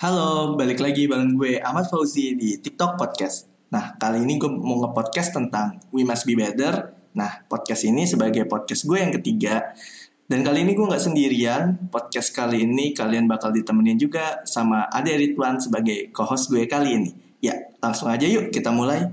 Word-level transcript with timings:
Halo, 0.00 0.56
balik 0.56 0.80
lagi 0.80 1.04
bareng 1.04 1.36
gue 1.36 1.60
Ahmad 1.60 1.84
Fauzi 1.84 2.32
di 2.32 2.56
TikTok 2.56 2.96
Podcast. 2.96 3.44
Nah, 3.68 4.00
kali 4.00 4.24
ini 4.24 4.40
gue 4.40 4.48
mau 4.48 4.80
nge-podcast 4.80 5.36
tentang 5.36 5.76
We 5.92 6.08
Must 6.08 6.24
Be 6.24 6.40
Better. 6.40 6.88
Nah, 7.12 7.44
podcast 7.44 7.84
ini 7.84 8.08
sebagai 8.08 8.48
podcast 8.48 8.88
gue 8.88 8.96
yang 8.96 9.12
ketiga. 9.12 9.76
Dan 10.24 10.40
kali 10.40 10.64
ini 10.64 10.72
gue 10.72 10.88
nggak 10.88 11.04
sendirian. 11.04 11.92
Podcast 11.92 12.32
kali 12.32 12.64
ini 12.64 12.96
kalian 12.96 13.28
bakal 13.28 13.52
ditemenin 13.52 14.00
juga 14.00 14.40
sama 14.48 14.88
Ade 14.88 15.20
Ridwan 15.20 15.60
sebagai 15.60 16.08
co-host 16.16 16.48
gue 16.48 16.64
kali 16.64 16.96
ini. 16.96 17.12
Ya, 17.44 17.60
langsung 17.84 18.08
aja 18.08 18.24
yuk 18.24 18.56
kita 18.56 18.72
mulai. 18.72 19.04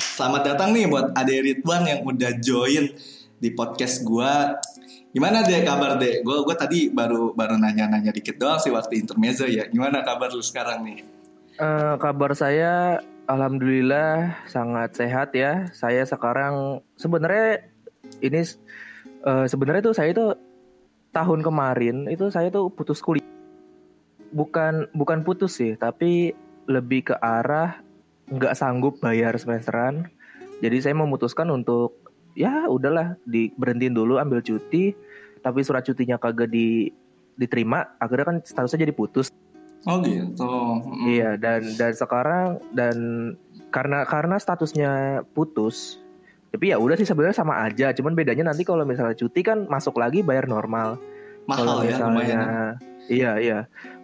Selamat 0.00 0.42
datang 0.52 0.72
nih 0.72 0.88
buat 0.88 1.12
Ade 1.12 1.36
Ridwan 1.44 1.84
yang 1.84 2.00
udah 2.04 2.32
join 2.40 2.92
di 3.36 3.48
podcast 3.52 4.00
gua. 4.04 4.56
Gimana 5.12 5.44
deh 5.44 5.60
kabar 5.60 6.00
deh? 6.00 6.24
Gue 6.24 6.44
gua 6.44 6.56
tadi 6.56 6.88
baru 6.88 7.36
baru 7.36 7.60
nanya-nanya 7.60 8.08
dikit 8.08 8.40
doang 8.40 8.56
sih 8.56 8.72
waktu 8.72 9.04
intermezzo 9.04 9.44
ya. 9.44 9.68
Gimana 9.68 10.00
kabar 10.00 10.32
lu 10.32 10.40
sekarang 10.40 10.86
nih? 10.88 11.04
Uh, 11.60 12.00
kabar 12.00 12.32
saya 12.32 13.04
alhamdulillah 13.28 14.40
sangat 14.48 14.96
sehat 14.96 15.36
ya. 15.36 15.68
Saya 15.76 16.08
sekarang 16.08 16.80
sebenarnya 16.96 17.68
ini 18.24 18.40
uh, 19.28 19.44
sebenarnya 19.44 19.92
tuh 19.92 19.96
saya 19.96 20.08
itu 20.16 20.26
tahun 21.12 21.44
kemarin 21.44 22.08
itu 22.08 22.32
saya 22.32 22.48
tuh 22.48 22.72
putus 22.72 23.04
kuliah. 23.04 23.24
Bukan 24.30 24.94
bukan 24.96 25.20
putus 25.20 25.58
sih, 25.58 25.76
tapi 25.76 26.32
lebih 26.70 27.12
ke 27.12 27.14
arah 27.18 27.82
nggak 28.30 28.54
sanggup 28.56 29.02
bayar 29.02 29.34
semesteran. 29.36 30.08
Jadi 30.60 30.76
saya 30.80 30.94
memutuskan 30.94 31.50
untuk 31.50 31.98
ya 32.38 32.70
udahlah 32.70 33.18
di 33.26 33.50
berhentiin 33.54 33.94
dulu 33.94 34.16
ambil 34.16 34.40
cuti. 34.40 34.94
Tapi 35.40 35.60
surat 35.64 35.82
cutinya 35.82 36.20
kagak 36.20 36.52
di 36.52 36.92
diterima 37.40 37.96
akhirnya 37.96 38.26
kan 38.28 38.36
statusnya 38.44 38.88
jadi 38.88 38.94
putus. 38.94 39.32
Oh 39.88 39.96
gitu. 40.04 40.44
Mm. 40.44 41.08
iya 41.08 41.30
dan 41.40 41.64
dan 41.80 41.96
sekarang 41.96 42.60
dan 42.76 42.96
karena 43.72 44.04
karena 44.04 44.36
statusnya 44.36 45.24
putus 45.32 45.96
tapi 46.52 46.74
ya 46.74 46.76
udah 46.76 46.98
sih 46.98 47.08
sebenarnya 47.08 47.40
sama 47.40 47.64
aja. 47.64 47.94
Cuman 47.94 48.12
bedanya 48.12 48.50
nanti 48.52 48.66
kalau 48.66 48.84
misalnya 48.84 49.16
cuti 49.16 49.40
kan 49.40 49.64
masuk 49.70 49.96
lagi 49.96 50.20
bayar 50.20 50.50
normal. 50.50 50.98
Mahal 51.48 51.88
ya 51.88 51.96
lumayan 52.04 52.76
iya 53.10 53.32
iya 53.42 53.58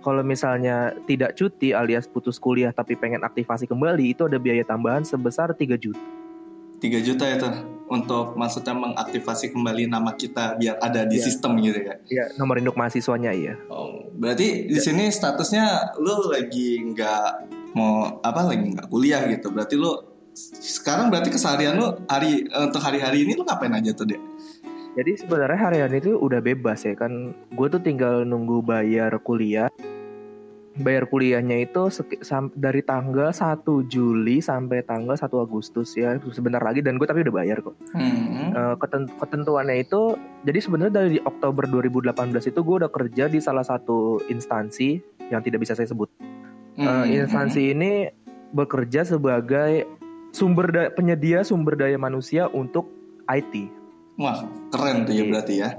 kalau 0.06 0.22
misalnya 0.22 0.94
tidak 1.10 1.34
cuti 1.34 1.74
alias 1.74 2.06
putus 2.06 2.38
kuliah 2.38 2.70
tapi 2.70 2.94
pengen 2.94 3.26
aktivasi 3.26 3.66
kembali 3.66 4.14
itu 4.14 4.30
ada 4.30 4.38
biaya 4.38 4.62
tambahan 4.62 5.02
sebesar 5.02 5.50
3 5.50 5.74
juta. 5.74 5.98
3 6.78 7.02
juta 7.02 7.26
itu 7.26 7.48
untuk 7.90 8.38
maksudnya 8.38 8.70
mengaktifasi 8.78 9.50
kembali 9.50 9.90
nama 9.90 10.14
kita 10.14 10.54
biar 10.62 10.78
ada 10.78 11.02
di 11.02 11.18
ya. 11.18 11.26
sistem 11.26 11.58
gitu 11.58 11.82
ya. 11.82 11.98
Iya, 12.06 12.24
nomor 12.38 12.62
induk 12.62 12.78
mahasiswanya 12.78 13.34
iya. 13.34 13.58
Oh, 13.66 14.06
berarti 14.14 14.70
di 14.70 14.78
ya. 14.78 14.84
sini 14.86 15.10
statusnya 15.10 15.98
lu 15.98 16.30
lagi 16.30 16.86
nggak 16.86 17.50
mau 17.74 18.22
apa 18.22 18.46
lagi 18.46 18.78
nggak 18.78 18.86
kuliah 18.86 19.26
gitu. 19.26 19.50
Berarti 19.50 19.74
lu 19.74 19.90
sekarang 20.62 21.10
berarti 21.10 21.34
keseharian 21.34 21.82
lu 21.82 21.98
hari 22.06 22.46
untuk 22.46 22.78
hari-hari 22.78 23.26
ini 23.26 23.34
lu 23.34 23.42
ngapain 23.42 23.74
aja 23.74 23.90
tuh, 23.90 24.06
Dek? 24.06 24.22
Jadi 24.96 25.12
sebenarnya 25.18 25.58
harian 25.60 25.92
itu 25.98 26.14
udah 26.14 26.38
bebas 26.38 26.86
ya 26.86 26.94
kan. 26.94 27.34
Gue 27.58 27.66
tuh 27.66 27.82
tinggal 27.82 28.22
nunggu 28.22 28.62
bayar 28.62 29.18
kuliah 29.20 29.66
bayar 30.76 31.08
kuliahnya 31.08 31.64
itu 31.64 31.88
dari 32.52 32.84
tanggal 32.84 33.32
1 33.32 33.64
Juli 33.88 34.44
sampai 34.44 34.84
tanggal 34.84 35.16
1 35.16 35.24
Agustus 35.32 35.96
ya 35.96 36.20
sebentar 36.32 36.60
lagi 36.60 36.84
dan 36.84 37.00
gue 37.00 37.08
tapi 37.08 37.24
udah 37.24 37.34
bayar 37.34 37.64
kok. 37.64 37.76
Hmm. 37.96 38.52
Uh, 38.52 38.74
ketentuannya 39.20 39.80
itu 39.80 40.16
jadi 40.44 40.58
sebenarnya 40.60 40.94
dari 41.04 41.18
Oktober 41.24 41.64
2018 41.68 42.52
itu 42.52 42.60
gue 42.60 42.76
udah 42.84 42.90
kerja 42.92 43.24
di 43.32 43.40
salah 43.40 43.64
satu 43.64 44.20
instansi 44.28 45.00
yang 45.32 45.40
tidak 45.40 45.64
bisa 45.64 45.72
saya 45.72 45.88
sebut. 45.88 46.12
Uh, 46.76 47.08
instansi 47.08 47.72
ini 47.72 48.12
bekerja 48.52 49.08
sebagai 49.08 49.88
sumber 50.36 50.92
penyedia 50.92 51.40
sumber 51.40 51.80
daya 51.80 51.96
manusia 51.96 52.52
untuk 52.52 52.92
IT. 53.32 53.72
Wah 54.20 54.44
keren 54.68 55.08
tuh 55.08 55.16
ya 55.16 55.24
berarti 55.24 55.54
ya. 55.56 55.70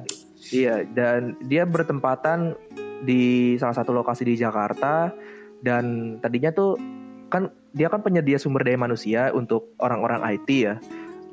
Iya 0.48 0.76
dan 0.90 1.38
dia 1.46 1.68
bertempatan 1.70 2.58
di 3.04 3.54
salah 3.62 3.76
satu 3.76 3.94
lokasi 3.94 4.26
di 4.26 4.36
Jakarta 4.38 5.12
dan 5.62 6.18
tadinya 6.22 6.54
tuh 6.54 6.78
kan 7.28 7.52
dia 7.76 7.92
kan 7.92 8.02
penyedia 8.02 8.40
sumber 8.40 8.64
daya 8.64 8.80
manusia 8.80 9.30
untuk 9.36 9.76
orang-orang 9.78 10.24
IT 10.38 10.50
ya. 10.50 10.76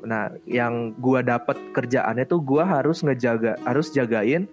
Nah, 0.05 0.29
yang 0.45 0.93
gua 1.01 1.25
dapat 1.25 1.57
kerjaannya 1.73 2.29
tuh 2.29 2.43
gua 2.43 2.67
harus 2.67 3.01
ngejaga 3.01 3.57
harus 3.65 3.89
jagain 3.89 4.45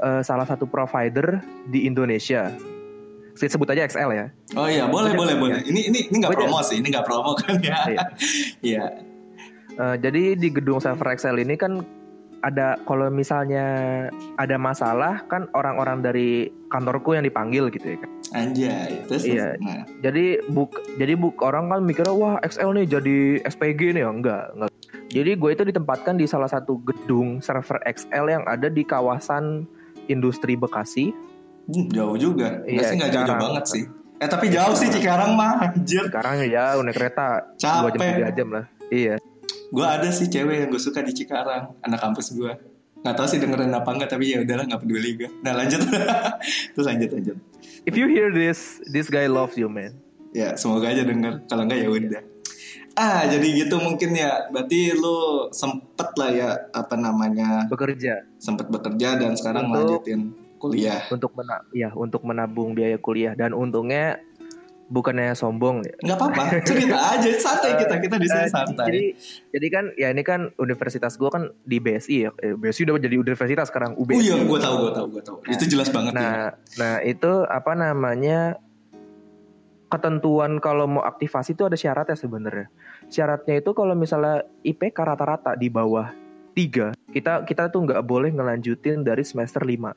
uh, 0.00 0.24
salah 0.24 0.48
satu 0.48 0.64
provider 0.64 1.44
di 1.68 1.84
Indonesia. 1.84 2.48
Saya 3.36 3.50
sebut 3.52 3.68
aja 3.72 3.84
XL 3.88 4.10
ya. 4.16 4.26
Oh 4.56 4.68
iya, 4.68 4.88
boleh 4.88 5.12
boleh 5.12 5.36
boleh. 5.36 5.60
Ini 5.64 5.80
ini 5.92 5.98
ini 6.08 6.16
nggak 6.24 6.32
promo 6.32 6.60
sih, 6.64 6.80
ini 6.80 6.88
nggak 6.92 7.06
promo 7.06 7.36
kan 7.36 7.60
ya. 7.60 7.78
Iya. 7.88 8.04
iya. 8.72 8.84
Uh, 9.80 9.96
jadi 9.96 10.36
di 10.36 10.48
gedung 10.50 10.80
server 10.80 11.14
XL 11.16 11.40
ini 11.40 11.54
kan 11.56 11.84
ada 12.40 12.80
kalau 12.88 13.12
misalnya 13.12 13.66
ada 14.40 14.56
masalah 14.56 15.24
kan 15.28 15.48
orang-orang 15.52 16.00
dari 16.00 16.48
kantorku 16.72 17.12
yang 17.12 17.24
dipanggil 17.24 17.68
gitu 17.68 17.96
ya 17.96 17.98
kan. 18.00 18.10
Anjay, 18.30 18.90
terus 19.10 19.24
iya. 19.28 19.58
Nah. 19.60 19.84
Jadi 20.00 20.40
buk 20.48 20.80
jadi 20.96 21.18
buk 21.18 21.40
orang 21.44 21.68
kan 21.68 21.80
mikirnya 21.84 22.14
wah 22.14 22.36
XL 22.40 22.72
nih 22.76 22.86
jadi 22.88 23.18
SPG 23.44 23.98
nih 23.98 24.02
ya 24.06 24.10
enggak, 24.10 24.44
enggak. 24.56 24.70
Jadi 25.10 25.30
gue 25.34 25.50
itu 25.50 25.62
ditempatkan 25.74 26.14
di 26.16 26.24
salah 26.30 26.46
satu 26.46 26.78
gedung 26.86 27.42
server 27.42 27.82
XL 27.82 28.26
yang 28.30 28.44
ada 28.46 28.70
di 28.70 28.86
kawasan 28.86 29.66
industri 30.06 30.54
Bekasi. 30.54 31.10
Hmm, 31.70 31.86
jauh 31.90 32.16
juga. 32.16 32.62
Iya, 32.66 32.94
sih 32.94 32.96
nggak 32.98 33.10
jauh, 33.14 33.26
banget 33.26 33.64
sih. 33.66 33.84
Eh 34.20 34.28
tapi 34.30 34.52
jauh 34.52 34.74
sih 34.78 34.88
Cikarang 34.88 35.34
mah 35.34 35.66
anjir. 35.66 36.06
Cikarang 36.08 36.46
ya 36.46 36.78
naik 36.78 36.94
kereta. 36.94 37.56
Capek. 37.58 37.98
2 37.98 37.98
jam 37.98 38.32
3 38.32 38.38
jam 38.38 38.48
lah. 38.54 38.64
Iya 38.90 39.18
gue 39.70 39.86
ada 39.86 40.08
sih 40.10 40.26
cewek 40.26 40.66
yang 40.66 40.68
gue 40.68 40.82
suka 40.82 41.00
di 41.00 41.14
Cikarang 41.14 41.78
anak 41.86 41.98
kampus 42.02 42.34
gue 42.34 42.52
nggak 43.00 43.16
tahu 43.16 43.26
sih 43.32 43.40
dengerin 43.40 43.72
apa 43.72 43.88
enggak 43.96 44.12
tapi 44.12 44.28
ya 44.28 44.44
udahlah 44.44 44.68
nggak 44.68 44.80
peduli 44.84 45.10
gue 45.16 45.28
nah 45.40 45.56
lanjut. 45.56 45.80
Terus 46.76 46.86
lanjut 46.86 47.10
lanjut. 47.16 47.36
If 47.88 47.96
you 47.96 48.06
hear 48.12 48.28
this 48.28 48.82
this 48.92 49.08
guy 49.08 49.24
loves 49.24 49.56
you 49.56 49.72
man. 49.72 49.96
Ya 50.36 50.52
semoga 50.60 50.92
aja 50.92 51.02
denger. 51.02 51.48
Kalau 51.48 51.64
enggak 51.64 51.80
ya 51.80 51.88
udah. 51.88 52.22
Ah 53.00 53.24
jadi 53.24 53.46
gitu 53.64 53.80
mungkin 53.80 54.12
ya. 54.12 54.52
Berarti 54.52 54.92
lu 54.92 55.48
sempet 55.48 56.12
lah 56.20 56.30
ya 56.30 56.50
apa 56.76 56.94
namanya 57.00 57.64
bekerja. 57.72 58.28
sempet 58.36 58.68
bekerja 58.68 59.16
dan 59.16 59.32
sekarang 59.32 59.72
untuk, 59.72 60.04
lanjutin 60.04 60.20
kuliah. 60.60 61.00
untuk 61.08 61.32
mena 61.32 61.64
ya 61.72 61.88
untuk 61.96 62.20
menabung 62.28 62.76
biaya 62.76 63.00
kuliah. 63.00 63.32
Dan 63.32 63.56
untungnya 63.56 64.20
bukannya 64.90 65.32
sombong 65.38 65.86
ya. 65.86 65.94
Nggak 66.02 66.18
apa-apa, 66.18 66.42
cerita 66.66 66.98
aja 67.14 67.30
santai 67.38 67.78
kita 67.78 67.94
kita 68.02 68.16
di 68.18 68.26
sini 68.26 68.44
uh, 68.44 68.50
santai. 68.50 68.86
Jadi, 68.90 69.02
jadi 69.54 69.66
kan 69.70 69.84
ya 69.94 70.08
ini 70.10 70.22
kan 70.26 70.50
universitas 70.58 71.14
gue 71.14 71.30
kan 71.30 71.54
di 71.62 71.78
BSI 71.78 72.16
ya. 72.26 72.30
Eh, 72.42 72.58
BSI 72.58 72.90
udah 72.90 72.98
jadi 72.98 73.16
universitas 73.16 73.70
sekarang 73.70 73.94
UBSI. 73.94 74.18
Oh 74.18 74.20
iya, 74.20 74.36
gue 74.42 74.58
tahu, 74.58 74.74
gue 74.82 74.92
tahu, 74.92 75.06
gue 75.14 75.22
tahu. 75.22 75.38
Nah, 75.46 75.54
itu 75.54 75.64
jelas 75.70 75.88
banget. 75.94 76.12
Nah, 76.12 76.26
ya. 76.26 76.48
nah 76.76 76.94
itu 77.06 77.32
apa 77.46 77.72
namanya 77.78 78.58
ketentuan 79.90 80.58
kalau 80.58 80.86
mau 80.86 81.02
aktivasi 81.06 81.54
itu 81.54 81.62
ada 81.70 81.78
syaratnya 81.78 82.18
sebenarnya. 82.18 82.66
Syaratnya 83.06 83.62
itu 83.62 83.70
kalau 83.72 83.94
misalnya 83.94 84.42
IPK 84.66 84.98
rata-rata 85.06 85.54
di 85.54 85.70
bawah 85.70 86.10
tiga, 86.50 86.90
kita 87.14 87.46
kita 87.46 87.70
tuh 87.70 87.86
nggak 87.86 88.02
boleh 88.02 88.34
ngelanjutin 88.34 89.06
dari 89.06 89.22
semester 89.22 89.62
lima. 89.62 89.94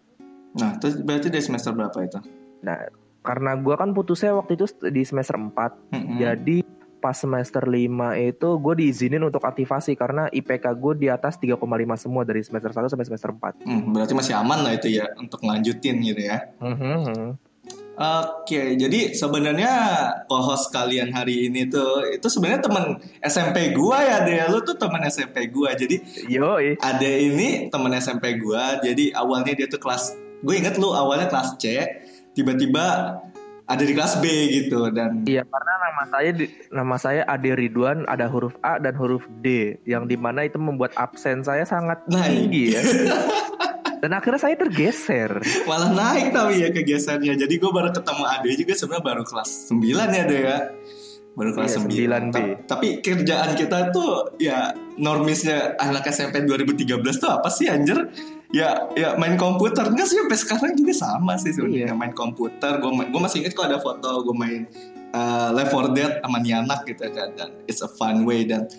Nah, 0.53 0.77
itu 0.77 1.01
berarti 1.01 1.33
dari 1.33 1.41
semester 1.41 1.73
berapa 1.73 1.97
itu? 2.05 2.21
Nah, 2.61 2.77
karena 3.23 3.55
gue 3.55 3.75
kan 3.79 3.95
putusnya 3.95 4.35
waktu 4.35 4.59
itu 4.59 4.67
di 4.91 5.01
semester 5.07 5.39
4 5.39 5.55
mm-hmm. 5.55 6.17
jadi 6.19 6.57
pas 6.99 7.15
semester 7.15 7.63
5 7.63 7.83
itu 8.19 8.49
gue 8.59 8.73
diizinin 8.79 9.23
untuk 9.23 9.43
aktivasi 9.43 9.95
karena 9.95 10.27
IPK 10.31 10.65
gue 10.79 10.93
di 11.03 11.07
atas 11.11 11.39
3,5 11.39 11.59
semua 11.99 12.23
dari 12.23 12.43
semester 12.43 12.71
1 12.71 12.91
sampai 12.91 13.07
semester 13.07 13.31
4 13.31 13.63
hmm, 13.63 13.91
berarti 13.95 14.13
masih 14.15 14.35
aman 14.39 14.59
lah 14.63 14.71
itu 14.75 14.87
ya 14.99 15.07
untuk 15.15 15.39
ngelanjutin 15.43 15.95
gitu 16.03 16.21
ya 16.21 16.37
mm-hmm. 16.59 17.51
Oke, 17.93 18.57
okay, 18.57 18.67
jadi 18.73 19.13
sebenarnya 19.13 19.69
co-host 20.25 20.73
kalian 20.73 21.13
hari 21.13 21.45
ini 21.45 21.69
tuh 21.69 22.01
itu 22.09 22.25
sebenarnya 22.25 22.65
teman 22.65 22.97
SMP 23.21 23.69
gua 23.69 24.01
ya 24.01 24.25
deh. 24.25 24.49
Lu 24.49 24.65
tuh 24.65 24.73
teman 24.81 25.05
SMP 25.05 25.53
gua. 25.53 25.77
Jadi 25.77 26.01
Yo, 26.25 26.57
ada 26.81 27.11
ini 27.13 27.69
teman 27.69 27.93
SMP 28.01 28.41
gua. 28.41 28.81
Jadi 28.81 29.13
awalnya 29.13 29.53
dia 29.53 29.69
tuh 29.69 29.77
kelas 29.77 30.09
gue 30.43 30.55
inget 30.59 30.75
lu 30.75 30.91
awalnya 30.91 31.31
kelas 31.31 31.55
C 31.55 31.65
tiba-tiba 32.33 33.17
ada 33.63 33.83
di 33.83 33.93
kelas 33.95 34.19
B 34.19 34.25
gitu 34.51 34.91
dan 34.91 35.23
iya 35.23 35.47
karena 35.47 35.73
nama 35.79 36.03
saya 36.11 36.29
di, 36.35 36.45
nama 36.69 36.95
saya 36.99 37.21
Ade 37.25 37.55
Ridwan 37.55 38.03
ada 38.11 38.27
huruf 38.27 38.53
A 38.59 38.75
dan 38.77 38.93
huruf 38.99 39.23
D 39.39 39.79
yang 39.87 40.05
di 40.05 40.19
mana 40.19 40.43
itu 40.43 40.59
membuat 40.59 40.91
absen 40.99 41.41
saya 41.47 41.63
sangat 41.63 42.03
nah, 42.11 42.27
tinggi 42.27 42.75
ya 42.75 42.81
Dan 44.03 44.11
akhirnya 44.11 44.35
saya 44.35 44.59
tergeser. 44.59 45.39
Malah 45.63 45.95
naik 45.95 46.35
tapi 46.35 46.59
ya 46.59 46.75
kegesernya. 46.75 47.39
Jadi 47.39 47.55
gue 47.55 47.71
baru 47.71 47.87
ketemu 47.87 48.23
Ade 48.27 48.51
juga 48.59 48.73
sebenarnya 48.75 49.05
baru 49.07 49.23
kelas 49.23 49.49
9 49.71 49.79
ya 49.79 50.23
Ade 50.27 50.37
ya. 50.43 50.57
Baru 51.39 51.49
kelas 51.55 51.71
Iya, 51.71 51.79
9. 51.87 51.87
9B. 51.87 52.35
Ta- 52.35 52.75
Tapi 52.75 52.87
kerjaan 52.99 53.55
kita 53.55 53.95
tuh 53.95 54.35
ya 54.43 54.75
normisnya 54.99 55.79
anak 55.79 56.03
SMP 56.11 56.43
2013 56.43 56.99
tuh 57.15 57.31
apa 57.31 57.47
sih 57.47 57.71
anjir? 57.71 58.11
Ya 58.53 58.85
ya 58.93 59.17
main 59.17 59.33
komputer 59.33 59.89
enggak 59.89 60.13
sih 60.13 60.17
sampai 60.21 60.37
sekarang 60.37 60.71
juga 60.77 60.93
sama 60.93 61.33
sih 61.41 61.57
sebenarnya 61.57 61.89
Iya. 61.89 61.97
main 61.97 62.13
komputer. 62.13 62.77
Gue 62.77 62.93
gue 63.01 63.21
masih 63.21 63.41
inget 63.41 63.57
kok 63.57 63.65
ada 63.65 63.81
foto 63.81 64.21
gue 64.29 64.35
main 64.37 64.69
uh, 65.17 65.49
Left 65.57 65.73
4 65.73 65.97
Dead 65.97 66.11
sama 66.21 66.37
Nianak 66.37 66.85
gitu 66.85 67.01
kan 67.09 67.33
dan 67.33 67.49
it's 67.65 67.81
a 67.81 67.89
fun 67.89 68.29
way 68.29 68.45
dan 68.45 68.69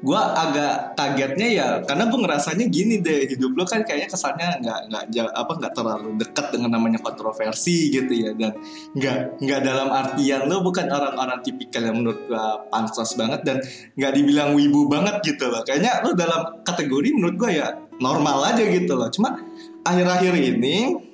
gue 0.00 0.16
agak 0.16 0.96
kagetnya 0.96 1.48
ya 1.52 1.68
karena 1.84 2.08
gue 2.08 2.18
ngerasanya 2.24 2.72
gini 2.72 3.04
deh 3.04 3.28
hidup 3.28 3.52
lo 3.52 3.68
kan 3.68 3.84
kayaknya 3.84 4.08
kesannya 4.08 4.48
nggak 4.64 4.80
nggak 4.88 5.28
apa 5.36 5.52
nggak 5.60 5.72
terlalu 5.76 6.16
dekat 6.16 6.46
dengan 6.56 6.80
namanya 6.80 7.04
kontroversi 7.04 7.92
gitu 7.92 8.08
ya 8.08 8.32
dan 8.32 8.56
nggak 8.96 9.44
nggak 9.44 9.60
dalam 9.60 9.92
artian 9.92 10.48
lo 10.48 10.64
bukan 10.64 10.88
orang-orang 10.88 11.44
tipikal 11.44 11.84
yang 11.84 12.00
menurut 12.00 12.16
gue 12.24 12.46
pansos 12.72 13.12
banget 13.12 13.44
dan 13.44 13.60
nggak 14.00 14.12
dibilang 14.16 14.56
wibu 14.56 14.88
banget 14.88 15.20
gitu 15.20 15.52
loh 15.52 15.60
kayaknya 15.68 16.00
lo 16.00 16.16
dalam 16.16 16.64
kategori 16.64 17.08
menurut 17.12 17.36
gue 17.36 17.60
ya 17.60 17.68
normal 18.00 18.50
aja 18.50 18.64
gitu 18.64 18.96
loh 18.96 19.12
cuma 19.12 19.44
akhir-akhir 19.84 20.34
ini 20.34 21.10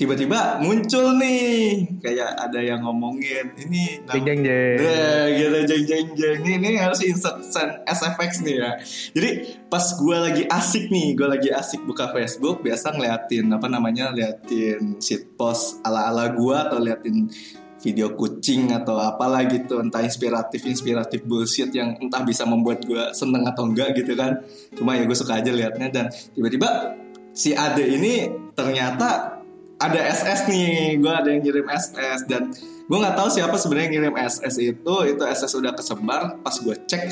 tiba-tiba 0.00 0.64
muncul 0.64 1.12
nih 1.20 1.84
kayak 2.00 2.32
ada 2.48 2.56
yang 2.64 2.80
ngomongin 2.80 3.52
ini 3.60 4.00
Jeng 4.08 4.24
jeng 4.24 4.40
jeng. 4.48 4.76
Nah, 4.80 5.28
gitu 5.28 5.58
jeng 5.68 5.84
jeng 5.84 6.06
jeng 6.16 6.40
ini, 6.40 6.72
ini 6.72 6.80
harus 6.80 7.04
insert 7.04 7.44
send 7.44 7.84
SFX 7.84 8.40
nih 8.40 8.64
ya. 8.64 8.80
Jadi 9.12 9.60
pas 9.68 9.84
gue 9.84 10.16
lagi 10.16 10.48
asik 10.48 10.88
nih, 10.88 11.12
gue 11.12 11.28
lagi 11.28 11.52
asik 11.52 11.84
buka 11.84 12.08
Facebook, 12.16 12.64
biasa 12.64 12.96
ngeliatin 12.96 13.52
apa 13.52 13.68
namanya, 13.68 14.08
liatin 14.16 14.96
shit 15.04 15.36
post 15.36 15.84
ala 15.84 16.08
ala 16.08 16.32
gue 16.32 16.56
atau 16.56 16.80
liatin 16.80 17.28
video 17.80 18.12
kucing 18.12 18.70
atau 18.76 19.00
apalah 19.00 19.44
gitu, 19.48 19.80
entah 19.80 20.04
inspiratif 20.04 20.64
inspiratif 20.68 21.24
bullshit 21.24 21.72
yang 21.72 21.96
entah 21.96 22.20
bisa 22.20 22.44
membuat 22.44 22.84
gue 22.84 23.12
seneng 23.16 23.48
atau 23.48 23.64
enggak 23.64 23.96
gitu 23.96 24.12
kan. 24.14 24.44
Cuma 24.76 25.00
ya 25.00 25.08
gue 25.08 25.16
suka 25.16 25.40
aja 25.40 25.48
liatnya 25.48 25.88
dan 25.88 26.06
tiba-tiba 26.36 26.96
si 27.32 27.56
Ade 27.56 27.88
ini 27.88 28.28
ternyata 28.52 29.40
ada 29.80 30.00
SS 30.12 30.44
nih, 30.52 31.00
gue 31.00 31.08
ada 31.08 31.28
yang 31.32 31.40
ngirim 31.40 31.66
SS 31.72 32.28
dan 32.28 32.52
gue 32.84 32.98
nggak 33.00 33.16
tahu 33.16 33.28
siapa 33.32 33.56
sebenarnya 33.56 33.88
ngirim 33.96 34.16
SS 34.20 34.60
itu, 34.60 34.94
itu 35.08 35.22
SS 35.24 35.56
udah 35.56 35.72
kesebar, 35.72 36.36
pas 36.44 36.52
gue 36.52 36.76
cek 36.84 37.04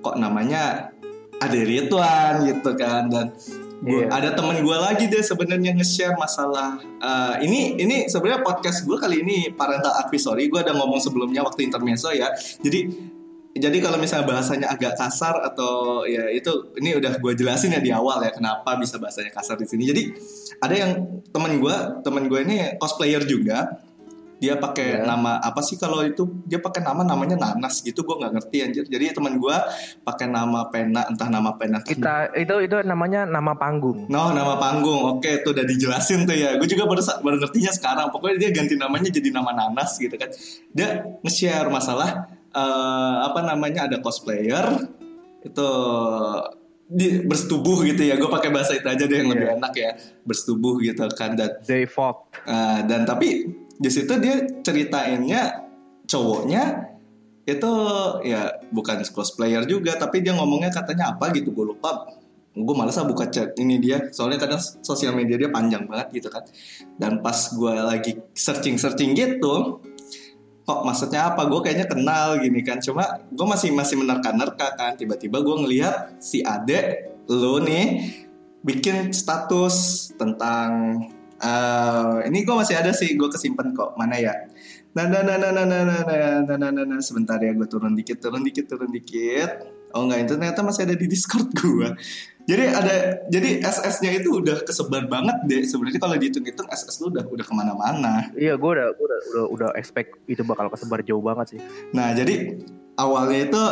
kok 0.00 0.16
namanya 0.16 0.88
ada 1.36 1.58
Ridwan 1.60 2.48
gitu 2.48 2.72
kan 2.80 3.12
dan 3.12 3.36
gua, 3.82 4.00
Iya. 4.04 4.06
ada 4.12 4.28
temen 4.36 4.62
gue 4.62 4.76
lagi 4.76 5.04
deh 5.10 5.24
sebenarnya 5.24 5.74
nge-share 5.74 6.14
masalah 6.14 6.78
eh, 6.82 7.34
ini 7.46 7.80
ini 7.80 7.96
sebenarnya 8.06 8.44
podcast 8.44 8.86
gue 8.86 8.96
kali 9.00 9.24
ini 9.24 9.50
parental 9.54 9.96
advisory 9.98 10.46
gue 10.46 10.60
ada 10.60 10.76
ngomong 10.76 11.00
sebelumnya 11.02 11.42
waktu 11.42 11.66
intermezzo 11.66 12.14
ya 12.14 12.30
jadi 12.62 12.92
jadi 13.54 13.78
kalau 13.78 14.02
misalnya 14.02 14.26
bahasanya 14.26 14.66
agak 14.66 14.98
kasar 14.98 15.38
atau 15.46 16.02
ya 16.10 16.26
itu 16.26 16.74
ini 16.82 16.98
udah 16.98 17.22
gue 17.22 17.32
jelasin 17.38 17.70
ya 17.70 17.78
di 17.78 17.94
awal 17.94 18.18
ya 18.26 18.34
kenapa 18.34 18.74
bisa 18.74 18.98
bahasanya 18.98 19.30
kasar 19.30 19.54
di 19.54 19.62
sini. 19.62 19.86
Jadi 19.86 20.02
ada 20.58 20.74
yang 20.74 21.22
temen 21.30 21.62
gue 21.62 21.76
temen 22.02 22.26
gue 22.26 22.40
ini 22.42 22.74
cosplayer 22.82 23.22
juga. 23.22 23.78
Dia 24.44 24.54
pakai 24.54 24.88
Ya. 24.94 25.06
nama 25.06 25.40
apa 25.40 25.60
sih 25.60 25.74
kalau 25.74 26.00
itu 26.00 26.20
dia 26.44 26.58
pakai 26.58 26.80
nama 26.80 27.00
namanya 27.00 27.34
Nanas 27.34 27.80
gitu 27.80 28.02
gue 28.02 28.12
nggak 28.14 28.32
ngerti 28.34 28.56
anjir. 28.60 28.84
Jadi 28.84 29.04
temen 29.10 29.34
gue 29.34 29.56
pakai 30.00 30.26
nama 30.26 30.68
pena 30.68 31.08
entah 31.08 31.28
nama 31.28 31.50
pena 31.52 31.80
Kita 31.80 32.28
itu 32.34 32.54
itu 32.60 32.76
namanya 32.82 33.24
nama 33.24 33.54
panggung. 33.54 34.04
No, 34.06 34.30
nama 34.30 34.56
panggung. 34.56 35.16
Oke, 35.16 35.40
itu 35.40 35.48
udah 35.50 35.64
dijelasin 35.64 36.22
tuh 36.22 36.34
ya. 36.34 36.54
Gue 36.54 36.66
juga 36.66 36.84
baru 36.84 37.00
baru 37.00 37.36
ngertinya 37.38 37.72
sekarang. 37.72 38.06
Pokoknya 38.10 38.36
dia 38.38 38.50
ganti 38.52 38.74
namanya 38.74 39.08
jadi 39.08 39.28
nama 39.30 39.50
Nanas 39.50 39.96
gitu 39.96 40.12
kan. 40.12 40.28
Dia 40.70 40.88
nge-share 41.20 41.66
masalah 41.66 42.28
eh, 42.50 42.62
apa 43.22 43.40
namanya 43.40 43.88
ada 43.88 43.98
cosplayer 43.98 44.92
itu 45.42 45.68
di 46.84 47.24
bersetubuh 47.24 47.80
gitu 47.82 48.02
ya. 48.02 48.14
Gue 48.14 48.28
pakai 48.28 48.48
bahasa 48.48 48.72
itu 48.72 48.84
aja 48.84 49.02
deh 49.02 49.16
yang 49.16 49.30
lebih 49.30 49.48
Iya. 49.48 49.56
enak 49.56 49.72
ya. 49.74 49.90
Bersetubuh 50.22 50.78
gitu 50.78 51.00
kan 51.10 51.32
dan 51.32 51.56
They 51.62 51.84
fucked. 51.84 52.36
eh, 52.44 52.78
dan 52.84 53.02
tapi 53.02 53.48
di 53.74 53.90
situ 53.90 54.12
dia 54.22 54.46
ceritainnya 54.62 55.66
cowoknya 56.06 56.94
itu 57.44 57.72
ya 58.24 58.56
bukan 58.72 59.04
cosplayer 59.12 59.68
juga 59.68 60.00
tapi 60.00 60.24
dia 60.24 60.32
ngomongnya 60.32 60.72
katanya 60.72 61.12
apa 61.16 61.28
gitu 61.36 61.52
gue 61.52 61.76
lupa. 61.76 62.08
Gue 62.54 62.70
malas 62.70 62.94
buka 63.02 63.26
chat 63.34 63.50
ini 63.58 63.82
dia 63.82 64.14
soalnya 64.14 64.46
kadang 64.46 64.62
sosial 64.62 65.10
media 65.10 65.34
dia 65.34 65.50
panjang 65.50 65.90
banget 65.90 66.22
gitu 66.22 66.28
kan. 66.30 66.46
Dan 66.96 67.20
pas 67.20 67.36
gue 67.50 67.74
lagi 67.74 68.12
searching 68.32 68.78
searching 68.78 69.12
gitu 69.12 69.82
kok 70.64 70.80
maksudnya 70.80 71.28
apa 71.28 71.44
gue 71.44 71.60
kayaknya 71.60 71.90
kenal 71.90 72.38
gini 72.40 72.62
kan. 72.64 72.78
Cuma 72.80 73.20
gue 73.28 73.46
masih 73.46 73.74
masih 73.74 74.00
menerka-nerka 74.00 74.78
kan 74.78 74.96
tiba-tiba 74.96 75.42
gue 75.42 75.56
ngelihat 75.66 76.16
si 76.22 76.40
Ade 76.46 77.12
lo 77.28 77.60
nih 77.60 78.14
bikin 78.64 79.12
status 79.12 80.08
tentang 80.16 81.02
eh, 81.42 82.16
ini 82.30 82.46
gue 82.46 82.54
masih 82.54 82.76
ada 82.78 82.90
sih 82.94 83.14
gue 83.18 83.28
kesimpan 83.30 83.74
kok 83.74 83.98
mana 83.98 84.18
ya 84.20 84.34
nah 84.94 85.10
nah 85.10 85.26
nah 85.26 85.34
nah 85.34 85.50
nah 85.50 85.64
nah 85.66 85.82
nah 85.82 86.02
nah 86.06 86.30
nah 86.46 86.56
nah 86.58 86.70
nah 86.70 86.84
nah 86.86 87.00
sebentar 87.02 87.38
ya 87.42 87.50
gue 87.50 87.66
turun 87.66 87.98
dikit 87.98 88.22
turun 88.22 88.46
dikit 88.46 88.70
turun 88.70 88.90
dikit 88.94 89.66
oh 89.94 90.06
enggak 90.06 90.26
itu 90.26 90.32
ternyata 90.38 90.60
masih 90.62 90.86
ada 90.86 90.94
di 90.94 91.06
discord 91.10 91.50
gue 91.50 91.88
jadi 92.44 92.64
ada 92.76 92.94
jadi 93.32 93.64
SS-nya 93.64 94.20
itu 94.20 94.28
udah 94.36 94.68
kesebar 94.68 95.08
banget 95.08 95.36
deh 95.48 95.62
sebenarnya 95.64 95.96
kalau 95.96 96.16
dihitung-hitung 96.20 96.68
SS 96.68 97.00
lu 97.00 97.08
udah 97.08 97.24
udah 97.24 97.44
ke 97.44 97.54
mana-mana 97.56 98.28
Iya, 98.36 98.60
gue 98.60 98.70
udah, 98.70 98.88
gua 98.94 99.04
udah, 99.08 99.20
udah, 99.32 99.44
udah 99.48 99.68
expect 99.80 100.20
itu 100.28 100.44
bakal 100.44 100.68
kesebar 100.68 101.00
jauh 101.00 101.24
banget 101.24 101.56
sih. 101.56 101.60
Nah 101.96 102.12
jadi 102.12 102.60
awalnya 102.98 103.38
itu 103.50 103.62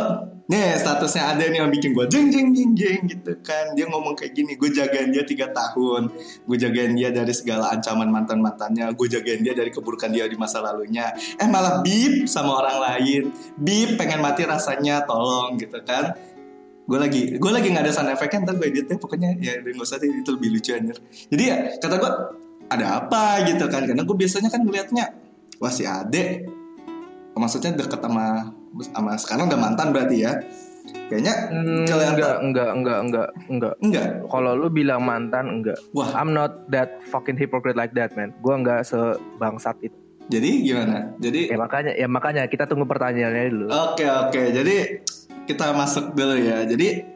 nih 0.52 0.76
statusnya 0.76 1.32
ada 1.32 1.48
nih 1.48 1.64
yang 1.64 1.70
bikin 1.72 1.96
gue 1.96 2.04
jeng 2.12 2.28
jeng 2.28 2.52
jeng 2.52 2.72
jeng 2.76 3.00
gitu 3.08 3.32
kan. 3.40 3.72
Dia 3.72 3.88
ngomong 3.88 4.18
kayak 4.18 4.36
gini 4.36 4.58
gue 4.58 4.68
jagain 4.68 5.08
dia 5.14 5.24
tiga 5.24 5.48
tahun. 5.54 6.12
Gue 6.44 6.56
jagain 6.58 6.92
dia 6.92 7.08
dari 7.08 7.32
segala 7.32 7.72
ancaman 7.72 8.10
mantan 8.10 8.42
mantannya 8.42 8.90
gue 8.92 9.06
jagain 9.08 9.40
dia 9.40 9.54
dari 9.56 9.72
keburukan 9.72 10.12
dia 10.12 10.28
di 10.28 10.36
masa 10.36 10.60
lalunya. 10.60 11.14
Eh 11.40 11.48
malah 11.48 11.80
bip 11.80 12.28
sama 12.28 12.58
orang 12.60 12.78
lain. 12.82 13.22
Bip 13.56 13.96
pengen 13.96 14.20
mati 14.20 14.44
rasanya 14.44 15.06
tolong 15.08 15.56
gitu 15.56 15.78
kan. 15.86 16.12
Gue 16.84 16.98
lagi 16.98 17.38
gue 17.38 17.50
lagi 17.54 17.72
nggak 17.72 17.84
ada 17.88 17.92
sound 17.94 18.10
effect 18.12 18.36
ntar 18.42 18.58
gue 18.58 18.68
editnya. 18.68 18.98
Pokoknya 18.98 19.38
ya 19.38 19.62
nggak 19.62 19.80
usah 19.80 20.02
itu 20.02 20.30
lebih 20.36 20.58
lucu 20.58 20.74
anjir. 20.74 20.98
Jadi 21.32 21.42
ya 21.48 21.56
kata 21.80 21.96
gue 21.96 22.12
ada 22.68 22.86
apa? 23.00 23.46
gitu 23.48 23.64
kan. 23.72 23.88
Karena 23.88 24.02
gue 24.04 24.16
biasanya 24.18 24.52
kan 24.52 24.60
ngeliatnya 24.66 25.16
wah 25.62 25.72
si 25.72 25.88
Ade. 25.88 26.44
Maksudnya 27.32 27.72
deket 27.72 27.96
sama 27.96 28.52
sama 28.82 29.14
sekarang 29.14 29.46
udah 29.46 29.60
mantan 29.60 29.92
berarti 29.92 30.16
ya 30.20 30.32
kayaknya 31.06 31.34
Hmm, 31.48 31.84
Kalau 31.84 32.02
yang 32.02 32.16
enggak, 32.16 32.34
enggak, 32.40 32.70
enggak, 32.72 32.98
enggak, 32.98 33.28
enggak. 33.46 33.74
enggak 33.78 34.08
Kalau 34.26 34.52
lu 34.52 34.66
bilang 34.66 35.02
mantan, 35.02 35.60
enggak. 35.60 35.78
wah 35.92 36.08
I'm 36.12 36.32
not 36.32 36.66
that 36.68 37.04
fucking 37.06 37.36
hypocrite 37.36 37.76
like 37.76 37.92
that, 37.94 38.12
man. 38.12 38.32
Gua 38.40 38.56
enggak 38.56 38.82
sebangsat 38.82 39.76
itu. 39.80 39.96
jadi 40.24 40.50
gimana 40.62 41.12
jadi 41.18 41.50
Ya 41.50 41.58
makanya, 41.58 41.92
ya 41.92 42.06
makanya 42.06 42.42
kita 42.46 42.64
tunggu 42.64 42.86
pertanyaannya 42.86 43.50
dulu. 43.50 43.66
Oke 43.68 44.06
oke, 44.06 44.40
jadi 44.50 45.02
kita 45.44 45.74
masuk 45.74 46.14
dulu 46.14 46.38
ya. 46.38 46.64
Jadi 46.64 47.11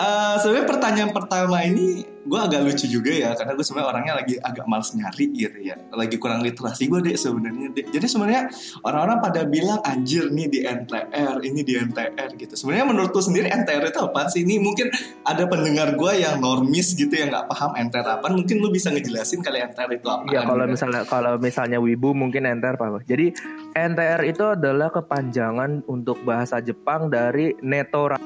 eh 0.00 0.34
sebenarnya 0.40 0.66
pertanyaan 0.66 1.12
pertama 1.12 1.60
ini 1.60 2.08
gue 2.20 2.36
agak 2.36 2.60
lucu 2.68 2.84
juga 2.84 3.12
ya, 3.12 3.32
karena 3.32 3.56
gue 3.56 3.64
sebenarnya 3.64 3.88
orangnya 3.96 4.14
lagi 4.20 4.34
agak 4.36 4.68
males 4.68 4.92
nyari 4.92 5.24
gitu 5.32 5.58
ya, 5.60 5.76
lagi 5.92 6.20
kurang 6.20 6.44
literasi 6.44 6.88
gue 6.88 7.00
deh 7.00 7.16
sebenarnya. 7.16 7.72
deh. 7.72 7.84
Jadi 7.96 8.06
sebenarnya 8.06 8.52
orang-orang 8.84 9.18
pada 9.24 9.40
bilang 9.48 9.80
anjir 9.88 10.28
nih 10.28 10.46
di 10.52 10.60
NTR, 10.64 11.40
ini 11.40 11.60
di 11.64 11.80
NTR 11.80 12.36
gitu. 12.36 12.54
Sebenarnya 12.56 12.86
menurut 12.92 13.12
lu 13.16 13.22
sendiri 13.24 13.48
NTR 13.48 13.88
itu 13.88 14.00
apa 14.04 14.28
sih? 14.28 14.44
Ini 14.44 14.60
mungkin 14.60 14.92
ada 15.24 15.48
pendengar 15.48 15.96
gue 15.96 16.12
yang 16.20 16.44
normis 16.44 16.92
gitu 16.92 17.10
yang 17.10 17.32
nggak 17.32 17.48
paham 17.48 17.72
NTR 17.88 18.20
apa, 18.20 18.26
mungkin 18.28 18.56
lu 18.60 18.68
bisa 18.68 18.92
ngejelasin 18.92 19.40
kali 19.40 19.64
NTR 19.64 19.90
itu 19.96 20.06
apa? 20.08 20.28
Ya 20.28 20.44
kalau 20.44 20.64
misalnya 20.68 21.02
kalau 21.08 21.34
misalnya 21.40 21.80
wibu 21.80 22.12
mungkin 22.12 22.44
NTR 22.44 22.76
apa? 22.76 23.00
Jadi 23.04 23.32
NTR 23.72 24.20
itu 24.28 24.44
adalah 24.44 24.92
kepanjangan 24.92 25.88
untuk 25.88 26.20
bahasa 26.24 26.60
Jepang 26.60 27.08
dari 27.08 27.56
netora 27.64 28.20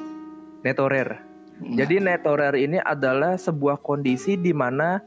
netorer. 0.65 1.34
Jadi 1.55 2.03
netorer 2.03 2.55
ini 2.59 2.77
adalah 2.83 3.39
sebuah 3.39 3.79
kondisi 3.79 4.35
di 4.35 4.51
mana 4.51 4.99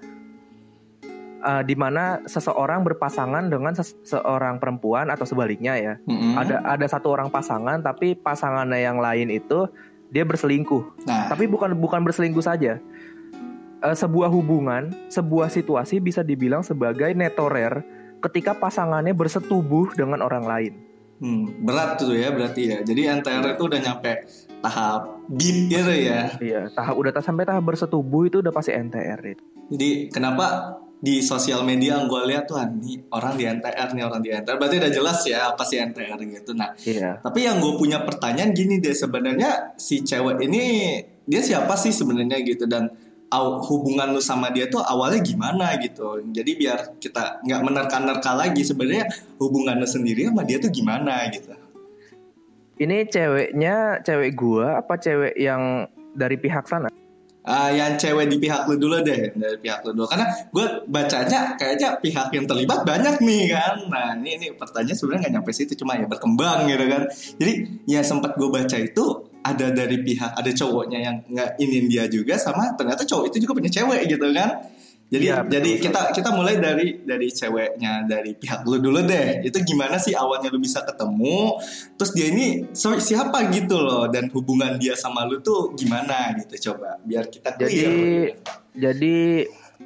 uh, 1.44 1.62
di 1.62 1.74
mana 1.76 2.24
seseorang 2.24 2.82
berpasangan 2.88 3.52
dengan 3.52 3.76
ses- 3.76 3.98
seorang 4.04 4.58
perempuan 4.58 5.12
atau 5.12 5.28
sebaliknya 5.28 5.76
ya. 5.76 5.94
Mm-mm. 6.08 6.40
Ada 6.40 6.64
ada 6.64 6.86
satu 6.88 7.12
orang 7.12 7.28
pasangan 7.28 7.84
tapi 7.84 8.16
pasangannya 8.16 8.80
yang 8.80 8.98
lain 8.98 9.28
itu 9.28 9.68
dia 10.08 10.24
berselingkuh. 10.24 11.04
nah, 11.04 11.28
Tapi 11.28 11.44
bukan 11.44 11.76
bukan 11.76 12.00
berselingkuh 12.00 12.44
saja. 12.44 12.80
Eh, 13.78 13.96
sebuah 13.96 14.32
hubungan, 14.32 14.90
sebuah 15.12 15.52
situasi 15.52 16.00
bisa 16.02 16.24
dibilang 16.24 16.64
sebagai 16.64 17.12
netorer 17.14 17.84
ketika 18.18 18.56
pasangannya 18.56 19.14
bersetubuh 19.14 19.94
dengan 19.94 20.24
orang 20.24 20.44
lain. 20.48 20.72
Hmm, 21.18 21.66
berat 21.66 21.98
tuh 21.98 22.14
ya 22.14 22.30
berarti 22.30 22.62
ya. 22.72 22.78
Jadi 22.82 23.06
NTR 23.06 23.58
itu 23.58 23.62
udah 23.66 23.80
nyampe 23.82 24.26
tahap 24.58 25.22
beat 25.30 25.70
gitu 25.70 25.92
ya. 25.92 26.34
Iya, 26.38 26.60
tahap 26.74 26.98
udah 26.98 27.12
sampai 27.22 27.46
tahap 27.46 27.62
bersetubuh 27.62 28.26
itu 28.26 28.42
udah 28.42 28.52
pasti 28.52 28.74
NTR 28.74 29.20
itu. 29.22 29.44
Jadi 29.68 30.08
kenapa 30.10 30.78
di 30.98 31.22
sosial 31.22 31.62
media 31.62 31.94
yang 31.94 32.10
gue 32.10 32.22
lihat 32.26 32.50
tuh 32.50 32.58
ah, 32.58 32.66
nih 32.66 33.06
orang 33.14 33.38
di 33.38 33.46
NTR 33.46 33.88
nih 33.94 34.02
orang 34.02 34.18
di 34.18 34.34
NTR 34.34 34.58
berarti 34.58 34.76
udah 34.82 34.90
jelas 34.90 35.18
ya 35.22 35.54
apa 35.54 35.62
sih 35.62 35.78
NTR 35.78 36.18
gitu 36.26 36.58
nah 36.58 36.74
Iya. 36.82 37.22
tapi 37.22 37.46
yang 37.46 37.62
gue 37.62 37.78
punya 37.78 38.02
pertanyaan 38.02 38.50
gini 38.50 38.82
deh 38.82 38.90
sebenarnya 38.90 39.78
si 39.78 40.02
cewek 40.02 40.42
ini 40.42 40.62
dia 41.22 41.38
siapa 41.38 41.78
sih 41.78 41.94
sebenarnya 41.94 42.42
gitu 42.42 42.66
dan 42.66 42.90
hubungan 43.68 44.10
lu 44.16 44.18
sama 44.18 44.50
dia 44.50 44.66
tuh 44.66 44.82
awalnya 44.82 45.22
gimana 45.22 45.76
gitu 45.78 46.18
jadi 46.34 46.50
biar 46.58 46.78
kita 46.98 47.44
nggak 47.46 47.60
menerka-nerka 47.62 48.32
lagi 48.34 48.66
sebenarnya 48.66 49.06
hubungan 49.38 49.78
lu 49.78 49.86
sendiri 49.86 50.26
sama 50.26 50.42
dia 50.42 50.58
tuh 50.58 50.72
gimana 50.72 51.28
gitu 51.30 51.54
Ini 52.78 53.10
ceweknya 53.10 54.06
cewek 54.06 54.38
gua 54.38 54.78
apa 54.78 54.94
cewek 54.94 55.34
yang 55.34 55.90
dari 56.14 56.38
pihak 56.38 56.62
sana? 56.70 56.86
Ah, 57.48 57.72
yang 57.72 57.96
cewek 57.98 58.28
di 58.28 58.36
pihak 58.36 58.68
lu 58.68 58.76
dulu 58.76 59.00
deh 59.02 59.32
dari 59.34 59.58
pihak 59.58 59.82
lu 59.82 59.96
dulu. 59.96 60.04
Karena 60.04 60.28
gue 60.52 60.84
bacanya 60.84 61.56
kayaknya 61.56 61.96
pihak 61.96 62.28
yang 62.28 62.44
terlibat 62.44 62.84
banyak 62.84 63.24
nih 63.24 63.56
kan? 63.56 63.88
Nah 63.88 64.12
ini 64.20 64.36
ini 64.36 64.46
pertanyaan 64.52 64.92
sebenarnya 64.94 65.20
nggak 65.26 65.34
nyampe 65.40 65.50
situ 65.56 65.72
cuma 65.80 65.96
ya 65.96 66.04
berkembang 66.04 66.68
gitu 66.68 66.84
kan? 66.86 67.02
Jadi 67.40 67.52
ya 67.88 68.04
sempat 68.04 68.36
gue 68.36 68.52
baca 68.52 68.76
itu 68.76 69.04
ada 69.42 69.66
dari 69.72 69.96
pihak 70.04 70.36
ada 70.36 70.50
cowoknya 70.52 70.98
yang 71.00 71.16
nggak 71.24 71.56
ingin 71.56 71.84
dia 71.88 72.04
juga 72.04 72.36
sama 72.36 72.76
ternyata 72.76 73.08
cowok 73.08 73.32
itu 73.32 73.48
juga 73.48 73.52
punya 73.56 73.70
cewek 73.72 74.00
gitu 74.12 74.26
kan 74.34 74.50
jadi 75.08 75.26
betul, 75.40 75.50
jadi 75.56 75.70
betul. 75.72 75.84
kita 75.88 76.00
kita 76.12 76.30
mulai 76.36 76.54
dari 76.60 76.86
dari 77.00 77.28
ceweknya 77.32 78.04
dari 78.04 78.36
pihak 78.36 78.60
lu 78.68 78.76
dulu 78.76 79.00
deh 79.08 79.40
itu 79.40 79.58
gimana 79.64 79.96
sih 79.96 80.12
awalnya 80.12 80.52
lu 80.52 80.60
bisa 80.60 80.84
ketemu 80.84 81.56
terus 81.96 82.12
dia 82.12 82.28
ini 82.28 82.68
so- 82.76 83.00
siapa 83.00 83.48
gitu 83.48 83.80
loh 83.80 84.12
dan 84.12 84.28
hubungan 84.32 84.76
dia 84.76 84.92
sama 84.92 85.24
lu 85.24 85.40
tuh 85.40 85.72
gimana 85.72 86.36
gitu 86.36 86.72
coba 86.72 87.00
biar 87.00 87.32
kita 87.32 87.56
Jadi 87.56 87.72
clear 87.72 88.36
jadi 88.78 89.16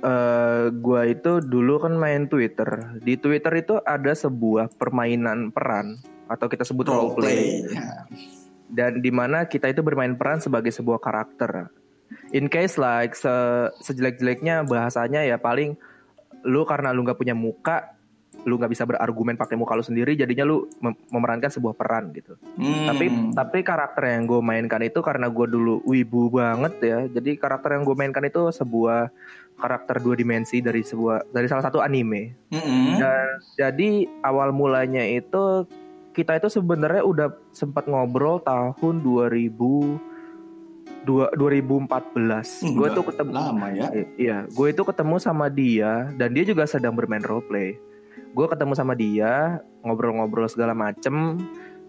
eh, 0.02 0.64
gua 0.74 1.00
itu 1.08 1.40
dulu 1.40 1.80
kan 1.80 1.94
main 1.96 2.28
Twitter. 2.28 3.00
Di 3.00 3.16
Twitter 3.16 3.52
itu 3.56 3.80
ada 3.80 4.12
sebuah 4.12 4.74
permainan 4.76 5.48
peran 5.54 6.02
atau 6.28 6.46
kita 6.48 6.64
sebut 6.64 6.88
role 6.88 7.14
play. 7.16 7.64
Ya. 7.68 8.08
dan 8.72 9.04
di 9.04 9.12
mana 9.12 9.44
kita 9.44 9.68
itu 9.68 9.84
bermain 9.84 10.16
peran 10.16 10.40
sebagai 10.40 10.72
sebuah 10.72 10.96
karakter. 10.96 11.68
In 12.32 12.48
case 12.48 12.80
like 12.80 13.12
se 13.12 13.32
sejelek-jeleknya 13.84 14.64
bahasanya 14.64 15.20
ya 15.20 15.36
paling 15.36 15.76
lu 16.48 16.64
karena 16.64 16.90
lu 16.90 17.04
nggak 17.04 17.20
punya 17.20 17.36
muka, 17.36 17.92
lu 18.48 18.58
nggak 18.58 18.72
bisa 18.72 18.88
berargumen 18.88 19.36
pakai 19.38 19.54
muka 19.54 19.76
lu 19.76 19.84
sendiri, 19.84 20.16
jadinya 20.16 20.48
lu 20.48 20.66
mem- 20.82 20.98
memerankan 21.12 21.52
sebuah 21.52 21.76
peran 21.76 22.10
gitu. 22.16 22.34
Hmm. 22.56 22.88
Tapi 22.88 23.06
tapi 23.36 23.58
karakter 23.62 24.16
yang 24.16 24.26
gue 24.26 24.40
mainkan 24.40 24.82
itu 24.82 24.98
karena 25.04 25.28
gue 25.30 25.46
dulu 25.46 25.84
wibu 25.86 26.32
banget 26.32 26.74
ya, 26.82 26.98
jadi 27.06 27.38
karakter 27.38 27.78
yang 27.78 27.84
gue 27.86 27.94
mainkan 27.94 28.24
itu 28.26 28.48
sebuah 28.50 29.12
karakter 29.60 30.02
dua 30.02 30.18
dimensi 30.18 30.58
dari 30.58 30.82
sebuah 30.82 31.30
dari 31.30 31.46
salah 31.46 31.62
satu 31.62 31.78
anime. 31.78 32.34
Mm-mm. 32.50 32.98
Dan 32.98 33.26
jadi 33.54 33.90
awal 34.26 34.50
mulanya 34.50 35.06
itu 35.06 35.68
kita 36.12 36.36
itu 36.36 36.48
sebenarnya 36.52 37.06
udah 37.06 37.28
sempat 37.54 37.88
ngobrol 37.88 38.42
tahun 38.42 39.00
2000 39.00 40.11
dua- 41.02 41.32
2014. 41.32 42.62
Hmm, 42.62 42.74
gue 42.74 42.88
tuh 42.92 43.04
ketemu 43.04 43.30
lama 43.30 43.66
ya. 43.70 43.88
Iya, 44.14 44.36
gue 44.46 44.66
itu 44.68 44.82
ketemu 44.82 45.16
sama 45.16 45.46
dia 45.46 46.12
dan 46.14 46.32
dia 46.32 46.44
juga 46.44 46.64
sedang 46.64 46.92
bermain 46.92 47.22
role 47.22 47.42
play. 47.42 47.74
Gue 48.32 48.46
ketemu 48.46 48.72
sama 48.72 48.92
dia, 48.92 49.60
ngobrol-ngobrol 49.82 50.46
segala 50.46 50.72
macem. 50.72 51.36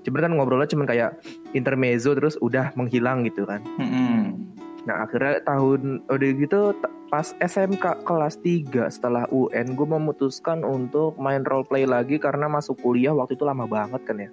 Cuman 0.03 0.19
kan 0.19 0.31
ngobrolnya 0.35 0.67
cuman 0.67 0.83
kayak 0.83 1.11
intermezzo 1.51 2.11
terus 2.11 2.35
udah 2.37 2.75
menghilang 2.75 3.23
gitu 3.23 3.47
kan. 3.47 3.63
Mm-mm. 3.79 4.35
Nah 4.83 5.07
akhirnya 5.07 5.39
tahun 5.41 6.03
udah 6.05 6.29
gitu 6.35 6.75
pas 7.07 7.31
SMK 7.37 8.03
kelas 8.03 8.35
3 8.41 8.91
setelah 8.91 9.23
UN 9.31 9.71
gue 9.71 9.87
memutuskan 9.87 10.67
untuk 10.67 11.15
main 11.15 11.47
role 11.47 11.63
play 11.63 11.87
lagi 11.87 12.19
karena 12.19 12.51
masuk 12.51 12.83
kuliah 12.83 13.15
waktu 13.15 13.39
itu 13.39 13.47
lama 13.47 13.63
banget 13.63 14.03
kan 14.03 14.19
ya. 14.19 14.29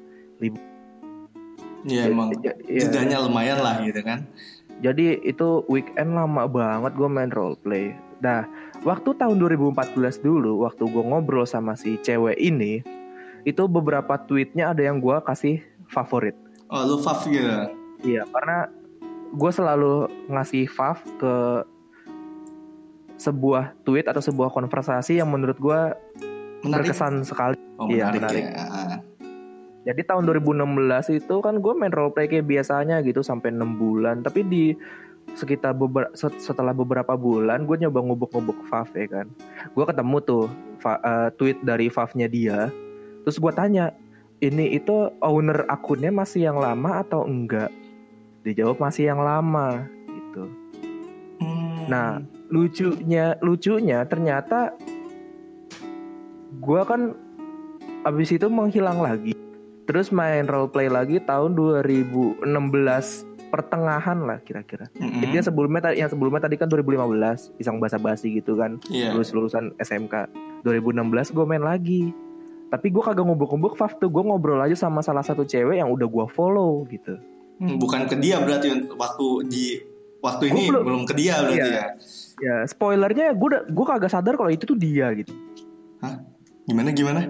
Ya 1.81 2.03
emang 2.05 2.35
Ya, 2.43 2.53
ya. 2.67 2.83
jedanya 2.83 3.23
lumayan 3.23 3.62
lah 3.62 3.81
gitu 3.81 4.03
kan. 4.03 4.27
Jadi 4.80 5.20
itu 5.28 5.64
weekend 5.68 6.16
lama 6.16 6.49
banget 6.49 6.92
gue 6.96 7.08
main 7.08 7.28
role 7.28 7.56
play. 7.60 7.92
Nah 8.25 8.49
waktu 8.84 9.12
tahun 9.16 9.37
2014 9.37 10.25
dulu 10.25 10.64
waktu 10.64 10.88
gue 10.88 11.04
ngobrol 11.04 11.44
sama 11.44 11.76
si 11.76 12.00
cewek 12.00 12.40
ini 12.40 12.80
itu 13.44 13.62
beberapa 13.68 14.16
tweetnya 14.25 14.72
ada 14.72 14.80
yang 14.84 15.00
gue 15.00 15.16
kasih 15.25 15.60
favorit. 15.88 16.37
Oh 16.72 16.80
lu 16.84 16.96
Faf 17.04 17.28
gitu. 17.28 17.44
Iya 18.00 18.25
karena 18.28 18.72
gue 19.30 19.52
selalu 19.52 20.10
ngasih 20.32 20.66
fav 20.66 20.99
ke 21.20 21.62
sebuah 23.20 23.76
tweet 23.84 24.08
atau 24.08 24.25
sebuah 24.25 24.49
konversasi 24.49 25.20
yang 25.20 25.28
menurut 25.28 25.60
gue 25.60 25.80
berkesan 26.64 27.20
sekali. 27.22 27.56
Oh 27.76 27.88
Iya, 27.88 28.12
menarik, 28.12 28.20
menarik. 28.20 28.44
ya. 28.49 29.10
Jadi 29.80 30.04
tahun 30.04 30.28
2016 30.28 31.16
itu 31.16 31.34
kan 31.40 31.56
gue 31.56 31.72
main 31.72 31.92
roleplay 31.92 32.28
kayak 32.28 32.44
biasanya 32.44 33.00
gitu 33.00 33.25
sampai 33.25 33.52
6 33.52 33.80
bulan. 33.80 34.20
Tapi 34.20 34.44
di 34.44 34.64
sekitar 35.32 35.72
beber- 35.72 36.12
set- 36.12 36.42
setelah 36.42 36.76
beberapa 36.76 37.16
bulan 37.16 37.64
gue 37.64 37.80
nyoba 37.80 38.04
ngubuk-ngubuk 38.04 38.66
Fav 38.68 38.92
ya 38.92 39.08
kan. 39.08 39.26
Gue 39.72 39.84
ketemu 39.88 40.16
tuh 40.20 40.44
fa- 40.82 41.00
eh, 41.00 41.28
tweet 41.38 41.64
dari 41.64 41.88
Favnya 41.88 42.28
dia. 42.28 42.68
Terus 43.25 43.37
gue 43.40 43.52
tanya, 43.56 43.94
ini 44.40 44.76
itu 44.76 45.12
owner 45.20 45.64
akunnya 45.68 46.12
masih 46.12 46.50
yang 46.50 46.58
lama 46.60 47.00
atau 47.00 47.25
enggak? 47.25 47.72
Dijawab 48.44 48.80
masih 48.80 49.12
yang 49.12 49.20
lama 49.20 49.84
gitu. 50.08 50.44
Hmm. 51.40 51.84
Nah, 51.88 52.08
lucunya 52.50 53.38
lucunya 53.40 54.02
ternyata 54.04 54.75
gua 56.58 56.82
kan 56.82 57.14
abis 58.02 58.34
itu 58.34 58.50
menghilang 58.50 58.99
lagi 58.99 59.37
terus 59.90 60.09
main 60.09 60.47
role 60.47 60.68
play 60.68 60.87
lagi 60.87 61.18
tahun 61.20 61.52
2016 61.52 62.47
pertengahan 63.49 64.18
lah 64.20 64.38
kira-kira 64.40 64.87
Mm-mm. 64.94 65.18
jadi 65.20 65.32
yang 65.35 65.44
sebelumnya 65.44 65.80
yang 65.92 66.06
sebelumnya 66.06 66.38
tadi 66.40 66.54
kan 66.54 66.70
2015 66.70 67.59
iseng 67.59 67.76
basa-basi 67.76 68.30
gitu 68.32 68.54
kan 68.54 68.78
Iya. 68.87 69.11
lulus 69.11 69.35
lulusan 69.35 69.75
SMK 69.76 70.30
2016 70.62 71.02
gue 71.28 71.44
main 71.44 71.59
lagi 71.61 72.14
tapi 72.70 72.87
gue 72.88 73.02
kagak 73.02 73.26
ngubuk-ngubuk 73.26 73.75
Faf 73.75 73.99
tuh 73.99 74.06
gue 74.06 74.23
ngobrol 74.23 74.62
aja 74.62 74.78
sama 74.78 75.02
salah 75.02 75.20
satu 75.20 75.42
cewek 75.42 75.76
yang 75.76 75.90
udah 75.90 76.06
gue 76.06 76.26
follow 76.28 76.87
gitu 76.87 77.18
Hmm, 77.59 77.76
bukan 77.76 78.06
ke 78.06 78.16
dia 78.16 78.38
berarti 78.38 78.73
waktu 78.90 79.26
di 79.44 79.64
waktu 80.20 80.49
ini 80.49 80.73
belum- 80.73 80.80
belum, 80.80 81.02
ke 81.04 81.12
dia 81.12 81.35
berarti 81.40 81.61
Iya. 81.61 81.76
ya. 81.76 81.87
ya 82.40 82.56
spoilernya 82.64 83.35
gue 83.35 83.49
gue 83.66 83.85
kagak 83.85 84.09
sadar 84.09 84.32
kalau 84.32 84.49
itu 84.49 84.64
tuh 84.64 84.78
dia 84.78 85.12
gitu 85.12 85.35
Gimana 86.62 86.88
gimana? 86.88 87.20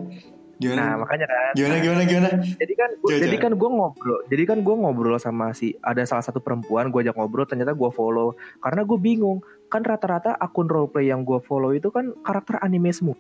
Nah 0.61 0.69
Gimana? 0.69 1.01
makanya 1.01 1.27
kan 1.27 1.53
gimana 1.57 1.77
gimana 1.79 2.03
gimana? 2.05 2.29
jadi 2.55 2.73
kan 2.75 2.91
gua- 2.95 3.17
jadi 3.17 3.37
kan 3.39 3.53
gue 3.55 3.71
ngobrol 3.71 4.21
jadi 4.29 4.43
kan 4.45 4.59
gue 4.61 4.75
ngobrol 4.77 5.17
sama 5.17 5.47
si 5.51 5.73
ada 5.81 6.05
salah 6.05 6.21
satu 6.21 6.39
perempuan 6.39 6.93
gue 6.93 7.01
ajak 7.01 7.17
ngobrol 7.17 7.45
ternyata 7.45 7.73
gue 7.73 7.89
follow 7.89 8.33
karena 8.59 8.85
gue 8.85 8.99
bingung 8.99 9.41
kan 9.67 9.81
rata-rata 9.81 10.37
akun 10.37 10.69
roleplay 10.69 11.09
yang 11.09 11.25
gue 11.25 11.41
follow 11.41 11.73
itu 11.73 11.89
kan 11.89 12.13
karakter 12.21 12.61
anime 12.61 12.91
semua 12.91 13.17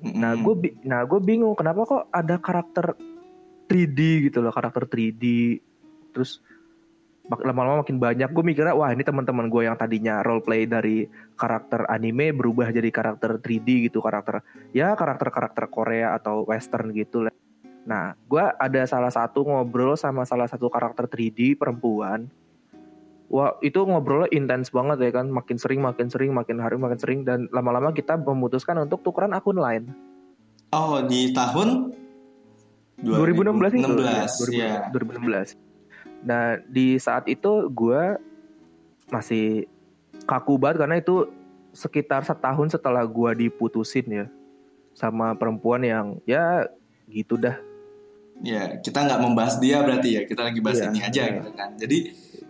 nah 0.00 0.32
Mm-mm. 0.32 0.42
gue 0.42 0.54
nah 0.82 1.02
gue 1.02 1.20
bingung 1.20 1.52
kenapa 1.52 1.84
kok 1.84 2.02
ada 2.08 2.38
karakter 2.38 2.96
3D 3.66 3.98
gitu 4.24 4.40
loh 4.40 4.48
karakter 4.48 4.88
3D 4.88 5.24
terus 6.10 6.40
lama-lama 7.28 7.84
makin 7.84 8.00
banyak 8.00 8.32
gue 8.32 8.44
mikirnya 8.44 8.72
wah 8.72 8.88
ini 8.88 9.04
teman-teman 9.04 9.52
gue 9.52 9.68
yang 9.68 9.76
tadinya 9.76 10.24
roleplay 10.24 10.64
dari 10.64 11.04
karakter 11.36 11.84
anime 11.92 12.32
berubah 12.32 12.72
jadi 12.72 12.88
karakter 12.88 13.36
3D 13.44 13.92
gitu 13.92 14.00
karakter 14.00 14.40
ya 14.72 14.96
karakter-karakter 14.96 15.68
Korea 15.68 16.16
atau 16.16 16.48
Western 16.48 16.90
gitu 16.96 17.28
lah. 17.28 17.34
Nah, 17.88 18.12
gue 18.28 18.44
ada 18.44 18.84
salah 18.84 19.08
satu 19.08 19.48
ngobrol 19.48 19.96
sama 19.96 20.28
salah 20.28 20.44
satu 20.44 20.68
karakter 20.68 21.08
3D 21.08 21.56
perempuan. 21.56 22.28
Wah, 23.32 23.56
itu 23.64 23.80
ngobrolnya 23.80 24.28
intens 24.32 24.72
banget 24.72 25.04
ya 25.04 25.20
kan, 25.20 25.28
makin 25.28 25.56
sering, 25.60 25.84
makin 25.84 26.08
sering, 26.08 26.32
makin 26.32 26.60
hari, 26.60 26.80
makin 26.80 26.96
sering, 27.00 27.20
dan 27.28 27.48
lama-lama 27.52 27.92
kita 27.92 28.16
memutuskan 28.16 28.76
untuk 28.80 29.04
tukeran 29.04 29.36
akun 29.36 29.60
lain. 29.60 29.92
Oh 30.72 31.00
di 31.04 31.32
tahun 31.32 31.92
2016 33.04 33.80
itu. 33.80 33.88
2016 34.04 34.52
ya. 34.52 34.88
2016. 34.92 35.67
Nah, 36.24 36.58
di 36.66 36.98
saat 36.98 37.26
itu 37.30 37.70
gue 37.70 38.18
masih 39.08 39.66
kaku 40.28 40.60
banget 40.60 40.84
karena 40.84 40.96
itu 41.00 41.30
sekitar 41.72 42.26
setahun 42.26 42.74
setelah 42.74 43.06
gue 43.06 43.48
diputusin 43.48 44.06
ya 44.08 44.26
sama 44.92 45.32
perempuan 45.38 45.84
yang 45.86 46.06
ya 46.26 46.66
gitu 47.06 47.38
dah. 47.38 47.56
Ya 48.42 48.78
kita 48.78 49.02
nggak 49.02 49.20
membahas 49.22 49.58
dia 49.58 49.82
berarti 49.82 50.08
ya 50.14 50.22
kita 50.26 50.46
lagi 50.46 50.58
bahas 50.62 50.78
Iya, 50.78 50.90
ini 50.90 51.00
aja 51.02 51.22
iya. 51.22 51.34
gitu 51.38 51.50
kan. 51.54 51.70
Jadi 51.78 51.98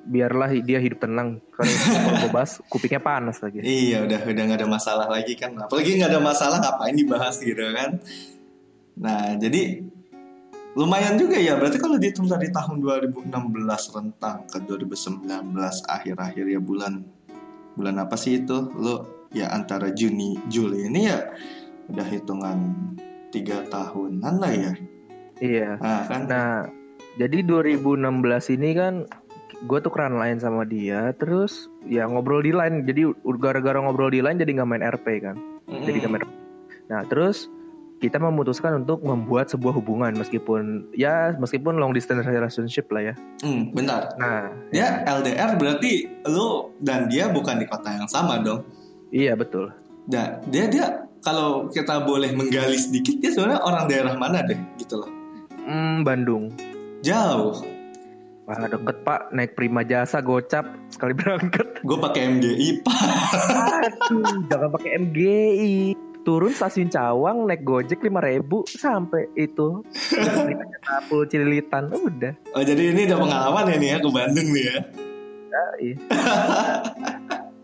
Biarlah 0.08 0.48
dia 0.64 0.80
hidup 0.80 1.04
tenang 1.04 1.36
karena 1.52 1.76
kalau 1.84 2.16
gue 2.24 2.30
bahas 2.32 2.52
kupingnya 2.72 2.96
panas 2.96 3.44
lagi. 3.44 3.60
Iya 3.60 4.08
udah 4.08 4.20
udah 4.24 4.42
nggak 4.48 4.60
ada 4.64 4.68
masalah 4.68 5.04
lagi 5.04 5.36
kan 5.36 5.52
apalagi 5.60 6.00
nggak 6.00 6.16
ada 6.16 6.20
masalah 6.24 6.56
ngapain 6.64 6.96
dibahas 6.96 7.36
gitu 7.44 7.60
kan 7.76 8.00
nah 8.98 9.38
jadi 9.38 9.86
lumayan 10.76 11.16
juga 11.16 11.40
ya. 11.40 11.56
Berarti 11.56 11.78
kalau 11.80 11.96
dihitung 11.96 12.28
dari 12.28 12.52
tahun 12.52 12.82
2016 12.84 13.32
rentang 13.94 14.44
ke 14.50 14.58
2019 14.66 15.54
akhir-akhir 15.88 16.44
ya 16.44 16.60
bulan 16.60 17.06
bulan 17.78 17.96
apa 18.02 18.18
sih 18.18 18.44
itu? 18.44 18.68
Lo 18.76 19.28
ya 19.32 19.52
antara 19.52 19.92
Juni 19.92 20.36
Juli 20.48 20.88
ini 20.88 21.08
ya 21.08 21.30
udah 21.88 22.06
hitungan 22.08 22.74
tiga 23.32 23.64
tahunan 23.68 24.34
lah 24.40 24.52
ya. 24.52 24.72
Iya. 25.38 25.70
Nah 25.80 26.02
kan. 26.08 26.20
Nah, 26.28 26.66
jadi 27.16 27.44
2016 27.44 28.56
ini 28.56 28.70
kan 28.76 28.94
gue 29.58 29.78
tuh 29.82 29.90
keran 29.90 30.14
lain 30.14 30.38
sama 30.38 30.62
dia, 30.62 31.10
terus 31.18 31.66
ya 31.86 32.06
ngobrol 32.06 32.44
di 32.44 32.54
line. 32.54 32.86
Jadi 32.86 33.08
gara-gara 33.38 33.78
ngobrol 33.82 34.12
di 34.14 34.22
line 34.22 34.38
jadi 34.38 34.62
nggak 34.62 34.68
main 34.68 34.84
RP 34.84 35.06
kan. 35.22 35.36
Jadi 35.66 35.96
nggak 36.04 36.12
main. 36.12 36.24
Nah, 36.88 37.04
terus 37.10 37.50
kita 37.98 38.16
memutuskan 38.22 38.86
untuk 38.86 39.02
membuat 39.02 39.50
sebuah 39.50 39.74
hubungan 39.74 40.14
meskipun 40.14 40.86
ya 40.94 41.34
meskipun 41.34 41.82
long 41.82 41.90
distance 41.90 42.22
relationship 42.22 42.86
lah 42.94 43.10
ya. 43.10 43.14
Hmm, 43.42 43.74
bentar. 43.74 44.14
Nah, 44.16 44.54
Ya 44.70 45.02
LDR 45.02 45.58
berarti 45.58 46.06
lu 46.30 46.70
dan 46.78 47.10
dia 47.10 47.26
bukan 47.26 47.58
di 47.58 47.66
kota 47.66 47.90
yang 47.90 48.06
sama 48.06 48.38
dong. 48.38 48.62
iya 49.10 49.34
betul. 49.34 49.74
Nah, 50.08 50.38
dia 50.46 50.70
dia 50.70 50.86
kalau 51.20 51.66
kita 51.68 52.06
boleh 52.06 52.30
menggali 52.32 52.78
sedikit 52.78 53.18
dia 53.18 53.34
sebenarnya 53.34 53.60
orang 53.66 53.84
daerah 53.90 54.14
mana 54.14 54.46
deh 54.46 54.58
gitu 54.78 55.02
loh. 55.02 55.10
Hmm, 55.66 56.06
Bandung. 56.06 56.54
Jauh. 57.02 57.58
Wah 58.48 58.64
deket 58.64 59.04
pak 59.04 59.28
naik 59.36 59.52
prima 59.52 59.84
jasa 59.84 60.24
gocap 60.24 60.64
sekali 60.88 61.12
berangkat. 61.12 61.84
Gue 61.84 61.98
pakai 62.00 62.32
MGI 62.32 62.80
pak. 62.80 62.96
Aduh, 63.84 64.24
jangan 64.48 64.72
pakai 64.72 64.90
MGI. 64.96 66.07
Turun 66.28 66.52
stasiun 66.52 66.92
Cawang 66.92 67.48
naik 67.48 67.64
Gojek 67.64 68.04
5000 68.04 68.44
sampai 68.68 69.32
itu. 69.32 69.80
Tapul 70.84 71.24
Cililitan 71.24 71.88
udah. 71.88 72.36
Oh 72.52 72.60
jadi 72.60 72.92
ini 72.92 73.08
udah 73.08 73.16
pengalaman 73.16 73.64
ya 73.72 73.76
nih 73.80 73.88
ya 73.88 73.96
ke 73.96 74.08
Bandung 74.12 74.48
nih 74.52 74.64
ya. 74.68 74.78
Ya, 75.48 75.64
iya. 75.80 75.96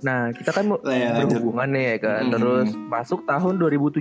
Nah, 0.01 0.33
kita 0.33 0.57
kan 0.57 0.65
mau 0.65 0.81
ya 0.81 1.13
lanjut. 1.13 1.45
berhubungan 1.45 1.69
nih 1.77 1.85
ya 1.85 1.97
kan. 2.09 2.23
Mm-mm. 2.25 2.33
Terus 2.41 2.69
masuk 2.89 3.29
tahun 3.29 3.61
2017. 3.61 4.01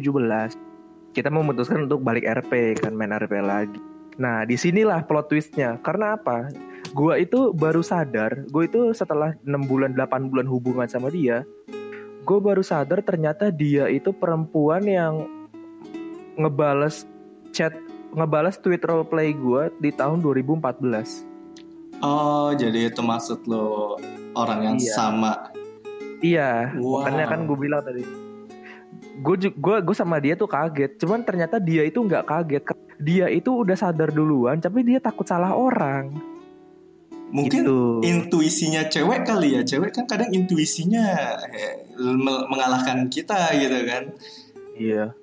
Kita 1.12 1.28
memutuskan 1.28 1.84
untuk 1.92 2.00
balik 2.00 2.24
RP 2.24 2.80
kan 2.80 2.96
main 2.96 3.12
RP 3.12 3.44
lagi. 3.44 3.76
Nah, 4.16 4.48
di 4.48 4.56
sinilah 4.56 5.04
plot 5.04 5.28
twistnya. 5.28 5.76
Karena 5.84 6.16
apa? 6.16 6.48
Gua 6.96 7.20
itu 7.20 7.52
baru 7.52 7.84
sadar, 7.84 8.48
gue 8.48 8.64
itu 8.64 8.96
setelah 8.96 9.36
6 9.44 9.50
bulan 9.66 9.92
8 9.98 10.30
bulan 10.30 10.46
hubungan 10.46 10.86
sama 10.86 11.10
dia, 11.10 11.42
gue 12.24 12.40
baru 12.40 12.64
sadar 12.64 13.04
ternyata 13.04 13.52
dia 13.52 13.92
itu 13.92 14.16
perempuan 14.16 14.88
yang 14.88 15.28
ngebales 16.40 17.04
chat, 17.52 17.76
ngebales 18.16 18.58
tweet 18.64 18.82
roleplay 18.82 19.36
gue 19.36 19.70
di 19.78 19.92
tahun 19.92 20.24
2014. 20.24 21.28
Oh 22.00 22.52
jadi 22.56 22.90
itu 22.92 23.02
maksud 23.04 23.44
lo 23.48 23.96
orang 24.34 24.60
yang 24.64 24.78
Iya. 24.80 24.94
sama. 24.96 25.34
Iya, 26.24 26.72
Wow. 26.80 27.04
makanya 27.04 27.26
kan 27.28 27.40
gue 27.44 27.58
bilang 27.60 27.84
tadi. 27.84 28.04
Gue 29.20 29.36
gue 29.38 29.76
gue 29.84 29.96
sama 29.96 30.18
dia 30.24 30.34
tuh 30.34 30.48
kaget, 30.48 30.96
cuman 30.98 31.22
ternyata 31.22 31.60
dia 31.60 31.84
itu 31.84 32.00
nggak 32.00 32.24
kaget. 32.24 32.64
Dia 33.04 33.28
itu 33.28 33.52
udah 33.52 33.76
sadar 33.76 34.10
duluan, 34.10 34.64
tapi 34.64 34.88
dia 34.88 35.04
takut 35.04 35.28
salah 35.28 35.52
orang. 35.52 36.33
Mungkin 37.34 37.66
Gitu. 37.66 37.80
intuisinya 38.06 38.86
cewek 38.86 39.26
kali 39.26 39.58
ya. 39.58 39.66
Cewek 39.66 39.90
kan 39.92 40.06
kadang 40.06 40.30
intuisinya 40.30 41.02
eh, 41.50 41.82
me- 41.98 42.46
mengalahkan 42.46 43.10
kita 43.10 43.58
gitu 43.58 43.80
kan. 43.90 44.04
Iya. 44.78 45.18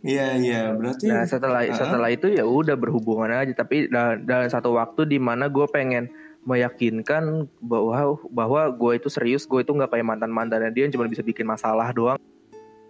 Iya 0.00 0.26
iya 0.38 0.62
berarti. 0.72 1.10
Nah 1.10 1.26
setelah 1.26 1.66
Ah. 1.66 1.74
setelah 1.74 2.08
itu 2.08 2.30
ya 2.30 2.40
udah 2.42 2.72
berhubungan 2.74 3.28
aja, 3.28 3.52
tapi 3.52 3.84
da- 3.86 4.16
dalam 4.16 4.48
satu 4.48 4.72
waktu 4.72 5.04
di 5.04 5.18
mana 5.18 5.50
gue 5.50 5.66
pengen 5.66 6.08
meyakinkan 6.46 7.50
bahwa 7.58 8.14
bahwa 8.30 8.70
gue 8.70 8.92
itu 8.96 9.10
serius, 9.10 9.44
gue 9.44 9.60
itu 9.60 9.68
nggak 9.68 9.90
kayak 9.90 10.06
mantan 10.06 10.30
mantannya 10.30 10.70
dia 10.70 10.86
yang 10.86 10.94
cuma 10.94 11.04
bisa 11.04 11.20
bikin 11.20 11.44
masalah 11.44 11.90
doang. 11.90 12.16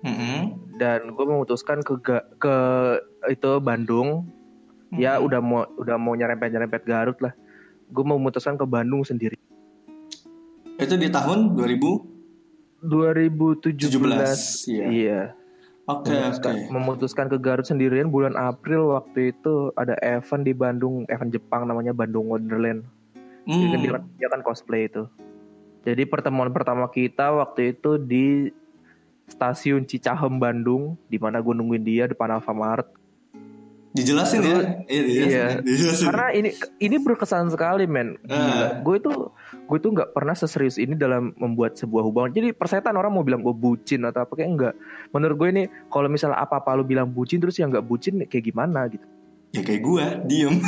Mm-mm. 0.04 0.54
Dan 0.76 1.10
gue 1.10 1.24
memutuskan 1.24 1.80
ke 1.80 1.98
ke 2.36 2.56
itu 3.26 3.50
Bandung 3.58 4.28
ya 4.92 5.16
Mm-mm. 5.16 5.26
udah 5.26 5.40
mau 5.40 5.64
udah 5.75 5.97
mau 5.97 6.12
nyerempet 6.12 6.52
nyerempet 6.52 6.84
Garut 6.84 7.16
lah 7.18 7.32
gue 7.86 8.04
memutuskan 8.04 8.54
ke 8.54 8.64
Bandung 8.64 9.02
sendiri 9.02 9.38
Itu 10.76 10.94
di 10.94 11.08
tahun 11.08 11.54
2017. 11.54 12.82
2017 12.82 14.68
Iya. 14.68 14.86
iya 14.86 15.22
Oke 15.86 16.10
memutuskan, 16.10 16.54
oke. 16.56 16.68
memutuskan 16.68 17.26
ke 17.26 17.36
Garut 17.38 17.62
sendirian 17.62 18.08
bulan 18.08 18.34
April 18.34 18.90
waktu 18.92 19.30
itu 19.30 19.70
ada 19.72 19.94
event 20.00 20.42
di 20.42 20.52
Bandung 20.52 21.06
event 21.06 21.30
Jepang 21.30 21.64
namanya 21.64 21.90
Bandung 21.92 22.26
Wonderland 22.26 22.82
Jadi 23.44 23.54
kan 23.64 23.78
Hmm. 23.78 23.92
kan- 23.92 24.08
dia 24.16 24.28
kan 24.28 24.42
cosplay 24.42 24.86
itu 24.86 25.06
jadi 25.80 26.02
pertemuan 26.04 26.50
pertama 26.50 26.86
kita 26.86 27.30
waktu 27.32 27.70
itu 27.72 27.94
di 27.96 28.50
stasiun 29.25 29.82
Cicahem 29.82 30.36
Bandung 30.36 30.99
di 31.06 31.14
mana 31.14 31.38
gue 31.38 31.50
nungguin 31.50 31.82
dia 31.82 32.04
depan 32.04 32.30
Alfamart 32.32 32.90
Dijelasin 33.97 34.41
ya. 34.41 34.59
Iya, 34.85 35.00
dijelasin. 35.02 35.26
Iya. 35.26 35.47
Dijelasin. 35.59 36.06
karena 36.06 36.26
ini 36.30 36.50
ini 36.78 36.97
berkesan 36.99 37.49
sekali 37.49 37.85
men 37.85 38.21
Ah. 38.26 38.37
Gila. 38.37 38.67
gue 38.85 38.95
itu 38.99 39.13
gue 39.67 39.78
tuh 39.78 39.91
nggak 39.91 40.13
pernah 40.13 40.32
seserius 40.32 40.76
ini 40.76 40.93
dalam 40.93 41.32
membuat 41.35 41.75
sebuah 41.75 42.02
hubungan 42.02 42.30
jadi 42.30 42.52
persetan 42.52 42.93
orang 42.93 43.11
mau 43.11 43.25
bilang 43.25 43.41
gue 43.41 43.50
bucin 43.50 44.04
atau 44.04 44.23
apa 44.23 44.32
kayak 44.32 44.50
enggak 44.50 44.75
menurut 45.11 45.37
gue 45.37 45.49
ini 45.50 45.63
kalau 45.87 46.06
misalnya 46.06 46.37
apa 46.37 46.61
apa 46.61 46.73
lu 46.73 46.85
bilang 46.85 47.09
bucin 47.09 47.41
terus 47.41 47.56
yang 47.56 47.73
nggak 47.73 47.82
bucin 47.82 48.21
kayak 48.23 48.45
gimana 48.45 48.87
gitu 48.87 49.06
Ya 49.50 49.63
kayak 49.63 49.80
gua, 49.80 50.04
diem. 50.23 50.61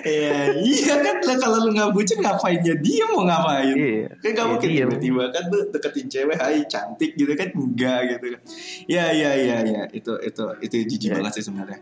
Iya, 0.00 0.56
iya 0.56 0.94
kan? 1.00 1.16
Lah 1.20 1.36
kalau 1.36 1.56
lu 1.64 1.70
nggak 1.76 1.90
bucin 1.92 2.18
ngapain 2.20 2.60
ya 2.60 2.74
diem 2.76 3.08
mau 3.12 3.24
ngapain? 3.24 3.74
iya. 3.76 4.08
Kan 4.20 4.30
gak 4.30 4.36
Iya, 4.36 4.44
mungkin 4.48 4.68
tiba-tiba 4.72 5.24
kan 5.32 5.44
lu 5.48 5.58
deketin 5.68 6.06
cewek, 6.08 6.36
hai 6.40 6.60
cantik 6.64 7.12
gitu 7.14 7.32
kan? 7.36 7.48
Enggak 7.52 7.98
gitu 8.08 8.26
kan. 8.32 8.40
Iya 8.88 9.04
iya 9.12 9.30
iya 9.36 9.56
iya. 9.64 9.82
Itu 9.92 10.16
itu 10.20 10.44
itu 10.60 10.74
jijik 10.88 11.08
Iya. 11.12 11.16
banget 11.20 11.32
sih 11.40 11.44
sebenarnya. 11.44 11.78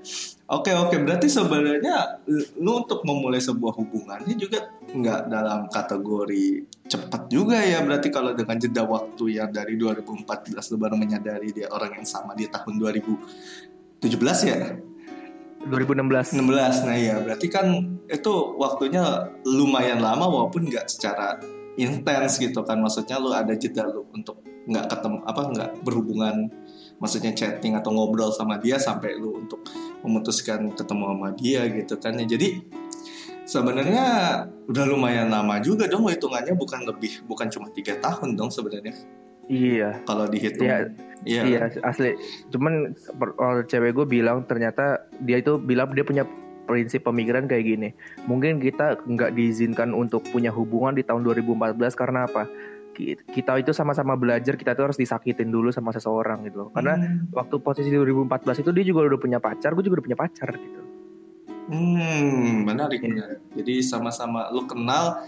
Oke 0.49 0.73
oke. 0.73 0.97
Berarti 0.99 1.29
sebenarnya 1.29 2.25
lu 2.59 2.73
untuk 2.81 3.05
memulai 3.05 3.39
sebuah 3.39 3.77
hubungan 3.77 4.19
ini 4.25 4.35
juga 4.35 4.73
nggak 4.89 5.21
dalam 5.29 5.69
kategori 5.69 6.47
cepat 6.89 7.23
juga 7.29 7.61
ya. 7.61 7.85
Berarti 7.85 8.09
kalau 8.09 8.33
dengan 8.33 8.57
jeda 8.57 8.83
waktu 8.83 9.25
yang 9.37 9.53
dari 9.53 9.77
2014 9.77 10.25
lu 10.73 10.77
baru 10.81 10.97
menyadari 10.97 11.53
dia 11.53 11.69
orang 11.69 12.01
yang 12.01 12.07
sama 12.09 12.33
di 12.33 12.49
tahun 12.49 12.81
2017 12.81 14.49
ya 14.49 14.57
2016 15.71 16.37
16 16.37 16.89
nah 16.89 16.97
ya 16.97 17.21
berarti 17.21 17.47
kan 17.53 17.67
itu 18.09 18.33
waktunya 18.57 19.29
lumayan 19.45 20.01
lama 20.01 20.25
walaupun 20.27 20.67
nggak 20.67 20.89
secara 20.89 21.37
intens 21.79 22.43
gitu 22.43 22.61
kan. 22.67 22.83
Maksudnya 22.83 23.17
lu 23.23 23.31
ada 23.31 23.55
jeda 23.55 23.87
lu 23.87 24.05
untuk 24.11 24.43
nggak 24.69 24.91
ketemu 24.91 25.19
apa 25.25 25.43
nggak 25.49 25.71
berhubungan 25.81 26.37
maksudnya 27.01 27.33
chatting 27.33 27.73
atau 27.73 27.89
ngobrol 27.95 28.29
sama 28.35 28.61
dia 28.61 28.77
sampai 28.77 29.17
lu 29.17 29.41
untuk 29.41 29.65
memutuskan 30.05 30.75
ketemu 30.75 31.05
sama 31.15 31.29
dia 31.39 31.63
gitu 31.71 31.95
kan. 31.97 32.19
Ya 32.19 32.27
jadi 32.27 32.61
sebenarnya 33.47 34.05
udah 34.69 34.85
lumayan 34.85 35.31
lama 35.31 35.63
juga 35.63 35.87
dong 35.87 36.11
hitungannya. 36.11 36.59
Bukan 36.59 36.85
lebih 36.85 37.25
bukan 37.25 37.49
cuma 37.49 37.71
tiga 37.71 37.97
tahun 38.03 38.35
dong 38.35 38.51
sebenarnya 38.51 38.99
iya. 39.49 39.91
Kalau 40.05 40.25
dihitung. 40.25 40.65
Iya, 40.65 40.79
iya. 41.25 41.43
Iya 41.43 41.61
asli. 41.83 42.15
Cuman 42.49 42.95
orang 43.35 43.65
cewek 43.65 43.93
gue 43.93 44.07
bilang 44.07 44.45
ternyata 44.45 45.03
dia 45.19 45.37
itu 45.37 45.57
bilang 45.57 45.91
dia 45.91 46.03
punya 46.03 46.25
prinsip 46.65 47.03
pemikiran 47.03 47.45
kayak 47.45 47.65
gini. 47.65 47.89
Mungkin 48.25 48.61
kita 48.61 49.01
nggak 49.03 49.33
diizinkan 49.33 49.91
untuk 49.91 50.23
punya 50.29 50.53
hubungan 50.53 50.93
di 50.93 51.03
tahun 51.03 51.25
2014 51.25 51.75
karena 51.95 52.25
apa? 52.25 52.45
Ki- 52.93 53.17
kita 53.25 53.57
itu 53.57 53.73
sama-sama 53.73 54.15
belajar 54.15 54.53
kita 54.53 54.75
tuh 54.75 54.91
harus 54.91 54.99
disakitin 54.99 55.49
dulu 55.49 55.71
sama 55.71 55.91
seseorang 55.91 56.45
gitu 56.45 56.67
loh. 56.67 56.71
karena 56.71 56.95
Hmm. 56.95 57.31
waktu 57.31 57.57
posisi 57.59 57.89
2014 57.89 58.59
itu 58.59 58.71
dia 58.71 58.85
juga 58.85 59.07
udah 59.07 59.19
punya 59.19 59.39
pacar 59.39 59.73
gue 59.73 59.81
juga 59.81 59.99
udah 59.99 60.07
punya 60.07 60.19
pacar 60.19 60.51
gitu. 60.53 60.81
Hmm, 61.69 62.65
menarik, 62.65 63.01
menarik. 63.01 63.45
Jadi 63.53 63.85
sama-sama 63.85 64.49
lu 64.49 64.65
kenal, 64.65 65.21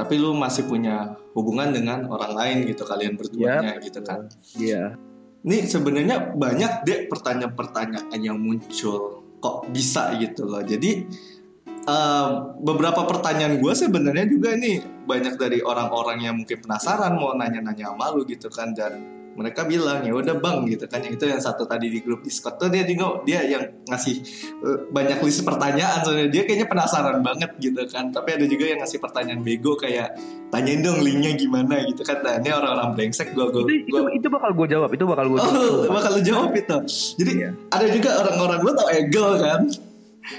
tapi 0.00 0.16
lu 0.16 0.32
masih 0.32 0.64
punya 0.64 1.20
hubungan 1.36 1.76
dengan 1.76 2.08
orang 2.08 2.32
lain 2.32 2.56
gitu 2.72 2.88
kalian 2.88 3.20
berduanya 3.20 3.76
gitu 3.84 4.00
kan. 4.00 4.32
iya 4.56 4.96
Nih 5.40 5.64
sebenarnya 5.64 6.36
banyak 6.36 6.84
deh 6.84 6.98
pertanyaan-pertanyaan 7.08 8.20
yang 8.20 8.36
muncul. 8.36 9.24
Kok 9.40 9.72
bisa 9.72 10.12
gitu 10.20 10.44
loh. 10.44 10.60
Jadi 10.60 11.04
eh, 11.84 12.28
beberapa 12.60 13.08
pertanyaan 13.08 13.56
gue 13.56 13.72
sebenarnya 13.72 14.28
juga 14.28 14.52
nih 14.56 15.04
banyak 15.08 15.40
dari 15.40 15.64
orang-orang 15.64 16.18
yang 16.24 16.34
mungkin 16.36 16.60
penasaran 16.60 17.16
mau 17.16 17.32
nanya-nanya 17.32 17.92
sama 17.92 18.12
lu 18.12 18.28
gitu 18.28 18.52
kan 18.52 18.76
dan 18.76 19.19
mereka 19.34 19.62
bilang 19.64 20.02
ya 20.02 20.12
udah 20.12 20.36
bang 20.38 20.66
gitu 20.66 20.84
kan. 20.90 21.00
Yang 21.02 21.14
itu 21.20 21.24
yang 21.30 21.40
satu 21.42 21.64
tadi 21.64 21.86
di 21.90 22.02
grup 22.02 22.22
Discord. 22.22 22.58
Tuh 22.58 22.68
dia 22.68 22.82
juga 22.84 23.22
dia 23.22 23.40
yang 23.46 23.64
ngasih 23.86 24.14
uh, 24.62 24.78
banyak 24.90 25.18
list 25.22 25.42
pertanyaan. 25.46 26.02
Soalnya 26.02 26.28
dia 26.28 26.42
kayaknya 26.44 26.66
penasaran 26.66 27.22
banget 27.22 27.50
gitu 27.62 27.82
kan. 27.88 28.10
Tapi 28.10 28.28
ada 28.36 28.44
juga 28.46 28.64
yang 28.70 28.78
ngasih 28.82 28.98
pertanyaan 28.98 29.40
bego 29.42 29.78
kayak 29.78 30.18
tanyain 30.50 30.82
dong 30.82 31.00
linknya 31.00 31.32
gimana 31.38 31.86
gitu 31.86 32.02
kan. 32.02 32.20
Nah 32.22 32.42
ini 32.42 32.50
orang-orang 32.50 32.98
brengsek 32.98 33.32
gue 33.32 33.46
gue 33.50 33.62
itu, 33.86 33.94
itu, 33.94 34.00
itu 34.18 34.26
bakal 34.30 34.50
gue 34.54 34.66
jawab 34.66 34.90
itu 34.90 35.04
bakal 35.06 35.24
gue 35.30 35.38
jawab. 35.38 35.56
Oh, 35.56 35.90
bakal 35.96 36.10
lu 36.18 36.22
jawab 36.22 36.50
itu. 36.54 36.76
Jadi 37.22 37.32
Iya. 37.40 37.50
ada 37.72 37.86
juga 37.88 38.10
orang-orang 38.20 38.58
gue 38.60 38.72
tau 38.74 38.88
Egel 38.90 39.30
kan 39.40 39.60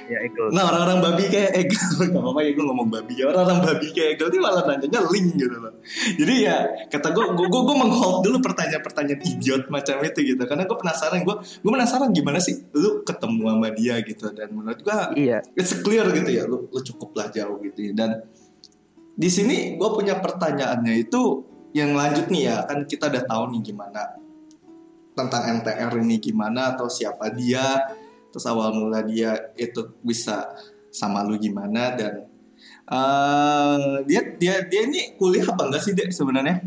ya 0.08 0.20
itu 0.24 0.42
Nah 0.54 0.64
orang-orang 0.70 1.00
babi 1.02 1.24
kayak 1.28 1.52
Egel 1.58 1.84
Gak 2.14 2.22
apa-apa 2.22 2.40
ya 2.46 2.52
gue 2.54 2.66
ngomong 2.66 2.90
babi 2.90 3.14
ya. 3.18 3.26
Orang-orang 3.34 3.60
babi 3.66 3.88
kayak 3.92 4.10
Egel 4.18 4.28
ini 4.32 4.40
malah 4.40 4.64
nanyanya 4.66 5.02
link 5.10 5.28
gitu 5.36 5.58
loh. 5.58 5.74
Jadi 6.18 6.36
ya 6.46 6.58
kata 6.88 7.08
gue 7.12 7.26
Gue 7.34 7.48
gue, 7.50 7.62
gue 7.66 7.78
menghold 7.78 8.18
dulu 8.26 8.38
pertanyaan-pertanyaan 8.44 9.22
idiot 9.22 9.64
macam 9.74 9.96
itu 10.06 10.20
gitu. 10.34 10.44
Karena 10.46 10.64
gue 10.70 10.78
penasaran 10.78 11.20
Gue 11.26 11.36
gue 11.42 11.72
penasaran 11.72 12.10
gimana 12.14 12.40
sih 12.40 12.56
Lu 12.78 13.02
ketemu 13.04 13.42
sama 13.50 13.70
dia 13.74 13.96
gitu. 14.06 14.26
Dan 14.32 14.50
menurut 14.54 14.80
gue 14.82 15.00
iya. 15.18 15.38
It's 15.58 15.74
clear 15.82 16.08
gitu 16.14 16.30
ya 16.30 16.44
Lu, 16.46 16.70
lu 16.70 16.80
cukup 16.82 17.18
lah 17.18 17.28
jauh 17.34 17.58
gitu 17.66 17.92
ya. 17.92 17.94
Dan 17.98 18.22
di 19.18 19.30
sini 19.30 19.76
gue 19.76 19.90
punya 19.92 20.18
pertanyaannya 20.22 20.94
itu 21.10 21.44
Yang 21.76 21.92
lanjut 21.98 22.26
nih 22.30 22.44
ya. 22.48 22.58
Kan 22.70 22.86
kita 22.86 23.10
udah 23.12 23.24
tahu 23.28 23.44
nih 23.58 23.62
gimana 23.74 24.02
Tentang 25.12 25.44
MTR 25.60 25.92
ini 26.00 26.18
gimana 26.24 26.76
Atau 26.76 26.88
siapa 26.88 27.34
dia 27.36 28.00
terus 28.32 28.48
awal 28.48 28.72
mula 28.72 29.04
dia 29.04 29.52
itu 29.54 29.92
bisa 30.02 30.56
sama 30.90 31.22
lu 31.22 31.36
gimana 31.36 31.94
dan 31.94 32.26
eh 32.88 34.04
dia 34.04 34.22
dia 34.36 34.56
dia 34.66 34.82
ini 34.84 35.16
kuliah 35.16 35.46
apa 35.46 35.68
enggak 35.68 35.84
sih 35.84 35.92
dek 35.92 36.12
sebenarnya? 36.12 36.64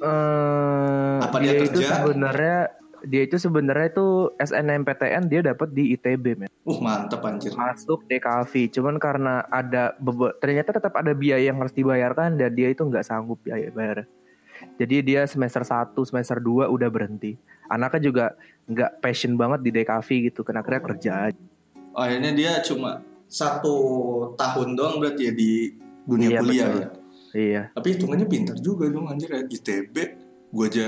Eh 0.00 1.18
Apa 1.20 1.36
dia 1.38 1.52
itu 1.60 1.76
kerja? 1.76 2.00
sebenarnya 2.00 2.58
dia 3.00 3.22
itu 3.24 3.36
sebenarnya 3.40 3.86
itu 3.92 4.06
SNMPTN 4.36 5.22
dia 5.28 5.40
dapat 5.40 5.72
di 5.72 5.96
ITB 5.96 6.24
men. 6.36 6.50
Uh 6.64 6.78
mantep 6.80 7.20
anjir. 7.24 7.52
Masuk 7.52 8.04
DKV 8.08 8.52
cuman 8.76 8.96
karena 9.00 9.44
ada 9.48 9.96
bebe- 9.96 10.36
ternyata 10.40 10.72
tetap 10.72 10.92
ada 10.96 11.12
biaya 11.12 11.48
yang 11.48 11.60
harus 11.60 11.72
dibayarkan 11.72 12.36
dan 12.36 12.52
dia 12.52 12.68
itu 12.68 12.84
nggak 12.84 13.04
sanggup 13.04 13.40
biaya 13.40 13.72
bayar. 13.72 14.04
Jadi 14.76 15.00
dia 15.00 15.24
semester 15.24 15.64
1 15.64 15.96
semester 16.04 16.36
2 16.36 16.68
udah 16.68 16.88
berhenti. 16.92 17.36
Anaknya 17.72 18.00
juga 18.04 18.26
nggak 18.70 19.02
passion 19.02 19.34
banget 19.34 19.60
di 19.60 19.70
DKV 19.74 20.08
gitu 20.30 20.40
kan 20.40 20.54
akhirnya 20.56 20.82
kerja 20.82 21.12
aja 21.28 21.42
oh, 21.92 22.00
akhirnya 22.00 22.32
dia 22.32 22.52
cuma 22.62 23.02
satu 23.26 23.74
tahun 24.34 24.74
doang 24.74 25.02
berarti 25.02 25.22
ya 25.26 25.32
di 25.34 25.52
dunia 26.06 26.28
Iya, 26.30 26.40
kuliah 26.40 26.66
betul. 26.66 26.80
ya 26.80 26.88
iya 27.30 27.62
tapi 27.74 27.88
hitungannya 27.94 28.26
pintar 28.26 28.56
juga 28.58 28.86
dong 28.86 29.06
anjir 29.06 29.30
ya 29.30 29.42
ITB 29.42 29.94
gue 30.50 30.64
aja 30.66 30.86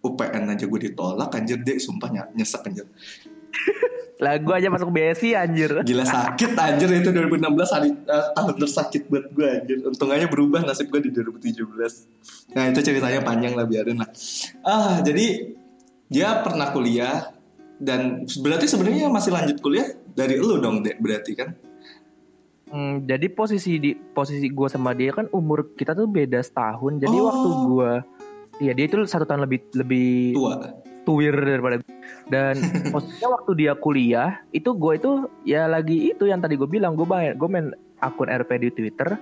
UPN 0.00 0.44
aja 0.48 0.64
gue 0.64 0.80
ditolak 0.80 1.30
anjir 1.34 1.58
dek 1.60 1.78
sumpah 1.78 2.08
ny- 2.10 2.32
nyesek 2.34 2.62
anjir 2.66 2.86
lah 4.22 4.36
gue 4.36 4.52
aja 4.52 4.68
masuk 4.68 4.92
BSI 4.92 5.32
anjir 5.32 5.72
Gila 5.80 6.04
sakit 6.04 6.52
anjir 6.52 6.92
itu 6.92 7.08
2016 7.08 7.40
hari 7.72 7.88
eh, 7.88 8.26
tahun 8.36 8.54
tersakit 8.60 9.08
buat 9.08 9.32
gue 9.32 9.48
anjir. 9.48 9.80
Untung 9.80 10.12
aja 10.12 10.28
berubah 10.28 10.60
nasib 10.60 10.92
gue 10.92 11.08
di 11.08 11.10
2017. 11.16 11.64
Nah 12.52 12.68
itu 12.68 12.80
ceritanya 12.84 13.24
panjang 13.24 13.56
lah 13.56 13.64
biarin 13.64 13.96
lah. 13.96 14.12
Ah 14.60 15.00
jadi 15.00 15.56
dia 16.10 16.42
pernah 16.42 16.74
kuliah 16.74 17.30
dan 17.78 18.26
berarti 18.42 18.66
sebenarnya 18.66 19.08
masih 19.08 19.30
lanjut 19.30 19.62
kuliah 19.62 19.86
dari 20.12 20.36
lu 20.36 20.58
dong 20.58 20.82
dek 20.82 20.98
berarti 20.98 21.32
kan? 21.32 21.54
Hmm, 22.66 23.02
jadi 23.02 23.26
posisi 23.30 23.78
di 23.78 23.94
posisi 23.94 24.46
gue 24.46 24.68
sama 24.70 24.94
dia 24.94 25.10
kan 25.10 25.26
umur 25.30 25.74
kita 25.74 25.90
tuh 25.90 26.06
beda 26.06 26.38
setahun. 26.38 26.98
Jadi 26.98 27.16
Oh. 27.16 27.26
waktu 27.26 27.48
gue, 27.66 27.92
iya 28.60 28.72
dia 28.74 28.86
itu 28.86 29.02
satu 29.02 29.26
tahun 29.26 29.42
lebih 29.42 29.58
lebih 29.74 30.34
Tua. 30.34 30.54
tuwir 31.02 31.34
daripada 31.34 31.80
gua. 31.80 31.88
dan 32.28 32.54
posisinya 32.94 33.40
waktu 33.40 33.50
dia 33.58 33.72
kuliah 33.74 34.38
itu 34.52 34.70
gue 34.70 34.92
itu 34.94 35.10
ya 35.42 35.66
lagi 35.66 36.12
itu 36.12 36.28
yang 36.28 36.38
tadi 36.38 36.54
gue 36.54 36.68
bilang 36.68 36.94
gue 36.94 37.02
main 37.02 37.34
gue 37.34 37.48
main 37.48 37.72
akun 37.98 38.30
RP 38.30 38.50
di 38.60 38.70
Twitter 38.70 39.18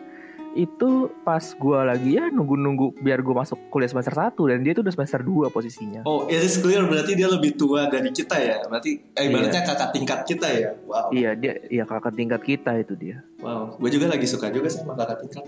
itu 0.59 1.07
pas 1.23 1.39
gue 1.55 1.79
lagi 1.87 2.19
ya 2.19 2.35
nunggu-nunggu 2.35 2.99
biar 2.99 3.23
gue 3.23 3.31
masuk 3.31 3.71
kuliah 3.71 3.87
semester 3.87 4.11
1 4.11 4.35
dan 4.35 4.59
dia 4.67 4.75
itu 4.75 4.83
udah 4.83 4.91
semester 4.91 5.23
2 5.23 5.55
posisinya. 5.55 6.03
Oh 6.03 6.27
it 6.27 6.43
is 6.43 6.59
clear 6.59 6.83
berarti 6.83 7.15
dia 7.15 7.31
lebih 7.31 7.55
tua 7.55 7.87
dari 7.87 8.11
kita 8.11 8.35
ya. 8.43 8.67
Berarti 8.67 9.15
eh, 9.15 9.31
ibaratnya 9.31 9.63
kakak 9.63 9.95
tingkat 9.95 10.21
kita 10.27 10.49
ya. 10.51 10.71
Wow. 10.83 11.15
Iya 11.15 11.39
dia 11.39 11.63
iya 11.71 11.85
kakak 11.87 12.19
tingkat 12.19 12.43
kita 12.43 12.75
itu 12.75 12.99
dia. 12.99 13.23
Wow. 13.39 13.79
Gue 13.79 13.95
juga 13.95 14.11
lagi 14.11 14.27
suka 14.27 14.51
juga 14.51 14.67
sama 14.67 14.99
kakak 14.99 15.23
tingkat. 15.23 15.47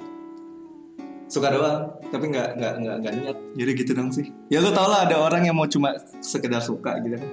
Suka 1.30 1.46
doang, 1.50 1.94
tapi 2.10 2.26
nggak 2.30 2.58
nggak 2.58 2.74
nggak 2.82 2.96
nggak 3.02 3.12
niat. 3.18 3.36
Jadi 3.58 3.70
gitu 3.82 3.92
dong 3.98 4.10
sih. 4.14 4.30
Ya 4.46 4.62
lu 4.62 4.70
tau 4.70 4.86
lah 4.86 5.10
ada 5.10 5.18
orang 5.18 5.42
yang 5.46 5.58
mau 5.58 5.66
cuma 5.66 5.98
sekedar 6.22 6.62
suka 6.62 7.02
gitu 7.02 7.18
kan. 7.18 7.30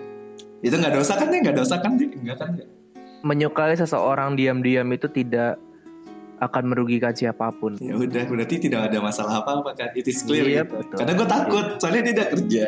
Itu 0.66 0.76
nggak 0.82 0.98
dosa 0.98 1.14
kan 1.14 1.30
ya? 1.30 1.46
Nggak 1.46 1.58
dosa 1.62 1.76
kan 1.78 1.94
dia? 1.98 2.10
Enggak 2.10 2.38
kan? 2.42 2.58
Menyukai 3.26 3.74
seseorang 3.78 4.38
diam-diam 4.38 4.86
itu 4.94 5.10
tidak 5.10 5.58
akan 6.38 6.64
merugikan 6.70 7.14
siapa 7.14 7.50
pun. 7.50 7.78
Ya 7.82 7.98
udah, 7.98 8.24
berarti 8.30 8.62
tidak 8.62 8.94
ada 8.94 8.98
masalah 9.02 9.42
apa-apa 9.42 9.74
kan. 9.74 9.90
It 9.98 10.06
is 10.06 10.22
clear 10.22 10.46
Iya, 10.46 10.64
gitu. 10.66 10.78
betul. 10.78 10.98
Karena 11.02 11.14
gue 11.18 11.28
takut, 11.28 11.66
soalnya 11.82 12.02
dia 12.06 12.14
udah 12.22 12.28
kerja. 12.30 12.68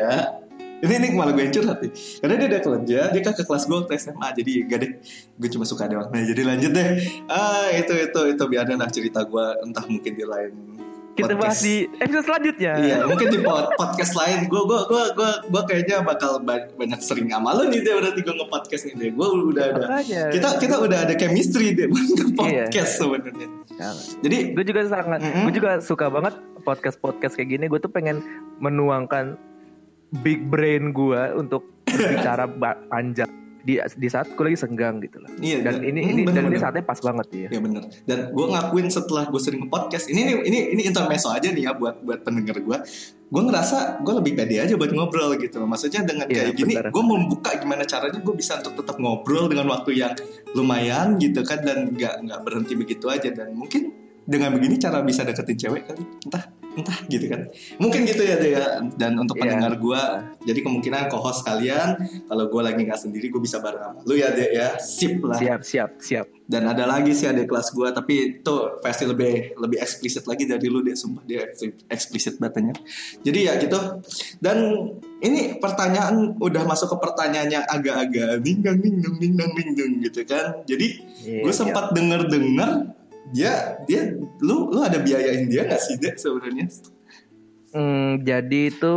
Ini 0.80 0.94
ini 0.96 1.06
malah 1.12 1.36
gue 1.36 1.44
curhat 1.52 1.78
nih. 1.84 1.92
Karena 2.24 2.34
dia 2.40 2.46
udah 2.56 2.62
kerja, 2.64 2.98
dia 3.12 3.20
kan 3.20 3.34
ke 3.36 3.44
kelas 3.44 3.68
gue 3.68 3.76
waktu 3.84 3.94
SMA. 4.00 4.28
Jadi 4.32 4.50
gak 4.64 4.78
deh, 4.80 4.90
gue 5.36 5.48
cuma 5.52 5.64
suka 5.68 5.84
doang. 5.84 6.08
Nah 6.08 6.24
jadi 6.24 6.42
lanjut 6.42 6.72
deh. 6.72 6.88
Ah 7.28 7.68
itu 7.68 7.92
itu 8.00 8.20
itu 8.32 8.44
biarin 8.48 8.80
lah 8.80 8.88
cerita 8.88 9.20
gue. 9.28 9.46
Entah 9.60 9.84
mungkin 9.84 10.12
di 10.16 10.24
lain 10.24 10.52
Kita 11.10 11.34
bahas 11.34 11.58
podcast. 11.58 11.62
di 11.62 11.74
episode 11.98 12.24
selanjutnya. 12.24 12.72
Iya, 12.76 12.96
mungkin 13.04 13.26
di 13.28 13.40
pod- 13.40 13.70
podcast 13.74 14.12
lain 14.14 14.46
gue 14.46 14.62
gue 14.62 14.80
gue 14.86 15.02
gue 15.12 15.30
gue 15.46 15.62
kayaknya 15.64 15.96
bakal 16.00 16.38
ba- 16.38 16.70
banyak 16.72 17.00
sering 17.00 17.28
sama 17.28 17.50
lu 17.52 17.66
nih 17.66 17.80
deh 17.80 17.94
berarti 17.94 18.20
gue 18.20 18.34
nge-podcast 18.36 18.82
nih 18.84 18.94
deh. 18.96 19.10
Gue 19.12 19.26
udah 19.50 19.64
ada 19.66 19.84
kita 20.30 20.48
kita 20.56 20.76
udah 20.78 20.98
ada 21.02 21.14
chemistry 21.14 21.72
deh 21.72 21.86
Iya. 21.86 21.98
nge-podcast 22.30 22.90
sebenarnya. 22.96 23.48
Jadi 24.20 24.36
gue 24.52 24.64
juga 24.64 24.80
sangat 24.86 25.20
Mm-mm. 25.20 25.44
gue 25.44 25.54
juga 25.54 25.70
suka 25.80 26.06
banget 26.06 26.34
podcast 26.60 26.96
podcast 26.96 27.34
kayak 27.34 27.48
gini 27.50 27.64
gue 27.66 27.78
tuh 27.78 27.88
pengen 27.88 28.20
menuangkan 28.58 29.34
big 30.16 30.44
brain 30.44 30.90
gue 30.90 31.22
untuk 31.32 31.64
berbicara 31.84 32.44
panjang 32.86 33.30
di 33.66 33.76
di 33.76 34.08
saat 34.08 34.32
gue 34.32 34.44
lagi 34.46 34.58
senggang 34.58 34.98
gitu 35.04 35.20
loh 35.20 35.30
iya 35.40 35.60
dan 35.60 35.84
ini 35.84 36.00
hmm, 36.00 36.10
ini 36.12 36.20
bener, 36.24 36.34
dan 36.34 36.44
ini 36.48 36.58
saatnya 36.58 36.84
pas 36.84 37.00
banget 37.00 37.28
ya 37.30 37.48
Ya 37.50 37.60
bener. 37.60 37.82
Dan 38.06 38.30
gue 38.30 38.46
ngakuin 38.46 38.88
setelah 38.88 39.26
gue 39.26 39.40
sering 39.42 39.66
podcast 39.66 40.06
ini 40.06 40.22
ini 40.22 40.32
ini 40.46 40.58
ini 40.78 40.82
intermezzo 40.86 41.28
aja 41.34 41.50
nih 41.50 41.66
ya 41.66 41.72
buat 41.74 42.00
buat 42.06 42.22
pendengar 42.22 42.62
gue. 42.62 42.78
Gue 43.30 43.42
ngerasa 43.46 44.02
gue 44.02 44.14
lebih 44.22 44.32
pede 44.38 44.56
aja 44.62 44.74
buat 44.78 44.90
ngobrol 44.94 45.34
gitu. 45.38 45.62
Maksudnya 45.66 46.02
dengan 46.06 46.26
Iya, 46.30 46.50
kayak 46.50 46.54
gini, 46.58 46.74
bener. 46.78 46.86
gue 46.90 47.04
membuka 47.04 47.50
gimana 47.58 47.82
caranya 47.86 48.18
gue 48.22 48.34
bisa 48.34 48.58
untuk 48.62 48.74
tetap 48.80 48.96
ngobrol 49.02 49.50
dengan 49.50 49.66
waktu 49.70 49.98
yang 49.98 50.14
lumayan 50.54 51.18
gitu 51.18 51.42
kan 51.42 51.62
dan 51.62 51.90
nggak 51.94 52.26
nggak 52.26 52.40
berhenti 52.46 52.74
begitu 52.78 53.06
aja 53.10 53.30
dan 53.30 53.54
mungkin 53.54 53.94
dengan 54.26 54.54
begini 54.54 54.78
cara 54.78 55.02
bisa 55.02 55.26
deketin 55.26 55.58
cewek 55.58 55.82
kali 55.90 56.02
entah 56.26 56.44
entah 56.70 56.98
gitu 57.10 57.26
kan. 57.26 57.50
Mungkin 57.82 58.06
gitu 58.06 58.22
ya 58.22 58.36
Dea. 58.38 58.78
Dan 58.94 59.18
untuk 59.18 59.34
Iya. 59.36 59.42
pendengar 59.42 59.72
gue 59.74 60.02
jadi 60.46 60.60
kemungkinan 60.62 61.10
co-host 61.10 61.42
kalian 61.42 61.98
kalau 62.30 62.46
gue 62.46 62.62
lagi 62.62 62.80
nggak 62.86 63.00
sendiri 63.00 63.26
gue 63.26 63.42
bisa 63.42 63.58
bareng 63.58 63.82
sama 63.82 63.98
lu 64.06 64.14
ya 64.14 64.30
Dea 64.30 64.50
ya. 64.50 64.68
Sip 64.78 65.18
lah. 65.22 65.34
Siap 65.38 65.60
siap 65.66 65.90
siap. 65.98 66.26
Dan 66.50 66.66
ada 66.66 66.82
lagi 66.82 67.14
sih 67.14 67.30
adik 67.30 67.46
kelas 67.46 67.70
gue 67.70 67.88
tapi 67.90 68.14
itu 68.42 68.54
versi 68.82 69.04
lebih 69.06 69.54
lebih 69.54 69.78
eksplisit 69.78 70.26
lagi 70.26 70.50
dari 70.50 70.66
lu 70.66 70.82
deh 70.82 70.98
sumpah 70.98 71.22
dia 71.22 71.46
eksplisit 71.86 72.42
batanya 72.42 72.74
jadi 73.22 73.38
ya 73.38 73.52
gitu. 73.62 73.78
Dan 74.38 74.90
ini 75.20 75.58
pertanyaan 75.58 76.38
udah 76.38 76.62
masuk 76.66 76.90
ke 76.90 76.96
pertanyaan 76.98 77.50
yang 77.50 77.64
agak-agak 77.66 78.42
dingdang 78.42 78.78
dingdang 78.82 79.14
dingdang 79.18 79.50
dingdang 79.54 79.92
gitu 80.02 80.22
kan. 80.26 80.62
Jadi 80.66 81.02
Iya, 81.20 81.44
gue 81.44 81.52
sempat 81.52 81.92
denger 81.92 82.32
denger 82.32 82.70
dia 83.30 83.78
dia 83.86 84.14
lu 84.42 84.70
lu 84.70 84.80
ada 84.82 84.98
biayain 84.98 85.46
dia 85.46 85.66
nggak 85.66 85.80
sih 85.80 85.96
dek 85.98 86.18
sebenarnya 86.18 86.66
Hmm, 87.70 88.26
jadi 88.26 88.74
itu 88.74 88.96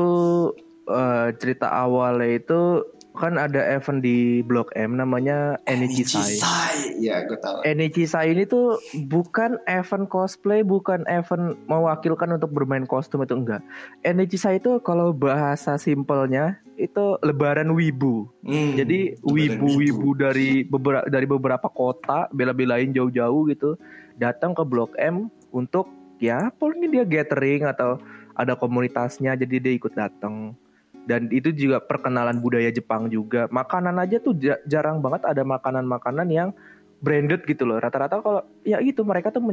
eh, 0.90 1.28
cerita 1.38 1.70
awalnya 1.70 2.42
itu 2.42 2.82
kan 3.14 3.38
ada 3.38 3.62
event 3.78 4.02
di 4.02 4.42
Blok 4.42 4.74
M 4.74 4.98
namanya 4.98 5.62
Enichi-sai. 5.70 6.42
Sai 6.42 6.98
ya 6.98 7.22
gue 7.30 7.38
tahu 7.38 7.62
Enichi-sai 7.62 8.34
ini 8.34 8.50
tuh 8.50 8.82
bukan 9.06 9.62
event 9.70 10.10
cosplay, 10.10 10.66
bukan 10.66 11.06
event 11.06 11.54
mewakilkan 11.70 12.34
untuk 12.34 12.50
bermain 12.50 12.90
kostum 12.90 13.22
itu 13.22 13.38
enggak. 13.38 13.62
Enichi-sai 14.02 14.58
itu 14.58 14.82
kalau 14.82 15.14
bahasa 15.14 15.78
simpelnya 15.78 16.58
itu 16.74 17.22
lebaran 17.22 17.70
wibu. 17.78 18.26
Hmm, 18.42 18.74
Jadi 18.74 19.14
wibu-wibu 19.22 20.18
dari 20.18 20.66
beberapa 20.66 21.06
dari 21.06 21.30
beberapa 21.30 21.70
kota 21.70 22.34
bela-belain 22.34 22.90
jauh-jauh 22.90 23.46
gitu 23.54 23.78
datang 24.24 24.56
ke 24.56 24.64
Blok 24.64 24.96
M 24.96 25.28
untuk 25.52 25.92
ya 26.24 26.48
paling 26.56 26.88
dia 26.88 27.04
gathering 27.04 27.68
atau 27.68 28.00
ada 28.40 28.56
komunitasnya 28.56 29.36
jadi 29.36 29.60
dia 29.60 29.74
ikut 29.76 29.92
datang. 29.92 30.56
Dan 31.04 31.28
itu 31.36 31.52
juga 31.52 31.84
perkenalan 31.84 32.40
budaya 32.40 32.72
Jepang 32.72 33.12
juga. 33.12 33.52
Makanan 33.52 34.00
aja 34.00 34.24
tuh 34.24 34.40
ja- 34.40 34.62
jarang 34.64 35.04
banget 35.04 35.28
ada 35.28 35.44
makanan-makanan 35.44 36.28
yang 36.32 36.50
branded 37.04 37.44
gitu 37.44 37.68
loh. 37.68 37.84
Rata-rata 37.84 38.24
kalau 38.24 38.48
ya 38.64 38.80
itu 38.80 39.04
mereka 39.04 39.28
tuh 39.28 39.44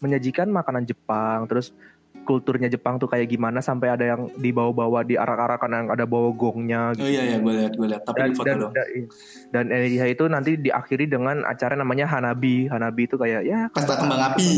menyajikan 0.00 0.48
makanan 0.48 0.88
Jepang 0.88 1.44
terus 1.44 1.76
kulturnya 2.26 2.66
Jepang 2.66 2.98
tuh 2.98 3.06
kayak 3.06 3.30
gimana 3.30 3.62
sampai 3.62 3.94
ada 3.94 4.04
yang 4.04 4.26
dibawa-bawa 4.34 5.06
di 5.06 5.14
arak-arakan 5.14 5.70
yang 5.70 5.86
ada 5.94 6.04
bawa 6.04 6.34
gongnya 6.34 6.92
Oh 6.98 7.06
iya 7.06 7.22
iya 7.22 7.38
gue 7.38 7.52
lihat 7.54 7.72
gue 7.78 7.86
lihat 7.86 8.02
tapi 8.02 8.18
dan, 8.18 8.28
di 8.28 8.34
foto 8.34 8.46
dan, 8.50 8.56
dong. 8.58 8.72
dan, 8.74 8.86
dan 9.54 9.64
NIH 9.70 10.02
itu 10.18 10.24
nanti 10.26 10.50
diakhiri 10.58 11.06
dengan 11.06 11.46
acara 11.46 11.78
namanya 11.78 12.10
Hanabi. 12.10 12.66
Hanabi 12.66 13.06
itu 13.06 13.14
kayak 13.14 13.46
ya 13.46 13.70
Pesta 13.70 13.94
kembang 13.94 14.34
api. 14.34 14.50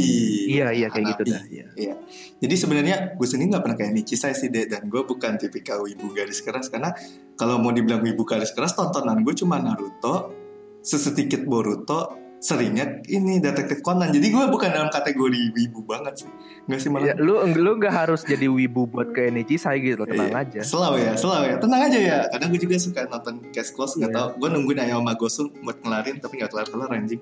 Iya 0.48 0.72
iya 0.72 0.88
kayak 0.88 1.06
gitu 1.12 1.22
Hanabi. 1.28 1.34
dah. 1.36 1.42
Iya. 1.52 1.66
Iya. 1.76 1.94
Jadi 2.40 2.54
sebenarnya 2.56 2.96
gue 3.12 3.26
sendiri 3.28 3.52
nggak 3.52 3.64
pernah 3.68 3.78
kayak 3.78 3.92
Nichi 3.92 4.16
saya 4.16 4.32
sih 4.32 4.48
Dek. 4.48 4.72
dan 4.72 4.82
gue 4.88 5.02
bukan 5.04 5.36
tipikal 5.36 5.84
wibu 5.84 6.16
garis 6.16 6.40
keras 6.40 6.72
karena 6.72 6.96
kalau 7.36 7.60
mau 7.60 7.70
dibilang 7.70 8.00
wibu 8.00 8.24
garis 8.24 8.56
keras 8.56 8.72
tontonan 8.72 9.20
gue 9.20 9.34
cuma 9.36 9.60
Naruto, 9.60 10.32
sesedikit 10.80 11.44
Boruto, 11.44 12.27
seringnya 12.38 13.02
ini 13.10 13.42
detektif 13.42 13.82
Conan. 13.82 14.14
Jadi 14.14 14.30
gue 14.30 14.44
bukan 14.46 14.70
dalam 14.70 14.90
kategori 14.90 15.50
wibu 15.54 15.82
banget 15.82 16.22
sih. 16.22 16.30
Nggak 16.70 16.78
sih 16.78 16.88
malah. 16.92 17.06
Ya, 17.10 17.14
lu 17.18 17.42
lu 17.56 17.70
nggak 17.78 17.94
harus 17.94 18.22
jadi 18.22 18.46
wibu 18.46 18.86
buat 18.86 19.10
ke 19.10 19.26
NIH 19.32 19.58
saya 19.58 19.78
gitu 19.80 20.04
loh, 20.04 20.08
tenang 20.08 20.30
Iya. 20.30 20.42
aja. 20.46 20.60
Selalu 20.62 20.96
ya, 21.02 21.12
selalu 21.18 21.44
ya. 21.50 21.56
Tenang 21.58 21.80
aja 21.88 21.98
ya. 21.98 22.18
Kadang 22.30 22.48
gue 22.54 22.60
juga 22.60 22.76
suka 22.78 23.00
nonton 23.08 23.34
Case 23.50 23.72
Close, 23.72 23.98
nggak 23.98 24.12
Iya. 24.12 24.18
tau. 24.20 24.28
Gue 24.38 24.48
nungguin 24.52 24.78
Ayo 24.84 25.00
Magosu 25.02 25.50
buat 25.64 25.82
ngelarin, 25.82 26.20
tapi 26.20 26.38
nggak 26.38 26.50
kelar-kelar 26.52 26.90
anjing. 26.92 27.20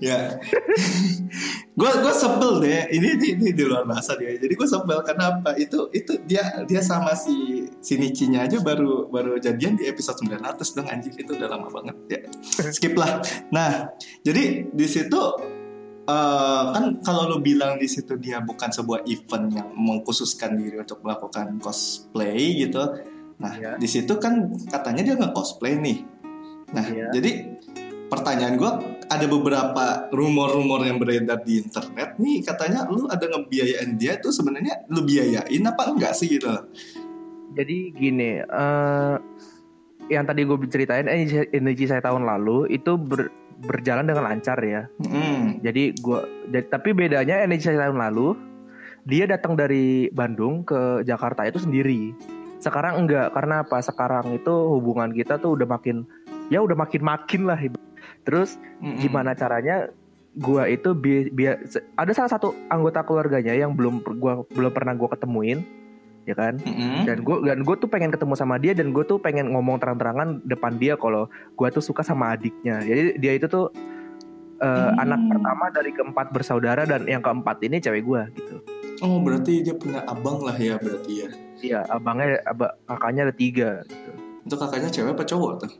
Ya. 0.00 0.38
gue 1.80 1.90
gue 1.90 2.14
sebel 2.14 2.52
deh. 2.62 2.86
Ini, 2.88 3.08
ini 3.18 3.26
ini 3.36 3.48
di 3.50 3.64
luar 3.66 3.84
bahasa 3.84 4.14
dia. 4.14 4.32
Jadi 4.38 4.54
gue 4.54 4.68
sebel 4.68 5.02
karena 5.02 5.40
apa? 5.40 5.58
Itu 5.58 5.90
itu 5.90 6.16
dia 6.24 6.62
dia 6.64 6.80
sama 6.80 7.12
si 7.18 7.66
si 7.82 7.98
Nichinya 7.98 8.46
aja 8.46 8.62
baru 8.62 9.10
baru 9.10 9.36
jadian 9.42 9.74
di 9.74 9.90
episode 9.90 10.22
900 10.22 10.76
dong 10.76 10.86
anjing. 10.86 11.14
Itu 11.18 11.34
udah 11.34 11.48
lama 11.50 11.68
banget 11.68 11.96
ya. 12.08 12.20
Skip 12.70 12.94
lah. 12.94 13.18
Nah, 13.50 13.90
jadi 14.22 14.53
di 14.70 14.86
situ 14.86 15.22
eh, 16.04 16.64
kan 16.70 16.84
kalau 17.00 17.32
lo 17.32 17.36
bilang 17.40 17.80
di 17.80 17.88
situ 17.88 18.20
dia 18.20 18.44
bukan 18.44 18.68
sebuah 18.68 19.08
event 19.08 19.46
yang 19.50 19.68
mengkhususkan 19.72 20.52
diri 20.60 20.76
untuk 20.76 21.00
melakukan 21.00 21.56
cosplay 21.58 22.60
gitu. 22.60 22.82
Nah, 23.40 23.52
Iya. 23.56 23.72
di 23.80 23.88
situ 23.88 24.14
kan 24.20 24.52
katanya 24.68 25.02
dia 25.02 25.14
nggak 25.16 25.32
cosplay 25.32 25.74
nih. 25.80 26.04
Nah, 26.76 26.84
Iya. 26.86 27.08
jadi 27.08 27.30
pertanyaan 28.12 28.54
gue 28.60 28.70
ada 29.08 29.26
beberapa 29.26 29.84
rumor-rumor 30.12 30.84
yang 30.84 31.00
beredar 31.00 31.40
di 31.42 31.58
internet 31.60 32.20
nih 32.20 32.44
katanya 32.44 32.84
lu 32.86 33.08
ada 33.08 33.24
ngebiayain 33.24 33.96
dia 33.96 34.20
tuh 34.20 34.30
sebenarnya 34.30 34.86
lu 34.92 35.02
biayain 35.02 35.64
apa 35.64 35.82
enggak 35.88 36.12
sih 36.14 36.28
gitu. 36.30 36.52
Jadi 37.54 37.90
gini, 37.96 38.44
eh 38.44 39.16
yang 40.12 40.28
tadi 40.28 40.44
gue 40.44 40.56
ceritain 40.68 41.08
NIH, 41.08 41.48
NIH 41.54 41.82
saya 41.88 42.02
tahun 42.04 42.28
lalu 42.28 42.68
itu 42.70 42.92
ber- 43.00 43.32
berjalan 43.62 44.08
dengan 44.08 44.24
lancar 44.26 44.58
ya. 44.64 44.90
Hmm. 45.04 45.60
Jadi 45.62 45.94
gua 46.02 46.26
jadi- 46.50 46.68
tapi 46.68 46.90
bedanya 46.90 47.44
saya 47.60 47.86
tahun 47.88 48.00
lalu 48.00 48.34
dia 49.04 49.28
datang 49.28 49.54
dari 49.54 50.08
Bandung 50.10 50.64
ke 50.64 51.04
Jakarta 51.04 51.44
itu 51.44 51.60
sendiri. 51.60 52.16
Sekarang 52.58 53.04
enggak 53.04 53.36
karena 53.36 53.62
apa? 53.62 53.78
Sekarang 53.84 54.32
itu 54.32 54.50
hubungan 54.50 55.12
kita 55.12 55.36
tuh 55.36 55.54
udah 55.54 55.68
makin 55.68 56.08
ya 56.48 56.64
udah 56.64 56.76
makin-makin 56.76 57.44
lah. 57.44 57.60
Terus 58.24 58.56
Mm-mm. 58.80 58.98
gimana 59.04 59.36
caranya 59.36 59.92
gua 60.34 60.66
itu 60.66 60.96
bi, 60.96 61.30
bi- 61.30 61.60
ada 61.94 62.12
salah 62.16 62.32
satu 62.32 62.56
anggota 62.66 63.06
keluarganya 63.06 63.54
yang 63.54 63.76
belum 63.76 64.02
gua 64.18 64.42
belum 64.50 64.72
pernah 64.72 64.96
gua 64.96 65.12
ketemuin 65.12 65.83
ya 66.24 66.32
kan 66.32 66.56
Mm-mm. 66.56 67.04
dan 67.04 67.20
gue 67.20 67.36
dan 67.44 67.60
gue 67.60 67.76
tuh 67.76 67.86
pengen 67.86 68.08
ketemu 68.08 68.34
sama 68.34 68.56
dia 68.56 68.72
dan 68.72 68.90
gue 68.90 69.04
tuh 69.04 69.16
pengen 69.16 69.52
ngomong 69.52 69.76
terang-terangan 69.76 70.40
depan 70.42 70.76
dia 70.76 70.96
kalau 70.96 71.28
gue 71.28 71.68
tuh 71.68 71.80
suka 71.80 72.00
sama 72.00 72.32
adiknya 72.32 72.80
jadi 72.80 73.16
dia 73.16 73.32
itu 73.34 73.46
tuh 73.46 73.68
eh, 74.56 74.64
Hmm. 74.64 74.96
anak 74.98 75.20
pertama 75.28 75.64
dari 75.68 75.90
keempat 75.90 76.26
bersaudara 76.30 76.82
dan 76.82 77.04
yang 77.04 77.20
keempat 77.20 77.60
ini 77.60 77.78
cewek 77.78 78.02
gue 78.02 78.22
gitu 78.34 78.56
Oh 79.02 79.18
berarti 79.18 79.60
dia 79.60 79.74
punya 79.74 80.06
abang 80.06 80.38
lah 80.38 80.54
ya 80.54 80.78
berarti 80.78 81.12
ya. 81.18 81.28
iya 81.60 81.80
abangnya 81.84 82.38
aba, 82.44 82.78
kakaknya 82.86 83.26
ada 83.26 83.34
tiga 83.34 83.82
gitu 83.84 84.10
Itu 84.44 84.54
kakaknya 84.54 84.88
cewek 84.88 85.12
apa 85.12 85.24
cowok 85.24 85.52
tuh? 85.60 85.72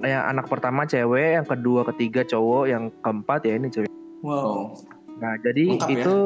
yang 0.00 0.24
anak 0.24 0.46
pertama 0.46 0.82
cewek 0.82 1.36
yang 1.36 1.46
kedua 1.46 1.82
ketiga 1.90 2.24
cowok 2.24 2.64
yang 2.66 2.88
keempat 2.98 3.40
ya 3.44 3.54
ini 3.54 3.68
cewek 3.68 3.90
Wow. 4.18 4.74
Nah, 5.18 5.34
jadi 5.36 5.64
Lengkap 5.74 5.90
ya? 5.90 5.96
itu 5.98 6.16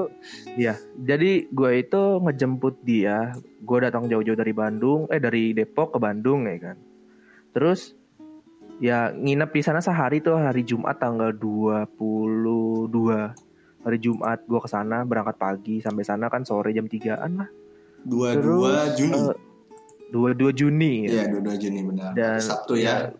ya. 0.54 0.74
Jadi 0.98 1.48
gue 1.48 1.70
itu 1.74 2.02
ngejemput 2.20 2.74
dia. 2.82 3.32
Gue 3.58 3.78
datang 3.80 4.04
jauh-jauh 4.04 4.36
dari 4.36 4.52
Bandung, 4.52 5.08
eh 5.08 5.16
dari 5.16 5.50
Depok 5.50 5.96
ke 5.96 5.98
Bandung 5.98 6.44
ya 6.44 6.60
kan. 6.60 6.76
Terus 7.52 7.96
ya 8.78 9.08
nginep 9.10 9.50
di 9.50 9.62
sana 9.62 9.80
sehari 9.80 10.20
tuh 10.20 10.36
hari 10.36 10.60
Jumat 10.62 10.98
tanggal 10.98 11.32
22 11.32 11.88
hari 13.82 13.98
Jumat 13.98 14.44
gue 14.44 14.60
ke 14.60 14.68
sana 14.68 15.02
berangkat 15.02 15.36
pagi 15.36 15.76
sampai 15.78 16.02
sana 16.02 16.28
kan 16.28 16.44
sore 16.44 16.70
jam 16.70 16.86
3-an 16.86 17.32
lah. 17.34 17.48
Dua 18.02 18.34
Terus 18.34 18.44
dua 18.44 18.74
Juni. 18.92 19.14
eh, 19.14 19.36
22 20.12 20.52
Juni 20.52 20.92
ya. 21.06 21.10
Iya 21.10 21.24
dua 21.30 21.40
dua 21.40 21.56
Juni 21.56 21.80
benar. 21.82 22.10
Dan- 22.12 22.42
Sabtu 22.42 22.76
ya. 22.76 23.10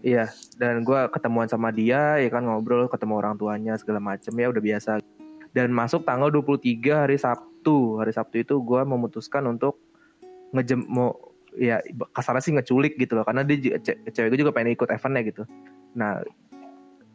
Iya, 0.00 0.24
dan 0.54 0.80
gue 0.80 1.00
ketemuan 1.10 1.48
sama 1.48 1.68
dia, 1.68 2.16
ya 2.16 2.28
kan 2.28 2.44
ngobrol, 2.44 2.86
ketemu 2.86 3.18
orang 3.18 3.34
tuanya 3.34 3.74
segala 3.74 3.98
macem 3.98 4.30
ya 4.32 4.46
udah 4.46 4.62
biasa. 4.62 5.02
Dan 5.56 5.72
masuk 5.72 6.04
tanggal 6.04 6.28
23 6.28 7.08
hari 7.08 7.16
Sabtu, 7.16 7.96
hari 7.96 8.12
Sabtu 8.12 8.44
itu 8.44 8.60
gue 8.60 8.80
memutuskan 8.84 9.48
untuk 9.48 9.80
ngejem 10.52 10.84
mau 10.84 11.16
ya 11.56 11.80
kasarnya 12.12 12.44
sih 12.44 12.52
ngeculik 12.52 13.00
gitu 13.00 13.16
loh, 13.16 13.24
karena 13.24 13.40
dia 13.40 13.80
ce- 13.80 13.96
cewek 14.12 14.36
gue 14.36 14.44
juga 14.44 14.52
pengen 14.52 14.76
ikut 14.76 14.92
eventnya 14.92 15.24
gitu. 15.24 15.42
Nah, 15.96 16.20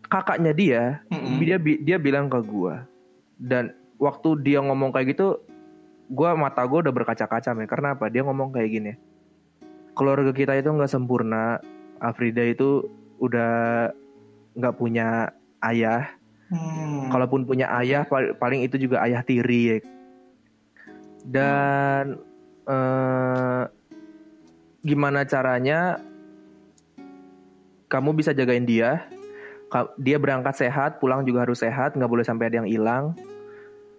kakaknya 0.09 0.57
dia, 0.57 0.81
Mm-mm. 1.13 1.37
dia 1.37 1.61
bi- 1.61 1.81
dia 1.85 2.01
bilang 2.01 2.25
ke 2.25 2.41
gue, 2.41 2.75
dan 3.37 3.77
waktu 4.01 4.41
dia 4.41 4.57
ngomong 4.65 4.89
kayak 4.89 5.13
gitu, 5.13 5.37
gue 6.09 6.29
mata 6.33 6.65
gue 6.65 6.81
udah 6.81 6.93
berkaca-kaca 6.93 7.53
men. 7.53 7.69
Karena 7.69 7.93
apa? 7.93 8.09
Dia 8.09 8.25
ngomong 8.25 8.49
kayak 8.49 8.69
gini. 8.73 8.93
Keluarga 9.93 10.33
kita 10.33 10.57
itu 10.57 10.73
nggak 10.73 10.89
sempurna. 10.89 11.61
Afrida 12.01 12.41
itu 12.41 12.89
udah 13.21 13.87
nggak 14.57 14.75
punya 14.75 15.29
ayah. 15.61 16.09
Hmm. 16.51 17.07
Kalaupun 17.07 17.47
punya 17.47 17.71
ayah, 17.79 18.03
pal- 18.03 18.35
paling 18.35 18.67
itu 18.67 18.75
juga 18.75 18.99
ayah 19.07 19.23
tiri. 19.23 19.61
ya. 19.63 19.77
Dan 21.23 22.19
eh, 22.67 23.63
gimana 24.83 25.23
caranya 25.23 26.01
kamu 27.87 28.19
bisa 28.19 28.35
jagain 28.35 28.67
dia? 28.67 29.07
Dia 29.95 30.19
berangkat 30.19 30.59
sehat, 30.59 30.99
pulang 30.99 31.23
juga 31.23 31.47
harus 31.47 31.63
sehat, 31.63 31.95
nggak 31.95 32.11
boleh 32.11 32.27
sampai 32.27 32.51
ada 32.51 32.59
yang 32.59 32.67
hilang. 32.67 33.15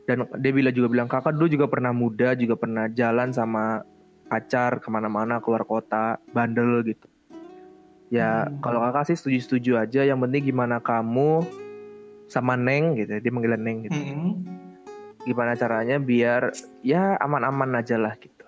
Dan 0.04 0.28
dia 0.44 0.52
bila 0.52 0.68
juga 0.68 0.92
bilang 0.92 1.08
kakak 1.08 1.32
dulu 1.32 1.48
juga 1.48 1.66
pernah 1.70 1.96
muda, 1.96 2.36
juga 2.36 2.58
pernah 2.60 2.92
jalan 2.92 3.32
sama 3.32 3.80
pacar 4.28 4.80
ke 4.84 4.88
mana-mana 4.92 5.40
keluar 5.40 5.64
kota, 5.64 6.20
bandel 6.36 6.84
gitu. 6.84 7.08
Ya 8.12 8.44
Hmm. 8.44 8.60
kalau 8.60 8.84
kakak 8.84 9.08
sih 9.08 9.16
setuju-setuju 9.16 9.80
aja. 9.80 10.04
Yang 10.04 10.28
penting 10.28 10.42
gimana 10.52 10.76
kamu 10.84 11.48
sama 12.32 12.56
Neng 12.56 12.96
gitu, 12.96 13.20
dia 13.20 13.30
manggilnya 13.32 13.60
Neng 13.60 13.78
gitu. 13.84 13.92
Mm-mm. 14.00 14.32
Gimana 15.28 15.52
caranya 15.54 16.00
biar 16.00 16.50
ya 16.80 17.20
aman-aman 17.20 17.76
aja 17.78 18.00
lah 18.00 18.16
gitu. 18.16 18.46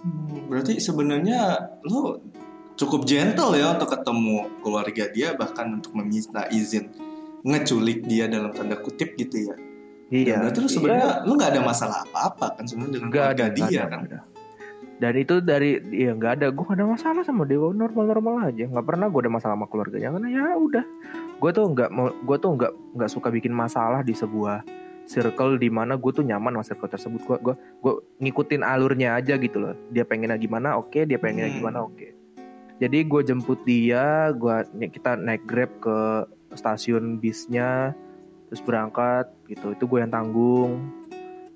Hmm, 0.00 0.48
Berarti 0.48 0.80
sebenarnya 0.80 1.68
lo 1.84 2.24
cukup 2.74 3.06
gentle 3.06 3.54
ya 3.54 3.76
untuk 3.76 3.92
ketemu 3.92 4.50
keluarga 4.64 5.04
dia 5.12 5.36
bahkan 5.38 5.78
untuk 5.78 5.94
meminta 5.94 6.50
izin 6.50 6.90
ngeculik 7.44 8.02
dia 8.08 8.26
dalam 8.26 8.50
tanda 8.50 8.80
kutip 8.80 9.14
gitu 9.20 9.52
ya. 9.52 9.56
Iya. 10.10 10.40
Dan 10.40 10.48
berarti 10.48 10.58
lo 10.64 10.68
sebenarnya 10.72 11.10
lo 11.28 11.32
nggak 11.36 11.50
ada 11.54 11.62
masalah 11.62 11.98
apa-apa 12.08 12.58
kan 12.58 12.64
sebenarnya 12.66 12.92
dengan 12.98 13.08
Gak 13.12 13.14
keluarga 13.20 13.44
ada, 13.44 13.54
dia 13.54 13.64
ada, 13.68 13.84
kan. 13.86 14.00
ada. 14.08 14.18
Dan 14.94 15.12
itu 15.18 15.34
dari 15.42 15.70
ya 15.90 16.14
nggak 16.14 16.32
ada, 16.38 16.46
gue 16.54 16.64
gak 16.64 16.78
ada 16.78 16.86
masalah 16.86 17.22
sama 17.26 17.42
dia, 17.44 17.58
normal-normal 17.58 18.46
aja. 18.46 18.64
Nggak 18.70 18.86
pernah 18.86 19.06
gue 19.10 19.20
ada 19.26 19.32
masalah 19.32 19.54
sama 19.58 19.66
keluarganya 19.66 20.08
karena 20.14 20.28
ya 20.30 20.44
udah. 20.54 20.84
Gue 21.44 21.52
tuh 21.52 21.68
nggak 21.76 21.92
mau, 21.92 22.08
gue 22.08 22.36
tuh 22.40 22.56
nggak 22.56 22.72
nggak 22.96 23.10
suka 23.12 23.28
bikin 23.28 23.52
masalah 23.52 24.00
di 24.00 24.16
sebuah 24.16 24.64
circle 25.04 25.60
di 25.60 25.68
mana 25.68 26.00
gue 26.00 26.08
tuh 26.08 26.24
nyaman 26.24 26.56
sama 26.56 26.64
circle 26.64 26.88
tersebut. 26.88 27.20
Gue 27.20 27.36
gue 27.44 27.54
gue 27.84 27.94
ngikutin 28.24 28.64
alurnya 28.64 29.20
aja 29.20 29.36
gitu 29.36 29.60
loh. 29.60 29.76
Dia 29.92 30.08
pengennya 30.08 30.40
gimana, 30.40 30.80
oke. 30.80 31.04
Dia 31.04 31.20
pengennya 31.20 31.52
Hmm. 31.52 31.58
gimana, 31.60 31.84
oke. 31.84 32.08
Jadi 32.80 32.98
gue 33.04 33.20
jemput 33.28 33.60
dia, 33.68 34.32
gue 34.32 34.56
kita 34.88 35.20
naik 35.20 35.44
grab 35.44 35.68
ke 35.84 36.24
stasiun 36.56 37.20
bisnya, 37.20 37.92
terus 38.48 38.64
berangkat 38.64 39.28
gitu. 39.44 39.76
Itu 39.76 39.84
gue 39.84 40.00
yang 40.00 40.16
tanggung. 40.16 40.80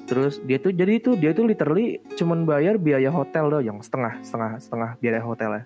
Terus 0.05 0.37
dia 0.45 0.61
tuh 0.61 0.77
jadi 0.77 1.01
itu 1.01 1.17
dia 1.17 1.33
tuh 1.33 1.49
literally 1.49 2.05
cuman 2.13 2.45
bayar 2.45 2.77
biaya 2.77 3.09
hotel 3.09 3.49
doh 3.49 3.65
yang 3.65 3.81
setengah 3.81 4.21
setengah 4.21 4.61
setengah 4.61 4.91
biaya 5.01 5.25
hotel 5.25 5.51
ya. 5.57 5.65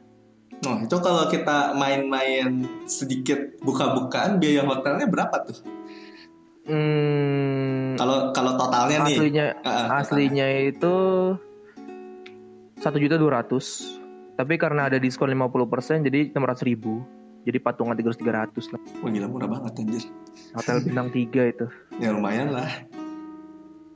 Nah 0.62 0.78
itu 0.86 0.96
kalau 1.02 1.26
kita 1.26 1.74
main-main 1.74 2.62
sedikit 2.86 3.58
buka-bukaan 3.66 4.38
biaya 4.38 4.62
hotelnya 4.62 5.10
berapa 5.10 5.36
tuh? 5.42 5.58
Hmm, 6.62 7.98
Kalau 7.98 8.30
kalau 8.30 8.54
totalnya 8.54 9.02
nih. 9.02 9.18
aslinya 9.18 9.46
Ah, 9.66 9.98
ah, 9.98 10.06
aslinya 10.06 10.46
itu 10.62 10.94
satu 12.78 12.96
juta 13.02 13.18
dua 13.18 13.42
ratus. 13.42 13.98
Tapi 14.38 14.54
karena 14.56 14.86
ada 14.86 15.02
diskon 15.02 15.28
50% 15.28 16.06
jadi 16.06 16.30
600 16.30 16.62
ribu. 16.62 17.02
Jadi 17.42 17.58
patungan 17.58 17.98
300 17.98 18.22
300 18.54 18.70
lah. 18.70 18.80
Wah 19.02 19.10
gila 19.10 19.26
murah 19.26 19.50
banget 19.50 19.82
anjir. 19.82 20.04
Hotel 20.54 20.78
bintang 20.86 21.10
3 21.10 21.50
itu. 21.50 21.66
Ya 21.98 22.14
lumayan 22.14 22.54
lah. 22.54 22.70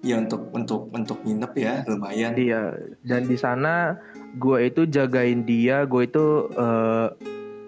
Ya 0.05 0.21
untuk 0.21 0.53
untuk 0.53 0.93
untuk 0.93 1.19
nginep 1.25 1.53
ya 1.57 1.75
lumayan. 1.89 2.33
Iya, 2.37 2.77
dan 3.03 3.25
di 3.25 3.37
sana 3.41 3.97
gue 4.37 4.69
itu 4.69 4.85
jagain 4.85 5.43
dia, 5.49 5.89
gue 5.89 6.05
itu 6.05 6.53
eh, 6.53 7.09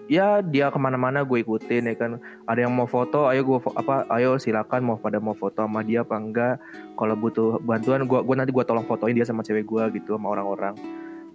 ya 0.08 0.40
dia 0.44 0.72
ke 0.72 0.78
mana-mana 0.80 1.24
gue 1.24 1.40
ikutin 1.40 1.88
ya 1.88 1.94
kan. 1.96 2.20
Ada 2.44 2.68
yang 2.68 2.72
mau 2.76 2.88
foto, 2.88 3.28
ayo 3.32 3.44
gue 3.44 3.58
apa, 3.76 4.08
ayo 4.12 4.36
silakan 4.36 4.84
mau 4.84 4.96
pada 5.00 5.20
mau 5.20 5.36
foto 5.36 5.64
sama 5.64 5.80
dia 5.84 6.04
apa 6.04 6.16
enggak. 6.20 6.56
Kalau 6.96 7.14
butuh 7.16 7.60
bantuan, 7.64 8.04
gue 8.04 8.18
gue 8.20 8.34
nanti 8.36 8.52
gue 8.52 8.64
tolong 8.64 8.84
fotoin 8.84 9.16
dia 9.16 9.24
sama 9.24 9.40
cewek 9.40 9.64
gue 9.64 10.00
gitu 10.00 10.16
sama 10.16 10.36
orang-orang. 10.36 10.74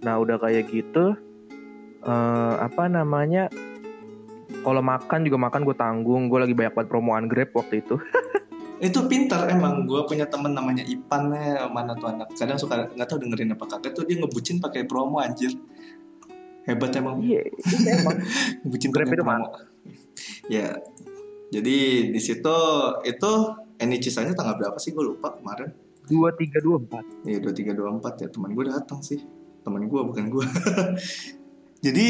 Nah 0.02 0.14
udah 0.20 0.38
kayak 0.38 0.70
gitu, 0.70 1.18
eh, 2.06 2.54
apa 2.60 2.86
namanya? 2.86 3.50
Kalau 4.64 4.80
makan 4.80 5.26
juga 5.26 5.38
makan 5.40 5.60
gue 5.66 5.76
tanggung. 5.76 6.22
Gue 6.30 6.38
lagi 6.40 6.54
banyak 6.54 6.72
banget 6.72 6.88
promoan 6.88 7.26
Grab 7.28 7.50
waktu 7.52 7.82
itu. 7.82 7.98
Itu 8.84 9.08
pinter 9.08 9.48
emang. 9.48 9.88
Gue 9.88 10.04
punya 10.04 10.28
temen 10.28 10.52
namanya 10.52 10.84
Ipan 10.84 11.32
ya, 11.32 11.64
mana 11.72 11.96
tuh 11.96 12.12
anak. 12.12 12.36
Kadang 12.36 12.60
suka 12.60 12.92
nggak 12.92 13.08
tahu 13.08 13.24
dengerin 13.24 13.56
apa 13.56 13.64
kagak 13.64 13.96
tuh 13.96 14.04
dia 14.04 14.20
ngebucin 14.20 14.60
pakai 14.60 14.84
promo 14.84 15.24
anjir. 15.24 15.56
Hebat 16.68 16.92
emang. 17.00 17.24
Iya, 17.24 17.48
itu 17.48 17.74
emang. 17.88 18.16
Ngebucin 18.68 18.88
pakai 18.92 19.06
itu 19.08 19.16
promo. 19.16 19.46
Ya. 20.52 20.76
Jadi 21.48 21.76
di 22.12 22.20
situ 22.20 22.56
itu 23.08 23.32
Eni 23.80 23.96
Cisanya 24.00 24.36
tanggal 24.36 24.60
berapa 24.60 24.76
sih 24.76 24.92
gue 24.92 25.04
lupa 25.04 25.32
kemarin. 25.32 25.72
Dua 26.04 26.36
tiga 26.36 26.60
dua 26.60 26.76
empat. 26.76 27.04
Iya 27.24 27.38
dua 27.40 27.52
tiga 27.56 27.72
dua 27.72 27.88
empat 27.96 28.20
ya 28.20 28.28
teman 28.28 28.52
gue 28.52 28.64
datang 28.68 29.00
sih 29.00 29.24
teman 29.64 29.88
gue 29.88 30.00
bukan 30.04 30.24
gue. 30.28 30.46
Jadi 31.84 32.08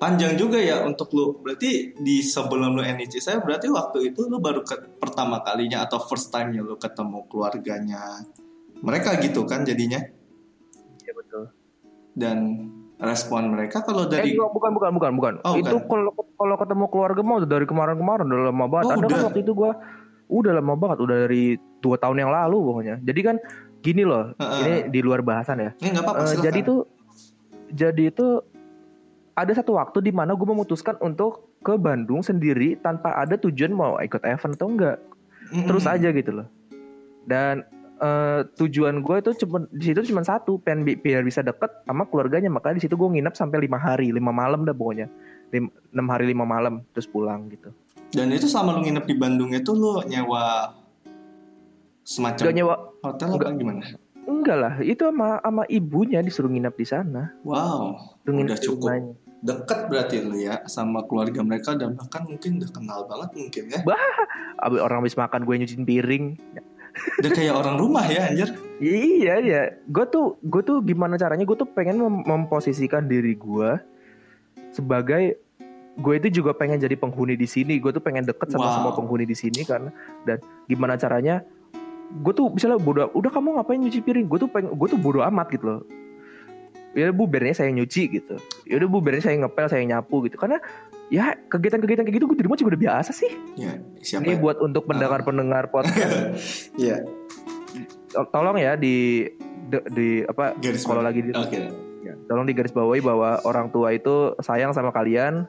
panjang 0.00 0.34
juga 0.34 0.56
ya 0.56 0.80
untuk 0.82 1.12
lu. 1.12 1.36
Berarti 1.38 1.92
di 1.94 2.24
sebelum 2.24 2.72
lu 2.72 2.80
NIC 2.80 3.20
saya 3.20 3.38
berarti 3.38 3.68
waktu 3.68 4.10
itu 4.10 4.24
lu 4.26 4.40
baru 4.40 4.64
ke, 4.64 4.96
pertama 4.96 5.44
kalinya 5.44 5.84
atau 5.84 6.00
first 6.00 6.32
time 6.32 6.56
ya 6.56 6.64
lu 6.64 6.74
ketemu 6.74 7.28
keluarganya 7.28 8.24
mereka 8.80 9.20
gitu 9.20 9.44
kan 9.44 9.62
jadinya. 9.62 10.00
Iya 11.04 11.12
betul. 11.12 11.52
Dan 12.16 12.38
respon 12.96 13.52
mereka 13.52 13.80
kalau 13.80 14.04
dari 14.04 14.32
Eh, 14.32 14.36
bukan 14.36 14.72
bukan 14.72 14.90
bukan 14.92 15.12
bukan. 15.16 15.34
Oh, 15.44 15.56
itu 15.56 15.76
kalau 15.84 16.12
kalau 16.16 16.56
ketemu 16.56 16.84
keluarga 16.88 17.20
mau 17.20 17.36
dari 17.38 17.64
kemarin-kemarin 17.64 18.24
udah 18.24 18.44
lama 18.48 18.66
banget. 18.66 18.84
Oh, 18.88 18.92
Ada 18.92 19.00
kan 19.00 19.08
udah. 19.12 19.24
waktu 19.28 19.40
itu 19.40 19.52
gua 19.52 19.72
udah 20.30 20.52
lama 20.56 20.74
banget, 20.76 20.98
udah 21.00 21.16
dari 21.28 21.44
dua 21.80 21.96
tahun 21.96 22.16
yang 22.18 22.32
lalu 22.32 22.56
pokoknya. 22.60 22.96
Jadi 23.04 23.20
kan 23.20 23.36
gini 23.80 24.04
loh, 24.04 24.36
Heeh. 24.36 24.60
ini 24.60 24.74
di 24.92 25.00
luar 25.00 25.20
bahasan 25.20 25.56
ya. 25.58 25.70
ini 25.80 25.88
nggak 25.92 26.04
apa-apa 26.04 26.20
Eh, 26.20 26.26
silakan. 26.28 26.44
jadi 26.44 26.58
itu 26.60 26.76
jadi 27.70 28.02
itu 28.12 28.26
ada 29.40 29.52
satu 29.52 29.74
waktu 29.74 29.98
di 30.00 30.12
mana 30.12 30.32
gue 30.32 30.44
memutuskan 30.44 31.00
untuk 31.00 31.48
ke 31.60 31.74
Bandung 31.74 32.20
sendiri 32.20 32.76
tanpa 32.76 33.12
ada 33.14 33.34
tujuan 33.34 33.72
mau 33.72 33.96
ikut 33.96 34.20
event 34.20 34.54
atau 34.54 34.68
enggak. 34.68 34.96
Mm-mm. 35.50 35.66
Terus 35.66 35.84
aja 35.84 36.08
gitu 36.08 36.30
loh. 36.30 36.46
Dan 37.24 37.64
eh, 37.96 38.40
tujuan 38.54 39.00
gue 39.00 39.16
itu 39.18 39.30
cuma 39.40 39.64
di 39.68 39.84
situ 39.86 40.04
cuma 40.06 40.20
satu, 40.20 40.56
pengen 40.56 40.84
bi- 40.84 40.96
biar 40.96 41.20
bisa 41.20 41.40
deket 41.40 41.72
sama 41.82 42.04
keluarganya. 42.04 42.48
Makanya 42.48 42.78
di 42.78 42.84
situ 42.84 42.94
gue 42.94 43.08
nginep 43.08 43.32
sampai 43.32 43.60
lima 43.60 43.76
hari, 43.76 44.12
lima 44.12 44.30
malam 44.30 44.62
dah 44.62 44.72
pokoknya. 44.72 45.08
Lim- 45.50 45.72
enam 45.90 46.06
hari 46.06 46.28
lima 46.28 46.44
malam 46.44 46.84
terus 46.92 47.04
pulang 47.04 47.48
gitu. 47.48 47.72
Dan 48.10 48.30
itu 48.30 48.46
selama 48.46 48.78
lu 48.78 48.84
nginep 48.84 49.04
di 49.04 49.14
Bandung 49.14 49.50
itu 49.50 49.70
lu 49.70 50.02
nyewa 50.04 50.74
semacam 52.02 52.42
Gak 52.42 52.54
nyewa, 52.54 52.74
hotel 53.00 53.26
apa 53.28 53.34
Enggak. 53.36 53.52
gimana? 53.56 53.84
enggak 54.20 54.56
lah. 54.56 54.74
Itu 54.78 55.10
sama 55.10 55.38
sama 55.38 55.62
ibunya 55.66 56.18
disuruh 56.20 56.46
nginep 56.48 56.74
di 56.74 56.86
sana. 56.86 57.34
Wow, 57.42 57.98
Suruh 58.22 58.34
nginep 58.36 58.50
Udah 58.50 58.60
cukup. 58.62 58.86
rumahnya. 58.86 59.14
Dekat 59.40 59.88
berarti 59.88 60.20
lu 60.20 60.36
ya 60.36 60.60
sama 60.68 61.04
keluarga 61.08 61.40
mereka 61.40 61.72
dan 61.72 61.96
bahkan 61.96 62.28
mungkin 62.28 62.60
udah 62.60 62.70
kenal 62.70 63.00
banget 63.08 63.30
mungkin 63.36 63.64
ya. 63.72 63.80
Abis 64.60 64.80
orang 64.80 64.98
habis 65.00 65.16
makan 65.16 65.48
gue 65.48 65.54
nyuciin 65.64 65.84
piring. 65.84 66.24
Udah 67.22 67.30
kayak 67.32 67.54
orang 67.54 67.76
rumah 67.80 68.04
ya 68.04 68.28
anjir. 68.28 68.52
Iya 68.82 69.34
iya, 69.40 69.62
gue 69.88 70.04
tuh 70.10 70.36
gue 70.42 70.60
tuh 70.60 70.84
gimana 70.84 71.16
caranya 71.16 71.46
gue 71.46 71.56
tuh 71.56 71.68
pengen 71.68 72.02
mem- 72.02 72.26
memposisikan 72.26 73.08
diri 73.08 73.32
gue 73.32 73.80
sebagai 74.70 75.38
gue 76.00 76.14
itu 76.16 76.40
juga 76.40 76.52
pengen 76.52 76.80
jadi 76.80 76.96
penghuni 76.96 77.34
di 77.34 77.48
sini. 77.48 77.80
Gue 77.80 77.92
tuh 77.92 78.02
pengen 78.02 78.24
deket 78.24 78.52
sama 78.52 78.68
Wow. 78.68 78.74
semua 78.76 78.92
penghuni 78.92 79.24
di 79.24 79.36
sini 79.36 79.64
kan. 79.64 79.88
Dan 80.24 80.40
gimana 80.66 80.96
caranya? 80.96 81.40
Gue 82.10 82.34
tuh 82.34 82.50
misalnya 82.50 82.76
bodo, 82.76 83.06
udah 83.14 83.30
kamu 83.30 83.54
ngapain 83.56 83.78
nyuci 83.78 84.02
piring? 84.02 84.26
Gue 84.26 84.38
tuh 84.42 84.50
pengen, 84.50 84.74
gue 84.74 84.88
tuh 84.90 84.98
bodo 84.98 85.22
amat 85.22 85.46
gitu 85.54 85.64
loh. 85.64 85.80
Ya 86.90 87.14
bu 87.14 87.30
biarnya 87.30 87.54
saya 87.54 87.70
nyuci 87.70 88.02
gitu. 88.10 88.34
Ya 88.66 88.82
udah 88.82 88.88
bu 88.90 88.98
biarnya 88.98 89.22
saya 89.30 89.36
ngepel, 89.38 89.66
saya 89.70 89.82
nyapu 89.86 90.26
gitu. 90.26 90.34
Karena 90.34 90.58
ya 91.10 91.38
kegiatan-kegiatan 91.38 92.02
kayak 92.06 92.16
gitu 92.18 92.26
gue 92.26 92.38
di 92.38 92.44
rumah 92.46 92.58
juga 92.58 92.74
udah 92.74 92.82
biasa 92.82 93.10
sih. 93.14 93.30
Ya, 93.54 93.78
siapa? 94.02 94.26
Ini 94.26 94.38
buat 94.42 94.58
untuk 94.58 94.90
pendengar-pendengar 94.90 95.70
podcast 95.70 96.34
Iya, 96.82 97.06
tolong 98.34 98.58
ya 98.58 98.74
di 98.74 99.26
di, 99.70 99.76
di- 99.94 100.22
apa 100.26 100.58
garis 100.58 100.82
kalau 100.82 101.02
lagi 101.02 101.22
di, 101.22 101.30
Oke. 101.30 101.70
ya, 102.02 102.14
tolong 102.26 102.46
digarisbawahi 102.46 103.02
bahwa 103.02 103.38
orang 103.46 103.70
tua 103.70 103.94
itu 103.94 104.34
sayang 104.42 104.74
sama 104.74 104.90
kalian 104.90 105.46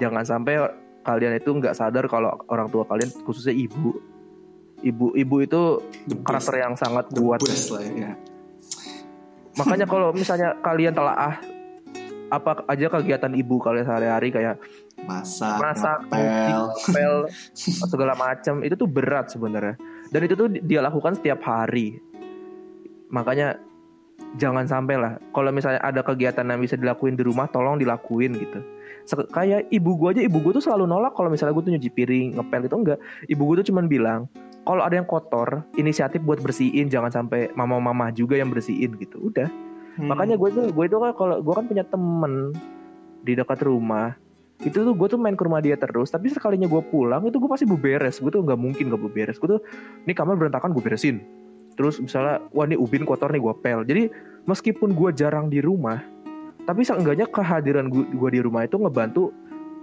jangan 0.00 0.24
sampai 0.24 0.72
kalian 1.04 1.36
itu 1.36 1.52
nggak 1.52 1.76
sadar 1.76 2.08
kalau 2.08 2.32
orang 2.48 2.72
tua 2.72 2.88
kalian 2.88 3.12
khususnya 3.28 3.52
ibu 3.52 4.00
ibu 4.80 5.12
ibu 5.12 5.36
itu 5.42 5.60
karakter 6.24 6.64
yang 6.64 6.74
sangat 6.78 7.12
kuat 7.12 7.40
lah 7.44 7.82
ya. 7.84 8.12
Makanya 9.58 9.86
kalau 9.90 10.14
misalnya 10.14 10.54
kalian 10.62 10.94
telaah 10.94 11.42
apa 12.28 12.64
aja 12.68 12.86
kegiatan 12.92 13.32
ibu 13.32 13.56
kalian 13.58 13.88
sehari-hari 13.88 14.28
kayak 14.28 14.56
Masak, 14.98 15.62
Masak, 15.62 15.98
ngepel. 16.10 16.62
pel 16.90 17.14
segala 17.86 18.18
macam 18.18 18.66
itu 18.66 18.74
tuh 18.74 18.90
berat 18.90 19.30
sebenarnya. 19.30 19.78
Dan 20.10 20.20
itu 20.26 20.34
tuh 20.34 20.50
dia 20.50 20.82
lakukan 20.82 21.14
setiap 21.14 21.38
hari. 21.46 22.02
Makanya 23.08 23.62
jangan 24.36 24.68
sampai 24.68 25.00
lah 25.00 25.16
kalau 25.32 25.54
misalnya 25.54 25.80
ada 25.80 26.04
kegiatan 26.04 26.44
yang 26.44 26.60
bisa 26.60 26.76
dilakuin 26.76 27.16
di 27.16 27.24
rumah 27.24 27.46
tolong 27.48 27.78
dilakuin 27.78 28.36
gitu. 28.36 28.60
Kayak 29.32 29.70
ibu 29.72 29.96
gue 29.96 30.08
aja 30.18 30.22
ibu 30.26 30.36
gue 30.42 30.52
tuh 30.60 30.64
selalu 30.66 30.84
nolak 30.84 31.16
kalau 31.16 31.32
misalnya 31.32 31.56
gue 31.56 31.64
tuh 31.64 31.72
nyuci 31.78 31.90
piring 31.94 32.26
ngepel 32.36 32.62
itu 32.66 32.76
enggak. 32.76 32.98
Ibu 33.30 33.42
gue 33.48 33.54
tuh 33.62 33.66
cuman 33.72 33.86
bilang 33.88 34.20
kalau 34.66 34.82
ada 34.82 34.94
yang 34.98 35.08
kotor 35.08 35.62
inisiatif 35.78 36.22
buat 36.22 36.40
bersihin 36.42 36.90
jangan 36.90 37.10
sampai 37.12 37.50
mama-mama 37.54 38.10
juga 38.14 38.38
yang 38.38 38.50
bersihin 38.50 38.96
gitu. 38.98 39.30
Udah. 39.30 39.48
Hmm. 39.98 40.14
makanya 40.14 40.38
gue 40.38 40.48
tuh 40.54 40.66
gue 40.70 40.84
itu 40.86 40.96
kan 41.02 41.10
kalau 41.10 41.42
gue 41.42 41.54
kan 41.58 41.66
punya 41.66 41.82
temen 41.82 42.54
di 43.26 43.34
dekat 43.34 43.66
rumah 43.66 44.14
itu 44.62 44.78
tuh 44.78 44.94
gue 44.94 45.08
tuh 45.10 45.18
main 45.18 45.34
ke 45.34 45.42
rumah 45.42 45.58
dia 45.58 45.74
terus 45.74 46.14
tapi 46.14 46.30
sekalinya 46.30 46.70
gue 46.70 46.82
pulang 46.86 47.26
itu 47.26 47.42
gue 47.42 47.50
pasti 47.50 47.66
beberes 47.66 48.22
gue 48.22 48.30
tuh 48.30 48.46
nggak 48.46 48.58
mungkin 48.58 48.94
gak 48.94 49.02
beberes 49.02 49.42
gue 49.42 49.58
tuh 49.58 49.60
ini 50.06 50.14
kamar 50.14 50.38
berantakan 50.38 50.70
gue 50.70 50.82
beresin. 50.82 51.18
Terus 51.74 51.98
misalnya 51.98 52.42
wah 52.54 52.66
ini 52.66 52.78
ubin 52.78 53.02
kotor 53.06 53.30
nih 53.30 53.42
gue 53.42 53.54
pel. 53.58 53.82
Jadi 53.86 54.02
meskipun 54.46 54.94
gue 54.94 55.10
jarang 55.18 55.50
di 55.50 55.58
rumah 55.58 55.98
tapi 56.62 56.86
seenggaknya 56.86 57.26
kehadiran 57.30 57.90
gue, 57.90 58.06
gue 58.06 58.30
di 58.34 58.40
rumah 58.42 58.66
itu 58.66 58.78
ngebantu 58.78 59.34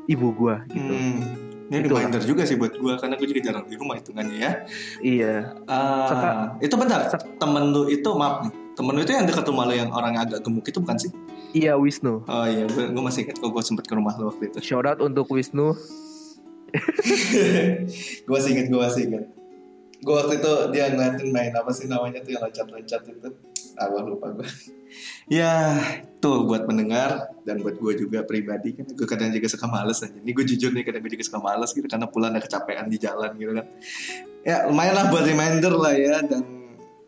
ibu 0.08 0.28
gue 0.32 0.56
gitu. 0.72 0.94
Hmm. 0.96 1.20
Ini 1.66 1.82
reminder 1.84 2.22
juga 2.22 2.44
sih 2.44 2.56
buat 2.56 2.72
gue 2.72 2.94
karena 2.96 3.16
gue 3.16 3.26
juga 3.26 3.42
jarang 3.44 3.66
di 3.66 3.74
rumah 3.74 3.96
hitungannya 3.96 4.38
ya. 4.38 4.52
iya 5.00 5.34
Ah, 5.66 6.06
Seka- 6.06 6.62
itu 6.62 6.76
bentar. 6.76 7.00
Sek- 7.08 7.26
Temen 7.36 7.70
lu 7.70 7.88
itu 7.88 8.06
maaf 8.12 8.44
nih. 8.44 8.54
Temen 8.72 8.92
lu 8.92 9.02
itu 9.02 9.12
yang 9.12 9.24
dekat 9.24 9.46
rumah 9.46 9.64
lu 9.64 9.74
yang 9.74 9.90
orangnya 9.90 10.22
agak 10.24 10.40
gemuk 10.42 10.64
itu 10.64 10.78
bukan 10.78 10.96
sih? 10.96 11.10
iya 11.52 11.74
Wisnu 11.74 12.22
Oh 12.22 12.46
iya, 12.46 12.68
gue, 12.68 12.84
gue 12.86 13.00
masih 13.02 13.24
ingat 13.24 13.38
kok 13.38 13.48
gue 13.48 13.64
sempet 13.64 13.84
ke 13.84 13.94
rumah 13.94 14.12
lu 14.14 14.28
waktu 14.28 14.50
itu. 14.50 14.60
shout 14.62 14.84
out 14.84 15.00
untuk 15.00 15.26
Wisnu 15.28 15.72
gue 18.26 18.34
masih 18.34 18.52
ingat, 18.52 18.66
gue 18.68 18.78
masih 18.78 19.02
ingat. 19.08 19.26
Gue 19.98 20.14
waktu 20.14 20.34
itu 20.38 20.52
dia 20.70 20.92
ngeliatin 20.92 21.30
main 21.32 21.52
apa 21.52 21.72
sih 21.72 21.88
namanya 21.88 22.20
tuh 22.20 22.36
yang 22.36 22.44
loncat-loncat 22.44 23.02
itu. 23.06 23.30
Ah, 23.74 23.88
gue 23.88 24.02
lupa 24.06 24.28
gue. 24.32 24.48
Ya, 25.26 25.78
tuh 26.18 26.44
buat 26.44 26.66
pendengar 26.66 27.34
dan 27.42 27.62
buat 27.62 27.76
gue 27.76 27.94
juga 27.98 28.22
pribadi 28.22 28.74
kan. 28.74 28.86
Gue 28.90 29.06
kadang 29.06 29.30
juga 29.30 29.48
suka 29.48 29.66
males 29.66 30.00
aja. 30.00 30.14
Ini 30.14 30.32
gue 30.32 30.46
jujur 30.46 30.72
nih 30.72 30.84
kadang 30.84 31.02
gue 31.02 31.12
juga 31.14 31.26
suka 31.26 31.40
males 31.40 31.70
gitu 31.70 31.86
karena 31.86 32.06
pulang 32.06 32.34
ada 32.34 32.42
kecapean 32.42 32.88
di 32.88 32.98
jalan 32.98 33.32
gitu 33.36 33.52
kan. 33.54 33.66
Ya 34.42 34.66
lumayan 34.66 34.94
lah 34.94 35.06
buat 35.10 35.24
reminder 35.24 35.74
lah 35.74 35.94
ya 35.94 36.22
dan 36.22 36.42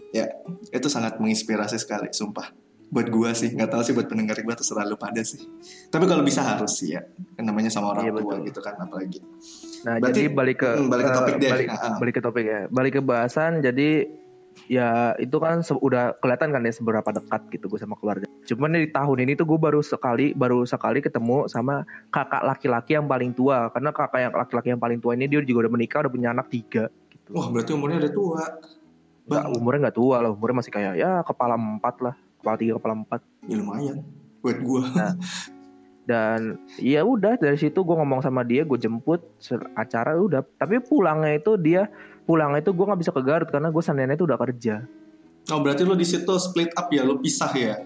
ya 0.09 0.25
itu 0.69 0.87
sangat 0.87 1.19
menginspirasi 1.19 1.77
sekali, 1.77 2.09
sumpah. 2.11 2.49
Buat 2.87 3.11
gue 3.11 3.29
sih, 3.35 3.51
nggak 3.51 3.67
tahu 3.67 3.81
sih 3.83 3.91
buat 3.91 4.07
pendengar 4.07 4.39
gue 4.39 4.55
terserah 4.55 4.87
lu 4.87 4.95
pada 4.95 5.19
sih. 5.19 5.43
Tapi 5.91 6.07
kalau 6.07 6.23
bisa 6.23 6.39
harus 6.39 6.71
sih 6.71 6.95
ya, 6.95 7.03
kan 7.35 7.43
namanya 7.43 7.67
sama 7.67 7.91
orang 7.91 8.07
Iya, 8.07 8.11
tua 8.15 8.23
betul. 8.23 8.47
gitu 8.47 8.59
kan 8.63 8.79
apalagi. 8.79 9.19
Nah, 9.83 9.99
Berarti- 9.99 10.23
jadi 10.23 10.31
balik 10.31 10.57
ke 10.63 10.69
Hmm, 10.71 10.87
balik 10.87 11.03
ke 11.03 11.11
eh, 11.11 11.17
topik 11.19 11.33
deh. 11.35 11.51
Balik, 11.51 11.67
balik 11.99 12.13
ke 12.15 12.21
topik 12.23 12.45
ya. 12.47 12.59
Balik 12.71 12.93
ke 12.95 13.01
bahasan. 13.03 13.59
Jadi 13.59 14.07
ya 14.67 15.15
itu 15.17 15.39
kan 15.39 15.63
udah 15.63 16.19
kelihatan 16.19 16.51
kan 16.51 16.61
ya 16.61 16.73
seberapa 16.75 17.09
dekat 17.09 17.41
gitu 17.55 17.71
gue 17.71 17.79
sama 17.79 17.95
keluarga. 17.95 18.27
Cuman 18.43 18.75
di 18.75 18.91
tahun 18.91 19.17
ini 19.23 19.33
tuh 19.39 19.47
gue 19.47 19.59
baru 19.59 19.79
sekali 19.79 20.35
baru 20.35 20.67
sekali 20.67 20.99
ketemu 20.99 21.47
sama 21.47 21.87
kakak 22.11 22.43
laki-laki 22.43 22.99
yang 22.99 23.07
paling 23.07 23.31
tua. 23.31 23.71
Karena 23.71 23.95
kakak 23.95 24.19
yang 24.19 24.33
laki-laki 24.35 24.67
yang 24.75 24.81
paling 24.83 24.99
tua 24.99 25.15
ini 25.15 25.25
dia 25.31 25.39
juga 25.41 25.67
udah 25.67 25.73
menikah, 25.73 25.99
udah 26.05 26.13
punya 26.13 26.29
anak 26.35 26.47
tiga. 26.51 26.91
Gitu. 27.09 27.29
Wah 27.31 27.47
berarti 27.49 27.71
umurnya 27.73 27.97
udah 28.03 28.13
tua. 28.13 28.43
Nggak, 29.27 29.43
Bang, 29.43 29.55
umurnya 29.59 29.79
nggak 29.87 29.97
tua 29.99 30.15
lah, 30.23 30.29
umurnya 30.31 30.55
masih 30.63 30.71
kayak 30.71 30.93
ya 30.95 31.19
kepala 31.27 31.59
empat 31.59 31.95
lah, 31.99 32.15
kepala 32.39 32.55
tiga, 32.55 32.71
kepala 32.79 32.95
empat. 33.03 33.19
ya 33.43 33.55
lumayan. 33.59 33.97
Buat 34.39 34.57
gue. 34.63 34.83
Dan 36.07 36.55
ya 36.79 37.03
udah 37.03 37.35
dari 37.35 37.59
situ 37.59 37.83
gue 37.83 37.95
ngomong 37.99 38.23
sama 38.23 38.47
dia, 38.47 38.63
gue 38.63 38.79
jemput 38.79 39.19
acara 39.75 40.15
udah. 40.15 40.39
Tapi 40.55 40.79
pulangnya 40.79 41.35
itu 41.35 41.59
dia 41.59 41.91
pulang 42.27 42.51
itu 42.59 42.75
gue 42.75 42.85
nggak 42.85 42.99
bisa 42.99 43.15
ke 43.15 43.23
Garut 43.23 43.47
karena 43.47 43.71
gue 43.71 43.79
Seninnya 43.79 44.19
itu 44.19 44.27
udah 44.27 44.35
kerja. 44.35 44.83
Oh 45.47 45.63
berarti 45.63 45.87
lo 45.87 45.95
di 45.95 46.03
situ 46.03 46.35
split 46.35 46.75
up 46.75 46.91
ya, 46.91 47.07
lo 47.07 47.23
pisah 47.23 47.51
ya? 47.55 47.79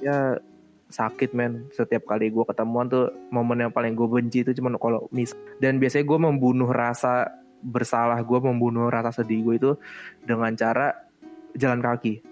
ya 0.00 0.40
sakit 0.88 1.36
men. 1.36 1.68
Setiap 1.76 2.08
kali 2.08 2.32
gue 2.32 2.44
ketemuan 2.48 2.88
tuh 2.88 3.12
momen 3.28 3.68
yang 3.68 3.72
paling 3.72 3.92
gue 3.92 4.08
benci 4.08 4.40
itu 4.40 4.56
cuma 4.56 4.72
kalau 4.80 5.04
mis 5.12 5.36
dan 5.60 5.76
biasanya 5.76 6.08
gue 6.08 6.18
membunuh 6.24 6.72
rasa 6.72 7.28
bersalah 7.60 8.20
gue 8.24 8.38
membunuh 8.40 8.88
rasa 8.88 9.12
sedih 9.12 9.44
gue 9.44 9.54
itu 9.60 9.70
dengan 10.24 10.56
cara 10.56 10.96
jalan 11.52 11.84
kaki. 11.84 12.24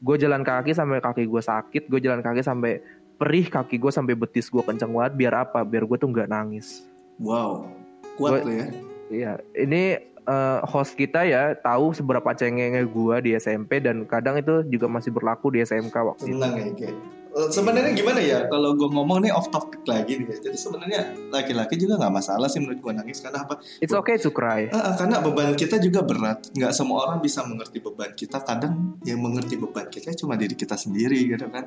Gue 0.00 0.16
jalan 0.16 0.40
kaki 0.40 0.72
sampai 0.72 1.04
kaki 1.04 1.28
gue 1.28 1.42
sakit 1.44 1.92
gue 1.92 2.00
jalan 2.00 2.24
kaki 2.24 2.40
sampai 2.40 2.80
perih 3.20 3.52
kaki 3.52 3.76
gue 3.76 3.92
sampai 3.92 4.16
betis 4.16 4.48
gue 4.48 4.64
kenceng 4.64 4.96
banget 4.96 5.12
biar 5.20 5.34
apa? 5.44 5.60
Biar 5.60 5.84
gue 5.84 5.96
tuh 6.00 6.08
nggak 6.08 6.32
nangis. 6.32 6.88
Wow, 7.20 7.68
kuat 8.16 8.42
Gua- 8.42 8.48
ya. 8.48 8.66
Iya, 9.04 9.32
ini 9.52 10.13
eh, 10.24 10.58
host 10.64 10.96
kita 10.96 11.24
ya 11.28 11.52
tahu 11.54 11.92
seberapa 11.92 12.32
cengengnya 12.32 12.84
gua 12.88 13.20
di 13.20 13.36
SMP 13.36 13.78
dan 13.84 14.08
kadang 14.08 14.40
itu 14.40 14.64
juga 14.66 14.88
masih 14.88 15.12
berlaku 15.12 15.52
di 15.54 15.62
SMK 15.62 15.94
waktu 15.94 16.24
itu. 16.32 16.36
Tenang 16.40 16.54
ya. 16.80 16.92
Eh, 17.34 17.50
Sebenarnya 17.50 17.90
gimana 17.98 18.22
ya 18.22 18.46
kalau 18.46 18.78
gue 18.78 18.86
ngomong 18.86 19.26
nih 19.26 19.34
off 19.34 19.50
topic 19.50 19.82
lagi 19.90 20.22
nih 20.22 20.30
ya. 20.30 20.36
Jadi 20.38 20.54
sebenarnya 20.56 21.00
laki-laki 21.34 21.74
juga 21.74 21.98
nggak 21.98 22.14
masalah 22.14 22.46
sih 22.46 22.62
menurut 22.62 22.78
gue 22.78 22.92
nangis 22.94 23.18
karena 23.18 23.42
apa? 23.42 23.58
It's 23.82 23.90
okay 23.90 24.22
to 24.22 24.30
cry. 24.30 24.70
Ah, 24.70 24.94
karena 24.94 25.18
beban 25.18 25.58
kita 25.58 25.82
juga 25.82 26.06
berat. 26.06 26.54
Nggak 26.54 26.70
semua 26.70 27.10
orang 27.10 27.18
bisa 27.18 27.42
mengerti 27.42 27.82
beban 27.82 28.14
kita. 28.14 28.38
Kadang 28.38 29.02
yang 29.02 29.18
mengerti 29.18 29.58
beban 29.58 29.90
kita 29.90 30.14
cuma 30.14 30.38
diri 30.38 30.54
kita 30.54 30.78
sendiri 30.78 31.18
gitu 31.26 31.50
kan. 31.50 31.66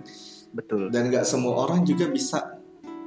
Betul. 0.56 0.88
Dan 0.88 1.12
nggak 1.12 1.28
semua 1.28 1.68
orang 1.68 1.84
juga 1.84 2.08
bisa 2.08 2.57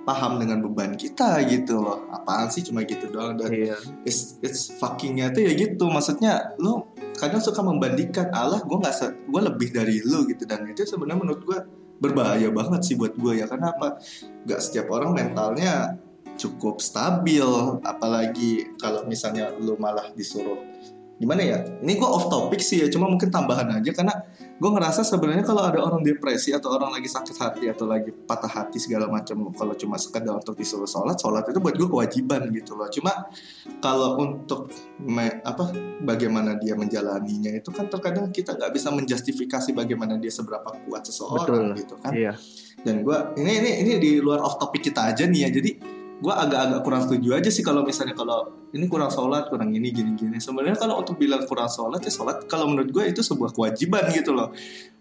paham 0.05 0.41
dengan 0.41 0.65
beban 0.65 0.97
kita 0.97 1.45
gitu 1.47 1.81
loh. 1.81 2.09
Apaan 2.11 2.49
sih 2.49 2.65
cuma 2.65 2.83
gitu 2.85 3.11
doang. 3.13 3.37
Dan 3.37 3.53
Iya. 3.53 3.77
it's, 4.03 4.41
it's 4.41 4.73
fuckingnya 4.81 5.31
tuh 5.31 5.45
ya 5.45 5.53
gitu. 5.55 5.89
Maksudnya 5.89 6.57
lu 6.57 6.85
kadang 7.21 7.45
suka 7.45 7.61
membandingkan 7.61 8.33
Allah 8.33 8.65
gue 8.65 8.77
nggak 8.81 9.29
gue 9.29 9.41
lebih 9.45 9.69
dari 9.77 10.01
lu 10.01 10.25
gitu 10.25 10.49
dan 10.49 10.65
itu 10.65 10.89
sebenarnya 10.89 11.21
menurut 11.21 11.43
gue 11.45 11.59
berbahaya 12.01 12.49
banget 12.49 12.81
sih 12.81 12.95
buat 12.97 13.13
gue 13.13 13.45
ya 13.45 13.47
karena 13.47 13.77
apa 13.77 14.01
nggak 14.49 14.61
setiap 14.65 14.89
orang 14.89 15.13
mentalnya 15.13 16.01
cukup 16.41 16.81
stabil 16.81 17.45
apalagi 17.85 18.73
kalau 18.81 19.05
misalnya 19.05 19.53
lu 19.61 19.77
malah 19.77 20.09
disuruh 20.17 20.57
gimana 21.21 21.45
ya 21.45 21.61
ini 21.85 22.01
gue 22.01 22.09
off 22.09 22.33
topic 22.33 22.65
sih 22.65 22.81
ya 22.81 22.89
cuma 22.89 23.05
mungkin 23.05 23.29
tambahan 23.29 23.69
aja 23.77 23.93
karena 23.93 24.17
gue 24.61 24.69
ngerasa 24.69 25.01
sebenarnya 25.01 25.41
kalau 25.41 25.65
ada 25.65 25.81
orang 25.81 26.05
depresi 26.05 26.53
atau 26.53 26.77
orang 26.77 26.93
lagi 26.93 27.09
sakit 27.09 27.33
hati 27.33 27.65
atau 27.67 27.89
lagi 27.89 28.13
patah 28.13 28.47
hati 28.47 28.77
segala 28.77 29.09
macam 29.09 29.49
kalau 29.57 29.73
cuma 29.73 29.97
sekedar 29.97 30.37
untuk 30.37 30.53
disuruh 30.53 30.85
sholat 30.85 31.17
sholat 31.17 31.49
itu 31.49 31.57
buat 31.59 31.73
gue 31.73 31.89
kewajiban 31.89 32.53
gitu 32.53 32.77
loh 32.77 32.93
cuma 32.93 33.33
kalau 33.81 34.21
untuk 34.21 34.69
me- 35.01 35.41
apa 35.41 35.73
bagaimana 36.05 36.61
dia 36.61 36.77
menjalaninya 36.77 37.57
itu 37.57 37.73
kan 37.73 37.89
terkadang 37.89 38.29
kita 38.29 38.53
nggak 38.53 38.69
bisa 38.71 38.93
menjustifikasi 38.93 39.73
bagaimana 39.73 40.21
dia 40.21 40.29
seberapa 40.29 40.69
kuat 40.85 41.09
seseorang 41.09 41.73
Betul. 41.73 41.81
gitu 41.81 41.95
kan 41.97 42.13
Iya. 42.13 42.37
dan 42.85 43.01
gue 43.01 43.17
ini 43.41 43.53
ini 43.65 43.71
ini 43.81 43.93
di 43.97 44.11
luar 44.21 44.45
off 44.45 44.61
topik 44.61 44.85
kita 44.85 45.09
aja 45.09 45.25
nih 45.25 45.49
ya 45.49 45.51
jadi 45.57 45.71
gue 46.21 46.29
agak-agak 46.29 46.81
kurang 46.85 47.03
setuju 47.09 47.41
aja 47.41 47.49
sih 47.49 47.65
kalau 47.65 47.81
misalnya 47.81 48.13
kalau 48.13 48.53
ini 48.77 48.85
kurang 48.87 49.09
sholat 49.09 49.49
kurang 49.49 49.73
ini 49.73 49.89
gini-gini 49.89 50.37
sebenarnya 50.37 50.77
kalau 50.77 51.01
untuk 51.01 51.17
bilang 51.17 51.49
kurang 51.49 51.73
sholat 51.73 52.05
ya 52.05 52.13
sholat 52.13 52.45
kalau 52.45 52.69
menurut 52.69 52.93
gue 52.93 53.05
itu 53.09 53.25
sebuah 53.25 53.57
kewajiban 53.57 54.05
gitu 54.13 54.37
loh. 54.37 54.53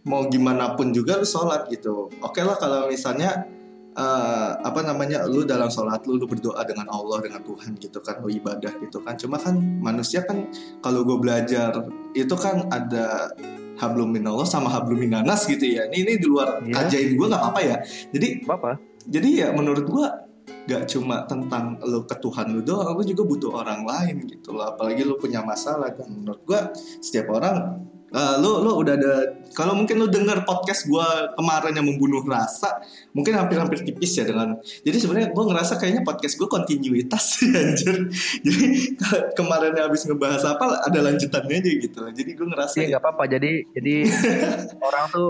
Mau 0.07 0.31
gimana 0.31 0.79
pun 0.79 0.95
juga 0.95 1.19
lu 1.19 1.27
sholat 1.27 1.67
gitu. 1.67 2.07
Oke 2.23 2.39
lah 2.39 2.55
kalau 2.55 2.87
misalnya 2.87 3.45
eh, 3.91 4.51
apa 4.63 4.79
namanya 4.79 5.27
lu 5.27 5.43
dalam 5.43 5.67
sholat 5.67 6.07
lu 6.07 6.15
lu 6.15 6.23
berdoa 6.23 6.63
dengan 6.63 6.87
Allah 6.87 7.19
dengan 7.19 7.43
Tuhan 7.43 7.75
gitu 7.75 7.99
kan 7.99 8.23
lu 8.23 8.31
ibadah 8.31 8.79
gitu 8.79 9.03
kan. 9.03 9.19
Cuma 9.19 9.35
kan 9.35 9.59
manusia 9.59 10.23
kan 10.23 10.47
kalau 10.79 11.03
gue 11.03 11.19
belajar 11.19 11.83
itu 12.15 12.35
kan 12.39 12.71
ada 12.71 13.35
hablum 13.75 14.11
minallah 14.11 14.47
sama 14.47 14.71
hablum 14.71 15.03
minanas 15.03 15.43
gitu 15.43 15.67
ya. 15.67 15.83
Ini 15.91 15.97
ini 15.99 16.13
di 16.15 16.27
luar 16.31 16.63
Iya. 16.63 16.79
kajain 16.87 17.11
gue 17.11 17.27
nggak 17.27 17.43
apa-apa 17.43 17.59
ya. 17.59 17.75
Jadi 18.15 18.27
Apa? 18.47 18.79
jadi 19.03 19.29
ya 19.35 19.47
menurut 19.51 19.83
gua 19.83 20.28
gak 20.69 20.85
cuma 20.91 21.25
tentang 21.25 21.81
lo 21.81 22.05
ke 22.05 22.15
Tuhan 22.21 22.53
lu 22.53 22.61
doang, 22.61 22.93
lu 22.93 23.03
juga 23.03 23.23
butuh 23.25 23.51
orang 23.65 23.81
lain 23.83 24.29
gitu 24.29 24.53
loh. 24.53 24.75
Apalagi 24.75 25.01
lu 25.01 25.17
punya 25.17 25.41
masalah 25.41 25.91
kan. 25.97 26.05
Menurut 26.07 26.41
gua 26.45 26.69
setiap 26.75 27.33
orang 27.33 27.88
eh, 28.13 28.35
lu 28.41 28.51
lu 28.65 28.71
udah 28.81 28.93
ada 28.97 29.13
kalau 29.53 29.73
mungkin 29.73 29.97
lu 29.97 30.07
denger 30.09 30.45
podcast 30.45 30.85
gua 30.85 31.33
kemarin 31.33 31.73
yang 31.73 31.87
membunuh 31.89 32.21
rasa, 32.25 32.81
mungkin 33.13 33.33
hampir-hampir 33.37 33.81
tipis 33.81 34.17
ya 34.17 34.25
dengan. 34.25 34.61
Jadi 34.61 34.97
sebenarnya 35.01 35.29
gua 35.33 35.49
ngerasa 35.49 35.81
kayaknya 35.81 36.05
podcast 36.05 36.37
gua 36.37 36.49
kontinuitas 36.49 37.23
sih 37.37 37.49
anjir. 37.49 38.09
Jadi 38.45 38.65
kemarin 39.39 39.73
habis 39.77 40.05
ngebahas 40.05 40.43
apa 40.45 40.85
ada 40.85 40.99
lanjutannya 41.01 41.55
aja 41.61 41.71
gitu. 41.81 41.99
Jadi 42.13 42.29
gua 42.37 42.47
ngerasa 42.55 42.75
Iya 42.79 42.85
nggak 42.95 43.03
apa-apa. 43.03 43.23
Jadi 43.29 43.51
jadi 43.73 43.95
orang 44.87 45.05
tuh 45.09 45.29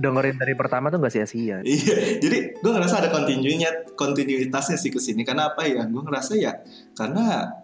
dengerin 0.00 0.36
dari 0.40 0.54
pertama 0.56 0.88
tuh 0.88 0.98
nggak 1.00 1.12
sia-sia. 1.12 1.60
Iya, 1.60 2.20
jadi 2.20 2.38
gue 2.58 2.72
ngerasa 2.72 3.04
ada 3.04 3.08
kontinuitasnya, 3.12 3.94
kontinuitasnya 3.94 4.76
sih 4.80 4.90
ke 4.90 4.98
sini. 4.98 5.22
Karena 5.22 5.52
apa 5.52 5.68
ya? 5.68 5.84
Gue 5.86 6.02
ngerasa 6.02 6.32
ya, 6.36 6.60
karena 6.96 7.59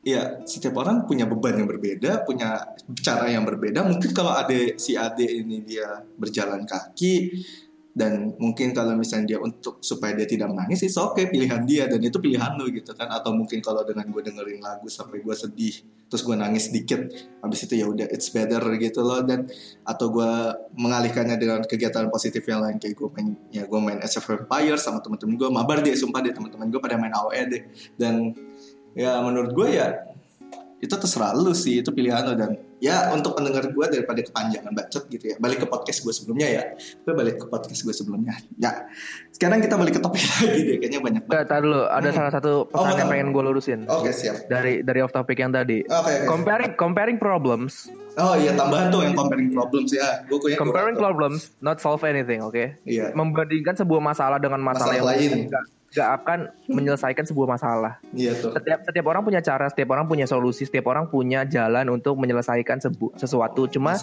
ya 0.00 0.40
setiap 0.48 0.80
orang 0.80 1.04
punya 1.04 1.28
beban 1.28 1.60
yang 1.60 1.68
berbeda, 1.68 2.24
punya 2.24 2.64
cara 3.04 3.28
yang 3.28 3.44
berbeda. 3.44 3.84
Mungkin 3.84 4.10
kalau 4.16 4.32
ada 4.32 4.56
si 4.80 4.96
ade 4.96 5.28
ini 5.28 5.60
dia 5.60 6.00
berjalan 6.16 6.64
kaki 6.64 7.14
dan 7.90 8.38
mungkin 8.38 8.70
kalau 8.70 8.94
misalnya 8.94 9.34
dia 9.34 9.38
untuk 9.42 9.82
supaya 9.82 10.14
dia 10.14 10.22
tidak 10.22 10.54
menangis 10.54 10.86
itu 10.86 10.94
oke 11.02 11.26
pilihan 11.26 11.66
dia 11.66 11.90
dan 11.90 11.98
itu 11.98 12.16
pilihan 12.22 12.54
lu 12.54 12.70
gitu 12.70 12.94
kan. 12.94 13.10
Atau 13.10 13.34
mungkin 13.34 13.58
kalau 13.60 13.82
dengan 13.82 14.08
gue 14.08 14.22
dengerin 14.24 14.62
lagu 14.62 14.86
sampai 14.86 15.20
gue 15.20 15.36
sedih 15.36 15.84
terus 16.10 16.26
gue 16.26 16.34
nangis 16.34 16.70
sedikit 16.70 17.06
habis 17.38 17.66
itu 17.66 17.78
ya 17.78 17.86
udah 17.90 18.06
it's 18.08 18.30
better 18.30 18.62
gitu 18.78 19.02
loh. 19.02 19.20
Dan 19.26 19.50
atau 19.82 20.06
gue 20.08 20.32
mengalihkannya 20.78 21.36
dengan 21.36 21.60
kegiatan 21.66 22.08
positif 22.08 22.46
yang 22.46 22.62
lain 22.62 22.78
kayak 22.78 22.94
gue 22.94 23.08
main 23.10 23.28
ya 23.50 23.66
gue 23.66 23.80
main 23.82 24.00
of 24.00 24.26
Empires 24.30 24.80
sama 24.86 25.02
teman-teman 25.02 25.34
gue 25.36 25.48
mabar 25.50 25.82
deh 25.82 25.92
sumpah 25.92 26.22
deh 26.22 26.32
teman-teman 26.32 26.70
gue 26.70 26.80
pada 26.80 26.96
main 26.96 27.12
AOE 27.12 27.42
deh. 27.50 27.62
Dan 27.98 28.32
ya 28.92 29.20
menurut 29.20 29.50
gue 29.50 29.68
ya 29.72 29.88
itu 30.76 30.90
terserah 30.90 31.36
lu 31.36 31.52
sih 31.52 31.78
itu 31.78 31.88
pilihan 31.88 32.24
lu 32.24 32.32
dan 32.34 32.50
ya 32.80 33.12
untuk 33.12 33.36
pendengar 33.36 33.68
gue 33.68 33.86
daripada 33.86 34.16
kepanjangan 34.18 34.72
bacot 34.72 35.04
gitu 35.06 35.24
ya 35.26 35.36
balik 35.36 35.60
ke 35.60 35.66
podcast 35.66 36.00
gue 36.00 36.08
sebelumnya 36.08 36.48
ya 36.48 36.62
gue 36.72 37.12
balik 37.12 37.36
ke 37.36 37.46
podcast 37.46 37.84
gue 37.84 37.92
sebelumnya 37.92 38.32
ya 38.56 38.88
sekarang 39.30 39.60
kita 39.60 39.76
balik 39.76 39.92
ke 39.92 40.02
topik 40.02 40.24
lagi 40.40 40.60
deh 40.64 40.76
kayaknya 40.78 40.98
banyak 40.98 41.22
banget 41.22 41.36
Enggak, 41.36 41.44
tar 41.46 41.60
dulu. 41.60 41.82
Ada 41.84 42.00
Hmm. 42.02 42.16
salah 42.16 42.32
satu 42.32 42.52
pesan 42.66 42.80
Oh, 42.82 42.96
yang 42.96 43.08
pengen 43.08 43.28
gue 43.30 43.42
lurusin. 43.42 43.80
oke 43.84 44.08
siap 44.08 44.48
Dari 44.48 44.80
dari 44.80 44.98
off 44.98 45.12
topic 45.12 45.36
yang 45.36 45.52
tadi. 45.52 45.84
oke 45.84 45.92
oke 45.92 46.24
Comparing 46.24 46.72
comparing 46.74 47.18
problems, 47.18 47.92
oh 48.16 48.32
iya 48.34 48.56
tambahan 48.56 48.88
tuh 48.88 49.04
yang 49.04 49.12
comparing 49.12 49.52
problems 49.52 49.92
ya 49.92 50.24
kayaknya 50.24 50.56
comparing 50.56 50.96
problems 50.96 51.52
not 51.60 51.76
solve 51.76 52.00
anything, 52.02 52.40
oke? 52.40 52.56
iya 52.82 53.12
Membandingkan 53.12 53.76
sebuah 53.76 54.00
masalah 54.02 54.40
dengan 54.40 54.56
Masalah 54.58 54.88
masalah, 54.88 54.96
yang 54.96 55.04
lain. 55.06 55.30
nggak 55.46 55.64
nggak 55.90 56.10
akan 56.22 56.38
menyelesaikan 56.70 57.26
sebuah 57.26 57.58
masalah. 57.58 57.98
iya 58.14 58.30
tuh 58.38 58.54
Setiap 58.54 58.86
setiap 58.86 59.06
orang 59.10 59.26
punya 59.26 59.42
cara, 59.42 59.66
setiap 59.66 59.90
orang 59.90 60.06
punya 60.06 60.22
solusi, 60.22 60.62
setiap 60.62 60.86
orang 60.86 61.10
punya 61.10 61.42
jalan 61.42 61.90
untuk 61.90 62.14
menyelesaikan 62.14 62.78
sebu- 62.78 63.10
sesuatu. 63.18 63.66
Cuma 63.66 63.98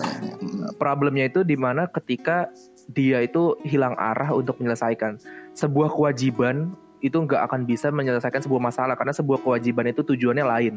problemnya 0.75 1.31
itu 1.31 1.47
di 1.47 1.55
mana 1.55 1.87
ketika 1.87 2.51
dia 2.91 3.23
itu 3.23 3.55
hilang 3.63 3.95
arah 3.95 4.35
untuk 4.35 4.59
menyelesaikan 4.59 5.19
sebuah 5.55 5.95
kewajiban 5.95 6.75
itu 6.99 7.15
nggak 7.15 7.39
akan 7.47 7.63
bisa 7.63 7.87
menyelesaikan 7.87 8.43
sebuah 8.43 8.61
masalah 8.67 8.99
karena 8.99 9.15
sebuah 9.15 9.39
kewajiban 9.39 9.87
itu 9.87 10.03
tujuannya 10.03 10.43
lain. 10.43 10.75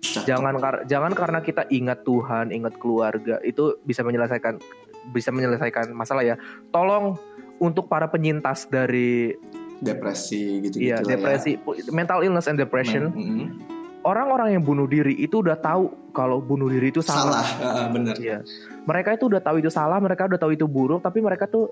Cakep. 0.00 0.30
Jangan 0.32 0.54
kar- 0.62 0.82
jangan 0.88 1.12
karena 1.12 1.38
kita 1.44 1.68
ingat 1.68 2.08
Tuhan, 2.08 2.54
ingat 2.56 2.78
keluarga 2.80 3.36
itu 3.44 3.76
bisa 3.84 4.00
menyelesaikan 4.00 4.56
bisa 5.12 5.28
menyelesaikan 5.28 5.92
masalah 5.92 6.24
ya. 6.24 6.40
Tolong 6.72 7.18
untuk 7.58 7.90
para 7.90 8.06
penyintas 8.06 8.70
dari 8.70 9.34
depresi 9.78 10.58
gitu 10.60 10.76
iya 10.76 10.98
depresi, 10.98 11.54
mental 11.88 12.20
illness 12.20 12.46
and 12.46 12.56
depression, 12.56 13.14
orang-orang 14.00 14.58
yang 14.58 14.62
bunuh 14.62 14.84
diri 14.84 15.14
itu 15.14 15.38
udah 15.38 15.54
tahu 15.54 15.90
kalau 16.10 16.38
bunuh 16.38 16.66
diri 16.66 16.90
itu 16.90 16.98
salah, 16.98 17.42
salah. 17.42 17.46
Heeh, 17.46 17.86
bener. 17.94 18.14
Iya. 18.18 18.38
Mereka 18.82 19.14
itu 19.14 19.24
udah 19.26 19.38
tahu 19.38 19.56
itu 19.60 19.70
salah, 19.70 19.98
mereka 19.98 20.26
udah 20.26 20.36
tahu 20.36 20.50
itu 20.50 20.66
buruk, 20.66 20.98
tapi 21.00 21.18
mereka 21.20 21.46
tuh 21.46 21.70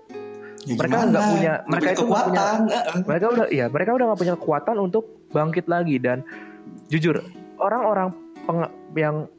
Ya 0.67 0.75
Mereka 0.75 0.97
nggak 0.99 1.25
punya- 1.31 1.59
mereka 1.71 1.89
itu 1.95 2.03
nggak 2.03 2.25
punya- 2.27 2.85
mereka 3.07 3.27
udah 3.31 3.47
ya 3.55 3.67
mereka 3.71 3.91
udah 3.95 4.05
nggak 4.11 4.19
punya 4.19 4.35
kekuatan 4.35 4.77
untuk 4.83 5.05
bangkit 5.31 5.71
lagi. 5.71 6.03
Dan 6.03 6.27
jujur 6.91 7.23
orang-orang 7.57 8.11
peng- 8.43 8.75
yang 8.99 9.31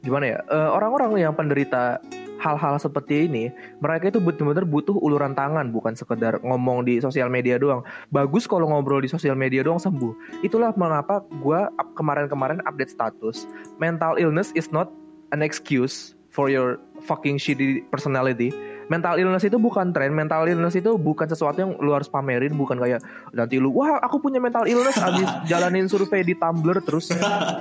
gimana 0.00 0.24
ya? 0.30 0.38
Eh, 0.46 0.70
orang-orang 0.70 1.18
yang 1.18 1.34
penderita 1.34 1.98
hal-hal 2.40 2.80
seperti 2.80 3.28
ini 3.28 3.52
mereka 3.84 4.08
itu 4.08 4.18
benar-benar 4.18 4.64
butuh 4.64 4.96
uluran 4.96 5.36
tangan 5.36 5.68
bukan 5.68 5.92
sekedar 5.92 6.40
ngomong 6.40 6.88
di 6.88 6.98
sosial 6.98 7.28
media 7.28 7.60
doang. 7.60 7.84
Bagus 8.08 8.48
kalau 8.48 8.72
ngobrol 8.72 9.04
di 9.04 9.12
sosial 9.12 9.36
media 9.36 9.60
doang 9.60 9.78
sembuh. 9.78 10.40
Itulah 10.40 10.72
mengapa 10.74 11.20
gue 11.28 11.60
kemarin-kemarin 11.94 12.64
update 12.64 12.90
status. 12.90 13.44
Mental 13.76 14.16
illness 14.16 14.50
is 14.56 14.72
not 14.72 14.88
an 15.36 15.44
excuse 15.44 16.16
for 16.32 16.48
your 16.48 16.80
fucking 17.04 17.36
shitty 17.36 17.84
personality 17.92 18.54
mental 18.90 19.16
illness 19.22 19.46
itu 19.46 19.56
bukan 19.56 19.94
tren 19.94 20.10
mental 20.10 20.44
illness 20.50 20.74
itu 20.74 20.98
bukan 20.98 21.30
sesuatu 21.30 21.62
yang 21.62 21.72
lu 21.78 21.94
harus 21.94 22.10
pamerin 22.10 22.58
bukan 22.58 22.76
kayak 22.76 23.00
nanti 23.30 23.62
lu 23.62 23.70
wah 23.70 24.02
aku 24.02 24.18
punya 24.18 24.42
mental 24.42 24.66
illness 24.66 24.98
abis 24.98 25.30
jalanin 25.50 25.86
survei 25.86 26.26
di 26.26 26.34
Tumblr 26.34 26.82
terus 26.82 27.14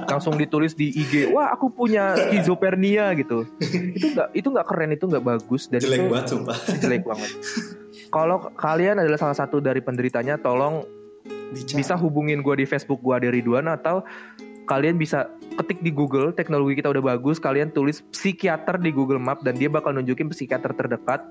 langsung 0.10 0.36
ditulis 0.36 0.74
di 0.74 0.90
IG 0.90 1.30
wah 1.30 1.54
aku 1.54 1.70
punya 1.70 2.18
skizofrenia 2.18 3.14
gitu. 3.16 3.46
Itu 3.96 4.08
nggak 4.18 4.30
itu 4.34 4.48
nggak 4.50 4.68
keren 4.68 4.92
itu 4.96 5.06
nggak 5.06 5.24
bagus 5.24 5.70
dan 5.70 5.82
jelek 5.84 6.00
itu 6.02 6.10
banget 6.10 6.26
sumpah. 6.28 6.58
jelek 6.82 7.04
banget. 7.06 7.32
Kalau 8.10 8.38
kalian 8.58 8.98
adalah 8.98 9.20
salah 9.22 9.38
satu 9.38 9.62
dari 9.62 9.86
penderitanya 9.86 10.42
tolong 10.42 10.82
Bicara. 11.54 11.78
bisa 11.78 11.94
hubungin 11.98 12.42
gue 12.42 12.56
di 12.62 12.66
Facebook 12.66 13.02
gue 13.06 13.16
dari 13.22 13.42
Ridwan 13.42 13.70
atau 13.70 14.02
kalian 14.70 15.02
bisa 15.02 15.26
ketik 15.58 15.82
di 15.82 15.90
Google 15.90 16.30
teknologi 16.30 16.78
kita 16.78 16.94
udah 16.94 17.18
bagus 17.18 17.42
kalian 17.42 17.74
tulis 17.74 18.06
psikiater 18.14 18.78
di 18.78 18.94
Google 18.94 19.18
Map 19.18 19.42
dan 19.42 19.58
dia 19.58 19.68
bakal 19.68 19.98
nunjukin 19.98 20.30
psikiater 20.30 20.78
terdekat. 20.78 21.26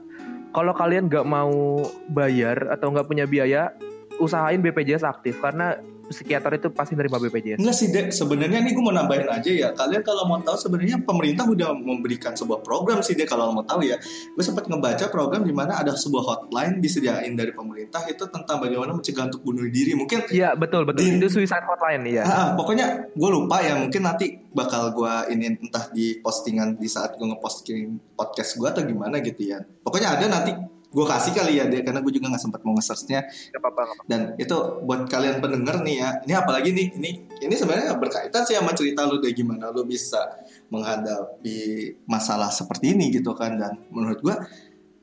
Kalau 0.51 0.74
kalian 0.74 1.07
nggak 1.07 1.22
mau 1.22 1.86
bayar 2.11 2.66
atau 2.74 2.91
nggak 2.91 3.07
punya 3.07 3.30
biaya 3.30 3.70
usahain 4.19 4.59
BPJS 4.59 5.03
aktif 5.03 5.39
karena 5.39 5.79
psikiater 6.09 6.57
itu 6.57 6.73
pasti 6.73 6.97
nerima 6.97 7.21
BPJS 7.21 7.61
Enggak 7.61 7.77
sih 7.77 7.93
Dek, 7.93 8.09
sebenarnya 8.11 8.64
nih 8.64 8.73
gue 8.73 8.81
mau 8.81 8.91
nambahin 8.91 9.29
aja 9.29 9.51
ya. 9.53 9.69
Kalian 9.77 10.01
kalau 10.01 10.25
mau 10.25 10.41
tahu 10.41 10.57
sebenarnya 10.57 11.05
pemerintah 11.05 11.45
udah 11.45 11.77
memberikan 11.77 12.33
sebuah 12.33 12.64
program 12.64 13.05
sih 13.05 13.12
Dek 13.12 13.29
kalau 13.29 13.53
mau 13.53 13.61
tahu 13.61 13.85
ya. 13.85 14.01
Gue 14.33 14.41
sempat 14.41 14.64
ngebaca 14.66 15.05
program 15.12 15.45
di 15.45 15.53
mana 15.53 15.77
ada 15.77 15.93
sebuah 15.93 16.25
hotline 16.25 16.81
disediain 16.81 17.37
dari 17.37 17.53
pemerintah 17.53 18.09
itu 18.09 18.25
tentang 18.25 18.57
bagaimana 18.57 18.97
mencegah 18.97 19.29
untuk 19.29 19.45
bunuh 19.45 19.69
diri. 19.69 19.93
Mungkin 19.93 20.33
Iya 20.33 20.57
betul 20.57 20.89
betul 20.89 21.05
Di- 21.05 21.21
itu 21.21 21.29
suicide 21.29 21.69
hotline 21.69 22.01
ya 22.09 22.25
Ah, 22.25 22.49
pokoknya 22.57 23.12
gue 23.12 23.29
lupa 23.29 23.61
ya 23.61 23.77
mungkin 23.77 24.01
nanti 24.01 24.49
bakal 24.49 24.97
gue 24.97 25.12
ini 25.37 25.61
entah 25.61 25.93
di 25.93 26.16
postingan 26.19 26.81
di 26.81 26.89
saat 26.89 27.21
gue 27.21 27.27
ngeposting 27.29 28.16
podcast 28.16 28.57
gue 28.57 28.64
atau 28.64 28.81
gimana 28.81 29.21
gitu 29.21 29.45
ya. 29.45 29.61
Pokoknya 29.85 30.16
ada 30.16 30.25
nanti 30.25 30.57
gue 30.89 31.05
kasih 31.05 31.36
kali 31.36 31.61
ya 31.61 31.68
deh 31.68 31.84
karena 31.84 32.01
gue 32.01 32.12
juga 32.16 32.32
nggak 32.32 32.43
sempat 32.43 32.61
mau 32.64 32.72
nge-searchnya. 32.72 33.28
Apa-apa 33.53 33.80
apa-apa. 33.84 34.03
dan 34.09 34.20
itu 34.41 34.57
buat 34.89 35.05
kalian 35.05 35.45
pendengar 35.45 35.84
nih 35.84 35.97
ya 36.01 36.09
ini 36.24 36.32
apalagi 36.32 36.72
nih 36.72 36.86
ini 36.97 37.11
ini 37.45 37.55
sebenarnya 37.55 37.93
berkaitan 38.01 38.43
sih 38.49 38.57
sama 38.57 38.72
cerita 38.72 39.05
lu 39.05 39.20
deh 39.20 39.32
gimana 39.36 39.68
lu 39.68 39.84
bisa 39.84 40.41
menghadapi 40.72 41.93
masalah 42.09 42.49
seperti 42.49 42.97
ini 42.97 43.12
gitu 43.12 43.36
kan. 43.36 43.61
Dan 43.61 43.84
menurut 43.93 44.18
gue 44.24 44.36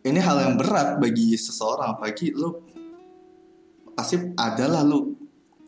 ini 0.09 0.17
hal 0.17 0.41
yang 0.41 0.57
berat 0.57 0.97
bagi 0.97 1.37
seseorang 1.37 1.97
apalagi 1.97 2.33
lu 2.33 2.49
pasti 3.93 4.17
ada 4.35 4.65
lah 4.65 4.81
lu 4.81 5.13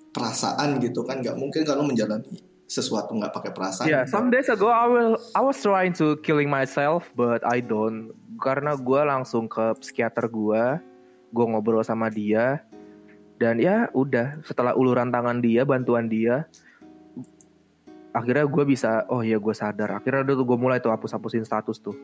perasaan 0.10 0.82
gitu 0.82 1.06
kan. 1.06 1.22
Nggak 1.22 1.38
mungkin 1.38 1.62
kalau 1.62 1.86
menjalani 1.86 2.47
sesuatu 2.68 3.16
nggak 3.16 3.32
pakai 3.32 3.52
perasaan. 3.56 3.88
Yeah, 3.88 4.04
some 4.04 4.28
days 4.28 4.52
ago 4.52 4.68
I 4.68 4.86
will 4.92 5.16
I 5.34 5.42
was 5.42 5.58
trying 5.64 5.96
to 6.04 6.20
killing 6.22 6.52
myself 6.52 7.08
but 7.16 7.42
I 7.48 7.64
don't. 7.64 8.12
Karena 8.38 8.76
gue 8.76 9.02
langsung 9.08 9.48
ke 9.48 9.74
psikiater 9.80 10.28
gue, 10.28 10.64
gue 11.32 11.46
ngobrol 11.48 11.82
sama 11.82 12.12
dia 12.12 12.62
dan 13.40 13.58
ya 13.58 13.88
udah 13.96 14.44
setelah 14.44 14.76
uluran 14.76 15.10
tangan 15.10 15.40
dia, 15.40 15.64
bantuan 15.64 16.12
dia, 16.12 16.46
akhirnya 18.12 18.46
gue 18.46 18.64
bisa 18.68 19.08
oh 19.08 19.24
ya 19.24 19.40
gue 19.40 19.56
sadar. 19.56 19.98
Akhirnya 19.98 20.28
udah 20.28 20.36
tuh 20.38 20.46
gue 20.46 20.58
mulai 20.60 20.78
tuh 20.84 20.92
hapus 20.92 21.16
hapusin 21.16 21.48
status 21.48 21.80
tuh. 21.80 21.96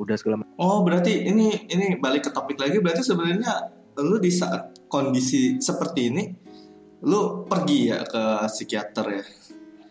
Udah 0.00 0.16
segala 0.16 0.40
macam. 0.40 0.56
Oh 0.56 0.80
berarti 0.80 1.28
ini 1.28 1.68
ini 1.68 2.00
balik 2.00 2.26
ke 2.26 2.30
topik 2.32 2.56
lagi. 2.56 2.80
Berarti 2.80 3.04
sebenarnya 3.04 3.68
lu 4.00 4.16
di 4.16 4.32
saat 4.32 4.88
kondisi 4.88 5.60
seperti 5.60 6.00
ini 6.08 6.24
lu 7.04 7.44
pergi 7.48 7.78
ya 7.88 8.04
ke 8.04 8.48
psikiater 8.48 9.06
ya 9.08 9.24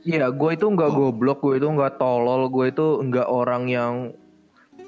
Iya, 0.07 0.31
gue 0.31 0.49
itu 0.55 0.65
nggak 0.65 0.91
Oh. 0.95 1.11
goblok, 1.11 1.43
gue 1.43 1.59
itu 1.59 1.67
nggak 1.67 1.99
tolol, 1.99 2.47
gue 2.47 2.71
itu 2.71 3.03
nggak 3.03 3.27
orang 3.27 3.67
yang 3.67 3.93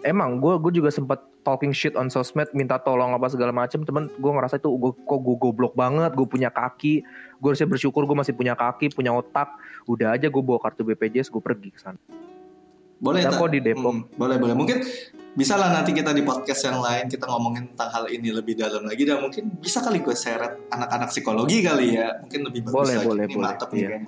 emang 0.08 0.40
gue 0.40 0.56
gue 0.58 0.80
juga 0.80 0.90
sempat 0.90 1.20
talking 1.42 1.74
shit 1.74 1.98
on 1.98 2.08
sosmed, 2.08 2.48
minta 2.56 2.80
tolong 2.80 3.12
apa 3.12 3.28
segala 3.28 3.52
macem. 3.52 3.84
Temen 3.84 4.08
gue 4.08 4.32
ngerasa 4.32 4.62
itu 4.62 4.70
gue 4.72 4.92
kok 5.04 5.20
gue 5.20 5.36
goblok 5.36 5.74
banget, 5.76 6.16
gue 6.16 6.28
punya 6.30 6.48
kaki, 6.54 7.04
gue 7.42 7.48
harusnya 7.48 7.68
bersyukur 7.68 8.08
gue 8.08 8.16
masih 8.16 8.34
punya 8.38 8.56
kaki, 8.56 8.94
punya 8.94 9.12
otak. 9.12 9.52
Udah 9.90 10.16
aja 10.16 10.32
gue 10.32 10.42
bawa 10.42 10.62
kartu 10.62 10.88
BPJS, 10.88 11.28
gue 11.28 11.42
pergi 11.44 11.70
ke 11.74 11.80
sana. 11.82 12.00
Boleh 13.02 13.26
kok 13.26 13.50
di 13.50 13.60
Depok. 13.60 13.92
Hmm, 13.92 14.02
boleh 14.14 14.38
boleh. 14.38 14.54
Mungkin 14.54 14.78
bisa 15.32 15.56
lah 15.56 15.72
nanti 15.72 15.96
kita 15.96 16.12
di 16.12 16.22
podcast 16.22 16.60
yang 16.68 16.84
lain 16.84 17.08
kita 17.08 17.24
ngomongin 17.24 17.72
tentang 17.72 17.90
hal 17.90 18.06
ini 18.08 18.30
lebih 18.30 18.54
dalam 18.54 18.84
lagi. 18.84 19.04
Dan 19.04 19.24
mungkin 19.24 19.50
bisa 19.58 19.82
kali 19.82 20.00
gue 20.00 20.14
seret 20.14 20.70
anak-anak 20.70 21.10
psikologi 21.10 21.64
kali 21.64 21.98
ya. 21.98 22.22
Mungkin 22.22 22.42
lebih 22.46 22.62
bagus 22.68 22.76
Boleh, 22.78 22.96
lagi. 22.96 23.08
boleh, 23.08 23.24
Ini 23.26 23.34
boleh. 23.34 23.48
mantep 23.50 23.70
nih 23.72 23.82
Iya. 23.82 24.00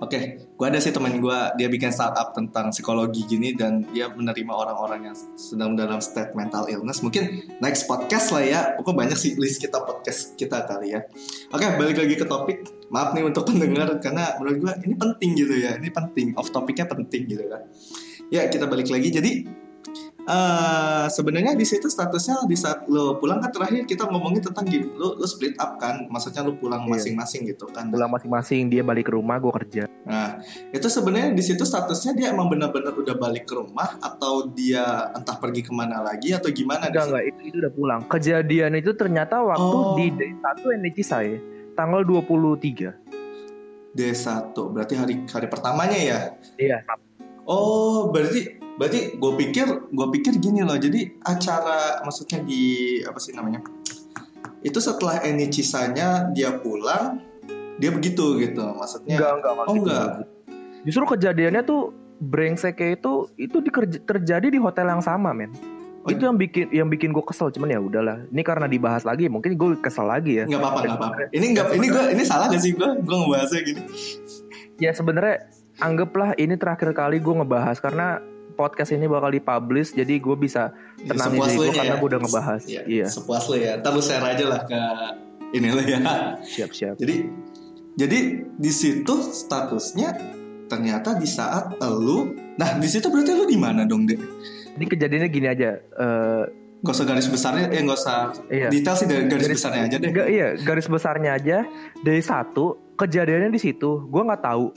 oke 0.00 0.18
gue 0.56 0.66
ada 0.66 0.80
sih 0.80 0.92
temen 0.92 1.20
gue 1.20 1.38
dia 1.56 1.68
bikin 1.68 1.88
startup 1.88 2.32
tentang 2.32 2.72
psikologi 2.72 3.24
gini 3.24 3.52
dan 3.52 3.84
dia 3.92 4.08
menerima 4.08 4.48
orang-orang 4.48 5.12
yang 5.12 5.16
sedang 5.36 5.76
dalam 5.76 6.00
state 6.00 6.32
mental 6.32 6.64
illness. 6.66 7.04
Mungkin 7.04 7.58
next 7.60 7.84
podcast 7.84 8.32
lah 8.32 8.40
ya. 8.40 8.60
Pokoknya 8.80 9.12
banyak 9.12 9.18
sih 9.18 9.36
list 9.36 9.60
kita 9.60 9.82
podcast 9.82 10.38
kita 10.38 10.64
kali 10.64 10.96
ya. 10.96 11.04
Oke 11.52 11.66
balik 11.76 12.00
lagi 12.00 12.14
ke 12.14 12.24
topik. 12.24 12.64
Maaf 12.88 13.12
nih 13.12 13.26
untuk 13.26 13.44
pendengar 13.52 13.90
karena 14.00 14.38
menurut 14.40 14.58
gue 14.64 14.72
ini 14.86 14.94
penting 14.96 15.30
gitu 15.36 15.54
ya. 15.58 15.76
Ini 15.76 15.88
penting. 15.90 16.32
Off 16.38 16.48
topiknya 16.48 16.86
penting 16.86 17.26
gitu 17.28 17.44
kan 17.44 17.66
ya 18.30 18.46
kita 18.46 18.64
balik 18.64 18.86
lagi 18.86 19.10
jadi 19.10 19.32
eh 20.22 21.06
sebenarnya 21.08 21.56
di 21.56 21.64
situ 21.64 21.88
statusnya 21.88 22.44
di 22.44 22.54
saat 22.54 22.86
lo 22.86 23.18
pulang 23.18 23.40
kan 23.40 23.50
terakhir 23.50 23.82
kita 23.82 24.06
ngomongin 24.06 24.38
tentang 24.40 24.62
gini 24.62 24.86
lo 24.92 25.16
lo 25.16 25.26
split 25.26 25.58
up 25.58 25.74
kan 25.76 26.06
maksudnya 26.06 26.44
lo 26.44 26.54
pulang 26.54 26.84
Iya. 26.84 26.92
masing-masing 26.92 27.48
gitu 27.48 27.66
kan 27.66 27.88
Pulang 27.88 28.06
masing-masing, 28.08 28.68
dia 28.68 28.80
balik 28.80 29.08
ke 29.08 29.12
rumah, 29.12 29.36
gue 29.36 29.50
kerja. 29.56 29.82
nah 30.00 30.38
itu 30.70 30.86
sebenarnya 30.86 31.32
di 31.32 31.42
situ 31.42 31.62
statusnya 31.62 32.12
dia 32.14 32.26
emang 32.30 32.46
benar-benar 32.46 32.94
udah 32.94 33.16
balik 33.16 33.44
ke 33.44 33.54
rumah 33.54 33.98
atau 33.98 34.46
dia 34.46 35.10
entah 35.10 35.34
pergi 35.34 35.62
ke 35.62 35.72
mana 35.72 35.98
lagi 36.00 36.30
atau 36.30 36.48
gimana 36.48 36.86
Enggak, 36.86 37.10
enggak, 37.10 37.24
itu, 37.26 37.40
itu 37.42 37.56
udah 37.58 37.72
pulang. 37.72 38.00
Kejadian 38.06 38.72
itu 38.76 38.90
ternyata 38.92 39.40
waktu 39.40 39.76
Oh. 39.76 39.96
di 39.96 40.12
day 40.12 40.30
1 40.36 40.78
NHC 40.78 40.98
saya, 41.02 41.36
tanggal 41.74 42.04
23. 42.04 42.94
D1 43.90 44.54
berarti 44.54 44.94
hari 44.94 45.14
hari 45.26 45.46
pertamanya 45.46 45.98
ya 45.98 46.18
Iya, 46.54 46.78
Oh, 47.50 48.08
berarti 48.08 48.40
berarti 48.78 49.18
gue 49.18 49.32
pikir 49.36 49.66
gue 49.90 50.06
pikir 50.14 50.38
gini 50.38 50.62
loh. 50.62 50.78
Jadi 50.78 51.18
acara 51.20 51.98
maksudnya 52.00 52.38
di 52.40 52.62
apa 53.02 53.18
sih 53.18 53.34
namanya? 53.34 53.58
Itu 54.62 54.78
setelah 54.78 55.18
Eni 55.20 55.50
Cisanya 55.50 56.30
dia 56.30 56.54
pulang, 56.54 57.18
dia 57.76 57.90
begitu 57.90 58.38
gitu. 58.38 58.62
Maksudnya 58.62 59.18
Enggak, 59.18 59.30
enggak, 59.34 59.52
Oh, 59.52 59.64
gitu. 59.66 59.80
enggak. 59.82 60.06
Justru 60.80 61.04
kejadiannya 61.10 61.62
tuh 61.66 61.90
brengseknya 62.20 62.94
itu 62.94 63.12
itu 63.34 63.58
dikerja- 63.58 64.02
terjadi 64.06 64.46
di 64.46 64.58
hotel 64.60 64.86
yang 64.88 65.02
sama, 65.02 65.32
men. 65.32 65.50
Oh, 66.00 66.08
itu 66.08 66.24
yang 66.24 66.36
bikin 66.36 66.72
yang 66.72 66.88
bikin 66.88 67.12
gue 67.12 67.20
kesel 67.20 67.52
cuman 67.52 67.68
ya 67.68 67.76
udahlah 67.76 68.24
ini 68.24 68.40
karena 68.40 68.64
dibahas 68.64 69.04
lagi 69.04 69.28
mungkin 69.28 69.52
gue 69.52 69.76
kesel 69.76 70.08
lagi 70.08 70.40
ya 70.40 70.48
nggak 70.48 70.56
apa-apa, 70.56 70.78
nggak 70.80 70.96
apa-apa. 70.96 71.22
Ini 71.28 71.46
nggak 71.52 71.66
ini 71.76 71.86
gue 71.90 72.04
ini 72.16 72.22
salah 72.24 72.48
gak 72.48 72.56
sih 72.56 72.72
gue? 72.72 72.88
Gue 73.04 73.16
ngebahasnya 73.18 73.60
gini. 73.60 73.82
ya 74.80 74.96
sebenarnya 74.96 75.44
anggaplah 75.80 76.36
ini 76.36 76.54
terakhir 76.54 76.92
kali 76.92 77.18
gue 77.18 77.34
ngebahas 77.34 77.76
karena 77.76 78.20
podcast 78.52 78.90
ini 78.90 79.04
bakal 79.04 79.30
dipublish 79.30 79.90
jadi 79.90 80.16
gue 80.16 80.36
bisa 80.36 80.72
Ya, 81.00 81.16
tenang 81.16 81.32
diri 81.32 81.56
gue 81.56 81.66
karena 81.72 81.94
ya. 81.94 81.96
gue 81.96 82.08
udah 82.08 82.20
ngebahas 82.20 82.62
Iya, 82.62 82.82
iya 82.84 83.06
Sepuas 83.06 83.48
lo 83.48 83.56
ya. 83.56 83.80
Ntar 83.80 83.90
lu 83.90 84.00
share 84.00 84.20
aja 84.22 84.44
lah 84.46 84.60
ke 84.62 84.80
ini 85.50 85.68
lo 85.68 85.80
ya. 85.80 85.98
siap 86.44 86.70
siap 86.70 86.94
Jadi 86.94 87.24
jadi 87.96 88.18
di 88.52 88.68
situ 88.70 89.14
statusnya 89.24 90.12
ternyata 90.66 91.16
di 91.16 91.24
saat 91.24 91.72
lu 91.80 92.30
nah 92.54 92.76
di 92.76 92.84
situ 92.84 93.08
berarti 93.08 93.32
lu 93.32 93.44
di 93.44 93.56
mana 93.56 93.82
dong 93.82 94.04
deh 94.04 94.20
ini 94.70 94.84
kejadiannya 94.86 95.28
gini 95.28 95.46
aja 95.48 95.70
eh 95.74 96.44
Gak 96.80 96.96
usah 96.96 97.04
garis 97.04 97.28
besarnya, 97.28 97.68
eh 97.68 97.80
gak 97.82 97.92
usah 97.94 98.32
Iya. 98.48 98.68
detail 98.68 98.96
sih 98.96 99.04
dari 99.04 99.28
garis, 99.28 99.52
besarnya 99.52 99.82
aja 99.84 99.96
deh. 99.96 100.08
Enggak, 100.08 100.26
iya 100.28 100.48
garis 100.56 100.86
besarnya 100.86 101.30
aja 101.34 101.58
dari 101.98 102.20
satu 102.20 102.66
kejadiannya 102.94 103.48
di 103.48 103.60
situ 103.62 104.00
gue 104.02 104.22
nggak 104.22 104.40
tahu 104.42 104.72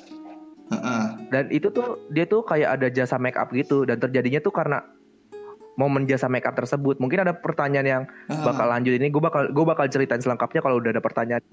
Heeh. 0.64 1.06
dan 1.28 1.52
itu 1.52 1.68
tuh 1.70 2.08
dia 2.10 2.24
tuh 2.24 2.42
kayak 2.42 2.80
ada 2.80 2.88
jasa 2.88 3.20
make 3.20 3.36
up 3.36 3.52
gitu. 3.52 3.84
Dan 3.84 4.00
terjadinya 4.00 4.40
tuh 4.40 4.54
karena 4.56 4.80
momen 5.76 6.06
jasa 6.06 6.30
make 6.30 6.46
up 6.46 6.56
tersebut. 6.56 7.02
Mungkin 7.02 7.26
ada 7.26 7.34
pertanyaan 7.34 7.88
yang 7.88 8.04
bakal 8.46 8.70
lanjut. 8.70 8.94
Ini 8.96 9.10
gue 9.10 9.22
bakal 9.22 9.50
gue 9.50 9.66
bakal 9.66 9.86
ceritain 9.90 10.22
selengkapnya 10.22 10.62
kalau 10.62 10.80
udah 10.80 10.94
ada 10.94 11.04
pertanyaan. 11.04 11.44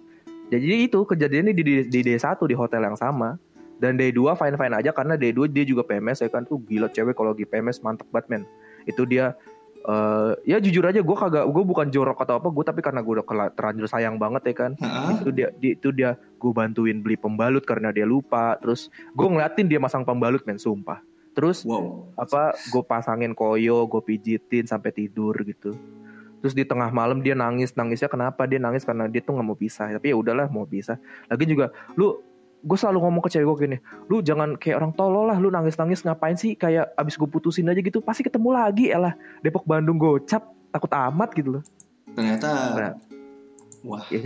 Jadi 0.51 0.91
itu 0.91 1.07
kejadiannya 1.07 1.55
di, 1.55 1.63
di, 1.63 1.75
di 1.87 2.01
D1 2.03 2.37
di 2.43 2.57
hotel 2.59 2.83
yang 2.85 2.99
sama. 2.99 3.39
Dan 3.81 3.97
D2 3.97 4.37
fine 4.37 4.61
fine 4.61 4.75
aja 4.77 4.93
karena 4.93 5.17
D2 5.17 5.49
dia 5.49 5.65
juga 5.65 5.89
PMS 5.89 6.21
ya 6.21 6.29
kan. 6.29 6.45
Tuh 6.45 6.61
gila 6.61 6.93
cewek 6.93 7.17
kalau 7.17 7.33
lagi 7.33 7.49
PMS 7.49 7.81
mantep 7.81 8.05
banget 8.13 8.27
men. 8.29 8.43
Itu 8.85 9.09
dia 9.09 9.33
eh 9.81 10.33
ya 10.45 10.61
jujur 10.61 10.85
aja 10.85 11.01
gue 11.01 11.17
kagak 11.17 11.49
gue 11.49 11.65
bukan 11.65 11.89
jorok 11.89 12.21
atau 12.21 12.37
apa 12.37 12.49
gue 12.49 12.65
tapi 12.65 12.81
karena 12.81 13.01
gue 13.01 13.17
udah 13.17 13.27
terlanjur 13.53 13.87
sayang 13.87 14.21
banget 14.21 14.53
ya 14.53 14.55
kan. 14.55 14.73
Heeh. 14.77 15.11
itu 15.19 15.31
dia 15.31 15.49
di- 15.53 15.75
itu 15.75 15.89
dia 15.91 16.11
gue 16.15 16.53
bantuin 16.53 17.01
beli 17.01 17.17
pembalut 17.17 17.65
karena 17.65 17.89
dia 17.89 18.05
lupa. 18.05 18.61
Terus 18.61 18.89
gue 19.11 19.27
ngeliatin 19.27 19.67
dia 19.67 19.81
masang 19.81 20.05
pembalut 20.05 20.45
men 20.45 20.61
sumpah. 20.61 21.01
Terus 21.33 21.65
Wow. 21.65 22.13
apa 22.15 22.53
gue 22.53 22.83
pasangin 22.83 23.33
koyo 23.33 23.87
gue 23.87 24.03
pijitin 24.03 24.67
sampai 24.67 24.93
tidur 24.93 25.33
gitu. 25.41 25.73
Terus 26.41 26.57
di 26.57 26.65
tengah 26.65 26.89
malam 26.89 27.21
dia 27.21 27.37
nangis 27.37 27.73
nangisnya 27.73 28.09
kenapa? 28.09 28.49
Dia 28.49 28.57
nangis 28.57 28.85
karena 28.85 29.05
dia 29.07 29.21
tuh 29.21 29.37
nggak 29.37 29.45
mau 29.45 29.55
pisah. 29.55 29.93
Tapi 29.93 30.13
ya 30.13 30.17
udahlah 30.17 30.49
mau 30.49 30.65
pisah. 30.65 30.97
Lagi 31.29 31.45
juga 31.45 31.69
lu 31.95 32.17
gue 32.61 32.77
selalu 32.77 33.01
ngomong 33.01 33.23
ke 33.25 33.33
cewek 33.33 33.47
gue 33.49 33.57
gini 33.65 33.79
lu 34.13 34.21
jangan 34.21 34.61
kayak 34.61 34.77
orang 34.85 34.93
tolol 34.93 35.33
lah 35.33 35.41
lu 35.41 35.49
nangis 35.49 35.81
nangis 35.81 36.05
ngapain 36.05 36.37
sih 36.37 36.53
kayak 36.53 36.93
abis 36.93 37.17
gue 37.17 37.25
putusin 37.25 37.69
aja 37.73 37.81
gitu 37.81 38.05
pasti 38.05 38.21
ketemu 38.21 38.53
lagi 38.53 38.93
elah. 38.93 39.17
Depok 39.41 39.65
Bandung 39.65 39.97
gocap 39.97 40.45
takut 40.69 40.93
amat 40.93 41.33
gitu 41.33 41.59
loh. 41.59 41.63
Ternyata 42.13 42.49
Nah. 42.77 42.95
wah. 43.83 44.05
Ya, 44.13 44.21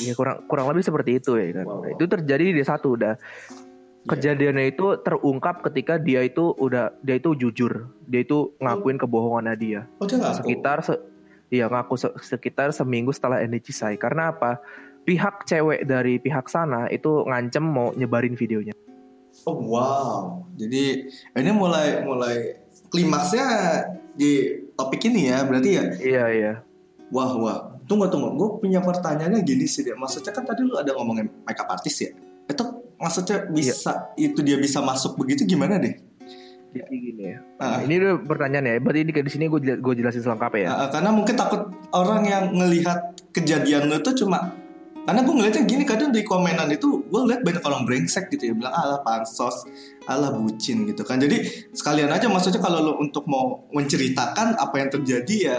ya 0.00 0.12
kurang 0.16 0.48
kurang 0.48 0.72
lebih 0.72 0.80
seperti 0.80 1.20
itu 1.20 1.36
ya 1.36 1.60
kan. 1.60 1.66
Wow, 1.68 1.84
itu 1.92 2.04
terjadi 2.08 2.56
di 2.56 2.64
satu 2.64 2.96
udah 2.96 3.20
kejadiannya 4.04 4.76
itu 4.76 5.00
terungkap 5.00 5.64
ketika 5.64 5.96
dia 5.96 6.20
itu 6.20 6.52
udah 6.56 6.92
dia 7.00 7.16
itu 7.16 7.32
jujur 7.32 7.88
dia 8.04 8.20
itu 8.20 8.52
ngakuin 8.60 9.00
kebohongannya 9.00 9.54
dia. 9.56 9.80
Oh 9.96 10.04
dia 10.04 10.20
ngaku? 10.20 10.44
Sekitar 10.44 10.84
se, 10.84 10.94
iya 11.48 11.68
ngaku 11.72 11.96
se- 11.96 12.16
sekitar 12.20 12.72
seminggu 12.76 13.16
setelah 13.16 13.40
ini 13.40 13.60
Cisai 13.64 13.96
karena 13.96 14.36
apa 14.36 14.60
pihak 15.04 15.44
cewek 15.44 15.84
dari 15.84 16.16
pihak 16.18 16.48
sana 16.48 16.88
itu 16.88 17.24
ngancem 17.28 17.64
mau 17.64 17.92
nyebarin 17.94 18.34
videonya. 18.34 18.74
Oh 19.44 19.60
wow. 19.60 20.44
Jadi 20.56 21.12
ini 21.36 21.50
mulai 21.52 22.02
mulai 22.02 22.64
klimaksnya 22.88 23.46
di 24.16 24.64
topik 24.74 25.04
ini 25.06 25.28
ya 25.28 25.44
berarti 25.44 25.70
ya? 25.76 25.84
Iya 26.00 26.24
iya. 26.32 26.52
Wah 27.12 27.32
wah. 27.36 27.58
Tunggu 27.84 28.08
tunggu. 28.08 28.32
Gue 28.32 28.48
punya 28.64 28.80
pertanyaannya 28.80 29.44
gini 29.44 29.68
sih 29.68 29.84
dia 29.84 29.92
maksudnya 29.92 30.32
kan 30.32 30.48
tadi 30.48 30.64
lu 30.64 30.80
ada 30.80 30.96
ngomongin 30.96 31.28
makeup 31.44 31.68
artist 31.68 32.00
ya? 32.00 32.10
Itu 32.48 32.96
maksudnya 32.96 33.44
bisa 33.52 34.16
itu 34.16 34.40
dia 34.40 34.56
bisa 34.56 34.80
masuk 34.80 35.20
begitu 35.20 35.44
gimana 35.44 35.76
deh 35.76 35.92
jadi 36.74 36.96
gini 36.98 37.22
ya. 37.30 37.38
Ah. 37.62 37.78
ini 37.86 37.94
udah 38.02 38.14
pertanyaan 38.26 38.66
ya. 38.66 38.74
Berarti 38.82 39.00
di, 39.06 39.12
di 39.14 39.30
sini 39.30 39.44
gue 39.46 39.60
gue 39.78 39.94
jelasin 39.94 40.22
selengkapnya 40.26 40.60
ya? 40.66 40.70
Uh, 40.74 40.88
karena 40.90 41.10
mungkin 41.14 41.34
takut 41.38 41.62
orang 41.94 42.26
yang 42.26 42.44
ngelihat 42.50 43.14
kejadian 43.30 43.86
lu 43.86 44.02
tuh 44.02 44.14
cuma 44.18 44.50
karena 45.04 45.20
gue 45.20 45.34
ngeliatnya 45.34 45.64
gini 45.64 45.84
kadang 45.84 46.10
di 46.10 46.24
komenan 46.24 46.68
itu 46.68 47.04
gue 47.04 47.20
liat 47.24 47.44
banyak 47.44 47.60
orang 47.60 47.84
brengsek 47.84 48.28
gitu 48.28 48.48
ya 48.48 48.54
bilang 48.54 48.72
ala 48.72 49.00
pansos 49.00 49.68
ala 50.06 50.32
bucin 50.32 50.84
gitu 50.84 51.04
kan 51.04 51.20
jadi 51.20 51.44
sekalian 51.70 52.08
aja 52.08 52.24
maksudnya 52.26 52.58
kalau 52.58 52.80
lu 52.80 52.92
untuk 52.98 53.24
mau 53.24 53.68
menceritakan 53.70 54.56
apa 54.56 54.74
yang 54.76 54.88
terjadi 54.90 55.36
ya 55.36 55.58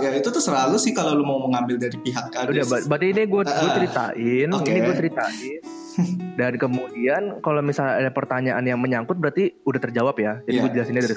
ya 0.00 0.10
itu 0.12 0.26
tuh 0.26 0.40
selalu 0.40 0.76
sih 0.76 0.90
kalau 0.90 1.12
lu 1.12 1.22
mau 1.22 1.40
mengambil 1.40 1.76
dari 1.78 1.94
pihak 1.94 2.32
ada 2.32 2.48
Udah, 2.48 2.64
ber- 2.66 2.86
berarti 2.86 3.06
ini 3.08 3.22
gue 3.22 3.40
gue 3.40 3.44
Ah, 3.46 3.72
ceritain, 3.72 4.48
oke. 4.50 4.66
ini 4.66 4.78
gue 4.80 4.94
ceritain. 4.96 5.60
Dan 6.38 6.52
kemudian 6.56 7.22
kalau 7.38 7.60
misalnya 7.60 8.00
ada 8.00 8.10
pertanyaan 8.10 8.64
yang 8.64 8.80
menyangkut 8.80 9.14
berarti 9.14 9.52
udah 9.62 9.78
terjawab 9.78 10.16
ya. 10.16 10.40
Jadi 10.42 10.54
Iya. 10.54 10.62
gue 10.64 10.70
jelasinnya 10.72 11.02
dari 11.02 11.16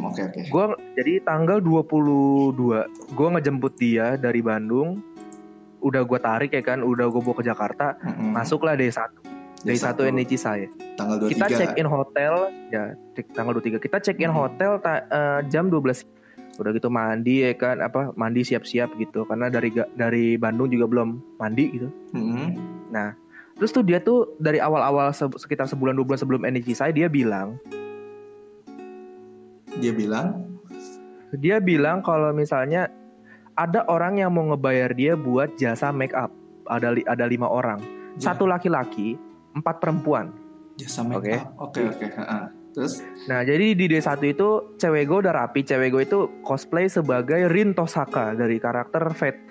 oke 0.00 0.20
oke 0.24 0.40
gue 0.46 0.64
jadi 0.94 1.12
tanggal 1.20 1.58
22 1.58 2.86
gue 3.12 3.28
ngejemput 3.30 3.72
dia 3.76 4.16
dari 4.16 4.40
Bandung. 4.40 5.02
Udah 5.86 6.02
gue 6.02 6.18
tarik 6.18 6.50
ya 6.50 6.62
kan, 6.64 6.82
udah 6.82 7.06
gue 7.06 7.20
bawa 7.20 7.36
ke 7.36 7.44
Jakarta, 7.44 7.94
Mm-mm. 7.96 8.34
masuklah 8.34 8.74
day 8.74 8.90
1. 8.90 9.22
Day 9.62 9.74
1 9.74 9.94
NIC 10.12 10.32
saya. 10.34 10.66
tanggal 10.94 11.20
23 11.20 11.30
Kita 11.30 11.46
check 11.52 11.72
in 11.74 11.86
hotel 11.86 12.32
ya 12.68 12.84
tanggal 13.30 13.52
23. 13.54 13.78
Kita 13.78 13.98
check 14.00 14.16
in 14.16 14.28
Hmm. 14.28 14.38
hotel 14.38 14.78
ta- 14.78 15.04
eh, 15.04 15.40
jam 15.46 15.68
12 15.68 16.02
udah 16.56 16.72
gitu 16.72 16.88
mandi 16.88 17.42
ya 17.42 17.52
kan 17.52 17.78
apa 17.78 18.14
mandi 18.14 18.40
siap-siap 18.40 18.96
gitu 18.96 19.22
karena 19.24 19.46
dari 19.46 19.68
dari 19.92 20.24
Bandung 20.36 20.66
juga 20.66 20.88
belum 20.88 21.08
mandi 21.36 21.64
gitu 21.70 21.88
Mm-mm. 22.10 22.48
Terus 23.54 23.70
tuh 23.70 23.82
dia 23.82 24.00
tuh 24.00 24.36
dari 24.36 24.56
awal-awal 24.56 25.12
se- 25.12 25.36
sekitar 25.36 25.64
sebulan 25.66 25.92
dua 25.94 26.06
bulan 26.06 26.16
sebelum 26.18 26.40
NIC 26.42 26.72
saya 26.72 26.90
dia 26.90 27.06
bilang 27.06 27.60
dia 29.76 29.92
bilang 29.92 30.48
dia 31.34 31.56
bilang 31.58 32.00
kalau 32.00 32.32
misalnya 32.32 32.88
ada 33.56 33.84
orang 33.86 34.16
yang 34.16 34.30
mau 34.30 34.44
ngebayar 34.46 34.92
dia 34.92 35.12
buat 35.14 35.56
jasa 35.56 35.88
make 35.88 36.12
up 36.12 36.28
ada 36.66 36.92
li- 36.92 37.04
ada 37.04 37.24
lima 37.24 37.46
orang 37.46 37.80
Ya. 38.14 38.32
satu 38.32 38.44
laki-laki 38.44 39.20
empat 39.52 39.76
perempuan 39.76 40.32
jasa 40.74 41.00
make 41.00 41.20
Oke. 41.20 41.32
up 41.34 41.48
oke 41.58 41.80
oke 41.86 42.06
ha-ha. 42.10 42.48
terus 42.70 43.04
nah 43.24 43.40
jadi 43.40 43.72
di 43.72 43.84
D1 43.86 44.08
itu 44.26 44.48
cewek 44.76 45.04
gue 45.04 45.18
udah 45.20 45.34
rapi 45.34 45.60
cewek 45.60 45.88
gue 45.90 46.02
itu 46.02 46.18
cosplay 46.40 46.86
sebagai 46.86 47.44
Rin 47.46 47.72
Tosaka 47.72 48.32
dari 48.32 48.56
karakter 48.56 49.04
Fate 49.12 49.44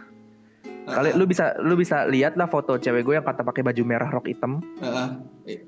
kali 0.85 1.13
lu 1.13 1.25
bisa 1.25 1.57
lu 1.59 1.73
bisa 1.73 2.05
lihat 2.05 2.33
lah 2.35 2.45
foto 2.45 2.77
cewek 2.77 3.01
gue 3.01 3.13
yang 3.15 3.25
kata 3.25 3.41
pakai 3.41 3.61
baju 3.61 3.81
merah 3.83 4.05
rok 4.07 4.25
hitam 4.25 4.61
Heeh. 4.77 5.07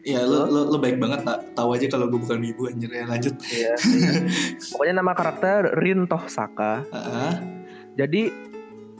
Iya, 0.03 0.25
lu, 0.25 0.45
lu, 0.45 0.73
lu 0.73 0.77
baik 0.77 0.97
banget 0.97 1.21
tak 1.21 1.53
tahu 1.53 1.73
aja 1.73 1.85
kalau 1.87 2.05
gue 2.07 2.17
bukan 2.17 2.37
wibu 2.39 2.65
anjir 2.65 2.89
ya 2.89 3.05
lanjut. 3.05 3.33
Iya. 3.43 3.77
pokoknya 4.73 4.93
nama 4.95 5.13
karakter 5.13 5.69
Rin 5.75 6.05
Tosaka 6.05 6.81
Heeh. 6.87 7.31
Jadi 7.97 8.29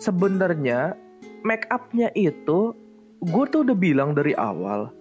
sebenarnya 0.02 0.98
make 1.46 1.70
upnya 1.70 2.10
itu 2.14 2.74
gue 3.22 3.46
tuh 3.50 3.62
udah 3.66 3.78
bilang 3.78 4.14
dari 4.14 4.34
awal 4.38 4.94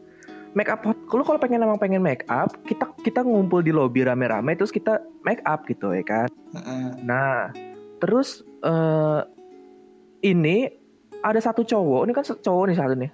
make 0.57 0.73
up 0.73 0.81
lu 0.89 1.21
kalau 1.21 1.37
pengen 1.37 1.61
emang 1.61 1.77
pengen 1.77 2.01
make 2.01 2.25
up 2.33 2.49
kita 2.65 2.89
kita 3.05 3.21
ngumpul 3.21 3.61
di 3.61 3.77
lobby 3.77 4.09
rame-rame 4.09 4.57
terus 4.57 4.73
kita 4.73 5.05
make 5.21 5.45
up 5.45 5.69
gitu 5.69 5.93
ya 5.93 6.01
kan 6.01 6.29
Heeh. 6.57 6.89
nah 7.05 7.53
terus 8.01 8.41
eh 8.65 9.21
ini 10.25 10.73
ada 11.21 11.37
satu 11.45 11.61
cowok 11.61 12.09
ini 12.09 12.13
kan 12.17 12.25
cowok 12.25 12.65
nih 12.73 12.77
satu 12.81 12.95
nih 12.97 13.13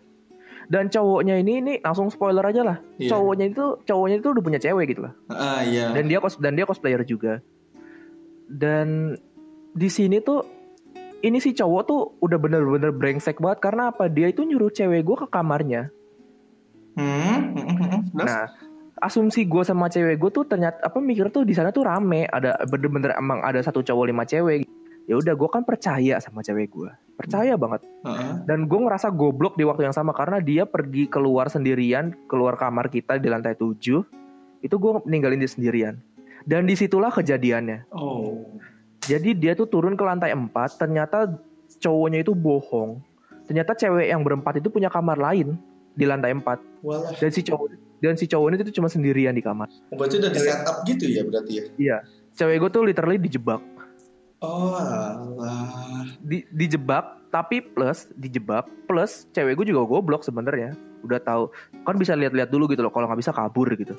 dan 0.71 0.87
cowoknya 0.87 1.35
ini 1.43 1.53
ini 1.59 1.73
langsung 1.83 2.15
spoiler 2.15 2.47
aja 2.47 2.63
lah 2.63 2.79
Iya. 3.03 3.11
cowoknya 3.11 3.51
itu 3.51 3.65
cowoknya 3.83 4.17
itu 4.23 4.29
udah 4.31 4.43
punya 4.47 4.61
cewek 4.63 4.95
gitu 4.95 5.11
lah 5.11 5.13
Heeh, 5.35 5.59
iya. 5.75 5.87
dan 5.91 6.07
dia 6.07 6.23
cos 6.23 6.39
dan 6.39 6.55
dia 6.55 6.63
cosplayer 6.63 7.03
juga 7.03 7.43
dan 8.47 9.19
di 9.75 9.89
sini 9.91 10.23
tuh 10.23 10.62
ini 11.23 11.39
si 11.39 11.55
cowok 11.55 11.83
tuh 11.87 12.01
udah 12.19 12.39
bener-bener 12.39 12.91
brengsek 12.91 13.39
banget. 13.39 13.63
Karena 13.63 13.95
apa? 13.95 14.11
Dia 14.11 14.29
itu 14.29 14.43
nyuruh 14.43 14.75
cewek 14.75 15.07
gue 15.07 15.17
ke 15.23 15.27
kamarnya. 15.31 15.89
Hmm, 16.99 17.57
hmm, 17.57 17.65
hmm, 17.65 17.79
hmm. 17.89 18.01
Nah 18.13 18.51
asumsi 19.03 19.49
gue 19.49 19.65
sama 19.67 19.91
cewek 19.91 20.21
gue 20.21 20.31
tuh 20.31 20.45
ternyata 20.47 20.79
apa 20.85 21.03
mikir 21.03 21.33
tuh 21.33 21.47
di 21.47 21.55
sana 21.55 21.71
tuh 21.71 21.87
rame. 21.87 22.27
Ada 22.27 22.67
bener-bener 22.67 23.15
emang 23.17 23.41
ada 23.41 23.63
satu 23.63 23.81
cowok 23.81 24.05
lima 24.11 24.27
cewek. 24.27 24.67
Ya 25.07 25.19
udah 25.19 25.35
gue 25.35 25.49
kan 25.51 25.67
percaya 25.67 26.19
sama 26.23 26.43
cewek 26.47 26.71
gue 26.71 26.91
percaya 27.23 27.55
banget. 27.55 27.87
Heeh. 28.03 28.35
dan 28.51 28.67
gue 28.67 28.79
ngerasa 28.83 29.15
goblok 29.15 29.55
di 29.55 29.63
waktu 29.63 29.87
yang 29.87 29.95
sama. 29.95 30.11
Karena 30.11 30.43
dia 30.43 30.67
pergi 30.67 31.07
keluar 31.07 31.47
sendirian 31.47 32.15
keluar 32.27 32.59
kamar 32.59 32.91
kita 32.91 33.23
di 33.23 33.31
lantai 33.31 33.55
7 33.55 33.79
itu 34.63 34.75
gue 34.79 34.93
ninggalin 35.07 35.39
dia 35.39 35.51
sendirian. 35.51 35.95
Dan 36.43 36.67
di 36.67 36.75
situlah 36.75 37.15
kejadiannya. 37.15 37.95
Oh. 37.95 38.43
Jadi 39.03 39.35
dia 39.35 39.53
tuh 39.59 39.67
turun 39.67 39.99
ke 39.99 40.05
lantai 40.07 40.31
4 40.31 40.51
ternyata 40.79 41.27
cowoknya 41.83 42.23
itu 42.23 42.33
bohong. 42.33 43.03
Ternyata 43.51 43.75
cewek 43.75 44.07
yang 44.07 44.23
berempat 44.23 44.63
itu 44.63 44.71
punya 44.71 44.87
kamar 44.87 45.19
lain 45.19 45.59
di 45.99 46.05
lantai 46.07 46.33
4 46.33 46.47
Walah. 46.87 47.11
dan 47.19 47.31
si 47.35 47.43
cowok 47.43 47.75
dan 48.03 48.15
si 48.15 48.25
cowok 48.31 48.47
ini 48.49 48.57
tuh 48.63 48.77
cuma 48.79 48.89
sendirian 48.89 49.35
di 49.35 49.43
kamar. 49.43 49.67
Oh, 49.91 49.99
berarti 49.99 50.23
udah 50.23 50.31
di 50.31 50.41
setup 50.41 50.77
gitu 50.87 51.05
ya 51.11 51.23
berarti 51.27 51.53
ya? 51.79 51.99
cewek 52.33 52.57
gue 52.63 52.71
tuh 52.71 52.83
literally 52.87 53.19
dijebak. 53.19 53.61
Oh, 54.43 54.75
alah. 54.75 56.03
di 56.19 56.43
dijebak 56.51 57.31
tapi 57.31 57.63
plus 57.63 58.11
dijebak 58.19 58.67
plus 58.91 59.27
cewek 59.35 59.59
gue 59.59 59.75
juga 59.75 59.83
goblok 59.87 60.23
sebenarnya. 60.23 60.79
Udah 61.03 61.19
tahu. 61.19 61.51
Kan 61.83 61.99
bisa 61.99 62.15
lihat-lihat 62.15 62.55
dulu 62.55 62.71
gitu 62.71 62.87
loh 62.87 62.95
kalau 62.95 63.11
nggak 63.11 63.19
bisa 63.19 63.35
kabur 63.35 63.67
gitu 63.75 63.99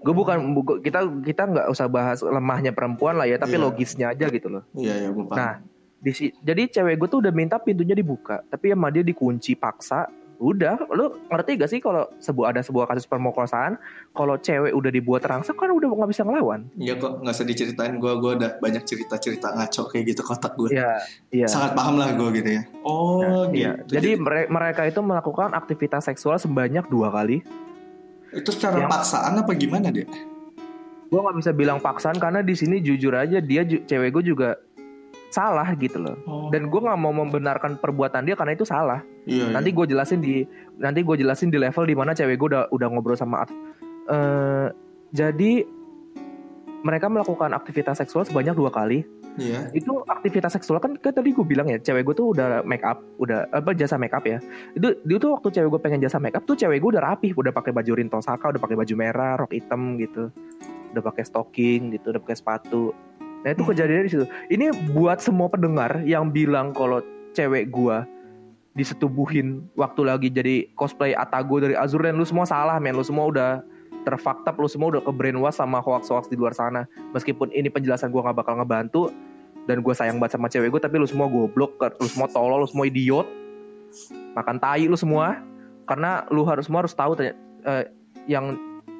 gue 0.00 0.12
bukan 0.12 0.36
bu- 0.52 0.78
kita 0.78 0.98
kita 1.20 1.42
nggak 1.44 1.66
usah 1.68 1.86
bahas 1.86 2.18
lemahnya 2.20 2.70
perempuan 2.70 3.14
lah 3.14 3.24
ya 3.24 3.36
tapi 3.36 3.54
Iya. 3.54 3.62
logisnya 3.62 4.06
aja 4.08 4.26
gitu 4.26 4.48
loh 4.48 4.62
Iya, 4.72 4.94
ya, 4.96 5.08
gue 5.08 5.24
paham. 5.24 5.36
Nah, 5.36 5.52
di 5.96 6.12
si- 6.12 6.34
jadi 6.36 6.62
cewek 6.68 6.94
gue 6.96 7.08
tuh 7.08 7.18
udah 7.18 7.30
minta 7.30 7.56
pintunya 7.56 7.92
dibuka 7.92 8.40
tapi 8.44 8.70
sama 8.70 8.88
dia 8.88 9.02
dikunci 9.02 9.52
paksa 9.52 10.06
udah 10.38 10.86
lu 10.88 11.02
ngerti 11.26 11.58
gak 11.58 11.66
sih 11.66 11.80
kalau 11.80 12.06
sebuah 12.16 12.54
ada 12.54 12.62
sebuah 12.62 12.86
kasus 12.86 13.02
permokosaan 13.04 13.74
kalau 14.08 14.38
cewek 14.38 14.70
udah 14.70 14.86
dibuat 14.88 15.18
terangsang 15.20 15.52
kan 15.52 15.66
udah 15.66 15.90
nggak 15.90 16.06
bisa 16.08 16.22
ngelawan 16.22 16.70
Iya 16.72 16.94
kok 16.94 17.18
nggak 17.18 17.34
usah 17.34 17.42
diceritain 17.44 17.98
gue 17.98 18.12
gue 18.14 18.32
udah 18.36 18.50
banyak 18.56 18.86
cerita 18.86 19.18
cerita 19.18 19.50
ngaco 19.50 19.90
kayak 19.90 20.04
gitu 20.08 20.22
kotak 20.22 20.54
gue 20.54 20.70
Iya, 20.72 21.02
iya. 21.34 21.46
sangat 21.46 21.74
paham 21.74 21.98
lah 21.98 22.14
gue 22.14 22.28
gitu 22.32 22.50
ya 22.52 22.62
oh 22.80 23.50
Iya. 23.50 23.82
gitu 23.82 23.98
Jadi 23.98 24.10
mere- 24.14 24.46
mereka 24.46 24.86
itu 24.86 25.00
melakukan 25.00 25.50
aktivitas 25.52 26.06
seksual 26.06 26.38
sebanyak 26.38 26.86
dua 26.86 27.10
kali. 27.10 27.42
Itu 28.30 28.50
secara 28.50 28.82
Yang- 28.82 28.90
paksaan 28.90 29.32
apa 29.36 29.52
gimana 29.54 29.88
dia 29.88 30.04
Gue 31.08 31.24
nggak 31.24 31.40
bisa 31.40 31.50
bilang 31.52 31.80
paksaan 31.80 32.20
karena 32.20 32.44
di 32.44 32.52
sini 32.52 32.78
jujur 32.78 33.16
aja 33.16 33.40
dia 33.40 33.64
cewek 33.64 34.12
gue 34.12 34.28
juga 34.28 34.60
salah 35.28 35.72
gitu 35.74 35.96
loh. 35.98 36.16
oh, 36.22 36.48
Dan 36.48 36.68
gue 36.68 36.76
nggak 36.78 36.98
mau 36.98 37.12
membenarkan 37.14 37.76
perbuatan 37.76 38.24
dia 38.24 38.36
karena 38.36 38.52
itu 38.52 38.64
salah. 38.64 39.00
iya, 39.24 39.48
Nanti 39.48 39.72
gue 39.72 39.88
jelasin 39.88 40.20
di 40.20 40.44
nanti 40.76 41.00
gue 41.00 41.16
jelasin 41.16 41.48
di 41.48 41.56
level 41.56 41.84
di 41.84 41.96
mana 41.96 42.12
cewek 42.12 42.36
gue 42.36 42.48
udah 42.52 42.62
udah 42.68 42.86
ngobrol 42.88 43.16
sama 43.16 43.48
Eh, 44.04 44.68
jadi 45.10 45.64
mereka 46.78 47.08
melakukan 47.08 47.52
aktivitas 47.52 47.98
seksual 47.98 48.24
sebanyak 48.24 48.52
dua 48.52 48.68
kali. 48.68 49.04
Iya 49.38 49.70
Itu 49.72 50.04
aktivitas 50.04 50.58
seksual 50.58 50.82
kan, 50.82 50.98
kan 50.98 51.14
tadi 51.14 51.30
gue 51.32 51.46
bilang 51.46 51.70
ya 51.70 51.78
cewek 51.78 52.04
gue 52.04 52.14
tuh 52.14 52.36
udah 52.36 52.66
make 52.66 52.84
up, 52.84 53.00
udah 53.22 53.46
apa 53.54 53.72
jasa 53.72 53.96
make 53.96 54.12
up 54.12 54.26
ya. 54.26 54.42
Itu 54.74 54.98
dia 55.06 55.18
tuh 55.22 55.38
waktu 55.38 55.48
cewek 55.54 55.68
gue 55.72 55.80
pengen 55.80 56.02
jasa 56.02 56.18
make 56.18 56.36
up 56.36 56.44
tuh 56.44 56.58
cewek 56.58 56.82
gue 56.82 56.90
udah 56.98 57.04
rapih, 57.14 57.32
udah 57.38 57.54
pakai 57.54 57.72
baju 57.72 57.92
rinto 57.94 58.18
saka, 58.18 58.50
udah 58.52 58.60
pakai 58.60 58.76
baju 58.76 58.94
merah, 58.98 59.38
rok 59.38 59.54
hitam 59.54 59.96
gitu. 59.96 60.34
Udah 60.92 61.02
pakai 61.04 61.24
stocking 61.24 61.94
gitu, 61.94 62.12
udah 62.12 62.20
pakai 62.20 62.36
sepatu. 62.36 62.92
Nah, 63.46 63.54
itu 63.54 63.62
kejadian 63.62 64.04
di 64.04 64.10
situ. 64.10 64.26
Ini 64.50 64.90
buat 64.92 65.22
semua 65.22 65.46
pendengar 65.46 66.02
yang 66.02 66.34
bilang 66.34 66.74
kalau 66.74 66.98
cewek 67.38 67.70
gue 67.70 67.96
disetubuhin 68.78 69.66
waktu 69.74 70.06
lagi 70.06 70.28
jadi 70.30 70.70
cosplay 70.78 71.10
Atago 71.10 71.58
dari 71.58 71.74
Azur 71.74 71.98
dan 72.06 72.14
lu 72.14 72.22
semua 72.22 72.46
salah 72.46 72.78
men 72.78 72.94
lu 72.94 73.02
semua 73.02 73.26
udah 73.26 73.50
terfakta 74.08 74.56
lu 74.56 74.64
semua 74.64 74.96
udah 74.96 75.02
ke 75.04 75.12
brainwash 75.12 75.60
sama 75.60 75.84
hoax-hoax 75.84 76.32
di 76.32 76.40
luar 76.40 76.56
sana. 76.56 76.88
Meskipun 77.12 77.52
ini 77.52 77.68
penjelasan 77.68 78.08
gua 78.08 78.24
nggak 78.28 78.38
bakal 78.40 78.54
ngebantu 78.56 79.02
dan 79.68 79.84
gue 79.84 79.92
sayang 79.92 80.16
banget 80.16 80.40
sama 80.40 80.48
cewek 80.48 80.72
gue 80.72 80.80
tapi 80.80 80.96
lu 80.96 81.04
semua 81.04 81.28
goblok 81.28 81.76
lu 82.00 82.08
semua 82.08 82.24
tolol 82.32 82.64
lu 82.64 82.68
semua 82.72 82.88
idiot 82.88 83.28
makan 84.32 84.56
tai 84.56 84.88
lu 84.88 84.96
semua. 84.96 85.44
Karena 85.84 86.24
lu 86.32 86.44
harus 86.44 86.68
semua 86.68 86.84
harus 86.84 86.92
tahu 86.96 87.16
uh, 87.20 87.84
yang 88.28 88.56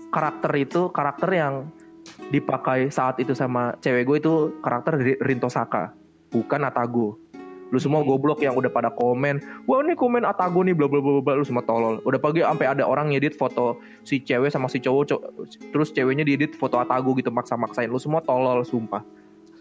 karakter 0.09 0.53
itu 0.57 0.89
karakter 0.93 1.29
yang 1.33 1.69
dipakai 2.33 2.89
saat 2.89 3.21
itu 3.21 3.33
sama 3.37 3.77
cewek 3.81 4.05
gue 4.05 4.17
itu 4.21 4.35
karakter 4.65 4.97
Rinto 5.21 5.53
Saka 5.53 5.93
bukan 6.33 6.65
Atago 6.65 7.21
lu 7.69 7.79
semua 7.79 8.01
goblok 8.01 8.41
yang 8.41 8.57
udah 8.57 8.73
pada 8.73 8.89
komen 8.89 9.41
wah 9.69 9.85
ini 9.85 9.93
komen 9.93 10.25
Atago 10.25 10.65
nih 10.65 10.73
bla 10.73 10.89
bla 10.89 11.01
bla 11.01 11.21
bla 11.21 11.35
lu 11.37 11.45
semua 11.45 11.65
tolol. 11.65 12.01
Udah 12.05 12.21
pagi 12.21 12.41
sampai 12.41 12.67
ada 12.69 12.85
orang 12.89 13.13
ngedit 13.13 13.37
foto 13.37 13.81
si 14.05 14.21
cewek 14.25 14.49
sama 14.49 14.73
si 14.73 14.81
cowok 14.81 15.03
co 15.09 15.17
terus 15.73 15.93
ceweknya 15.93 16.25
diedit 16.25 16.57
foto 16.57 16.81
Atago 16.81 17.13
gitu 17.17 17.29
maksa-maksain. 17.29 17.89
Lu 17.89 18.01
semua 18.01 18.25
tolol 18.25 18.65
sumpah. 18.65 19.05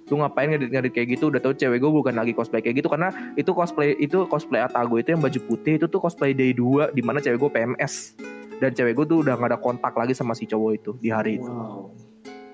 Lu 0.07 0.23
ngapain 0.23 0.47
ngedit-ngedit 0.47 0.91
kayak 0.95 1.07
gitu? 1.19 1.27
Udah 1.27 1.43
tau 1.43 1.51
cewek 1.51 1.83
gue 1.83 1.91
bukan 1.91 2.15
lagi 2.15 2.31
cosplay 2.31 2.63
kayak 2.63 2.79
gitu 2.79 2.87
karena 2.87 3.11
itu 3.35 3.51
cosplay 3.51 3.91
itu 3.99 4.23
cosplay 4.31 4.63
Atago 4.63 4.95
itu 4.95 5.11
yang 5.11 5.19
baju 5.19 5.39
putih 5.43 5.75
itu 5.75 5.85
tuh 5.91 5.99
cosplay 5.99 6.31
day 6.31 6.55
2 6.55 6.95
di 6.95 7.03
mana 7.03 7.19
cewek 7.19 7.37
gue 7.43 7.51
PMS 7.51 8.15
dan 8.57 8.73
cewek 8.73 8.93
gue 8.97 9.05
tuh 9.05 9.17
udah 9.21 9.37
gak 9.37 9.49
ada 9.53 9.59
kontak 9.59 9.93
lagi 9.93 10.17
sama 10.17 10.33
si 10.33 10.49
cowok 10.49 10.71
itu 10.73 10.91
di 10.97 11.09
hari 11.13 11.37
itu 11.37 11.51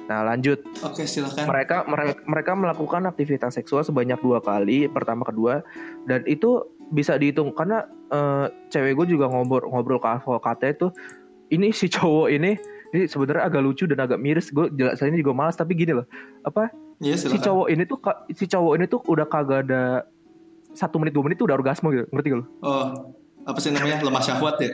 Nah 0.08 0.28
lanjut. 0.28 0.60
Oke 0.84 1.08
silakan. 1.08 1.48
Mereka 1.48 1.78
mereka 1.88 2.14
mereka 2.28 2.52
melakukan 2.56 3.08
aktivitas 3.08 3.56
seksual 3.56 3.86
sebanyak 3.88 4.20
dua 4.20 4.44
kali, 4.44 4.88
pertama 4.92 5.24
kedua, 5.24 5.64
dan 6.08 6.24
itu 6.28 6.68
bisa 6.94 7.18
dihitung 7.18 7.56
karena 7.56 7.88
uh, 8.14 8.52
cewek 8.70 8.94
gue 8.94 9.18
juga 9.18 9.26
ngobrol 9.32 9.66
ngobrol 9.66 9.98
ke 9.98 10.10
advokatnya 10.20 10.78
itu 10.78 10.88
ini 11.50 11.74
si 11.74 11.90
cowok 11.90 12.28
ini 12.30 12.54
ini 12.94 13.10
sebenarnya 13.10 13.50
agak 13.50 13.62
lucu 13.66 13.90
dan 13.90 14.06
agak 14.06 14.22
miris 14.22 14.54
gue 14.54 14.70
jelasin 14.78 15.18
juga 15.18 15.34
malas 15.34 15.58
tapi 15.58 15.74
gini 15.74 15.98
loh 15.98 16.06
apa 16.46 16.70
ya, 17.02 17.18
si 17.18 17.34
cowok 17.34 17.68
ini 17.74 17.84
tuh 17.90 17.98
si 18.38 18.46
cowok 18.46 18.74
ini 18.78 18.86
tuh 18.86 19.02
udah 19.10 19.26
kagak 19.26 19.66
ada 19.66 20.06
satu 20.78 21.02
menit 21.02 21.18
dua 21.18 21.26
menit 21.26 21.42
tuh 21.42 21.50
udah 21.50 21.58
orgasme 21.58 21.90
gitu 21.90 22.06
ngerti 22.14 22.28
gak 22.30 22.40
lo? 22.42 22.46
Oh 22.62 22.88
apa 23.44 23.60
sih 23.60 23.70
namanya 23.76 24.00
lemah 24.00 24.24
syahwat 24.24 24.56
ya? 24.64 24.72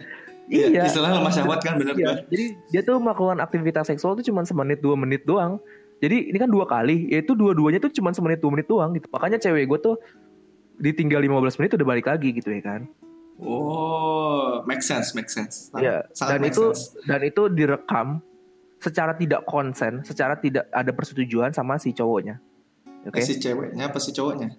Iya. 0.49 0.67
iya. 0.73 0.83
Istilahnya 0.89 1.21
lemah 1.21 1.33
syahwat 1.33 1.61
kan 1.61 1.77
bener 1.77 1.95
iya. 1.95 2.25
Jadi 2.25 2.45
dia 2.73 2.81
tuh 2.81 2.97
melakukan 2.97 3.37
aktivitas 3.39 3.85
seksual 3.87 4.17
tuh 4.17 4.25
cuma 4.25 4.41
semenit 4.43 4.81
dua 4.81 4.97
menit 4.97 5.23
doang. 5.23 5.61
Jadi 5.99 6.31
ini 6.31 6.37
kan 6.39 6.49
dua 6.49 6.65
kali, 6.65 7.11
yaitu 7.11 7.35
dua-duanya 7.35 7.77
tuh 7.77 7.91
cuma 7.91 8.15
semenit 8.15 8.41
dua 8.41 8.51
menit 8.55 8.67
doang 8.71 8.95
gitu. 8.95 9.05
Makanya 9.11 9.37
cewek 9.37 9.67
gue 9.67 9.79
tuh 9.83 9.95
ditinggal 10.79 11.19
15 11.19 11.59
menit 11.59 11.71
udah 11.75 11.87
balik 11.87 12.07
lagi 12.07 12.31
gitu 12.31 12.49
ya 12.49 12.63
kan. 12.63 12.81
Oh, 13.39 14.63
make 14.63 14.83
sense, 14.83 15.11
make 15.15 15.31
sense. 15.31 15.71
Iya. 15.75 16.07
Dan 16.15 16.43
itu 16.47 16.71
sense. 16.71 16.95
dan 17.07 17.23
itu 17.23 17.51
direkam 17.51 18.23
secara 18.79 19.11
tidak 19.15 19.43
konsen, 19.43 20.07
secara 20.07 20.39
tidak 20.39 20.71
ada 20.71 20.91
persetujuan 20.95 21.51
sama 21.51 21.75
si 21.79 21.91
cowoknya. 21.91 22.39
Oke. 23.07 23.19
Okay? 23.19 23.27
Si 23.27 23.33
ceweknya 23.39 23.91
apa 23.91 23.99
si 23.99 24.15
cowoknya? 24.15 24.55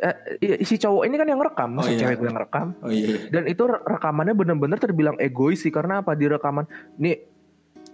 Eh, 0.00 0.62
si 0.66 0.74
cowok 0.80 1.06
ini 1.06 1.14
kan 1.14 1.28
yang 1.30 1.42
rekam, 1.42 1.70
oh, 1.78 1.84
si 1.86 1.94
iya. 1.94 2.06
cewek 2.06 2.16
gue 2.18 2.28
yang 2.30 2.40
rekam. 2.40 2.66
Oh, 2.82 2.90
iya. 2.90 3.30
Dan 3.30 3.46
itu 3.46 3.66
rekamannya 3.66 4.34
bener-bener 4.34 4.78
terbilang 4.80 5.16
egois 5.22 5.62
sih 5.62 5.70
karena 5.70 6.02
apa 6.02 6.18
di 6.18 6.26
rekaman 6.26 6.66
ini 6.98 7.20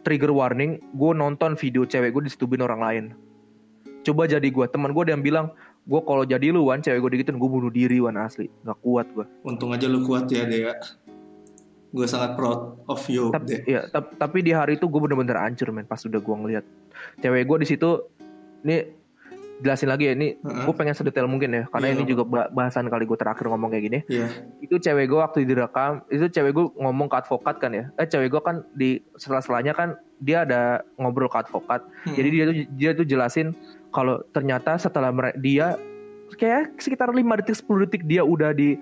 trigger 0.01 0.32
warning, 0.32 0.80
gue 0.96 1.12
nonton 1.12 1.55
video 1.61 1.84
cewek 1.84 2.16
gue 2.16 2.22
disetubin 2.24 2.64
orang 2.64 2.80
lain. 2.80 3.05
Coba 4.01 4.24
jadi 4.24 4.48
gue, 4.48 4.64
teman 4.72 4.96
gue 4.96 5.05
yang 5.12 5.20
bilang, 5.20 5.53
gue 5.84 6.01
kalau 6.09 6.24
jadi 6.24 6.57
lu 6.57 6.72
wan 6.72 6.80
cewek 6.80 7.05
gue 7.05 7.11
digituin 7.20 7.36
gue 7.36 7.51
bunuh 7.51 7.68
diri 7.68 8.01
wan 8.01 8.16
asli, 8.16 8.48
nggak 8.64 8.78
kuat 8.80 9.07
gue. 9.12 9.26
Untung 9.44 9.76
aja 9.76 9.84
lu 9.84 10.01
kuat 10.09 10.24
ya 10.32 10.48
Dea. 10.48 10.72
Gue 11.90 12.07
sangat 12.07 12.38
proud 12.38 12.80
of 12.86 13.03
you. 13.11 13.28
Tapi, 13.34 13.66
ya, 13.66 13.84
tapi 13.92 14.38
di 14.40 14.55
hari 14.55 14.78
itu 14.78 14.86
gue 14.88 15.01
bener-bener 15.03 15.36
hancur 15.36 15.74
men 15.74 15.84
pas 15.84 16.01
udah 16.01 16.22
gue 16.22 16.36
ngeliat 16.38 16.64
cewek 17.20 17.44
gue 17.44 17.57
di 17.61 17.66
situ. 17.68 17.90
Ini 18.61 18.99
jelasin 19.61 19.89
lagi 19.93 20.09
ya 20.09 20.13
ini 20.17 20.37
uh-huh. 20.41 20.67
gue 20.67 20.75
pengen 20.75 20.97
sedetail 20.97 21.29
mungkin 21.29 21.53
ya 21.53 21.65
karena 21.69 21.93
yeah. 21.93 21.97
ini 22.01 22.05
juga 22.09 22.23
bahasan 22.51 22.89
kali 22.89 23.05
gue 23.05 23.19
terakhir 23.21 23.47
ngomong 23.47 23.69
kayak 23.69 23.85
gini 23.87 23.99
yeah. 24.09 24.29
itu 24.65 24.81
cewek 24.81 25.13
gue 25.13 25.21
waktu 25.21 25.45
direkam 25.45 26.01
itu 26.09 26.27
cewek 26.33 26.53
gue 26.57 26.67
ngomong 26.81 27.07
ke 27.13 27.17
advokat 27.21 27.61
kan 27.61 27.71
ya 27.77 27.85
eh 28.01 28.09
cewek 28.09 28.29
gue 28.33 28.43
kan 28.43 28.65
di 28.73 29.05
setelah-setelahnya 29.21 29.73
kan 29.77 29.89
dia 30.21 30.49
ada 30.49 30.81
ngobrol 30.97 31.29
ke 31.29 31.39
advokat 31.41 31.85
hmm. 32.09 32.17
jadi 32.17 32.29
dia 32.29 32.45
tuh 32.45 32.57
dia 32.77 32.91
tuh 32.97 33.07
jelasin 33.07 33.53
kalau 33.93 34.25
ternyata 34.33 34.81
setelah 34.81 35.13
dia 35.37 35.77
kayak 36.37 36.81
sekitar 36.81 37.13
5 37.13 37.21
detik 37.45 37.57
10 37.57 37.85
detik 37.87 38.03
dia 38.09 38.23
udah 38.25 38.57
di 38.57 38.81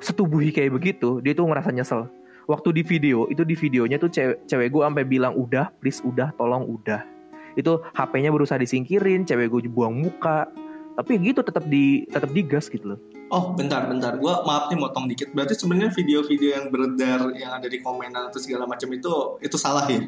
setubuhi 0.00 0.50
kayak 0.50 0.74
begitu 0.74 1.20
dia 1.20 1.36
tuh 1.36 1.46
ngerasa 1.46 1.70
nyesel 1.70 2.08
waktu 2.48 2.80
di 2.80 2.82
video 2.82 3.28
itu 3.30 3.46
di 3.46 3.54
videonya 3.54 4.00
tuh 4.00 4.10
cewek 4.10 4.48
cewek 4.48 4.68
gue 4.72 4.82
sampai 4.82 5.04
bilang 5.06 5.36
udah 5.36 5.70
please 5.78 6.00
udah 6.02 6.32
tolong 6.34 6.66
udah 6.66 7.19
itu 7.54 7.80
HP-nya 7.96 8.30
berusaha 8.30 8.58
disingkirin 8.60 9.26
cewek 9.26 9.50
gue 9.50 9.70
buang 9.70 9.94
muka. 9.96 10.50
Tapi 10.98 11.16
gitu 11.22 11.40
tetap 11.40 11.64
di 11.70 12.04
tetap 12.10 12.28
digas 12.34 12.68
gitu 12.68 12.94
loh. 12.94 13.00
Oh 13.30 13.54
bentar 13.54 13.86
bentar. 13.86 14.18
Gue 14.18 14.34
maaf 14.42 14.68
nih 14.74 14.78
motong 14.82 15.06
dikit. 15.06 15.30
Berarti 15.30 15.54
sebenarnya 15.54 15.94
video-video 15.94 16.50
yang 16.50 16.66
beredar 16.66 17.30
yang 17.38 17.54
ada 17.54 17.70
di 17.70 17.78
komenan 17.78 18.26
atau 18.26 18.42
segala 18.42 18.66
macam 18.66 18.90
itu 18.90 19.38
itu 19.38 19.54
salah 19.54 19.86
ya? 19.86 20.02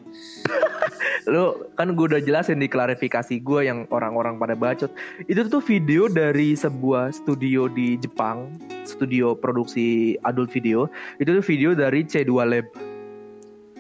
Lo 1.33 1.71
kan 1.79 1.95
gue 1.95 2.07
udah 2.11 2.19
jelasin 2.19 2.59
di 2.59 2.67
klarifikasi 2.67 3.39
gue 3.47 3.61
yang 3.71 3.87
orang-orang 3.95 4.43
pada 4.43 4.59
bacot. 4.59 4.91
Itu 5.31 5.47
tuh 5.47 5.63
video 5.63 6.11
dari 6.11 6.59
sebuah 6.59 7.15
studio 7.15 7.71
di 7.71 7.95
Jepang 7.95 8.51
studio 8.83 9.39
produksi 9.39 10.19
adult 10.27 10.51
video. 10.51 10.91
Itu 11.23 11.39
tuh 11.39 11.47
video 11.47 11.79
dari 11.79 12.03
C2 12.03 12.35
Lab 12.43 12.92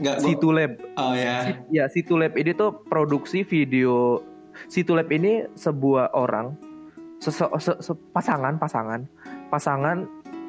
Nggak, 0.01 0.17
Situ 0.25 0.49
Lab. 0.55 0.73
Oh 0.97 1.13
ya. 1.13 1.59
Ya, 1.69 1.85
Situ 1.91 2.15
Lab 2.17 2.33
ini 2.39 2.57
tuh 2.57 2.81
produksi 2.89 3.45
video. 3.45 4.25
Situ 4.69 4.97
Lab 4.97 5.09
ini 5.13 5.45
sebuah 5.57 6.13
orang, 6.17 6.57
sese, 7.21 7.45
se, 7.61 7.73
se, 7.81 7.93
pasangan, 8.13 8.57
pasangan, 8.57 9.01
pasangan 9.49 10.05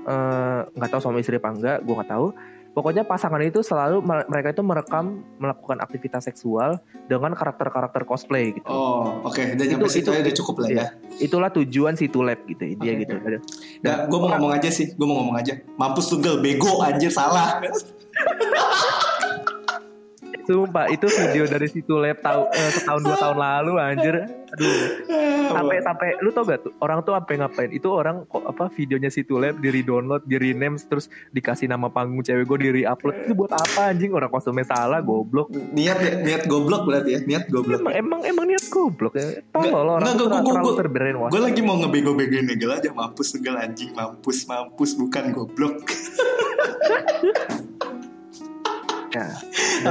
eh, 0.07 0.59
nggak 0.67 0.89
uh, 0.89 0.91
tahu 0.91 1.01
suami 1.01 1.23
istri 1.23 1.39
apa 1.39 1.49
enggak, 1.51 1.77
gue 1.83 1.93
nggak 1.95 2.11
tahu. 2.11 2.27
Pokoknya 2.73 3.05
pasangan 3.05 3.37
itu 3.45 3.61
selalu 3.61 4.01
mereka 4.01 4.49
itu 4.49 4.65
merekam 4.65 5.21
melakukan 5.37 5.77
aktivitas 5.77 6.25
seksual 6.25 6.81
dengan 7.05 7.37
karakter-karakter 7.37 8.01
cosplay 8.01 8.49
gitu. 8.57 8.65
Oh, 8.65 9.21
oke. 9.21 9.37
Okay. 9.37 9.53
Dan 9.53 9.77
itu, 9.77 9.85
itu 10.01 10.09
udah 10.09 10.33
cukup 10.41 10.55
lah 10.65 10.69
ya. 10.73 10.73
Iya. 10.73 10.85
Itulah 11.21 11.53
tujuan 11.53 11.93
situ 11.93 12.25
lab 12.25 12.41
gitu 12.49 12.73
dia 12.81 12.97
okay, 12.97 13.05
gitu. 13.05 13.13
Okay. 13.21 13.39
Nah, 13.85 14.09
gue 14.09 14.17
mau 14.17 14.33
ngomong 14.33 14.57
aja 14.57 14.73
sih, 14.73 14.89
gue 14.89 15.05
mau 15.05 15.21
ngomong 15.21 15.37
aja. 15.37 15.53
Mampus 15.77 16.17
tuh 16.17 16.17
bego 16.41 16.81
anjir 16.81 17.13
salah. 17.13 17.61
Sumpah 20.43 20.91
itu 20.91 21.07
video 21.07 21.47
dari 21.47 21.71
situ 21.71 21.95
lab 21.95 22.19
tahu 22.19 22.51
eh, 22.51 22.71
setahun 22.75 22.99
dua 22.99 23.15
tahun 23.15 23.37
lalu 23.39 23.73
anjir. 23.79 24.15
Aduh. 24.27 24.75
Sampai 25.55 25.79
sampai 25.79 26.09
lu 26.19 26.35
tau 26.35 26.43
gak 26.43 26.67
tuh 26.67 26.73
orang 26.83 26.99
tuh 27.07 27.15
apa 27.15 27.31
ngapain? 27.31 27.71
Itu 27.71 27.95
orang 27.95 28.27
kok 28.27 28.43
apa 28.43 28.67
videonya 28.75 29.07
situ 29.07 29.39
lab 29.39 29.63
diri 29.63 29.87
download, 29.87 30.27
di 30.27 30.35
rename 30.35 30.75
terus 30.83 31.07
dikasih 31.31 31.71
nama 31.71 31.87
panggung 31.87 32.27
cewek 32.27 32.43
gue 32.43 32.57
diri 32.59 32.81
upload. 32.83 33.23
Itu 33.23 33.33
buat 33.39 33.55
apa 33.55 33.95
anjing? 33.95 34.11
Orang 34.11 34.29
kostumnya 34.29 34.67
salah 34.67 34.99
goblok. 34.99 35.47
Niat 35.53 35.97
ya, 36.03 36.11
niat 36.19 36.43
goblok 36.51 36.91
berarti 36.91 37.09
ya, 37.15 37.19
niat 37.23 37.47
goblok. 37.47 37.79
Emang 37.79 37.95
emang, 37.95 38.21
emang 38.27 38.45
niat 38.51 38.67
goblok 38.67 39.15
ya. 39.15 39.39
Lo 39.55 39.95
orang 39.95 40.11
tuh 40.19 40.27
terlalu 40.27 40.71
terbrain 40.75 41.15
Gue 41.31 41.41
lagi 41.41 41.61
mau 41.63 41.79
ngebego-begoin 41.79 42.45
Negel 42.45 42.71
aja 42.71 42.91
mampus 42.91 43.35
segala 43.35 43.63
anjing 43.63 43.95
mampus 43.95 44.43
mampus 44.43 44.91
bukan 44.99 45.31
goblok. 45.31 45.75
Ya. 49.13 49.29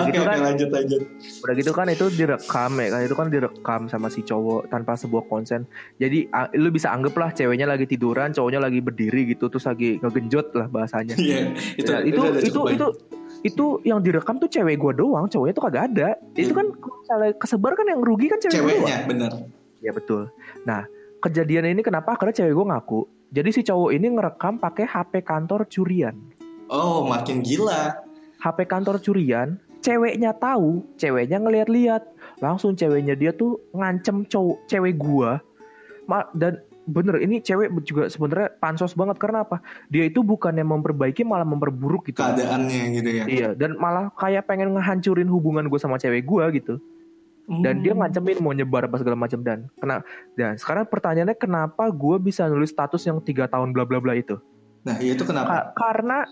Oke, 0.03 0.11
gitu 0.11 0.27
kan, 0.27 0.39
lanjut 0.43 0.69
lanjut. 0.75 1.03
Udah 1.47 1.55
gitu 1.55 1.71
kan 1.71 1.87
itu 1.87 2.11
direkam 2.11 2.75
ya 2.83 2.89
kan 2.91 3.01
itu 3.07 3.15
kan 3.15 3.27
direkam 3.31 3.81
sama 3.87 4.11
si 4.11 4.27
cowok 4.27 4.67
tanpa 4.67 4.99
sebuah 4.99 5.31
konsen. 5.31 5.63
Jadi 6.03 6.27
lu 6.59 6.75
bisa 6.75 6.91
anggap 6.91 7.15
lah 7.15 7.31
ceweknya 7.31 7.71
lagi 7.71 7.87
tiduran, 7.87 8.35
cowoknya 8.35 8.59
lagi 8.59 8.83
berdiri 8.83 9.31
gitu 9.31 9.47
terus 9.47 9.71
lagi 9.71 10.03
ngegenjot 10.03 10.59
lah 10.59 10.67
bahasanya. 10.67 11.15
Iya, 11.15 11.55
itu, 11.79 11.91
ya, 11.91 12.03
itu 12.03 12.23
itu 12.43 12.51
itu, 12.51 12.61
itu 12.75 12.87
itu 13.43 13.67
yang 13.87 14.03
direkam 14.03 14.43
tuh 14.43 14.51
cewek 14.51 14.75
gue 14.75 14.93
doang, 14.99 15.31
cowoknya 15.31 15.55
tuh 15.55 15.65
kagak 15.71 15.85
ada. 15.95 16.09
Itu 16.35 16.55
kan 16.55 16.67
misalnya 16.75 17.31
kesebar 17.39 17.73
kan 17.79 17.87
yang 17.87 18.03
rugi 18.03 18.27
kan 18.27 18.43
cewek 18.43 18.59
Ceweknya, 18.59 19.07
bener. 19.07 19.33
Ya 19.83 19.95
betul. 19.95 20.35
Nah, 20.67 20.87
kejadian 21.23 21.71
ini 21.71 21.83
kenapa? 21.87 22.19
Karena 22.19 22.35
cewek 22.35 22.55
gue 22.55 22.67
ngaku. 22.75 23.01
Jadi 23.33 23.49
si 23.55 23.61
cowok 23.63 23.91
ini 23.95 24.07
ngerekam 24.19 24.59
pakai 24.59 24.85
HP 24.87 25.23
kantor 25.23 25.71
curian. 25.71 26.19
Oh, 26.71 27.07
makin 27.07 27.43
gila. 27.43 28.12
HP 28.43 28.67
kantor 28.67 28.99
curian, 28.99 29.55
ceweknya 29.87 30.35
tahu, 30.35 30.83
ceweknya 30.99 31.39
ngeliat-liat, 31.39 32.03
langsung 32.43 32.75
ceweknya 32.75 33.15
dia 33.15 33.31
tuh 33.31 33.63
ngancem 33.71 34.27
cowok 34.27 34.67
cewek 34.67 34.99
gua. 34.99 35.39
Ma 36.11 36.27
dan 36.35 36.59
bener 36.83 37.23
ini 37.23 37.39
cewek 37.39 37.71
juga 37.87 38.11
sebenarnya 38.11 38.59
pansos 38.59 38.99
banget 38.99 39.23
karena 39.23 39.47
apa? 39.47 39.63
Dia 39.87 40.11
itu 40.11 40.27
bukan 40.27 40.59
yang 40.59 40.75
memperbaiki 40.75 41.23
malah 41.23 41.47
memperburuk 41.47 42.11
gitu. 42.11 42.19
Keadaannya 42.19 42.83
gitu 42.99 43.11
ya. 43.15 43.25
Iya, 43.31 43.49
dan 43.55 43.79
malah 43.79 44.11
kayak 44.19 44.51
pengen 44.51 44.75
ngehancurin 44.75 45.31
hubungan 45.31 45.71
gue 45.71 45.79
sama 45.79 46.03
cewek 46.03 46.27
gua 46.27 46.51
gitu. 46.51 46.83
Dan 47.47 47.79
hmm. 47.79 47.83
dia 47.83 47.93
ngancemin 47.95 48.39
mau 48.39 48.55
nyebar 48.55 48.87
apa 48.87 49.03
segala 49.03 49.19
macam 49.19 49.43
dan 49.43 49.67
kena 49.75 50.07
dan 50.39 50.55
sekarang 50.55 50.87
pertanyaannya 50.87 51.35
kenapa 51.35 51.91
gue 51.91 52.17
bisa 52.23 52.47
nulis 52.47 52.71
status 52.71 53.03
yang 53.03 53.19
tiga 53.19 53.51
tahun 53.51 53.75
bla 53.75 53.83
bla 53.83 53.99
bla 53.99 54.15
itu? 54.15 54.39
Nah, 54.87 54.99
itu 55.03 55.27
kenapa? 55.27 55.75
Ka 55.75 55.91
karena 55.91 56.23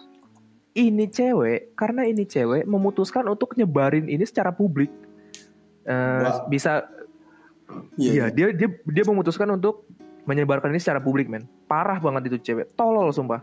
ini 0.75 1.11
cewek 1.11 1.75
karena 1.75 2.07
ini 2.07 2.23
cewek 2.27 2.66
memutuskan 2.66 3.27
untuk 3.27 3.59
nyebarin 3.59 4.07
ini 4.07 4.23
secara 4.23 4.55
publik 4.55 4.91
uh, 5.89 6.23
wow. 6.23 6.47
bisa 6.47 6.87
Iya, 7.95 8.35
dia 8.35 8.51
dia 8.51 8.68
dia 8.71 9.05
memutuskan 9.07 9.47
untuk 9.55 9.87
menyebarkan 10.27 10.75
ini 10.75 10.81
secara 10.83 11.01
publik, 11.03 11.31
men. 11.31 11.47
Parah 11.71 11.99
banget 12.03 12.31
itu 12.31 12.39
cewek. 12.43 12.75
Tolol 12.75 13.14
sumpah. 13.14 13.43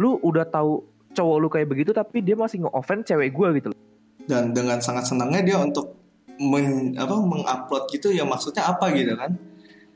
Lu 0.00 0.16
udah 0.20 0.48
tahu 0.48 0.84
cowok 1.16 1.36
lu 1.40 1.48
kayak 1.48 1.68
begitu 1.72 1.90
tapi 1.96 2.20
dia 2.20 2.36
masih 2.36 2.64
nge-offend 2.64 3.08
cewek 3.08 3.32
gua 3.32 3.52
gitu 3.56 3.72
loh. 3.72 3.78
Dan 4.26 4.52
dengan 4.52 4.82
sangat 4.82 5.08
senangnya 5.08 5.40
dia 5.44 5.56
untuk 5.60 5.96
men, 6.36 6.96
apa 6.98 7.14
mengupload 7.16 7.88
gitu 7.92 8.12
ya 8.12 8.26
maksudnya 8.26 8.68
apa 8.68 8.92
gitu 8.92 9.16
kan? 9.16 9.32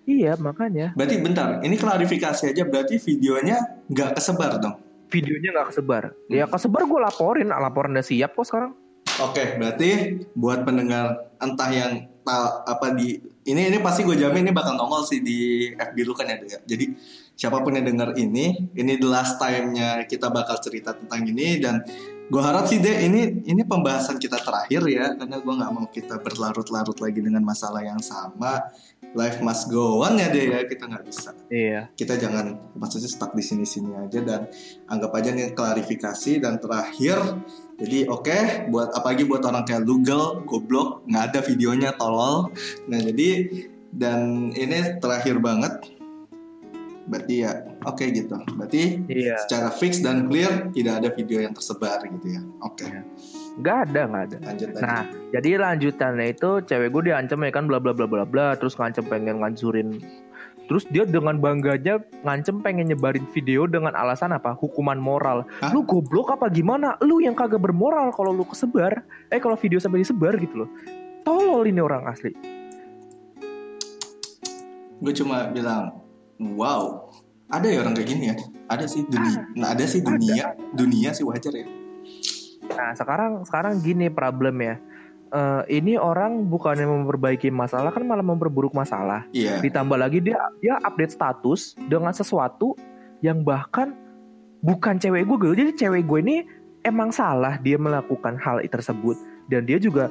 Iya, 0.09 0.35
makanya. 0.41 0.97
Berarti 0.97 1.17
bentar, 1.21 1.61
ini 1.61 1.77
klarifikasi 1.77 2.51
aja 2.51 2.63
berarti 2.67 2.99
videonya 2.99 3.85
nggak 3.93 4.17
kesebar 4.17 4.59
dong? 4.59 4.81
Videonya 5.11 5.49
nggak 5.53 5.69
kesebar. 5.75 6.15
Ya 6.31 6.47
kesebar 6.47 6.87
gue 6.87 7.01
laporin, 7.03 7.51
laporan 7.51 7.93
udah 7.99 8.07
siap 8.07 8.39
kok 8.39 8.47
sekarang. 8.47 8.73
Oke, 9.21 9.59
berarti 9.61 10.23
buat 10.33 10.65
pendengar 10.65 11.35
entah 11.43 11.69
yang 11.69 12.09
ta- 12.25 12.63
apa 12.65 12.95
di 12.95 13.21
ini 13.45 13.69
ini 13.69 13.79
pasti 13.83 14.07
gue 14.07 14.17
jamin 14.17 14.49
ini 14.49 14.53
bakal 14.55 14.79
nongol 14.79 15.05
sih 15.05 15.21
di 15.21 15.71
FB 15.77 15.97
lu 16.07 16.15
kan 16.15 16.31
ya. 16.31 16.41
Ya. 16.47 16.59
Jadi 16.63 16.95
siapa 17.37 17.61
pun 17.61 17.77
yang 17.77 17.85
denger 17.85 18.17
ini, 18.17 18.71
ini 18.73 18.93
the 18.97 19.09
last 19.09 19.37
time-nya 19.37 20.07
kita 20.07 20.31
bakal 20.33 20.57
cerita 20.63 20.97
tentang 20.97 21.27
ini 21.27 21.59
dan 21.61 21.85
gue 22.31 22.39
harap 22.39 22.71
sih 22.71 22.79
deh 22.79 23.11
ini 23.11 23.43
ini 23.43 23.67
pembahasan 23.67 24.23
kita 24.23 24.39
terakhir 24.39 24.87
ya 24.87 25.19
karena 25.19 25.43
gue 25.43 25.51
nggak 25.51 25.73
mau 25.75 25.87
kita 25.91 26.23
berlarut-larut 26.23 26.95
lagi 27.03 27.19
dengan 27.19 27.43
masalah 27.43 27.83
yang 27.83 27.99
sama. 27.99 28.71
Life 29.11 29.43
must 29.43 29.67
go 29.67 30.07
on 30.07 30.15
ya 30.15 30.31
deh 30.31 30.55
ya. 30.55 30.63
Kita 30.63 30.87
nggak 30.87 31.05
bisa. 31.11 31.35
Iya. 31.51 31.91
kita 31.99 32.15
jangan 32.15 32.71
maksudnya 32.79 33.11
stuck 33.11 33.35
di 33.35 33.43
sini-sini 33.43 33.99
aja 33.99 34.23
dan 34.23 34.47
anggap 34.87 35.11
aja 35.19 35.35
nih 35.35 35.51
klarifikasi. 35.59 36.39
Dan 36.39 36.63
terakhir 36.63 37.19
jadi 37.83 38.07
oke 38.07 38.71
buat 38.71 38.95
apalagi 38.95 39.27
buat 39.27 39.43
orang 39.43 39.67
kayak 39.67 39.83
Google 39.83 40.47
goblok 40.47 41.03
nggak 41.11 41.35
ada 41.35 41.41
videonya 41.43 41.91
tolol. 41.99 42.55
Nah 42.87 43.01
jadi 43.03 43.51
dan 43.91 44.55
ini 44.55 45.03
terakhir 45.03 45.43
banget 45.43 46.00
berarti 47.11 47.43
ya 47.43 47.51
oke 47.83 48.05
gitu 48.07 48.39
berarti 48.55 49.03
Iya. 49.11 49.37
secara 49.45 49.69
fix 49.75 49.99
dan 49.99 50.31
clear 50.31 50.71
tidak 50.71 51.03
ada 51.03 51.09
video 51.11 51.43
yang 51.43 51.51
tersebar 51.51 51.99
gitu 52.07 52.39
ya 52.39 52.43
oke 52.63 52.87
Nggak 53.61 53.79
ada, 53.91 54.01
nggak 54.07 54.25
ada. 54.31 54.37
lanjut 54.47 54.69
Nah, 54.79 55.03
jadi 55.35 55.51
lanjutannya 55.59 56.27
itu 56.33 56.51
cewek 56.65 56.89
gue 56.95 57.03
diancam 57.13 57.43
ya 57.43 57.51
kan 57.51 57.67
bla 57.67 57.83
bla 57.83 57.91
bla 57.93 58.07
bla 58.07 58.23
bla 58.23 58.55
terus 58.55 58.79
ngancem 58.79 59.05
pengen 59.05 59.43
ngancurin 59.43 59.99
Terus 60.71 60.87
dia 60.87 61.03
dengan 61.03 61.35
bangganya 61.43 61.99
ngancem 62.23 62.63
pengen 62.63 62.87
nyebarin 62.87 63.27
video 63.35 63.67
dengan 63.67 63.91
alasan 63.91 64.31
apa? 64.31 64.55
Hukuman 64.55 65.03
moral. 65.03 65.43
Hah? 65.59 65.75
Lu 65.75 65.83
goblok 65.83 66.31
apa 66.31 66.47
gimana? 66.47 66.95
Lu 67.03 67.19
yang 67.19 67.35
kagak 67.35 67.59
bermoral 67.59 68.15
kalau 68.15 68.31
lu 68.31 68.47
kesebar. 68.47 69.03
Eh 69.35 69.43
kalau 69.43 69.59
video 69.59 69.83
sampai 69.83 70.07
disebar 70.07 70.39
gitu 70.39 70.63
loh. 70.63 70.71
Tolol 71.27 71.67
ini 71.67 71.83
orang 71.83 72.07
asli. 72.07 72.31
gue 75.01 75.13
cuma 75.17 75.49
bilang 75.49 75.97
wow. 76.41 77.13
Ada 77.51 77.67
ya 77.67 77.79
orang 77.83 77.95
kayak 77.99 78.09
gini 78.09 78.25
ya? 78.31 78.37
Ada 78.71 78.87
sih 78.87 79.03
dunia. 79.05 79.43
Nah 79.59 79.75
ada 79.75 79.85
sih 79.85 80.01
dunia. 80.01 80.55
Dunia 80.71 81.11
sih 81.11 81.27
wajar 81.27 81.51
ya. 81.51 81.67
Nah 82.71 82.95
sekarang 82.95 83.43
sekarang 83.43 83.83
gini 83.83 84.07
problem 84.07 84.63
ya. 84.63 84.79
Eh, 85.31 85.63
ini 85.79 85.95
orang 85.95 86.47
bukannya 86.47 86.87
memperbaiki 86.87 87.55
masalah 87.55 87.95
kan 87.95 88.03
malah 88.07 88.23
memperburuk 88.23 88.75
masalah. 88.75 89.27
iya. 89.35 89.59
Ditambah 89.59 89.99
lagi 89.99 90.23
dia 90.23 90.39
dia 90.63 90.79
update 90.83 91.15
status 91.15 91.75
dengan 91.91 92.15
sesuatu 92.15 92.75
yang 93.23 93.43
bahkan 93.43 93.95
bukan 94.63 94.99
cewek 95.03 95.27
gue 95.27 95.37
gitu. 95.43 95.55
Jadi 95.67 95.73
cewek 95.75 96.03
gue 96.07 96.19
ini 96.23 96.37
emang 96.87 97.11
salah 97.11 97.59
dia 97.59 97.79
melakukan 97.79 98.39
hal 98.39 98.63
tersebut. 98.67 99.19
Dan 99.51 99.67
dia 99.67 99.83
juga 99.83 100.07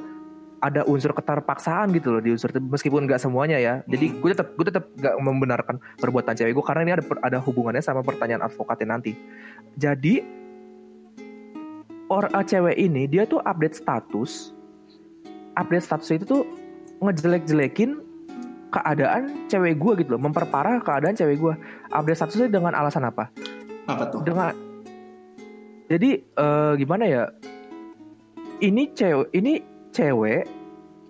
ada 0.60 0.84
unsur 0.84 1.16
keterpaksaan 1.16 1.88
gitu 1.96 2.12
loh 2.12 2.20
di 2.20 2.36
unsur 2.36 2.52
meskipun 2.52 3.08
nggak 3.08 3.20
semuanya 3.20 3.56
ya. 3.56 3.74
Jadi 3.88 4.06
Hmm. 4.12 4.16
gue 4.20 4.28
tetap 4.36 4.48
gue 4.54 4.66
tetap 4.68 4.84
nggak 4.92 5.14
membenarkan 5.24 5.76
perbuatan 5.96 6.36
cewek 6.36 6.52
gue 6.52 6.64
karena 6.64 6.82
ini 6.84 6.92
ada 7.00 7.04
ada 7.24 7.38
hubungannya 7.40 7.80
sama 7.80 8.04
pertanyaan 8.04 8.44
advokatnya 8.44 9.00
nanti. 9.00 9.16
Jadi 9.80 10.20
orang 12.10 12.44
cewek 12.44 12.76
ini 12.76 13.06
dia 13.06 13.24
tuh 13.24 13.38
update 13.46 13.78
status 13.78 14.52
update 15.54 15.84
status 15.86 16.10
itu 16.10 16.24
tuh 16.26 16.42
ngejelek-jelekin 17.00 18.02
keadaan 18.70 19.46
cewek 19.46 19.78
gue 19.78 19.92
gitu 20.04 20.18
loh 20.18 20.22
memperparah 20.22 20.82
keadaan 20.82 21.14
cewek 21.14 21.38
gue 21.38 21.54
update 21.94 22.18
statusnya 22.18 22.50
dengan 22.50 22.74
alasan 22.74 23.06
apa 23.06 23.30
apa 23.86 24.04
tuh 24.10 24.22
dengan 24.26 24.52
jadi 25.90 26.22
eh, 26.22 26.72
gimana 26.78 27.04
ya 27.06 27.24
ini 28.62 28.90
cewek 28.94 29.30
ini 29.34 29.62
cewek 29.90 30.46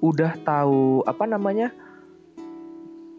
udah 0.01 0.33
tahu 0.43 1.05
apa 1.05 1.25
namanya 1.29 1.69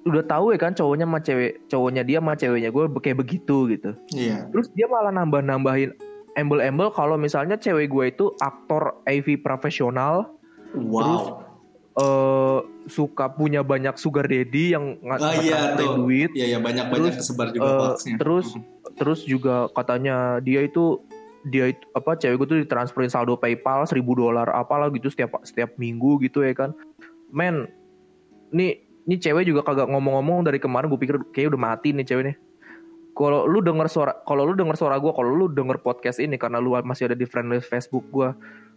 udah 0.01 0.25
tahu 0.25 0.49
ya 0.49 0.57
kan 0.57 0.73
cowoknya 0.73 1.05
sama 1.05 1.19
cewek 1.21 1.51
cowoknya 1.69 2.01
dia 2.01 2.17
sama 2.17 2.33
ceweknya 2.33 2.69
gue 2.73 2.83
kayak 2.97 3.21
begitu 3.21 3.69
gitu. 3.69 3.93
Iya. 4.09 4.49
Terus 4.49 4.73
dia 4.73 4.89
malah 4.89 5.13
nambah 5.13 5.45
nambahin 5.45 5.93
embel-embel 6.33 6.89
kalau 6.89 7.21
misalnya 7.21 7.53
cewek 7.61 7.93
gue 7.93 8.05
itu 8.09 8.33
aktor 8.41 8.97
AV 9.05 9.37
profesional. 9.45 10.33
Wow. 10.73 11.45
Eh 11.91 12.59
suka 12.89 13.29
punya 13.29 13.61
banyak 13.61 13.93
sugar 13.93 14.25
daddy 14.25 14.73
yang 14.73 14.97
nggak 15.05 15.19
Ah, 15.21 15.35
iya 15.37 15.59
duit. 15.77 16.33
Iya 16.33 16.57
ya 16.57 16.59
banyak 16.63 16.89
banyak 16.89 17.13
Terus, 17.13 17.21
kesebar 17.21 17.47
juga 17.53 17.69
hoaxnya. 17.93 18.15
terus 18.17 18.47
terus 18.97 19.19
juga 19.21 19.69
katanya 19.77 20.41
dia 20.41 20.65
itu 20.65 20.97
dia 21.47 21.73
itu 21.73 21.83
apa 21.97 22.13
cewek 22.13 22.35
gue 22.37 22.47
tuh 22.47 22.59
ditransferin 22.61 23.09
saldo 23.09 23.33
PayPal 23.37 23.85
1000 23.85 23.97
dolar 24.01 24.47
apalah 24.53 24.93
gitu 24.93 25.09
setiap 25.09 25.41
setiap 25.41 25.73
minggu 25.81 26.21
gitu 26.21 26.45
ya 26.45 26.53
kan. 26.53 26.77
Men, 27.33 27.71
nih 28.53 28.85
nih 29.09 29.17
cewek 29.17 29.49
juga 29.49 29.65
kagak 29.65 29.89
ngomong-ngomong 29.89 30.45
dari 30.45 30.61
kemarin 30.61 30.91
gue 30.91 30.99
pikir 31.01 31.17
kayak 31.33 31.55
udah 31.55 31.61
mati 31.61 31.95
nih 31.95 32.05
cewek 32.05 32.23
nih. 32.33 32.37
Kalau 33.11 33.43
lu 33.49 33.59
denger 33.59 33.87
suara 33.91 34.13
kalau 34.23 34.45
lu 34.47 34.53
denger 34.53 34.77
suara 34.77 34.95
gue, 35.01 35.11
kalau 35.11 35.31
lu 35.33 35.45
denger 35.51 35.81
podcast 35.81 36.21
ini 36.21 36.37
karena 36.37 36.61
lu 36.61 36.77
masih 36.85 37.11
ada 37.11 37.17
di 37.17 37.25
friend 37.27 37.51
list 37.51 37.67
Facebook 37.67 38.07
gue, 38.13 38.31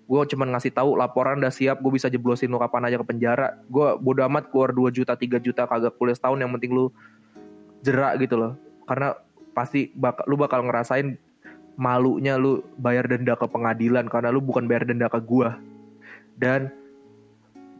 gue 0.08 0.20
cuman 0.34 0.56
ngasih 0.56 0.74
tahu 0.74 0.98
laporan 0.98 1.38
udah 1.38 1.54
siap, 1.54 1.78
gue 1.78 1.92
bisa 1.94 2.10
jeblosin 2.10 2.50
lu 2.50 2.58
kapan 2.58 2.88
aja 2.90 2.96
ke 2.98 3.06
penjara. 3.06 3.60
Gue 3.70 3.94
bodo 4.00 4.24
amat 4.26 4.50
keluar 4.50 4.74
2 4.74 4.90
juta 4.90 5.14
3 5.14 5.38
juta 5.38 5.68
kagak 5.68 5.94
kuliah 6.00 6.16
setahun 6.16 6.40
yang 6.40 6.50
penting 6.56 6.74
lu 6.74 6.90
jerak 7.84 8.18
gitu 8.18 8.40
loh. 8.40 8.58
Karena 8.88 9.14
pasti 9.54 9.94
bak 9.94 10.26
lu 10.26 10.34
bakal 10.34 10.66
ngerasain 10.66 11.14
malunya 11.74 12.38
lu 12.38 12.62
bayar 12.78 13.10
denda 13.10 13.34
ke 13.34 13.46
pengadilan 13.50 14.06
karena 14.06 14.30
lu 14.30 14.38
bukan 14.38 14.66
bayar 14.70 14.86
denda 14.86 15.10
ke 15.10 15.18
gua. 15.22 15.58
Dan 16.38 16.70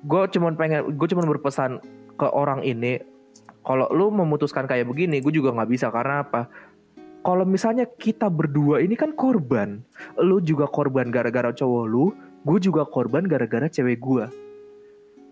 gue 0.05 0.22
cuman 0.36 0.55
pengen 0.55 0.95
gue 0.95 1.09
cuman 1.11 1.26
berpesan 1.26 1.80
ke 2.14 2.26
orang 2.28 2.61
ini 2.62 3.01
kalau 3.64 3.88
lu 3.90 4.12
memutuskan 4.12 4.68
kayak 4.68 4.86
begini 4.86 5.18
gue 5.22 5.32
juga 5.32 5.55
nggak 5.55 5.70
bisa. 5.70 5.88
Karena 5.88 6.26
apa? 6.26 6.51
Kalau 7.24 7.49
misalnya 7.49 7.88
kita 7.88 8.28
berdua 8.28 8.84
ini 8.84 8.95
kan 8.99 9.16
korban 9.16 9.80
lu 10.20 10.45
juga 10.45 10.68
korban 10.68 11.09
gara-gara 11.09 11.51
cowok 11.55 11.84
lu 11.88 12.12
gue 12.45 12.59
juga 12.61 12.84
korban 12.84 13.24
gara-gara 13.24 13.66
cewek 13.70 13.99
gua. 14.03 14.28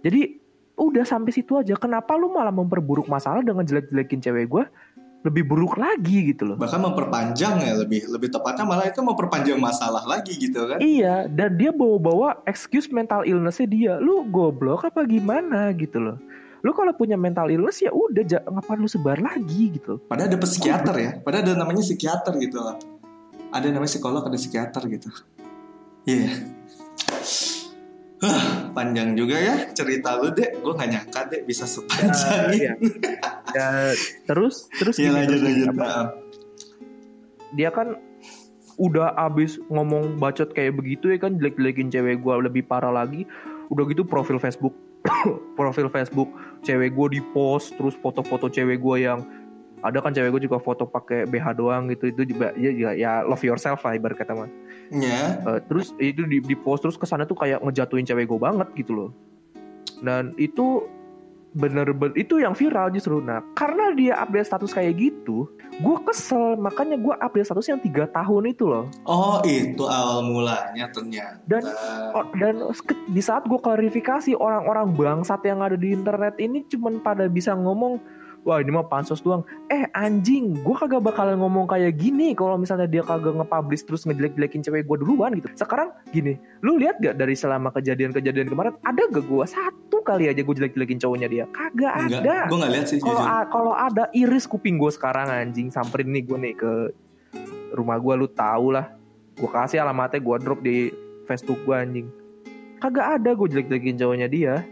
Jadi 0.03 0.41
udah 0.73 1.05
sampai 1.05 1.31
situ 1.31 1.55
aja. 1.55 1.77
Kenapa 1.77 2.17
lu 2.17 2.33
malah 2.33 2.51
memperburuk 2.51 3.07
masalah 3.07 3.45
dengan 3.45 3.63
jelek-jelekin 3.63 4.25
cewek 4.25 4.47
gua 4.49 4.65
lebih 5.23 5.47
buruk 5.47 5.79
lagi 5.79 6.35
gitu 6.35 6.55
loh 6.55 6.57
Bahkan 6.59 6.81
memperpanjang 6.83 7.55
ya 7.63 7.73
lebih 7.79 8.07
lebih 8.11 8.29
tepatnya 8.31 8.65
malah 8.67 8.87
itu 8.91 9.01
memperpanjang 9.03 9.59
masalah 9.59 10.03
lagi 10.07 10.35
gitu 10.39 10.67
kan. 10.67 10.79
Iya, 10.79 11.27
dan 11.31 11.59
dia 11.59 11.71
bawa-bawa 11.71 12.43
excuse 12.47 12.91
mental 12.91 13.27
illnessnya 13.27 13.69
dia. 13.69 13.93
Lu 13.99 14.27
goblok 14.29 14.87
apa 14.87 15.07
gimana 15.07 15.71
gitu 15.75 15.99
loh. 15.99 16.17
Lu 16.63 16.71
kalau 16.71 16.95
punya 16.95 17.19
mental 17.19 17.51
illness 17.51 17.83
ya 17.83 17.91
udah 17.91 18.23
ngapain 18.47 18.79
lu 18.79 18.87
sebar 18.87 19.19
lagi 19.19 19.75
gitu. 19.75 19.99
Padahal 20.07 20.31
ada 20.31 20.39
psikiater 20.39 20.95
ya. 20.99 21.11
Padahal 21.19 21.43
ada 21.51 21.55
namanya 21.59 21.83
psikiater 21.83 22.33
gitu 22.39 22.59
lah. 22.63 22.79
Ada 23.51 23.69
namanya 23.69 23.91
psikolog, 23.91 24.23
ada 24.23 24.39
psikiater 24.39 24.83
gitu. 24.87 25.11
Iya. 26.07 26.31
Hah, 28.23 28.71
panjang 28.71 29.19
juga 29.19 29.35
ya 29.35 29.67
cerita 29.75 30.15
lu 30.15 30.31
dek. 30.31 30.63
Gue 30.63 30.73
gak 30.79 30.91
nyangka 30.95 31.21
dek 31.27 31.43
bisa 31.43 31.67
sepanjang 31.67 32.55
ini. 32.55 32.59
Iya. 32.63 32.73
Ya, 33.51 33.69
terus 34.31 34.71
terus 34.79 34.95
gini, 34.95 35.11
lanjut 35.11 35.43
terus 35.43 35.43
lanjut. 35.43 35.69
apa, 35.75 35.91
dia 37.53 37.69
kan 37.75 37.99
udah 38.79 39.13
abis 39.29 39.59
ngomong 39.69 40.17
bacot 40.23 40.55
kayak 40.55 40.79
begitu 40.79 41.13
ya 41.13 41.19
kan 41.19 41.37
jelek-jelekin 41.37 41.91
cewek 41.91 42.23
gua 42.23 42.39
lebih 42.39 42.63
parah 42.63 42.95
lagi. 42.95 43.27
Udah 43.75 43.85
gitu 43.91 44.07
profil 44.07 44.39
Facebook 44.39 44.79
profil 45.59 45.91
Facebook 45.91 46.31
cewek 46.63 46.95
gue 46.95 47.19
di 47.19 47.21
post 47.35 47.75
terus 47.75 47.99
foto-foto 47.99 48.47
cewek 48.47 48.79
gue 48.79 48.97
yang 49.03 49.19
ada 49.83 49.99
kan 49.99 50.15
cewek 50.15 50.39
gue 50.39 50.43
juga 50.47 50.63
foto 50.63 50.87
pakai 50.87 51.27
BH 51.27 51.59
doang 51.59 51.91
gitu 51.91 52.07
itu 52.07 52.23
juga 52.23 52.55
ya, 52.55 52.71
ya, 52.71 52.91
ya 52.95 53.13
love 53.27 53.43
yourself 53.43 53.83
lah 53.83 53.99
ibarat 53.99 54.15
kata 54.15 54.33
mah 54.39 54.51
Ya, 54.93 55.41
Eh, 55.41 55.61
terus 55.65 55.97
itu 55.97 56.23
di, 56.23 56.39
di 56.39 56.53
post 56.55 56.83
terus 56.83 56.95
ke 56.95 57.05
sana 57.05 57.25
tuh 57.25 57.35
kayak 57.35 57.61
ngejatuhin 57.61 58.05
cewek 58.05 58.29
gue 58.29 58.37
banget 58.37 58.69
gitu 58.77 58.93
loh. 58.93 59.11
Dan 59.99 60.37
itu 60.37 60.85
bener-bener 61.53 62.13
itu 62.15 62.37
yang 62.37 62.53
viral 62.53 62.89
justru. 62.89 63.21
Nah 63.21 63.45
karena 63.53 63.93
dia 63.93 64.17
update 64.17 64.47
status 64.47 64.73
kayak 64.73 64.97
gitu 64.97 65.49
gue 65.75 65.97
kesel. 66.03 66.57
Makanya 66.57 66.97
gue 66.97 67.13
update 67.15 67.45
status 67.47 67.69
yang 67.69 67.77
tiga 67.79 68.05
tahun 68.07 68.49
itu 68.49 68.65
loh. 68.65 68.89
Oh 69.05 69.41
itu 69.43 69.85
awal 69.85 70.25
mulanya 70.25 70.89
ternyata. 70.89 71.41
Dan- 71.45 71.69
Oh, 72.13 72.29
dan 72.35 72.61
di 73.07 73.21
saat 73.21 73.45
gue 73.45 73.57
klarifikasi 73.57 74.33
orang-orang 74.35 74.93
bangsat 74.93 75.41
yang 75.43 75.61
ada 75.61 75.77
di 75.77 75.93
internet 75.93 76.37
ini 76.37 76.65
cuman 76.67 77.01
pada 77.01 77.25
bisa 77.25 77.53
ngomong 77.53 77.97
wah 78.43 78.59
ini 78.59 78.71
mah 78.75 78.87
pansos 78.87 79.23
doang. 79.23 79.47
Eh 79.71 79.87
anjing 79.95 80.59
gue 80.63 80.77
kagak 80.77 81.03
bakalan 81.03 81.39
ngomong 81.39 81.71
kayak 81.71 81.95
gini 81.99 82.35
kalau 82.35 82.59
misalnya 82.59 82.91
dia 82.91 83.03
kagak 83.07 83.39
nge-publish 83.39 83.87
terus 83.87 84.03
ngejelek-jelekin 84.07 84.63
cewek 84.67 84.87
gue 84.87 84.97
duluan 84.99 85.35
gitu. 85.39 85.49
Sekarang 85.55 85.95
gini 86.11 86.37
lu 86.67 86.79
lihat 86.79 86.99
gak 86.99 87.19
dari 87.19 87.39
selama 87.39 87.71
kejadian-kejadian 87.75 88.51
kemarin 88.51 88.75
ada 88.83 89.03
gak 89.11 89.25
gue 89.27 89.45
satu 89.47 90.03
kali 90.03 90.27
aja 90.27 90.43
gue 90.43 90.55
jelek-jelekin 90.55 90.99
cowoknya 90.99 91.29
dia. 91.31 91.45
Kagak 91.55 91.93
Enggak, 92.11 92.23
ada. 92.27 92.37
gue 92.51 92.59
nggak 92.59 92.73
lihat 92.75 92.87
sih 92.91 92.99
kalau 92.99 93.23
kalau 93.49 93.75
ada 93.79 94.05
iris 94.13 94.45
kuping 94.51 94.77
gue 94.77 94.91
sekarang 94.91 95.31
anjing. 95.31 95.71
Samperin 95.71 96.11
nih 96.11 96.23
gue 96.27 96.39
nih 96.39 96.55
ke 96.59 96.73
rumah 97.79 98.03
gue 98.03 98.15
lu 98.19 98.29
tau 98.29 98.75
lah. 98.75 98.91
Gue 99.39 99.49
kasih 99.49 99.81
alamatnya 99.81 100.19
gue 100.19 100.37
drop 100.43 100.61
di 100.61 100.91
Facebook 101.31 101.63
gue 101.63 101.77
anjing. 101.79 102.07
Kagak 102.83 103.23
ada 103.23 103.31
gue 103.39 103.47
jelek-jelekin 103.47 103.95
cowoknya 103.95 104.27
dia 104.27 104.67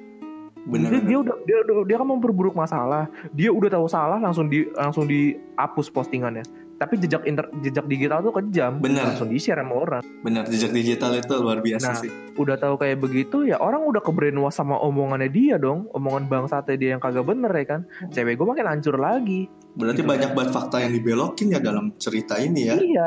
Bener. 0.62 0.90
dia, 0.90 1.00
dia 1.02 1.18
udah 1.18 1.36
dia, 1.40 1.56
udah- 1.62 1.84
dia 1.84 1.96
kan 1.96 2.06
memperburuk 2.06 2.52
masalah 2.52 3.04
dia 3.30 3.48
udah 3.48 3.70
tahu 3.70 3.86
salah 3.86 4.16
langsung 4.16 4.46
di 4.46 4.68
langsung 4.70 5.04
dihapus 5.04 5.88
postingannya 5.88 6.44
tapi 6.76 6.96
jejak 6.96 7.24
inter, 7.24 7.44
jejak 7.61 7.84
digital 7.84 8.20
tuh 8.20 8.32
kejam 8.34 8.76
Bener. 8.76 9.04
langsung 9.06 9.28
di 9.28 9.36
share 9.36 9.56
sama 9.58 9.74
orang 9.78 10.00
Bener 10.18 10.44
jejak 10.46 10.68
digital 10.70 11.12
itu 11.14 11.32
luar 11.34 11.61
biasa 11.61 11.86
Nah, 11.86 11.96
sih. 11.98 12.08
udah 12.34 12.56
tahu 12.56 12.76
kayak 12.76 12.96
begitu 12.98 13.44
ya 13.44 13.56
orang 13.56 13.80
udah 13.82 13.98
ke 13.98 14.08
brainwash 14.08 14.52
sama 14.54 14.76
omongannya 14.76 15.28
dia 15.28 15.56
dong 15.56 15.88
omongan 15.90 16.24
bangsatnya 16.26 16.74
dia 16.74 16.88
yang 16.90 17.00
kagak 17.00 17.22
bener 17.22 17.48
ya 17.50 17.64
kan 17.66 17.80
cewek 18.08 18.34
gue 18.34 18.46
makin 18.46 18.66
hancur 18.66 18.96
lagi 18.96 19.48
Berarti 19.70 20.00
gitu. 20.00 20.08
banyak 20.08 20.30
banget 20.30 20.50
fakta 20.50 20.76
yang 20.78 20.92
dibelokin 20.92 21.46
ya 21.48 21.61
dalam 21.61 21.94
cerita 21.94 22.34
ini 22.36 22.66
ya. 22.66 22.74
Iya. 22.74 23.06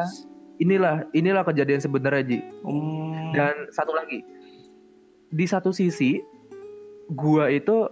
Inilah 0.55 1.11
inilah 1.11 1.43
kejadian 1.43 1.77
sebenarnya 1.77 2.23
Ji. 2.23 2.39
Hmm. 2.61 3.35
Dan 3.35 3.67
satu 3.67 3.91
lagi. 3.91 4.23
Di 5.27 5.43
satu 5.43 5.69
sisi 5.69 6.23
gua 7.11 7.51
itu 7.51 7.89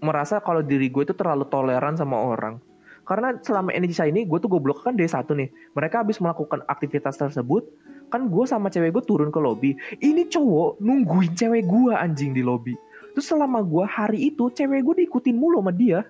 merasa 0.00 0.40
kalau 0.40 0.64
diri 0.64 0.88
gue 0.88 1.04
itu 1.04 1.12
terlalu 1.12 1.44
toleran 1.48 1.94
sama 1.94 2.16
orang. 2.16 2.56
Karena 3.04 3.36
selama 3.42 3.74
Indonesia 3.74 4.06
ini 4.08 4.24
gue 4.24 4.38
tuh 4.40 4.48
goblok 4.48 4.80
kan 4.86 4.96
D1 4.96 5.28
nih. 5.28 5.48
Mereka 5.76 6.04
habis 6.04 6.22
melakukan 6.22 6.64
aktivitas 6.68 7.20
tersebut, 7.20 7.68
kan 8.08 8.30
gue 8.32 8.44
sama 8.48 8.72
cewek 8.72 8.96
gue 8.96 9.04
turun 9.04 9.28
ke 9.28 9.40
lobi. 9.40 9.76
Ini 10.00 10.30
cowok 10.30 10.80
nungguin 10.80 11.32
cewek 11.36 11.68
gue 11.68 11.92
anjing 11.92 12.32
di 12.32 12.40
lobi. 12.40 12.72
Terus 13.12 13.26
selama 13.26 13.60
gue 13.66 13.84
hari 13.84 14.30
itu 14.32 14.48
cewek 14.54 14.80
gue 14.86 14.94
diikutin 15.04 15.36
mulu 15.36 15.60
sama 15.60 15.74
dia 15.74 16.06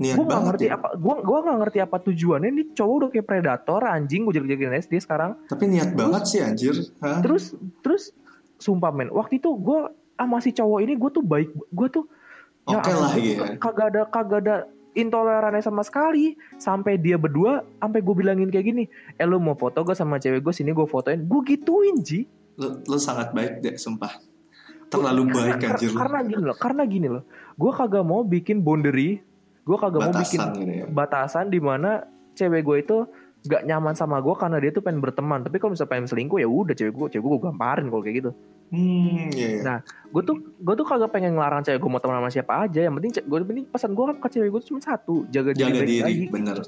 Niat 0.00 0.16
gue 0.16 0.24
banget 0.24 0.46
ngerti 0.56 0.66
ya. 0.72 0.80
apa 0.80 0.88
gue 0.96 1.14
gua 1.20 1.38
nggak 1.44 1.58
ngerti 1.62 1.78
apa 1.84 1.96
tujuannya 2.00 2.48
ini 2.48 2.62
cowok 2.72 2.94
udah 2.96 3.08
kayak 3.12 3.26
predator 3.28 3.80
anjing 3.84 4.24
gue 4.24 4.34
jadi 4.40 4.80
SD 4.80 5.04
sekarang 5.04 5.36
Tapi 5.46 5.68
niat 5.68 5.92
banget 5.92 6.22
sih 6.26 6.40
anjir. 6.40 6.74
Hah? 7.04 7.20
terus 7.20 7.52
terus 7.84 8.10
sumpah 8.56 8.88
men 8.88 9.12
waktu 9.12 9.36
itu 9.36 9.52
gue 9.52 9.92
sama 10.22 10.38
si 10.38 10.50
cowok 10.50 10.78
ini 10.80 10.94
gue 10.94 11.10
tuh 11.10 11.22
baik 11.22 11.48
gue 11.50 11.88
tuh 11.90 12.04
Oke 12.62 12.78
ampun, 12.84 12.94
lah 12.96 13.12
gua 13.12 13.22
ya. 13.42 13.56
kagak 13.56 13.86
ada 13.88 14.02
kagak 14.06 14.40
ada 14.40 14.56
intolerannya 14.92 15.58
sama 15.58 15.80
sekali 15.80 16.32
sampai 16.56 16.94
dia 16.94 17.16
berdua 17.16 17.64
sampai 17.76 17.98
gue 17.98 18.14
bilangin 18.14 18.46
kayak 18.46 18.66
gini 18.66 18.84
eh 19.12 19.24
lu 19.24 19.36
mau 19.36 19.52
foto 19.52 19.80
gue 19.80 19.92
sama 19.92 20.16
cewek 20.16 20.40
gue 20.40 20.52
sini 20.52 20.70
gue 20.70 20.84
fotoin 20.84 21.18
gue 21.18 21.40
gituin 21.46 21.98
ji 21.98 22.28
Lu, 22.52 22.84
lu 22.84 22.96
sangat 22.96 23.32
baik 23.32 23.58
deh, 23.58 23.74
sumpah. 23.74 24.12
Terlalu 24.86 25.24
karena, 25.24 25.32
baik 25.32 25.54
kar- 25.56 25.72
anjir 25.72 25.90
karena 25.90 26.18
gini 26.22 26.42
loh 26.42 26.56
karena 26.56 26.82
gini 26.84 27.08
loh 27.08 27.24
gue 27.52 27.72
kagak 27.72 28.04
mau 28.04 28.20
bikin 28.22 28.60
boundary 28.60 29.24
gue 29.62 29.76
kagak 29.76 30.00
mau 30.02 30.12
bikin 30.12 30.38
Batasan 30.38 30.60
gitu 30.60 30.72
ya. 30.74 30.84
batasan 30.86 31.44
di 31.48 31.58
mana 31.58 31.90
cewek 32.32 32.60
gue 32.60 32.76
itu 32.78 32.98
gak 33.42 33.62
nyaman 33.66 33.94
sama 33.98 34.22
gue 34.22 34.34
karena 34.38 34.56
dia 34.62 34.70
tuh 34.70 34.82
pengen 34.86 35.02
berteman 35.02 35.42
tapi 35.42 35.58
kalau 35.58 35.74
misalnya 35.74 35.90
pengen 35.90 36.06
selingkuh 36.06 36.38
ya 36.38 36.46
udah 36.46 36.74
cewek 36.78 36.94
gue 36.94 37.06
cewek 37.18 37.22
gue 37.22 37.30
gue 37.34 37.42
gamparin 37.50 37.86
kalau 37.90 38.02
kayak 38.02 38.16
gitu 38.22 38.32
Hmm, 38.72 39.28
iya, 39.36 39.60
iya. 39.60 39.60
Nah, 39.60 39.78
gue 39.84 40.22
tuh 40.24 40.36
gue 40.40 40.74
tuh 40.80 40.86
kagak 40.88 41.12
pengen 41.12 41.36
ngelarang 41.36 41.60
cewek 41.60 41.76
gue 41.76 41.90
mau 41.92 42.00
teman 42.00 42.24
sama 42.24 42.32
siapa 42.32 42.52
aja 42.64 42.80
yang 42.88 42.96
penting 42.96 43.20
gue 43.20 43.38
penting 43.44 43.66
pesan 43.68 43.92
gue 43.92 44.04
ke 44.16 44.28
cewek 44.32 44.48
gue 44.48 44.62
cuma 44.64 44.80
satu 44.80 45.28
jaga, 45.28 45.52
Jaga 45.52 45.84
diri, 45.84 46.00
diri, 46.00 46.00
baik-baik. 46.00 46.32
bener. 46.32 46.58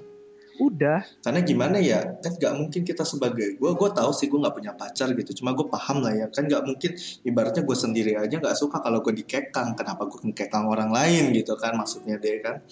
udah 0.55 1.03
Karena 1.18 1.43
gimana 1.43 1.83
ya, 1.83 2.14
kan 2.22 2.31
gak 2.39 2.55
mungkin 2.55 2.87
kita 2.87 3.03
sebagai 3.03 3.59
gue, 3.59 3.70
gue 3.75 3.91
tahu 3.91 4.11
sih 4.14 4.31
gue 4.31 4.39
nggak 4.39 4.55
punya 4.55 4.70
pacar 4.70 5.11
gitu. 5.11 5.43
Cuma 5.43 5.51
gue 5.51 5.66
paham 5.66 5.99
lah 5.99 6.14
ya, 6.14 6.31
kan 6.31 6.47
gak 6.47 6.62
mungkin 6.62 6.95
ibaratnya 7.27 7.66
gue 7.66 7.75
sendiri 7.75 8.14
aja 8.14 8.39
nggak 8.39 8.55
suka 8.55 8.79
kalau 8.79 9.03
gue 9.03 9.18
dikekang. 9.18 9.75
Kenapa 9.75 10.07
gue 10.07 10.31
ngekekang 10.31 10.70
orang 10.70 10.95
lain 10.95 11.35
gitu 11.35 11.59
kan 11.59 11.75
maksudnya 11.75 12.22
deh 12.22 12.39
kan. 12.39 12.62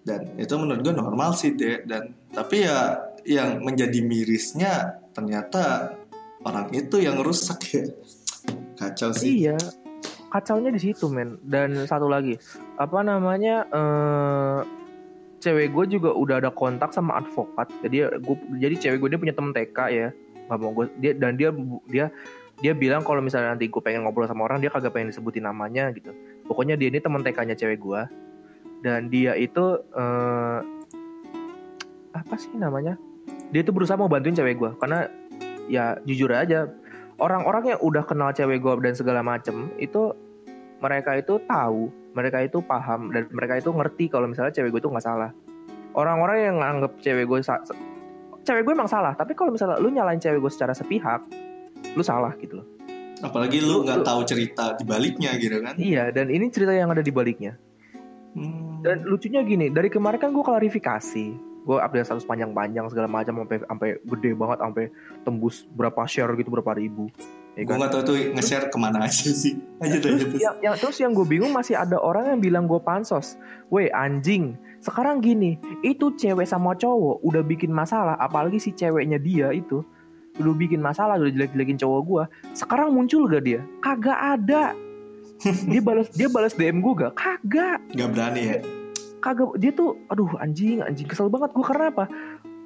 Dan 0.00 0.34
itu 0.40 0.54
menurut 0.56 0.80
gue 0.80 0.94
normal 0.96 1.36
sih 1.36 1.52
deh. 1.54 1.84
Dan 1.84 2.16
tapi 2.32 2.64
ya 2.64 3.10
yang 3.28 3.60
menjadi 3.60 4.00
mirisnya 4.00 5.02
ternyata 5.12 5.94
orang 6.44 6.72
itu 6.72 7.00
yang 7.00 7.20
rusak 7.20 7.60
ya. 7.72 7.84
Kacau 8.80 9.12
sih. 9.12 9.44
iya 9.44 9.60
kacaunya 10.30 10.70
di 10.70 10.80
situ 10.80 11.10
men 11.10 11.36
dan 11.42 11.74
satu 11.84 12.06
lagi 12.06 12.38
apa 12.78 13.02
namanya 13.02 13.66
eh 13.68 14.58
cewek 15.40 15.72
gue 15.72 15.98
juga 15.98 16.14
udah 16.14 16.36
ada 16.38 16.50
kontak 16.52 16.94
sama 16.94 17.18
advokat 17.18 17.66
jadi 17.82 18.20
gue 18.20 18.36
jadi 18.60 18.74
cewek 18.78 18.98
gue 19.02 19.08
dia 19.16 19.20
punya 19.20 19.34
temen 19.34 19.52
TK 19.56 19.78
ya 19.90 20.08
nggak 20.46 20.58
mau 20.60 20.70
gue 20.76 20.86
dia 21.02 21.12
dan 21.16 21.34
dia 21.34 21.50
dia 21.88 22.06
dia 22.60 22.72
bilang 22.76 23.00
kalau 23.00 23.24
misalnya 23.24 23.56
nanti 23.56 23.72
gue 23.72 23.80
pengen 23.80 24.04
ngobrol 24.04 24.28
sama 24.28 24.44
orang 24.46 24.60
dia 24.60 24.68
kagak 24.68 24.92
pengen 24.92 25.10
disebutin 25.10 25.48
namanya 25.48 25.90
gitu 25.96 26.12
pokoknya 26.44 26.76
dia 26.76 26.92
ini 26.92 27.00
temen 27.00 27.24
TK-nya 27.24 27.56
cewek 27.56 27.80
gue 27.80 28.00
dan 28.80 29.12
dia 29.12 29.36
itu 29.36 29.80
eh 29.94 30.58
apa 32.10 32.34
sih 32.36 32.52
namanya? 32.56 32.96
Dia 33.50 33.62
tuh 33.62 33.74
berusaha 33.74 33.98
mau 33.98 34.10
bantuin 34.10 34.34
cewek 34.34 34.56
gue 34.56 34.70
karena 34.78 35.06
ya 35.70 35.98
jujur 36.02 36.30
aja 36.30 36.66
orang-orang 37.18 37.74
yang 37.76 37.80
udah 37.82 38.02
kenal 38.02 38.30
cewek 38.34 38.62
gue 38.62 38.72
dan 38.82 38.94
segala 38.94 39.22
macem 39.22 39.70
itu 39.78 40.14
mereka 40.80 41.14
itu 41.18 41.38
tahu 41.44 41.90
mereka 42.10 42.42
itu 42.42 42.58
paham 42.64 43.14
dan 43.14 43.30
mereka 43.30 43.60
itu 43.60 43.70
ngerti 43.70 44.10
kalau 44.10 44.26
misalnya 44.26 44.50
cewek 44.50 44.74
gue 44.74 44.80
itu 44.82 44.90
nggak 44.90 45.06
salah. 45.06 45.30
Orang-orang 45.94 46.38
yang 46.46 46.56
nganggap 46.62 46.92
cewek 47.02 47.26
gue 47.26 47.38
sa- 47.42 47.62
cewek 48.46 48.62
gue 48.66 48.74
emang 48.74 48.90
salah 48.90 49.12
tapi 49.14 49.34
kalau 49.34 49.54
misalnya 49.54 49.78
lu 49.78 49.90
nyalain 49.90 50.18
cewek 50.18 50.40
gue 50.40 50.50
secara 50.50 50.74
sepihak 50.74 51.22
lu 51.94 52.02
salah 52.02 52.34
gitu 52.38 52.62
loh. 52.62 52.66
Apalagi 53.20 53.60
lu 53.60 53.84
nggak 53.84 54.00
tahu 54.06 54.24
cerita 54.24 54.74
di 54.80 54.84
baliknya 54.88 55.36
gitu 55.36 55.60
kan. 55.60 55.76
iya 55.76 56.08
dan 56.08 56.32
ini 56.32 56.48
cerita 56.48 56.72
yang 56.72 56.88
ada 56.90 57.04
di 57.04 57.12
baliknya 57.12 57.54
Hmm. 58.30 58.78
dan 58.86 59.02
lucunya 59.04 59.42
gini 59.42 59.74
dari 59.74 59.90
kemarin 59.90 60.22
kan 60.22 60.30
gue 60.30 60.44
klarifikasi 60.46 61.26
gue 61.60 61.76
update 61.76 62.08
status 62.08 62.24
panjang-panjang 62.24 62.88
segala 62.88 63.10
macam 63.10 63.44
sampai 63.44 63.58
sampai 63.66 63.88
gede 64.00 64.30
banget 64.32 64.58
sampai 64.64 64.84
tembus 65.26 65.68
berapa 65.76 66.00
share 66.08 66.32
gitu 66.38 66.48
berapa 66.48 66.72
ribu 66.78 67.12
ya 67.58 67.66
Gue 67.66 67.76
kan? 67.76 67.82
gak 67.84 67.92
tau 67.92 68.02
tuh 68.06 68.16
nge-share 68.16 68.66
ke 68.70 68.78
mana 68.78 69.04
aja 69.04 69.30
sih. 69.34 69.58
Aja 69.82 69.98
aja 69.98 69.98
terus 69.98 70.22
terus. 70.22 70.40
yang, 70.40 70.56
yang 70.62 70.74
terus 70.78 70.96
yang 71.02 71.12
gue 71.12 71.26
bingung 71.26 71.50
masih 71.50 71.74
ada 71.76 71.98
orang 71.98 72.30
yang 72.32 72.40
bilang 72.40 72.64
gue 72.70 72.78
pansos. 72.80 73.34
Weh 73.68 73.90
anjing. 73.90 74.54
Sekarang 74.80 75.20
gini, 75.20 75.60
itu 75.84 76.14
cewek 76.16 76.48
sama 76.48 76.72
cowok 76.78 77.20
udah 77.20 77.42
bikin 77.44 77.68
masalah, 77.68 78.16
apalagi 78.16 78.56
si 78.56 78.72
ceweknya 78.72 79.20
dia 79.20 79.52
itu 79.52 79.84
udah 80.40 80.54
bikin 80.56 80.80
masalah, 80.80 81.20
udah 81.20 81.28
jelek-jelekin 81.28 81.76
cowok 81.76 82.00
gue. 82.06 82.24
Sekarang 82.56 82.94
muncul 82.96 83.28
gak 83.28 83.44
dia? 83.44 83.60
Kagak 83.84 84.40
ada. 84.40 84.72
Dia 85.42 85.80
balas 85.80 86.08
dia 86.10 86.28
balas 86.28 86.52
DM 86.52 86.80
gue 86.80 86.94
gak? 86.98 87.12
Kagak. 87.14 87.78
Gak 87.90 88.08
berani 88.10 88.42
ya. 88.46 88.58
Kagak. 89.18 89.56
Dia 89.56 89.70
tuh, 89.70 89.96
aduh 90.06 90.30
anjing, 90.36 90.80
anjing 90.80 91.04
kesel 91.04 91.26
banget 91.26 91.50
gue 91.50 91.64
karena 91.64 91.88
apa? 91.88 92.04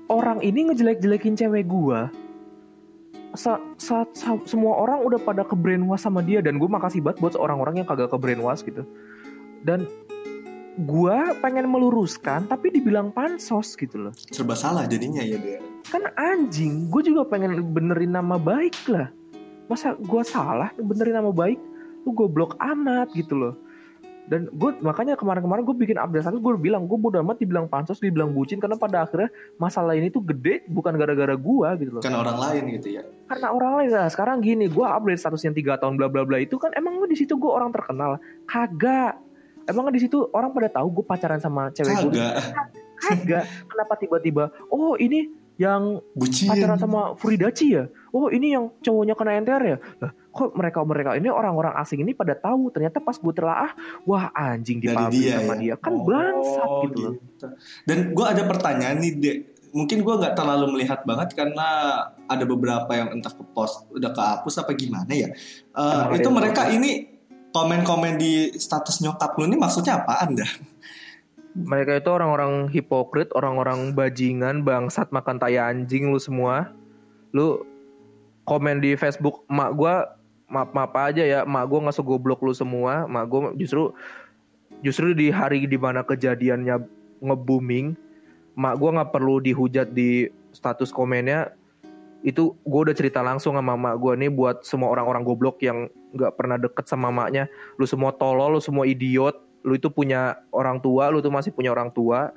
Orang 0.06 0.38
ini 0.40 0.68
ngejelek-jelekin 0.68 1.34
cewek 1.34 1.64
gue. 1.64 2.00
Sa- 3.32 3.62
sa- 3.76 4.06
sa- 4.12 4.42
semua 4.44 4.78
orang 4.78 5.02
udah 5.02 5.18
pada 5.18 5.42
ke 5.42 5.54
brainwash 5.54 6.02
sama 6.02 6.20
dia 6.20 6.38
dan 6.38 6.54
gue 6.54 6.66
makasih 6.66 7.02
banget 7.02 7.18
buat 7.18 7.34
orang-orang 7.34 7.82
yang 7.82 7.86
kagak 7.86 8.06
ke 8.06 8.14
brainwash 8.14 8.62
gitu 8.62 8.86
dan 9.60 9.90
gue 10.76 11.16
pengen 11.38 11.66
meluruskan 11.66 12.46
tapi 12.46 12.70
dibilang 12.70 13.10
pansos 13.10 13.74
gitu 13.74 13.98
loh 13.98 14.14
Serba 14.30 14.54
salah 14.54 14.86
jadinya 14.86 15.18
ya 15.18 15.34
dia. 15.34 15.58
kan 15.82 16.06
anjing 16.14 16.86
gue 16.86 17.02
juga 17.02 17.26
pengen 17.26 17.58
benerin 17.70 18.12
nama 18.12 18.38
baik 18.38 18.86
lah 18.86 19.10
masa 19.66 19.94
gue 19.94 20.22
salah 20.22 20.70
benerin 20.76 21.18
nama 21.18 21.34
baik 21.34 21.58
lu 22.04 22.12
goblok 22.12 22.54
amat 22.60 23.10
gitu 23.16 23.34
loh. 23.34 23.54
Dan 24.24 24.48
gue 24.48 24.70
makanya 24.80 25.20
kemarin-kemarin 25.20 25.68
gue 25.68 25.76
bikin 25.76 26.00
update 26.00 26.24
satu 26.24 26.40
gue 26.40 26.56
bilang 26.56 26.88
gue 26.88 26.96
bodo 26.96 27.20
amat 27.20 27.36
dibilang 27.36 27.68
pansos 27.68 28.00
dibilang 28.00 28.32
bucin 28.32 28.56
karena 28.56 28.72
pada 28.80 29.04
akhirnya 29.04 29.28
masalah 29.60 29.92
ini 29.92 30.08
tuh 30.08 30.24
gede 30.24 30.64
bukan 30.64 30.96
gara-gara 30.96 31.36
gue 31.36 31.68
gitu 31.84 31.90
loh. 31.92 32.00
Kan 32.00 32.16
orang 32.16 32.40
lain 32.40 32.62
gitu 32.80 33.00
ya. 33.00 33.02
karena 33.28 33.52
orang 33.52 33.72
lain. 33.84 33.88
Lah 33.92 34.08
sekarang 34.08 34.40
gini 34.40 34.64
gue 34.72 34.86
update 34.86 35.20
statusnya 35.20 35.52
tiga 35.52 35.76
tahun 35.76 36.00
bla 36.00 36.08
bla 36.08 36.24
bla 36.24 36.40
itu 36.40 36.56
kan 36.56 36.72
emang 36.72 37.04
di 37.04 37.16
situ 37.20 37.36
gue 37.36 37.52
orang 37.52 37.68
terkenal. 37.68 38.16
Kagak. 38.48 39.20
Emang 39.68 39.92
di 39.92 40.00
situ 40.00 40.28
orang 40.32 40.56
pada 40.56 40.72
tahu 40.72 41.00
gue 41.00 41.04
pacaran 41.04 41.40
sama 41.40 41.68
cewek 41.76 41.92
gue 42.08 42.12
Kagak. 42.16 42.34
kagak. 43.04 43.44
Kenapa 43.68 43.92
tiba-tiba 44.00 44.44
oh 44.72 44.96
ini 44.96 45.28
yang 45.60 46.00
Bucin. 46.16 46.48
pacaran 46.48 46.80
sama 46.80 47.12
Furidachi 47.12 47.76
ya? 47.76 47.92
Oh 48.08 48.32
ini 48.32 48.56
yang 48.56 48.72
cowoknya 48.80 49.12
kena 49.12 49.36
NTR 49.44 49.62
ya? 49.68 49.76
Lah 50.00 50.12
kok 50.34 50.50
mereka 50.58 50.82
mereka 50.82 51.14
ini 51.14 51.30
orang-orang 51.30 51.78
asing 51.78 52.02
ini 52.02 52.10
pada 52.10 52.34
tahu 52.34 52.74
ternyata 52.74 52.98
pas 52.98 53.14
gue 53.14 53.30
telah 53.30 53.70
ah 53.70 53.72
wah 54.02 54.34
anjing 54.34 54.82
dipublish 54.82 55.30
dia 55.30 55.38
sama 55.38 55.54
ya? 55.54 55.60
dia 55.62 55.74
kan 55.78 55.92
Oh, 55.94 56.02
bangsat 56.02 56.68
gitu 56.90 56.98
loh 56.98 57.14
Dan 57.86 57.98
gue 58.10 58.26
ada 58.26 58.42
pertanyaan 58.50 58.98
nih, 58.98 59.12
Dek. 59.14 59.36
Mungkin 59.74 60.02
gue 60.02 60.14
nggak 60.18 60.34
terlalu 60.34 60.74
melihat 60.74 61.06
banget 61.06 61.34
karena 61.38 61.66
ada 62.26 62.44
beberapa 62.46 62.90
yang 62.94 63.14
entah 63.14 63.30
ke 63.30 63.42
post 63.54 63.86
udah 63.94 64.10
kehapus 64.10 64.62
apa 64.62 64.70
gimana 64.74 65.10
ya. 65.14 65.30
Ada 65.74 66.18
itu 66.18 66.28
mereka 66.30 66.66
kehapus. 66.66 66.78
ini 66.78 66.90
komen-komen 67.54 68.18
di 68.18 68.54
status 68.58 69.02
nyokap 69.02 69.38
lu 69.38 69.46
ini 69.46 69.54
maksudnya 69.58 70.02
apaan 70.02 70.34
dah? 70.34 70.50
mereka 71.54 72.02
itu 72.02 72.10
orang-orang 72.10 72.66
hipokrit 72.66 73.30
orang-orang 73.38 73.94
bajingan 73.94 74.66
bangsat 74.66 75.14
makan 75.14 75.38
tai 75.38 75.54
anjing 75.54 76.10
lu 76.10 76.18
semua 76.18 76.74
lu 77.30 77.62
komen 78.42 78.82
di 78.82 78.98
Facebook 78.98 79.46
mak 79.46 79.78
gua 79.78 80.18
maaf 80.48 80.70
maaf 80.76 80.92
aja 80.94 81.24
ya 81.24 81.40
mak 81.48 81.66
gua 81.68 81.88
nggak 81.88 81.96
segoblok 81.96 82.40
lu 82.44 82.52
semua. 82.52 83.08
Mak 83.08 83.24
gua 83.28 83.40
justru 83.56 83.92
justru 84.84 85.16
di 85.16 85.32
hari 85.32 85.64
di 85.64 85.78
mana 85.80 86.04
kejadiannya 86.04 86.84
nge-booming 87.24 87.96
mak 88.54 88.74
gua 88.78 88.90
nggak 89.00 89.10
perlu 89.14 89.40
dihujat 89.40 89.92
di 89.92 90.28
status 90.54 90.94
komennya. 90.94 91.52
Itu 92.24 92.56
gue 92.64 92.80
udah 92.88 92.96
cerita 92.96 93.20
langsung 93.20 93.52
sama 93.52 93.76
mak 93.76 94.00
gue 94.00 94.16
nih 94.16 94.32
buat 94.32 94.64
semua 94.64 94.88
orang-orang 94.88 95.28
goblok 95.28 95.60
yang 95.60 95.92
nggak 96.16 96.32
pernah 96.40 96.56
deket 96.56 96.88
sama 96.88 97.12
maknya. 97.12 97.52
Lu 97.76 97.84
semua 97.84 98.16
tolol 98.16 98.56
lu 98.56 98.64
semua 98.64 98.88
idiot 98.88 99.44
lu 99.60 99.76
itu 99.76 99.92
punya 99.92 100.40
orang 100.52 100.80
tua 100.80 101.12
lu 101.12 101.20
tuh 101.20 101.28
masih 101.28 101.52
punya 101.52 101.68
orang 101.68 101.92
tua. 101.92 102.32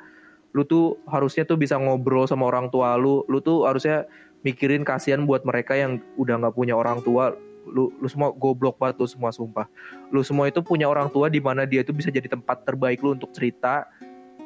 Lu 0.51 0.67
tuh 0.67 0.99
harusnya 1.07 1.47
tuh 1.47 1.55
bisa 1.55 1.79
ngobrol 1.79 2.27
sama 2.27 2.51
orang 2.51 2.67
tua 2.67 2.99
lu. 2.99 3.23
Lu 3.31 3.39
tuh 3.39 3.63
harusnya 3.63 4.03
mikirin 4.43 4.83
kasihan 4.83 5.23
buat 5.23 5.47
mereka 5.47 5.79
yang 5.79 6.03
udah 6.19 6.35
nggak 6.35 6.55
punya 6.55 6.75
orang 6.75 6.99
tua 6.99 7.35
lu 7.69 7.91
lu 7.99 8.07
semua 8.07 8.31
goblok 8.33 8.79
banget 8.79 9.03
lu 9.03 9.07
semua 9.07 9.29
sumpah. 9.35 9.67
Lu 10.09 10.23
semua 10.23 10.47
itu 10.47 10.63
punya 10.63 10.87
orang 10.87 11.11
tua 11.11 11.27
di 11.27 11.43
mana 11.43 11.67
dia 11.67 11.83
itu 11.83 11.91
bisa 11.91 12.09
jadi 12.09 12.27
tempat 12.27 12.63
terbaik 12.63 13.03
lu 13.03 13.13
untuk 13.13 13.31
cerita. 13.35 13.87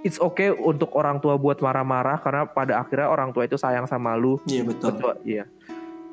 It's 0.01 0.17
okay 0.17 0.49
untuk 0.49 0.97
orang 0.97 1.22
tua 1.22 1.38
buat 1.38 1.61
marah-marah 1.61 2.17
karena 2.26 2.43
pada 2.49 2.82
akhirnya 2.82 3.05
orang 3.05 3.30
tua 3.32 3.45
itu 3.45 3.55
sayang 3.55 3.86
sama 3.86 4.17
lu. 4.17 4.41
Iya 4.49 4.65
betul. 4.65 4.97
kecuali 4.97 5.19
iya. 5.26 5.45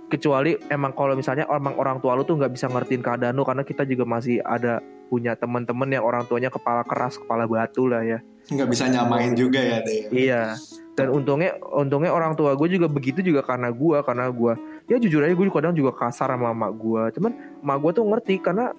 Kecuali 0.08 0.52
emang 0.68 0.92
kalau 0.96 1.16
misalnya 1.16 1.48
emang 1.48 1.76
orang 1.76 2.00
tua 2.00 2.16
lu 2.16 2.24
tuh 2.24 2.36
nggak 2.36 2.52
bisa 2.52 2.68
ngertiin 2.68 3.00
keadaan 3.00 3.36
lu 3.36 3.44
karena 3.44 3.64
kita 3.64 3.88
juga 3.88 4.04
masih 4.04 4.44
ada 4.44 4.80
punya 5.08 5.32
teman-teman 5.40 5.88
yang 5.88 6.04
orang 6.04 6.28
tuanya 6.28 6.52
kepala 6.52 6.84
keras 6.84 7.16
kepala 7.16 7.48
batu 7.48 7.88
lah 7.88 8.04
ya. 8.04 8.20
Nggak 8.52 8.68
bisa 8.68 8.84
nyamain 8.88 9.32
juga 9.36 9.60
ya, 9.60 9.80
Dek. 9.80 10.12
iya. 10.12 10.56
Dan 10.96 11.14
untungnya 11.14 11.56
untungnya 11.72 12.12
orang 12.12 12.36
tua 12.36 12.58
gue 12.58 12.68
juga 12.68 12.90
begitu 12.90 13.24
juga 13.24 13.40
karena 13.40 13.72
gue 13.72 13.98
karena 14.04 14.28
gue 14.28 14.52
ya 14.88 14.96
jujur 14.96 15.20
aja 15.20 15.36
gue 15.36 15.52
kadang 15.52 15.76
juga 15.76 15.92
kasar 15.92 16.32
sama 16.32 16.56
mak 16.56 16.72
gue 16.80 17.02
cuman 17.20 17.32
mak 17.60 17.76
gue 17.84 17.90
tuh 17.92 18.04
ngerti 18.08 18.40
karena 18.40 18.72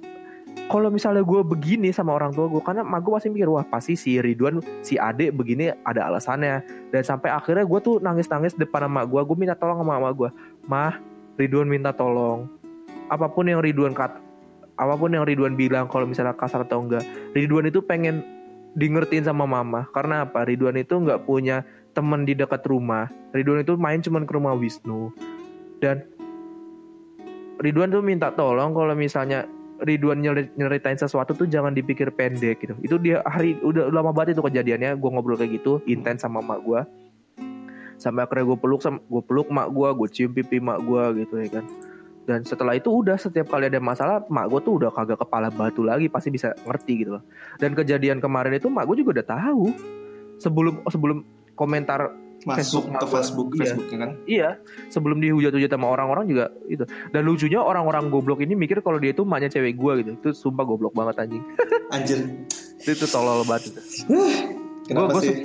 kalau 0.70 0.90
misalnya 0.90 1.22
gue 1.26 1.42
begini 1.42 1.90
sama 1.94 2.18
orang 2.18 2.34
tua 2.34 2.50
gue 2.50 2.62
karena 2.62 2.82
mak 2.82 3.06
gue 3.06 3.12
pasti 3.14 3.30
mikir 3.30 3.50
wah 3.50 3.66
pasti 3.66 3.94
si 3.94 4.18
Ridwan 4.22 4.62
si 4.82 4.98
Ade 4.98 5.34
begini 5.34 5.70
ada 5.86 6.10
alasannya. 6.10 6.62
Dan 6.94 7.02
sampai 7.06 7.34
akhirnya 7.34 7.66
gue 7.66 7.80
tuh 7.82 7.98
nangis-nangis 8.02 8.58
depan 8.58 8.86
sama 8.86 9.06
gue 9.06 9.22
gue 9.22 9.38
minta 9.38 9.58
tolong 9.58 9.82
sama 9.82 9.98
mama 9.98 10.10
gue 10.14 10.30
mah 10.70 10.98
Ridwan 11.38 11.70
minta 11.70 11.94
tolong. 11.94 12.50
Apa 13.10 13.30
pun 13.30 13.50
yang 13.50 13.62
Ridwan 13.62 13.98
kat 13.98 14.14
apa 14.80 14.94
pun 14.96 15.12
yang 15.12 15.26
Ridwan 15.28 15.58
bilang 15.60 15.92
kalau 15.92 16.08
misalnya 16.08 16.38
kasar 16.38 16.64
atau 16.64 16.80
enggak 16.86 17.04
Ridwan 17.36 17.68
itu 17.68 17.82
pengen 17.82 18.22
di 18.78 18.90
ngertiin 18.90 19.26
sama 19.26 19.50
mama. 19.50 19.90
Karena 19.94 20.26
apa? 20.26 20.46
Ridwan 20.46 20.78
itu 20.78 20.98
nggak 20.98 21.26
punya 21.26 21.66
teman 21.98 22.26
di 22.30 22.38
dekat 22.38 22.62
rumah. 22.70 23.10
Ridwan 23.34 23.66
itu 23.66 23.74
main 23.74 24.02
cuman 24.06 24.26
ke 24.30 24.32
rumah 24.38 24.54
Wisnu 24.54 25.14
dan 25.80 26.04
Ridwan 27.60 27.92
tuh 27.92 28.00
minta 28.00 28.32
tolong 28.32 28.72
kalau 28.72 28.96
misalnya 28.96 29.44
Ridwan 29.80 30.20
nyeri- 30.20 30.52
nyeritain 30.60 31.00
sesuatu 31.00 31.32
tuh 31.36 31.48
jangan 31.48 31.72
dipikir 31.72 32.12
pendek 32.12 32.64
gitu. 32.64 32.76
Itu 32.84 32.96
dia 33.00 33.24
hari 33.24 33.60
udah 33.60 33.92
udah 33.92 33.96
lama 34.00 34.12
banget 34.12 34.36
itu 34.36 34.44
kejadiannya 34.44 34.96
gue 34.96 35.10
ngobrol 35.12 35.40
kayak 35.40 35.60
gitu 35.60 35.80
intens 35.88 36.24
sama 36.24 36.44
mak 36.44 36.64
gue 36.64 36.82
sampai 38.00 38.24
akhirnya 38.24 38.48
gue 38.48 38.58
peluk 38.64 38.80
sama 38.80 39.04
gue 39.04 39.22
peluk 39.28 39.52
mak 39.52 39.68
gue 39.76 39.88
gue 39.92 40.08
cium 40.08 40.32
pipi 40.32 40.64
mak 40.64 40.80
gue 40.84 41.24
gitu 41.24 41.36
ya 41.40 41.60
kan. 41.60 41.66
Dan 42.24 42.46
setelah 42.46 42.78
itu 42.78 42.94
udah 42.94 43.18
setiap 43.18 43.50
kali 43.52 43.68
ada 43.68 43.80
masalah 43.84 44.24
mak 44.32 44.48
gue 44.48 44.60
tuh 44.64 44.74
udah 44.80 44.92
kagak 44.96 45.20
kepala 45.20 45.52
batu 45.52 45.84
lagi 45.84 46.08
pasti 46.08 46.32
bisa 46.32 46.56
ngerti 46.64 47.04
gitu 47.04 47.20
loh. 47.20 47.24
Dan 47.60 47.76
kejadian 47.76 48.24
kemarin 48.24 48.56
itu 48.56 48.72
mak 48.72 48.88
gue 48.88 49.04
juga 49.04 49.20
udah 49.20 49.28
tahu. 49.28 49.64
Sebelum 50.40 50.88
sebelum 50.88 51.28
komentar 51.60 52.16
Masuk 52.42 52.88
Facebook 52.88 52.88
ke. 52.94 53.06
Facebook, 53.10 53.48
Iya. 53.50 53.60
Facebook 53.60 53.88
kan? 53.92 54.10
iya 54.26 54.50
sebelum 54.88 55.20
dihujat-hujat 55.20 55.68
sama 55.68 55.88
orang-orang 55.88 56.26
juga 56.26 56.46
itu 56.66 56.82
dan 57.10 57.22
lucunya 57.22 57.60
orang-orang 57.60 58.08
goblok 58.08 58.40
ini 58.40 58.54
mikir 58.54 58.80
kalau 58.80 58.96
dia 58.96 59.12
itu 59.12 59.24
maknya 59.24 59.52
cewek 59.52 59.76
gue 59.76 59.94
gitu 59.98 60.12
itu 60.14 60.30
sumpah 60.34 60.64
goblok 60.64 60.92
banget 60.92 61.20
anjing 61.20 61.44
Anjir. 61.92 62.20
itu, 62.78 62.90
itu 62.90 63.06
tolol 63.06 63.44
banget 63.44 63.70
itu 63.70 63.82
Kenapa 64.86 65.14
gue 65.14 65.22
sih? 65.22 65.36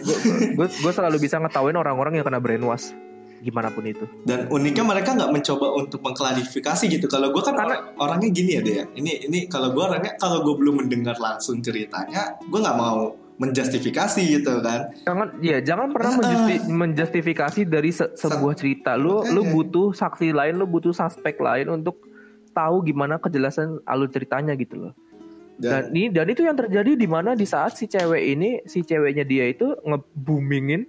gue 0.56 0.92
selalu 0.92 1.16
bisa 1.18 1.36
ngetawain 1.36 1.74
orang-orang 1.74 2.14
yang 2.14 2.24
kena 2.24 2.38
brainwash 2.38 2.94
gimana 3.40 3.68
pun 3.68 3.84
itu 3.84 4.08
Dan 4.24 4.48
uniknya 4.48 4.80
mereka 4.82 5.12
nggak 5.12 5.28
mencoba 5.28 5.76
untuk 5.76 6.00
mengklarifikasi 6.00 6.80
gitu. 6.88 7.04
Kalau 7.04 7.28
gue 7.28 7.42
kan 7.42 7.52
Karena- 7.52 7.92
orang- 7.92 8.16
orangnya 8.16 8.32
gini 8.32 8.56
ya 8.56 8.60
deh. 8.62 8.74
ya. 8.74 8.84
Ini 8.88 9.28
ini 9.28 9.38
kalau 9.44 9.68
gue 9.68 9.84
orangnya 9.84 10.16
kalau 10.16 10.40
gue 10.40 10.56
belum 10.56 10.80
mendengar 10.80 11.12
langsung 11.18 11.60
ceritanya, 11.60 12.40
gue 12.40 12.56
nggak 12.56 12.72
mau 12.74 13.12
menjustifikasi 13.36 14.22
gitu 14.32 14.60
kan. 14.60 14.94
jangan 15.02 15.28
ya 15.40 15.58
jangan 15.58 15.90
pernah 15.90 16.12
Ah, 16.12 16.18
menjusti- 16.18 16.62
menjustifikasi 16.64 17.60
dari 17.64 17.90
se- 17.90 18.12
sebuah 18.12 18.54
cerita. 18.54 18.94
Lu 18.94 19.20
Makanya. 19.20 19.32
lu 19.32 19.42
butuh 19.50 19.86
saksi 19.90 20.30
lain 20.30 20.54
lu 20.54 20.66
butuh 20.66 20.90
suspek 20.90 21.38
lain 21.38 21.66
untuk 21.68 21.98
tahu 22.50 22.84
gimana 22.84 23.18
kejelasan 23.18 23.82
alur 23.84 24.06
ceritanya 24.08 24.54
gitu 24.54 24.78
loh. 24.80 24.92
Dan 25.56 25.70
Dan, 25.80 25.82
ini 25.92 26.06
dan 26.08 26.26
itu 26.28 26.42
yang 26.42 26.54
terjadi 26.54 26.94
di 26.94 27.06
mana 27.06 27.32
di 27.32 27.42
saat 27.44 27.74
si 27.74 27.84
cewek 27.84 28.22
ini 28.28 28.62
si 28.64 28.80
ceweknya 28.80 29.22
dia 29.22 29.46
itu 29.46 29.74
nge-boomingin 29.80 30.86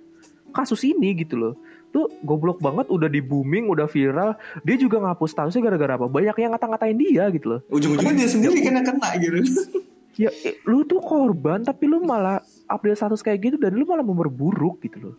kasus 0.51 0.81
ini 0.83 1.13
gitu 1.15 1.37
loh. 1.39 1.53
Tuh 1.91 2.11
goblok 2.21 2.59
banget 2.59 2.85
udah 2.87 3.07
di 3.07 3.21
booming 3.21 3.65
udah 3.65 3.85
viral 3.85 4.35
dia 4.61 4.75
juga 4.75 4.99
ngapus 4.99 5.31
statusnya 5.31 5.61
gara-gara 5.63 5.95
apa? 5.95 6.05
Banyak 6.05 6.35
yang 6.35 6.51
ngata-ngatain 6.51 6.97
dia 6.99 7.25
gitu 7.31 7.45
loh. 7.47 7.59
Ujung-ujungnya 7.69 8.13
dia 8.15 8.27
sendiri 8.27 8.57
yang 8.59 8.77
kena 8.79 9.09
gitu. 9.17 9.37
ya 10.15 10.31
lu 10.63 10.87
tuh 10.87 11.03
korban 11.03 11.61
tapi 11.61 11.87
lu 11.87 12.03
malah 12.03 12.39
update 12.71 12.97
status 12.97 13.21
kayak 13.21 13.43
gitu 13.43 13.55
dan 13.59 13.75
lu 13.75 13.83
malah 13.83 14.03
memperburuk 14.03 14.79
gitu 14.81 14.97
loh 14.99 15.15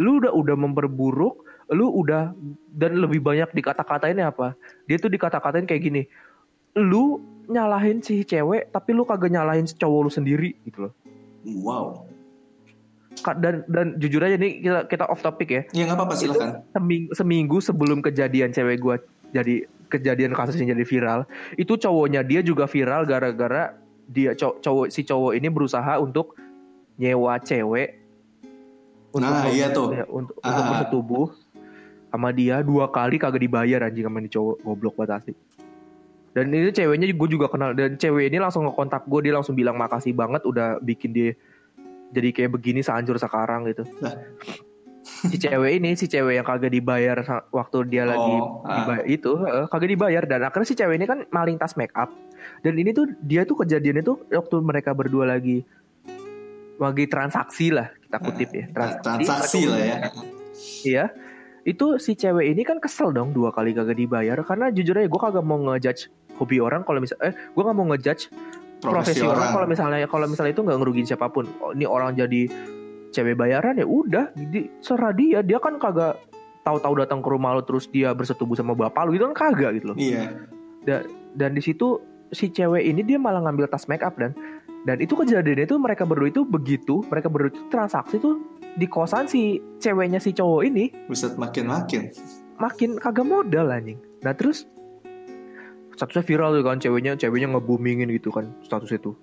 lu 0.00 0.20
udah 0.20 0.32
udah 0.32 0.56
memperburuk 0.56 1.44
lu 1.70 1.86
udah 1.86 2.32
dan 2.72 2.98
lebih 2.98 3.20
banyak 3.20 3.52
dikata-katain 3.52 4.18
apa 4.18 4.56
dia 4.88 4.96
tuh 4.96 5.12
dikata-katain 5.12 5.68
kayak 5.68 5.82
gini 5.84 6.02
lu 6.74 7.20
nyalahin 7.46 8.00
si 8.00 8.24
cewek 8.24 8.72
tapi 8.72 8.96
lu 8.96 9.04
kagak 9.04 9.30
nyalahin 9.30 9.68
si 9.68 9.76
cowok 9.76 10.00
lu 10.06 10.10
sendiri 10.10 10.56
gitu 10.64 10.88
loh 10.88 10.92
Wow. 11.64 12.04
Dan 13.40 13.64
dan 13.68 13.96
jujur 14.00 14.22
aja 14.22 14.36
nih 14.36 14.60
kita 14.64 14.80
kita 14.88 15.04
off 15.08 15.20
topic 15.20 15.48
ya 15.48 15.62
Ya 15.72 15.84
nggak 15.84 15.98
apa-apa 15.98 16.14
silakan. 16.16 16.64
seminggu, 16.72 17.10
seminggu 17.12 17.56
sebelum 17.60 18.00
kejadian 18.00 18.52
cewek 18.54 18.80
gua 18.80 18.96
jadi 19.32 19.66
kejadian 19.90 20.32
kasusnya 20.32 20.72
jadi 20.72 20.84
viral 20.86 21.20
itu 21.58 21.74
cowoknya 21.74 22.22
dia 22.22 22.40
juga 22.40 22.64
viral 22.70 23.04
gara-gara 23.04 23.74
dia 24.10 24.34
cow- 24.34 24.58
cowok 24.58 24.86
si 24.88 25.00
cowok 25.00 25.32
ini 25.32 25.46
berusaha 25.46 25.96
untuk 25.96 26.34
nyewa 26.96 27.38
cewek 27.38 28.02
Nah, 29.10 29.42
iya 29.48 29.66
tuh. 29.68 29.90
ya, 29.90 30.06
untuk, 30.06 30.38
Ah. 30.38 30.48
untuk 30.48 30.64
bersetubuh 30.68 31.26
sama 32.06 32.30
dia 32.30 32.58
dua 32.60 32.86
kali 32.86 33.18
kagak 33.18 33.38
dibayar 33.40 33.82
anjing 33.84 34.02
sama 34.02 34.18
ini 34.18 34.28
cowok 34.28 34.56
goblok 34.60 34.94
banget 34.96 35.10
asli 35.16 35.34
dan 36.30 36.46
ini 36.48 36.70
ceweknya 36.70 37.06
gue 37.08 37.28
juga 37.28 37.46
kenal 37.46 37.70
dan 37.72 37.94
cewek 37.94 38.26
ini 38.26 38.38
langsung 38.38 38.62
ngekontak 38.62 39.02
gue 39.04 39.20
dia 39.20 39.32
langsung 39.32 39.54
bilang 39.54 39.74
makasih 39.74 40.10
banget 40.12 40.42
udah 40.44 40.78
bikin 40.78 41.10
dia 41.10 41.34
jadi 42.10 42.30
kayak 42.32 42.50
begini 42.52 42.82
sehancur 42.82 43.14
sekarang 43.16 43.66
gitu 43.66 43.82
si 45.22 45.36
cewek 45.38 45.72
ini 45.76 45.94
si 45.94 46.06
cewek 46.06 46.34
yang 46.36 46.44
kagak 46.44 46.70
dibayar 46.70 47.18
waktu 47.48 47.78
dia 47.88 48.04
lagi 48.04 48.30
Oh, 48.32 48.62
ah. 48.62 48.74
dibayar 48.76 49.04
itu 49.06 49.30
eh, 49.40 49.66
kagak 49.66 49.90
dibayar 49.90 50.22
dan 50.24 50.40
akhirnya 50.40 50.66
si 50.66 50.74
cewek 50.74 50.96
ini 50.96 51.06
kan 51.06 51.26
maling 51.28 51.56
tas 51.56 51.74
make 51.74 51.94
up 51.94 52.14
dan 52.60 52.74
ini 52.76 52.90
tuh 52.92 53.08
dia 53.24 53.48
tuh 53.48 53.64
kejadian 53.64 54.04
itu 54.04 54.20
waktu 54.28 54.56
mereka 54.60 54.92
berdua 54.92 55.24
lagi 55.28 55.64
lagi 56.80 57.04
transaksi 57.08 57.68
lah 57.72 57.92
kita 58.08 58.18
kutip 58.24 58.50
ya 58.56 58.64
Nah, 58.72 58.96
transaksi 59.04 59.68
lah 59.68 59.80
ya. 59.80 59.96
Iya. 60.84 61.04
Itu 61.60 62.00
si 62.00 62.16
cewek 62.16 62.56
ini 62.56 62.64
kan 62.64 62.80
kesel 62.80 63.12
dong 63.12 63.36
dua 63.36 63.52
kali 63.52 63.76
kagak 63.76 64.00
dibayar 64.00 64.40
karena 64.40 64.72
jujur 64.72 64.96
aja 64.96 65.08
gue 65.08 65.20
kagak 65.20 65.44
mau 65.44 65.60
ngejudge 65.60 66.08
hobi 66.40 66.56
orang 66.56 66.88
kalau 66.88 67.04
misal 67.04 67.20
eh 67.20 67.36
gue 67.36 67.62
gak 67.62 67.76
mau 67.76 67.84
ngejudge 67.92 68.32
profesi, 68.80 69.20
orang 69.20 69.52
kalau 69.52 69.68
misalnya 69.68 70.08
kalau 70.08 70.24
misalnya 70.24 70.56
itu 70.56 70.64
nggak 70.64 70.78
ngerugiin 70.80 71.04
siapa 71.04 71.28
pun. 71.28 71.44
Oh, 71.60 71.76
ini 71.76 71.84
orang 71.84 72.16
jadi 72.16 72.48
cewek 73.12 73.36
bayaran 73.36 73.76
ya 73.76 73.84
udah 73.84 74.32
di 74.32 74.72
serah 74.80 75.12
dia 75.12 75.44
dia 75.44 75.60
kan 75.60 75.76
kagak 75.76 76.16
tahu-tahu 76.64 77.04
datang 77.04 77.20
ke 77.20 77.28
rumah 77.28 77.56
lo 77.56 77.62
terus 77.64 77.92
dia 77.92 78.16
bersetubuh 78.16 78.56
sama 78.56 78.72
bapak 78.72 79.04
lo 79.04 79.12
gitu 79.12 79.28
kan 79.32 79.36
kagak 79.36 79.76
gitu 79.76 79.92
loh. 79.92 79.96
Iya. 80.00 80.32
Dan 81.36 81.50
di 81.52 81.60
situ 81.60 82.00
si 82.30 82.50
cewek 82.50 82.82
ini 82.82 83.02
dia 83.02 83.18
malah 83.18 83.42
ngambil 83.42 83.66
tas 83.70 83.86
make 83.90 84.02
up 84.02 84.14
dan 84.18 84.34
dan 84.88 84.96
itu 85.02 85.12
kejadiannya 85.12 85.68
itu 85.68 85.76
mereka 85.76 86.08
berdua 86.08 86.32
itu 86.32 86.42
begitu 86.46 87.04
mereka 87.10 87.28
berdua 87.28 87.52
itu 87.52 87.62
transaksi 87.68 88.16
tuh 88.16 88.40
di 88.78 88.86
kosan 88.86 89.26
si 89.26 89.58
ceweknya 89.82 90.22
si 90.22 90.30
cowok 90.30 90.62
ini. 90.66 90.84
Buset 91.10 91.34
makin-makin. 91.34 92.10
makin 92.60 93.00
kagak 93.00 93.24
modal 93.24 93.72
anjing. 93.72 93.96
Nah 94.20 94.36
terus 94.36 94.68
statusnya 95.96 96.24
viral 96.28 96.60
tuh 96.60 96.64
kan 96.64 96.76
ceweknya 96.76 97.16
ceweknya 97.16 97.56
nge-boomingin 97.56 98.12
gitu 98.12 98.28
kan 98.28 98.52
status 98.60 98.92
itu. 98.92 99.16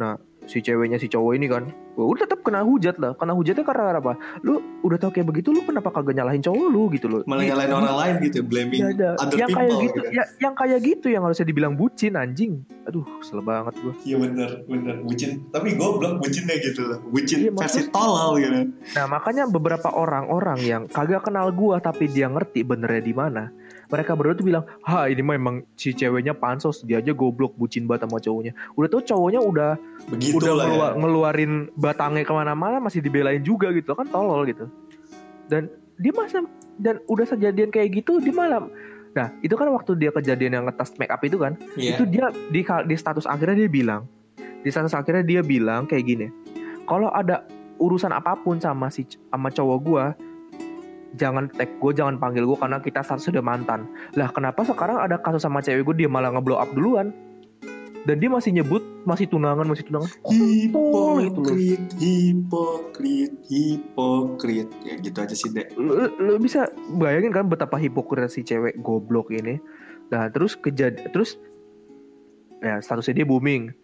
Nah 0.00 0.16
si 0.46 0.58
ceweknya 0.58 0.96
si 0.96 1.06
cowok 1.06 1.32
ini 1.34 1.46
kan 1.46 1.66
wah, 1.94 2.06
udah 2.06 2.22
tetap 2.22 2.40
kena 2.40 2.62
hujat 2.62 2.96
lah 2.96 3.12
kena 3.12 3.32
hujatnya 3.32 3.62
karena 3.62 3.94
apa 3.94 4.14
lu 4.40 4.58
udah 4.80 4.96
tau 4.96 5.10
kayak 5.10 5.26
begitu 5.26 5.50
lu 5.50 5.60
kenapa 5.60 5.90
kagak 5.90 6.14
nyalahin 6.14 6.38
cowok 6.38 6.66
lu 6.66 6.86
gitu 6.90 7.06
loh 7.06 7.26
Malah 7.26 7.42
nyalain 7.44 7.72
orang 7.72 7.96
lain 7.96 8.14
gitu, 8.22 8.38
blaming 8.40 8.78
Ya 8.78 8.88
ada. 8.88 9.08
other 9.18 9.34
yang 9.34 9.48
people 9.48 9.58
kayak 9.58 9.74
gitu, 9.82 9.98
gitu. 9.98 10.14
ya, 10.14 10.24
yang 10.38 10.54
kayak 10.54 10.78
gitu 10.80 11.06
yang 11.08 11.22
harusnya 11.22 11.42
dibilang 11.44 11.74
bucin 11.74 12.14
anjing. 12.14 12.62
Aduh, 12.84 13.02
kesel 13.18 13.42
banget 13.42 13.74
gua. 13.80 13.92
Iya 14.00 14.16
bener, 14.16 14.50
bener. 14.64 14.94
Bucin. 15.02 15.42
Tapi 15.48 15.74
goblok 15.74 16.22
bucinnya 16.22 16.54
gitu 16.60 16.86
loh. 16.86 16.98
Bucin 17.04 17.38
Iya, 17.40 17.50
versi 17.50 17.82
maksud- 17.82 17.90
tolol 17.90 18.38
gitu. 18.38 18.70
Nah, 18.94 19.04
makanya 19.08 19.44
beberapa 19.46 19.90
orang-orang 19.90 20.58
yang 20.62 20.82
kagak 20.86 21.24
kenal 21.24 21.50
gua 21.50 21.82
tapi 21.82 22.06
dia 22.06 22.30
ngerti 22.30 22.62
benernya 22.62 23.02
di 23.02 23.10
mana. 23.12 23.50
Mereka 23.86 24.12
berdua 24.14 24.34
tuh 24.34 24.46
bilang, 24.46 24.64
"Ha, 24.82 25.06
ini 25.06 25.22
mah 25.22 25.34
emang 25.34 25.56
si 25.74 25.90
ceweknya 25.90 26.32
pansos, 26.32 26.82
dia 26.82 26.98
aja 26.98 27.10
goblok 27.10 27.54
bucin 27.54 27.86
banget 27.86 28.10
sama 28.10 28.18
cowoknya." 28.18 28.52
Udah 28.74 28.88
tuh 28.88 29.02
cowoknya 29.02 29.40
udah 29.40 29.70
Begitu 30.10 30.36
udah 30.36 30.52
lah 30.52 30.64
ya. 30.64 30.70
ngelua- 30.70 30.94
ngeluarin 30.98 31.52
batangnya 31.74 32.22
ke 32.22 32.32
mana-mana 32.32 32.76
masih 32.78 32.98
dibelain 32.98 33.40
juga 33.40 33.70
gitu 33.70 33.94
kan 33.94 34.06
tolol 34.06 34.42
gitu. 34.44 34.66
Dan 35.46 35.70
dia 35.96 36.12
masa 36.12 36.42
dan 36.76 37.00
udah 37.06 37.24
sejadian 37.24 37.70
kayak 37.70 38.02
gitu 38.02 38.18
di 38.18 38.30
malam. 38.30 38.68
Nah, 39.16 39.32
itu 39.40 39.56
kan 39.56 39.64
waktu 39.72 39.96
dia 39.96 40.12
kejadian 40.12 40.52
yang 40.52 40.64
ngetas 40.68 40.92
make 40.98 41.08
up 41.08 41.24
itu 41.24 41.40
kan. 41.40 41.56
Iya. 41.72 41.96
itu 41.96 42.04
dia 42.04 42.28
di 42.50 42.60
di 42.60 42.94
status 42.94 43.24
akhirnya 43.24 43.64
dia 43.64 43.70
bilang 43.70 44.04
di 44.60 44.68
status 44.68 44.92
akhirnya 44.92 45.22
dia 45.22 45.40
bilang 45.40 45.86
kayak 45.86 46.04
gini 46.04 46.26
kalau 46.84 47.06
ada 47.08 47.46
urusan 47.78 48.10
apa 48.10 48.34
pun 48.34 48.58
sama 48.58 48.90
si 48.90 49.06
sama 49.06 49.46
cowok 49.46 49.78
gua 49.78 50.04
jangan 51.16 51.48
tag 51.50 51.80
gue 51.80 51.92
jangan 51.96 52.20
panggil 52.20 52.44
gue 52.44 52.58
karena 52.60 52.78
kita 52.78 53.00
status 53.02 53.32
sudah 53.32 53.42
mantan 53.42 53.88
lah 54.14 54.28
kenapa 54.30 54.62
sekarang 54.62 55.00
ada 55.00 55.18
kasus 55.18 55.42
sama 55.42 55.64
cewek 55.64 55.82
gue 55.82 56.06
dia 56.06 56.08
malah 56.12 56.30
ngeblow 56.30 56.60
up 56.60 56.70
duluan 56.76 57.10
dan 58.06 58.22
dia 58.22 58.30
masih 58.30 58.54
nyebut 58.54 58.86
masih 59.02 59.26
tunangan 59.26 59.66
masih 59.66 59.82
tunangan 59.90 60.06
Kontol 60.22 61.26
gitu 61.26 61.40
loh. 61.42 61.50
Hipokrit, 61.58 61.82
hipokrit, 61.98 63.32
hipokrit. 63.50 64.68
Ya 64.86 64.94
gitu 65.02 65.18
aja 65.18 65.34
sih, 65.34 65.50
Dek. 65.50 65.74
lu, 65.74 66.14
lu 66.22 66.38
bisa 66.38 66.70
bayangin 66.94 67.34
kan 67.34 67.50
betapa 67.50 67.74
hipokrit 67.82 68.30
si 68.30 68.46
cewek 68.46 68.78
goblok 68.78 69.34
ini 69.34 69.58
nah 70.06 70.30
terus 70.30 70.54
kejad 70.54 71.10
terus 71.10 71.34
ya 72.62 72.78
statusnya 72.78 73.22
dia 73.22 73.26
booming 73.26 73.74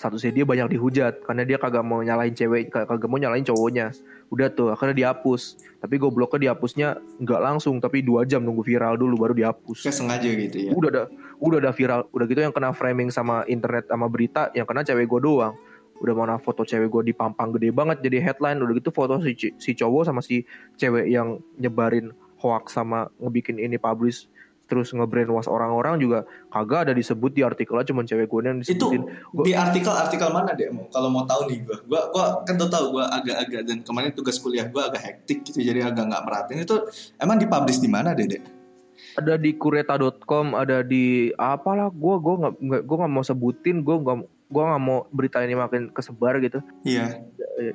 statusnya 0.00 0.32
dia 0.32 0.44
banyak 0.48 0.72
dihujat 0.72 1.20
karena 1.28 1.44
dia 1.44 1.60
kagak 1.60 1.84
mau 1.84 2.00
nyalain 2.00 2.32
cewek 2.32 2.72
kag- 2.72 2.88
kagak 2.88 3.08
mau 3.12 3.20
nyalain 3.20 3.44
cowoknya. 3.44 3.92
Udah 4.32 4.48
tuh 4.48 4.72
akhirnya 4.72 4.96
dihapus. 4.96 5.60
Tapi 5.76 6.00
gobloknya 6.00 6.48
dihapusnya 6.48 6.96
nggak 7.20 7.40
langsung 7.44 7.76
tapi 7.84 8.00
dua 8.00 8.24
jam 8.24 8.40
nunggu 8.40 8.64
viral 8.64 8.96
dulu 8.96 9.28
baru 9.28 9.36
dihapus. 9.36 9.84
Kayak 9.84 9.96
sengaja 10.00 10.28
gitu 10.32 10.56
ya. 10.56 10.70
udah 10.72 10.88
ada 10.88 11.02
udah 11.36 11.58
ada 11.60 11.70
viral 11.76 12.00
udah 12.16 12.24
gitu 12.24 12.40
yang 12.40 12.54
kena 12.56 12.72
framing 12.72 13.12
sama 13.12 13.44
internet 13.44 13.92
sama 13.92 14.08
berita 14.08 14.48
yang 14.56 14.64
kena 14.64 14.80
cewek 14.80 15.04
gue 15.04 15.20
doang. 15.20 15.52
Udah 16.00 16.16
mana 16.16 16.40
foto 16.40 16.64
cewek 16.64 16.88
gue 16.88 17.12
dipampang 17.12 17.52
gede 17.60 17.68
banget 17.76 18.00
jadi 18.00 18.24
headline 18.24 18.56
udah 18.56 18.72
gitu 18.80 18.88
foto 18.88 19.20
si, 19.20 19.36
si 19.36 19.70
cowok 19.76 20.08
sama 20.08 20.24
si 20.24 20.48
cewek 20.80 21.12
yang 21.12 21.36
nyebarin 21.60 22.16
hoax 22.40 22.72
sama 22.72 23.12
ngebikin 23.20 23.60
ini 23.60 23.76
publish 23.76 24.24
terus 24.70 24.88
nge-brainwash 24.88 25.44
orang-orang 25.46 25.98
juga 25.98 26.22
kagak 26.46 26.86
ada 26.86 26.92
disebut 26.94 27.28
di 27.28 27.42
artikelnya 27.42 27.82
cuman 27.84 28.04
cewek 28.04 28.24
gue 28.24 28.40
yang 28.40 28.58
Itu 28.58 28.70
disebutin 28.78 29.02
Gua- 29.28 29.42
di 29.42 29.52
artikel-artikel 29.52 30.28
mana, 30.30 30.54
Dek? 30.54 30.70
Mau- 30.70 30.86
Kalau 30.88 31.10
mau 31.10 31.26
tahu 31.26 31.50
nih 31.50 31.58
gua. 31.60 31.78
Gua 31.82 32.00
gua 32.08 32.24
kan 32.40 32.54
tuh 32.54 32.70
tahu 32.70 32.84
gua 32.92 33.10
agak-agak 33.10 33.62
dan 33.64 33.82
kemarin 33.82 34.10
tugas 34.10 34.38
kuliah 34.38 34.64
gua 34.64 34.86
agak 34.86 35.02
hektik 35.02 35.42
gitu 35.42 35.58
jadi 35.60 35.84
agak 35.84 36.06
nggak 36.06 36.22
merhatiin 36.22 36.62
itu 36.62 36.76
emang 37.18 37.36
dipublish 37.36 37.76
di 37.76 37.90
mana? 37.90 38.14
Dek? 38.14 38.62
ada 39.10 39.34
di 39.34 39.50
kureta.com 39.52 40.52
ada 40.54 40.80
di 40.80 41.32
apalah 41.34 41.88
gue 41.88 42.14
gue 42.16 42.34
nggak 42.36 42.54
nggak- 42.58 42.84
gue 42.84 42.96
nggak 42.96 43.10
mau 43.10 43.24
sebutin 43.24 43.80
gue 43.80 43.96
nggak 43.96 44.16
gue 44.46 44.62
nggak 44.62 44.82
mau 44.82 45.08
berita 45.08 45.40
ini 45.40 45.54
makin 45.54 45.88
kesebar 45.88 46.36
gitu 46.38 46.60
Iya, 46.82 47.16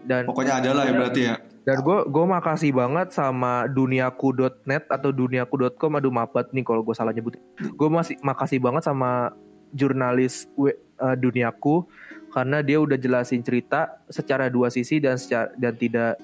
dan 0.04 0.24
pokoknya 0.24 0.54
ada 0.60 0.70
lah 0.72 0.84
ya 0.86 0.94
berarti 0.94 1.22
ya. 1.24 1.36
Dan 1.66 1.82
gue 1.82 2.00
gue 2.06 2.26
makasih 2.30 2.72
banget 2.78 3.10
sama 3.10 3.66
duniaku.net 3.66 4.86
atau 4.86 5.10
duniaku.com 5.10 5.98
aduh 5.98 6.14
maaf 6.14 6.30
banget 6.30 6.54
nih 6.54 6.64
kalau 6.64 6.86
gue 6.86 6.94
salah 6.94 7.10
nyebut. 7.12 7.42
Gue 7.58 7.90
masih 7.90 8.22
makasih 8.22 8.62
banget 8.62 8.86
sama 8.86 9.34
jurnalis 9.74 10.46
eh, 10.62 10.78
duniaku 11.18 11.90
karena 12.30 12.62
dia 12.62 12.78
udah 12.78 12.96
jelasin 13.02 13.42
cerita 13.42 13.98
secara 14.08 14.48
dua 14.54 14.70
sisi 14.70 15.02
dan 15.02 15.18
secara, 15.18 15.50
dan 15.58 15.74
tidak 15.76 16.22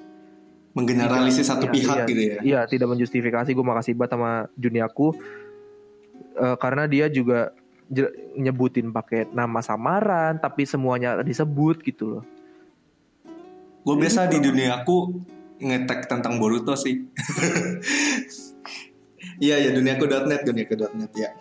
Menggeneralisir 0.72 1.44
satu 1.44 1.68
Iya, 1.68 1.74
pihak 1.76 1.96
iya. 2.00 2.06
gitu 2.08 2.22
ya. 2.22 2.38
iya 2.48 2.60
tidak 2.64 2.96
menjustifikasi. 2.96 3.52
Gue 3.52 3.66
makasih 3.66 3.92
banget 3.98 4.16
sama 4.16 4.48
duniaku 4.56 5.12
Eh, 6.32 6.56
karena 6.58 6.88
dia 6.88 7.12
juga 7.12 7.52
nyebutin 8.40 8.96
pakai 8.96 9.28
nama 9.36 9.60
samaran 9.60 10.40
tapi 10.40 10.64
semuanya 10.64 11.20
disebut 11.20 11.84
gitu 11.84 12.18
loh. 12.18 12.24
Gue 13.82 13.95
biasa 13.98 14.30
di 14.30 14.38
dunia 14.38 14.82
aku 14.82 15.26
ngetek 15.62 16.10
tentang 16.10 16.38
Boruto 16.38 16.74
sih. 16.78 16.95
Iya 19.41 19.58
ya 19.58 19.70
duniaku.net 19.74 20.45
duniaku.net 20.45 21.12
ya. 21.18 21.34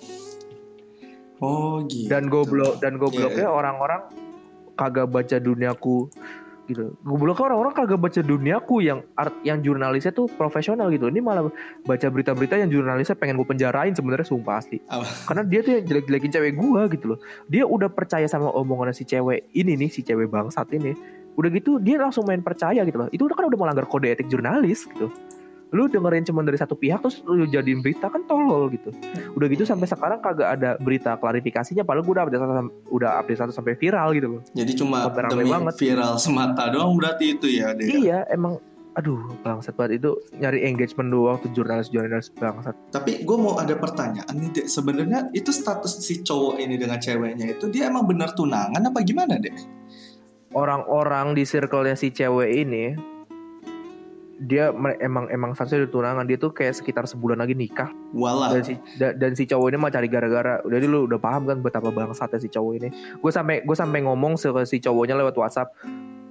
Oh 1.41 1.85
gitu. 1.85 2.09
dan 2.09 2.33
goblok 2.33 2.81
dan 2.81 2.97
Iya, 2.97 3.01
gobloknya 3.01 3.49
orang-orang 3.49 4.01
kagak 4.73 5.09
baca 5.13 5.37
duniaku 5.37 6.09
gitu 6.71 6.95
gobloknya 7.03 7.51
orang-orang 7.51 7.75
kagak 7.75 7.99
baca 7.99 8.21
duniaku 8.23 8.77
yang 8.85 9.03
art 9.19 9.35
yang 9.43 9.59
jurnalisnya 9.59 10.15
tuh 10.15 10.31
profesional 10.31 10.87
gitu 10.95 11.11
ini 11.11 11.19
malah 11.19 11.51
baca 11.83 12.07
berita-berita 12.07 12.63
yang 12.63 12.71
jurnalisnya 12.71 13.19
pengen 13.19 13.37
gue 13.41 13.49
penjarain 13.49 13.91
sebenarnya 13.91 14.29
sumpah 14.29 14.63
asli 14.63 14.79
Apa? 14.87 15.05
karena 15.27 15.43
dia 15.51 15.61
tuh 15.67 15.73
yang 15.77 15.85
jelek-jelekin 15.91 16.31
cewek 16.31 16.53
gua 16.55 16.87
gitu 16.87 17.05
loh 17.17 17.19
dia 17.51 17.67
udah 17.67 17.91
percaya 17.91 18.31
sama 18.31 18.55
omongan 18.55 18.95
si 18.95 19.03
cewek 19.03 19.51
ini 19.53 19.75
nih 19.75 19.91
si 19.91 20.07
cewek 20.07 20.31
bangsat 20.31 20.71
ini 20.71 20.95
udah 21.39 21.51
gitu 21.55 21.79
dia 21.79 21.97
langsung 22.01 22.27
main 22.27 22.43
percaya 22.43 22.83
gitu 22.83 22.97
loh 23.07 23.09
itu 23.11 23.23
kan 23.31 23.47
udah 23.47 23.59
melanggar 23.59 23.87
kode 23.87 24.11
etik 24.11 24.27
jurnalis 24.27 24.87
gitu 24.91 25.11
lu 25.71 25.87
dengerin 25.87 26.27
cuma 26.27 26.43
dari 26.43 26.59
satu 26.59 26.75
pihak 26.75 26.99
terus 26.99 27.23
lu 27.23 27.47
jadiin 27.47 27.79
berita 27.79 28.11
kan 28.11 28.27
tolol 28.27 28.67
gitu 28.75 28.91
udah 29.39 29.47
gitu 29.47 29.63
sampai 29.63 29.87
sekarang 29.87 30.19
kagak 30.19 30.59
ada 30.59 30.75
berita 30.83 31.15
klarifikasinya 31.15 31.87
padahal 31.87 32.03
gue 32.03 32.15
udah 32.19 32.25
update 32.27 32.43
satu, 32.43 32.55
udah 32.91 33.11
update 33.23 33.39
satu 33.39 33.53
sampai 33.55 33.79
viral 33.79 34.11
gitu 34.19 34.27
loh 34.35 34.43
Jadi 34.51 34.73
cuma 34.75 35.07
demi 35.31 35.47
banget. 35.47 35.75
viral 35.79 36.19
semata 36.19 36.75
doang 36.75 36.99
berarti 36.99 37.39
itu 37.39 37.47
ya 37.47 37.71
deh. 37.71 37.87
iya 37.87 38.27
emang 38.35 38.59
aduh 38.99 39.31
bangsat 39.47 39.79
banget 39.79 40.03
itu 40.03 40.11
nyari 40.43 40.67
engagement 40.67 41.15
doang 41.15 41.39
tuh 41.39 41.51
jurnalis-jurnalis 41.55 42.35
bangsat 42.35 42.75
Tapi 42.91 43.23
gue 43.23 43.37
mau 43.39 43.55
ada 43.55 43.79
pertanyaan 43.79 44.35
nih 44.35 44.51
dek. 44.51 44.67
Sebenarnya 44.67 45.31
itu 45.31 45.55
status 45.55 46.03
si 46.03 46.27
cowok 46.27 46.59
ini 46.59 46.75
dengan 46.75 46.99
ceweknya 46.99 47.55
itu 47.55 47.71
dia 47.71 47.87
emang 47.87 48.11
bener 48.11 48.35
tunangan 48.35 48.83
apa 48.83 48.99
gimana 49.07 49.39
dek? 49.39 49.55
Orang-orang 50.55 51.39
di 51.39 51.47
circle-nya 51.47 51.95
si 51.95 52.11
cewek 52.11 52.51
ini 52.67 52.85
dia 54.41 54.73
emang 55.05 55.29
emang 55.29 55.53
seharusnya 55.53 55.85
udah 55.85 55.93
tunangan. 55.93 56.25
Dia 56.25 56.41
tuh 56.41 56.57
kayak 56.57 56.73
sekitar 56.73 57.05
sebulan 57.05 57.45
lagi 57.45 57.53
nikah. 57.53 57.93
Walah. 58.17 58.57
dan 58.57 58.63
si 58.65 58.75
da- 58.97 59.13
dan 59.13 59.37
si 59.37 59.45
cowok 59.45 59.69
ini 59.69 59.77
mah 59.77 59.93
cari 59.93 60.09
gara-gara. 60.09 60.65
Udah 60.65 60.79
lu 60.81 61.05
udah 61.05 61.21
paham 61.21 61.45
kan 61.45 61.61
betapa 61.61 61.93
bangsatnya 61.93 62.41
si 62.41 62.49
cowok 62.49 62.73
ini. 62.81 62.89
Gue 63.21 63.29
sampai 63.29 63.61
gue 63.61 63.77
sampai 63.77 64.01
ngomong 64.09 64.41
ke 64.41 64.65
si 64.65 64.81
cowoknya 64.81 65.21
lewat 65.21 65.37
WhatsApp 65.37 65.77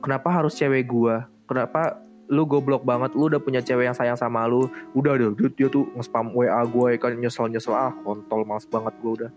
kenapa 0.01 0.33
harus 0.33 0.57
cewek 0.57 0.89
gue 0.89 1.15
kenapa 1.45 2.01
lu 2.33 2.49
goblok 2.49 2.81
banget? 2.81 3.13
Lu 3.13 3.29
udah 3.29 3.37
punya 3.37 3.61
cewek 3.61 3.93
yang 3.93 3.97
sayang 3.97 4.17
sama 4.17 4.49
lu. 4.49 4.65
Udah 4.97 5.13
deh 5.13 5.29
dia, 5.37 5.49
dia 5.53 5.67
tuh 5.69 5.85
nge-spam 5.93 6.33
WA 6.33 6.65
gue 6.65 6.97
kan 6.97 7.13
nyesel 7.13 7.45
nyesel 7.45 7.77
ah 7.77 7.93
kontol 8.01 8.41
males 8.41 8.65
banget 8.65 8.93
gue 9.05 9.11
udah 9.21 9.31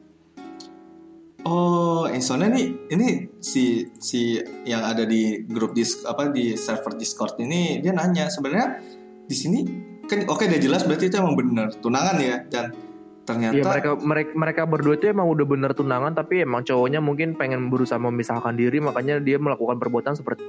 Oh, 1.43 2.07
eh, 2.07 2.23
soalnya 2.23 2.55
nih 2.55 2.67
ini 2.95 3.09
si 3.43 3.91
si 3.99 4.39
yang 4.63 4.87
ada 4.87 5.03
di 5.03 5.43
grup 5.43 5.75
dis 5.75 6.07
apa 6.07 6.31
di 6.31 6.55
server 6.55 6.95
Discord 6.95 7.35
ini 7.43 7.83
dia 7.83 7.91
nanya 7.91 8.31
sebenarnya 8.31 8.79
di 9.27 9.35
sini 9.35 9.59
kan 10.07 10.23
oke 10.31 10.47
udah 10.47 10.61
jelas 10.63 10.87
berarti 10.87 11.11
itu 11.11 11.19
emang 11.19 11.35
bener 11.35 11.75
tunangan 11.83 12.17
ya 12.23 12.37
dan 12.47 12.71
ternyata 13.27 13.59
Iya 13.59 13.65
mereka 13.67 13.91
mereka 13.99 14.31
mereka 14.35 14.63
berdua 14.67 14.95
itu 14.99 15.11
emang 15.11 15.27
udah 15.31 15.47
bener 15.47 15.71
tunangan 15.75 16.15
tapi 16.15 16.47
emang 16.47 16.63
cowoknya 16.63 17.03
mungkin 17.03 17.35
pengen 17.35 17.71
berusaha 17.71 17.99
memisahkan 17.99 18.55
diri 18.55 18.79
makanya 18.79 19.19
dia 19.19 19.39
melakukan 19.39 19.79
perbuatan 19.79 20.15
seperti 20.19 20.43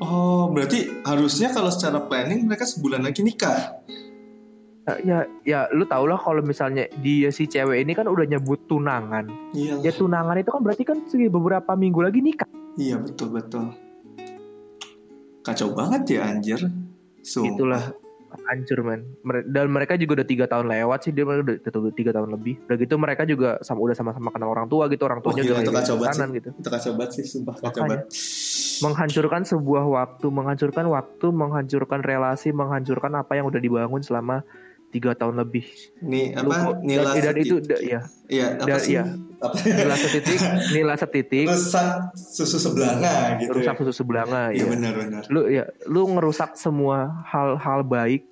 oh 0.00 0.52
berarti 0.52 1.04
harusnya 1.04 1.52
kalau 1.52 1.68
secara 1.68 2.04
planning 2.04 2.48
mereka 2.48 2.64
sebulan 2.64 3.04
lagi 3.04 3.20
nikah. 3.20 3.84
Ya 4.98 5.18
ya 5.42 5.60
lu 5.70 5.84
tau 5.84 6.04
lah 6.04 6.16
kalau 6.16 6.40
misalnya 6.40 6.84
dia 6.98 7.28
si 7.28 7.44
cewek 7.44 7.80
ini 7.80 7.92
kan 7.92 8.04
udah 8.04 8.24
nyebut 8.24 8.64
tunangan 8.64 9.28
Iya. 9.50 9.78
ya 9.80 9.92
tunangan 9.92 10.36
itu 10.36 10.48
kan 10.48 10.60
berarti 10.60 10.82
kan 10.82 10.98
segi 11.04 11.26
beberapa 11.26 11.72
minggu 11.72 12.00
lagi 12.00 12.18
nikah 12.18 12.48
Iya 12.72 12.96
betul 12.96 13.30
betul. 13.30 13.70
Kacau 15.40 15.72
banget 15.72 16.02
ya 16.10 16.20
anjir. 16.24 16.60
Sumpah. 17.20 17.52
itulah 17.52 17.82
hancur 18.46 18.80
men 18.80 19.02
Mere- 19.20 19.44
dan 19.44 19.68
mereka 19.68 19.92
juga 19.94 20.16
udah 20.16 20.24
tiga 20.24 20.46
tahun 20.46 20.70
lewat 20.70 20.98
sih 21.02 21.10
dia 21.10 21.26
udah, 21.26 21.60
tiga 21.92 22.14
tahun 22.14 22.30
lebih 22.30 22.62
udah 22.64 22.76
gitu 22.78 22.94
mereka 22.96 23.26
juga 23.26 23.58
sama 23.60 23.82
udah 23.82 23.92
sama-sama 23.92 24.30
kenal 24.30 24.48
orang 24.48 24.64
tua 24.64 24.86
gitu 24.86 25.02
orang 25.02 25.18
Wah, 25.18 25.28
tuanya 25.28 25.42
gila, 25.42 25.52
udah 25.52 25.60
itu 25.60 25.72
kacau 25.74 25.94
banget 25.96 26.14
pesanan 26.14 26.30
gitu 26.32 26.48
Itu 26.54 26.68
kacau 26.70 26.92
banget 26.94 27.10
sih 27.12 27.24
sumpah 27.26 27.54
kacau 27.58 27.82
banget. 27.84 28.06
menghancurkan 28.80 29.42
sebuah 29.44 29.84
waktu 29.84 30.26
menghancurkan 30.30 30.84
waktu 30.86 31.26
menghancurkan 31.28 32.00
relasi 32.00 32.48
menghancurkan 32.50 33.12
apa 33.12 33.32
yang 33.34 33.44
udah 33.44 33.58
dibangun 33.58 34.00
selama 34.00 34.46
tiga 34.90 35.10
tahun 35.12 35.38
lebih 35.38 35.64
Nih 36.00 36.34
Lu 36.36 36.46
apa? 36.46 36.56
kok- 36.68 36.78
Nila 36.82 37.10
dan, 37.12 37.22
dan 37.24 37.36
itu 37.36 37.56
ya 37.80 38.00
Iya, 38.26 38.46
apa 38.56 38.66
dan- 38.68 38.80
sih? 38.80 38.94
Apa? 39.40 39.56
nila 39.64 39.96
setitik 39.96 40.38
nila 40.74 40.94
setitik 40.94 41.46
Rusak 41.46 42.12
susu 42.14 42.58
sebelanga 42.58 43.40
gitu. 43.40 43.56
rusak 43.56 43.72
ya. 43.72 43.80
susu 43.80 43.92
sebelanga 43.96 44.42
Iya 44.50 44.58
ya 44.58 44.64
benar-benar. 44.68 45.22
lu 45.26 45.40
ya 45.46 45.64
lu 45.84 46.04
ngerusak 46.10 46.54
semua 46.54 47.24
hal-hal 47.24 47.80
baik 47.82 48.28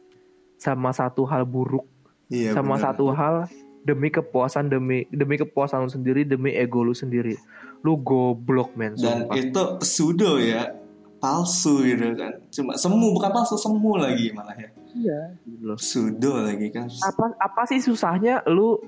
sama 0.56 0.90
satu 0.90 1.24
hal 1.24 1.42
buruk 1.42 1.86
Iya 2.26 2.52
sama 2.52 2.74
benar. 2.74 2.84
satu 2.84 3.08
hal 3.10 3.34
demi 3.80 4.08
kepuasan 4.08 4.68
demi 4.68 5.08
demi 5.08 5.34
kepuasan 5.36 5.80
lu 5.80 5.88
sendiri 5.88 6.22
demi 6.22 6.52
ego 6.52 6.82
lu 6.82 6.92
sendiri 6.92 7.40
lu 7.80 7.96
goblok 7.96 8.74
men 8.74 8.92
Dan 8.92 9.24
sumpah. 9.24 9.34
itu 9.34 9.62
pseudo 9.80 10.36
ya, 10.36 10.74
palsu 11.18 11.82
gitu 11.82 12.14
kan. 12.14 12.38
Cuma 12.48 12.72
semu 12.74 13.10
bukan 13.10 13.30
palsu, 13.30 13.54
semu 13.54 13.94
lagi 13.94 14.30
malah 14.30 14.54
ya. 14.54 14.70
iya. 14.90 15.20
Pseudo 15.74 16.40
lagi 16.40 16.70
kan. 16.70 16.86
apa 16.86 17.34
apa 17.36 17.62
sih 17.66 17.78
susahnya 17.78 18.42
lu 18.46 18.78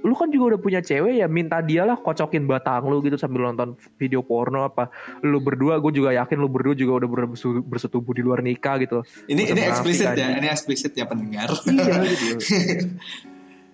lu 0.00 0.12
kan 0.12 0.28
juga 0.28 0.52
udah 0.52 0.60
punya 0.60 0.80
cewek 0.80 1.16
ya 1.16 1.24
minta 1.24 1.58
dia 1.58 1.80
lah 1.80 1.96
kocokin 1.96 2.44
batang 2.44 2.84
lu 2.84 3.00
gitu 3.00 3.16
sambil 3.16 3.40
nonton 3.42 3.72
video 3.96 4.20
porno 4.20 4.60
apa 4.62 4.92
lu 5.20 5.40
berdua 5.40 5.80
gue 5.80 5.96
juga 5.96 6.12
yakin 6.12 6.36
lu 6.36 6.44
berdua 6.44 6.76
juga 6.76 7.00
udah 7.00 7.08
ber- 7.08 7.32
bersetubuh 7.64 8.12
di 8.12 8.20
luar 8.20 8.44
nikah 8.44 8.76
gitu 8.76 9.00
Ini 9.24 9.42
Masa 9.42 9.52
ini 9.56 9.60
eksplisit 9.64 10.04
ya, 10.04 10.12
anjing. 10.12 10.32
ini 10.36 10.46
eksplisit 10.46 10.92
ya 10.92 11.08
pendengar. 11.08 11.48
iya 11.64 12.04
gitu 12.20 12.36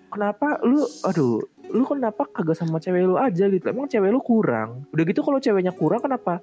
kenapa 0.07 0.63
lu 0.63 0.83
aduh 1.03 1.43
lu 1.67 1.83
kenapa 1.83 2.27
kagak 2.29 2.55
sama 2.55 2.79
cewek 2.79 3.07
lu 3.07 3.15
aja 3.15 3.47
gitu 3.47 3.67
emang 3.67 3.87
cewek 3.87 4.11
lu 4.11 4.19
kurang 4.21 4.87
udah 4.91 5.05
gitu 5.07 5.23
kalau 5.23 5.39
ceweknya 5.39 5.71
kurang 5.71 5.99
kenapa 5.99 6.39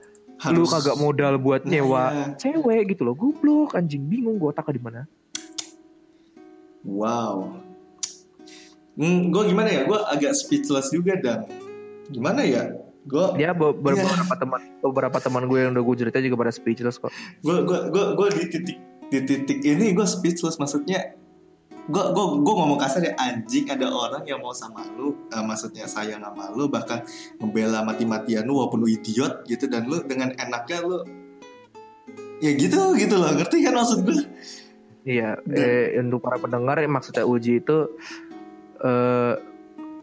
lu 0.48 0.62
Harus- 0.62 0.70
kagak 0.72 0.98
modal 0.98 1.34
buat 1.38 1.62
Nah, 1.62 1.72
nyewa 1.72 2.04
iya. 2.08 2.26
cewek 2.38 2.94
gitu 2.94 3.02
loh 3.04 3.14
goblok 3.14 3.74
anjing 3.74 4.06
bingung 4.06 4.38
gue 4.38 4.48
otaknya 4.48 4.74
di 4.74 4.84
mana 4.84 5.02
Wow. 6.84 7.60
Hmm, 8.96 9.28
gue 9.28 9.44
gimana 9.46 9.68
ya? 9.68 9.84
Gue 9.84 10.00
agak 10.00 10.32
speechless 10.34 10.88
juga 10.88 11.20
dan 11.20 11.44
gimana 12.08 12.42
ya? 12.42 12.72
Gue 13.04 13.24
Iya. 13.36 13.52
beberapa 13.52 14.08
teman 14.36 14.62
beberapa 14.80 15.18
teman 15.18 15.44
gue 15.46 15.60
yang 15.60 15.72
udah 15.72 15.84
gue 15.84 15.96
cerita 15.98 16.18
juga 16.20 16.36
pada 16.38 16.52
speechless 16.52 16.96
kok 16.98 17.12
gue 17.40 17.58
gue 17.62 17.80
gue 17.88 18.06
gue 18.14 18.28
di 18.30 18.44
titik 18.48 18.78
di 19.08 19.20
titik 19.22 19.60
ini 19.64 19.92
gue 19.92 20.04
speechless 20.04 20.56
maksudnya 20.56 21.16
gue 21.88 22.04
gue 22.12 22.26
gue 22.44 22.54
ngomong 22.60 22.76
kasar 22.76 23.00
ya 23.00 23.16
anjing 23.16 23.72
ada 23.72 23.88
orang 23.88 24.28
yang 24.28 24.44
mau 24.44 24.52
sama 24.52 24.84
lu 25.00 25.16
eh, 25.32 25.40
maksudnya 25.40 25.88
sayang 25.88 26.20
sama 26.20 26.52
lu 26.52 26.68
bahkan 26.68 27.00
membela 27.40 27.80
mati-matian 27.82 28.44
lu 28.44 28.60
walaupun 28.60 28.84
lu 28.84 28.92
idiot 28.92 29.48
gitu 29.48 29.72
dan 29.72 29.88
lu 29.88 30.04
dengan 30.04 30.36
enaknya 30.36 30.84
lu 30.84 31.08
ya 32.44 32.52
gitu 32.60 32.92
gitu 33.00 33.16
loh 33.16 33.32
ngerti 33.34 33.64
kan 33.64 33.74
maksud 33.76 34.04
gue 34.04 34.22
Iya, 35.08 35.40
Dan- 35.48 35.56
eh, 35.56 35.96
untuk 36.04 36.20
para 36.20 36.36
pendengar 36.36 36.76
maksudnya 36.84 37.24
uji 37.24 37.64
itu 37.64 37.88
eh 38.84 39.34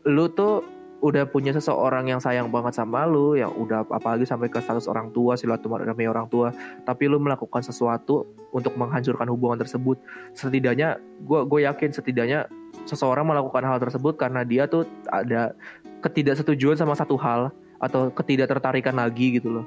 lu 0.09 0.24
tuh 0.32 0.65
udah 1.05 1.28
punya 1.28 1.52
seseorang 1.52 2.09
yang 2.09 2.16
sayang 2.16 2.48
banget 2.48 2.81
sama 2.81 3.05
lu, 3.05 3.36
yang 3.36 3.52
udah 3.52 3.85
apalagi 3.93 4.24
sampai 4.24 4.48
ke 4.48 4.56
status 4.56 4.89
orang 4.89 5.12
tua, 5.12 5.36
silaturahmi 5.36 6.09
orang 6.09 6.32
tua, 6.32 6.48
tapi 6.89 7.12
lu 7.12 7.20
melakukan 7.20 7.60
sesuatu 7.60 8.24
untuk 8.56 8.72
menghancurkan 8.81 9.28
hubungan 9.28 9.60
tersebut. 9.60 10.01
Setidaknya 10.32 10.97
gue 11.20 11.44
gue 11.44 11.60
yakin 11.68 11.93
setidaknya 11.93 12.48
seseorang 12.89 13.28
melakukan 13.28 13.68
hal 13.68 13.76
tersebut 13.76 14.16
karena 14.16 14.48
dia 14.48 14.64
tuh 14.64 14.89
ada 15.12 15.52
ketidaksetujuan 16.01 16.81
sama 16.81 16.97
satu 16.97 17.20
hal 17.20 17.52
atau 17.76 18.09
ketidaktertarikan 18.09 18.97
lagi 18.97 19.36
gitu 19.36 19.60
loh. 19.60 19.66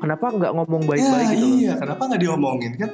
Kenapa 0.00 0.32
nggak 0.32 0.52
ngomong 0.56 0.88
baik-baik 0.88 1.26
ya, 1.26 1.32
gitu 1.36 1.44
loh? 1.44 1.56
iya 1.58 1.72
kenapa 1.76 2.02
nggak 2.06 2.22
diomongin 2.22 2.72
kan 2.78 2.90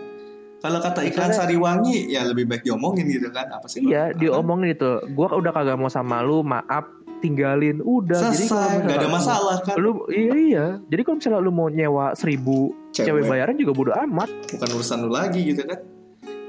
kalau 0.64 0.80
kata 0.80 1.04
iklan 1.04 1.28
Misalnya- 1.28 1.36
Sariwangi 1.36 1.96
ya 2.08 2.24
lebih 2.24 2.48
baik 2.48 2.64
diomongin 2.64 3.04
gitu 3.06 3.28
kan 3.28 3.52
apa 3.52 3.68
sih 3.68 3.84
Iya, 3.84 4.16
diomongin 4.16 4.72
gitu. 4.72 5.04
Gua 5.12 5.28
udah 5.30 5.52
kagak 5.52 5.76
mau 5.76 5.92
sama 5.92 6.24
lu, 6.24 6.40
maaf, 6.40 6.88
tinggalin. 7.24 7.80
Udah. 7.80 8.20
Jadi 8.20 8.44
kalau 8.44 8.60
selesai 8.60 8.84
nggak 8.84 8.96
ada 9.00 9.08
misalnya 9.08 9.08
masalah 9.16 9.56
kan 9.64 9.74
Lu 9.80 9.90
iya, 10.12 10.32
iya. 10.36 10.66
Jadi 10.92 11.00
kalau 11.00 11.16
misalnya 11.16 11.40
lu 11.40 11.52
mau 11.56 11.68
nyewa 11.72 12.12
seribu 12.12 12.76
cewek, 12.92 13.08
cewek 13.08 13.22
bayaran 13.24 13.56
juga 13.56 13.72
bodo 13.72 13.92
amat. 13.96 14.28
bukan 14.52 14.68
urusan 14.76 14.98
lu 15.00 15.10
lagi 15.10 15.40
gitu 15.40 15.64
kan 15.64 15.80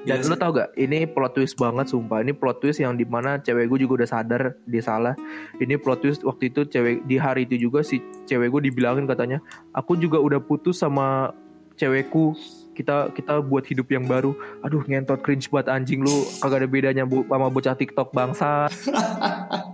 Dan 0.06 0.22
Iya 0.22 0.30
lu 0.30 0.38
tau 0.38 0.54
gak? 0.54 0.70
Ini 0.78 1.10
plot 1.10 1.34
twist 1.34 1.58
banget 1.58 1.90
sumpah. 1.90 2.22
Ini 2.22 2.38
plot 2.38 2.62
twist 2.62 2.78
yang 2.78 2.94
di 2.94 3.10
mana 3.10 3.42
cewek 3.42 3.66
gue 3.74 3.90
juga 3.90 4.06
udah 4.06 4.10
sadar 4.14 4.54
dia 4.70 4.84
salah. 4.86 5.18
Ini 5.58 5.82
plot 5.82 6.06
twist 6.06 6.22
waktu 6.22 6.54
itu 6.54 6.62
cewek 6.70 7.10
di 7.10 7.18
hari 7.18 7.50
itu 7.50 7.58
juga 7.58 7.82
si 7.82 7.98
cewek 8.30 8.54
gue 8.54 8.70
dibilangin 8.70 9.10
katanya, 9.10 9.42
aku 9.74 9.98
juga 9.98 10.22
udah 10.22 10.38
putus 10.38 10.78
sama 10.78 11.34
cewekku. 11.82 12.38
Kita 12.78 13.10
kita 13.18 13.42
buat 13.42 13.66
hidup 13.66 13.90
yang 13.90 14.06
baru. 14.06 14.38
Aduh 14.62 14.86
ngentot 14.86 15.26
cringe 15.26 15.50
buat 15.50 15.66
anjing 15.66 16.06
lu. 16.06 16.22
Kagak 16.38 16.62
ada 16.62 16.68
bedanya 16.70 17.04
bu 17.10 17.26
sama 17.26 17.50
bocah 17.50 17.74
TikTok 17.74 18.14
bangsa. 18.14 18.70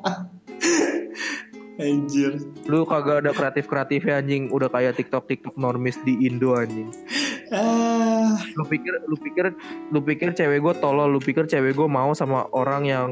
anjir 1.81 2.31
Lu 2.69 2.85
kagak 2.85 3.25
ada 3.25 3.31
kreatif 3.33 3.65
kreatifnya 3.65 4.21
anjing. 4.21 4.47
Udah 4.53 4.69
kayak 4.69 4.95
TikTok 5.01 5.25
TikTok 5.25 5.57
normis 5.57 5.97
di 6.05 6.15
Indo 6.23 6.53
anjing. 6.53 6.93
ah 7.51 8.37
Lu 8.55 8.63
pikir 8.63 8.93
lu 9.09 9.17
pikir 9.17 9.45
lu 9.89 9.99
pikir 9.99 10.31
cewek 10.31 10.61
gue 10.61 10.73
tolol. 10.79 11.09
Lu 11.11 11.19
pikir 11.19 11.49
cewek 11.49 11.73
gue 11.73 11.87
mau 11.89 12.13
sama 12.13 12.47
orang 12.53 12.83
yang 12.85 13.09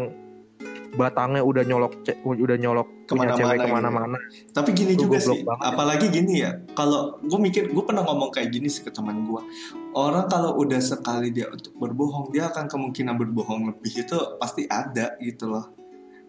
batangnya 0.90 1.46
udah 1.46 1.62
nyolok 1.66 2.02
udah 2.26 2.58
nyolok 2.58 2.88
punya 3.06 3.06
Ke 3.06 3.14
mana-mana 3.14 3.38
cewek 3.38 3.58
gitu. 3.58 3.66
ke 3.66 3.74
mana-mana. 3.74 4.18
Tapi 4.54 4.70
gini 4.74 4.94
Lu 4.98 5.02
juga 5.06 5.18
sih, 5.22 5.42
banget. 5.46 5.66
apalagi 5.66 6.06
gini 6.10 6.34
ya. 6.42 6.52
Kalau 6.74 7.18
gue 7.22 7.40
mikir, 7.42 7.70
gue 7.70 7.84
pernah 7.86 8.06
ngomong 8.06 8.30
kayak 8.34 8.50
gini 8.54 8.70
sih 8.70 8.82
ke 8.86 8.90
teman 8.94 9.26
gue. 9.26 9.42
Orang 9.94 10.30
kalau 10.30 10.58
udah 10.58 10.82
sekali 10.82 11.30
dia 11.34 11.50
untuk 11.50 11.74
berbohong, 11.78 12.30
dia 12.34 12.50
akan 12.50 12.66
kemungkinan 12.70 13.18
berbohong 13.18 13.70
lebih 13.74 14.06
itu 14.06 14.18
pasti 14.42 14.66
ada 14.70 15.18
gitu 15.22 15.50
loh. 15.50 15.79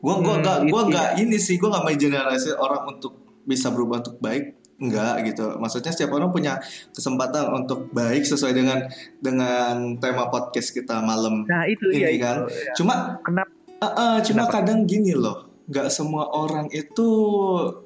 Gue 0.01 0.15
gua 0.19 0.35
Hmm, 0.37 0.45
gak, 0.45 0.59
gua 0.69 0.83
itu 0.83 0.93
gak 0.93 1.09
ini 1.21 1.37
sih, 1.37 1.55
gue 1.57 1.69
gak 1.69 1.85
main 1.85 1.97
generasi 1.97 2.51
orang 2.57 2.89
untuk 2.89 3.13
bisa 3.45 3.69
berubah 3.69 4.01
untuk 4.01 4.17
baik. 4.19 4.57
Enggak 4.81 5.29
gitu. 5.29 5.61
Maksudnya 5.61 5.93
setiap 5.93 6.17
orang 6.17 6.33
punya 6.33 6.57
kesempatan 6.91 7.53
untuk 7.53 7.93
baik 7.93 8.25
sesuai 8.25 8.57
dengan 8.57 8.89
dengan 9.21 10.01
tema 10.01 10.33
podcast 10.33 10.73
kita 10.73 11.05
malam 11.05 11.45
Nah 11.45 11.69
itu 11.69 11.93
Ini 11.93 12.01
ya 12.01 12.11
kan. 12.17 12.37
itu. 12.49 12.57
ya. 12.65 12.73
Cuma 12.81 12.95
Kenapa? 13.21 13.53
Ah, 13.77 13.87
ah, 13.93 14.17
cuma 14.25 14.49
Kenapa? 14.49 14.65
kadang 14.65 14.89
gini 14.89 15.13
loh, 15.13 15.53
nggak 15.69 15.89
semua 15.93 16.33
orang 16.33 16.73
itu 16.73 17.09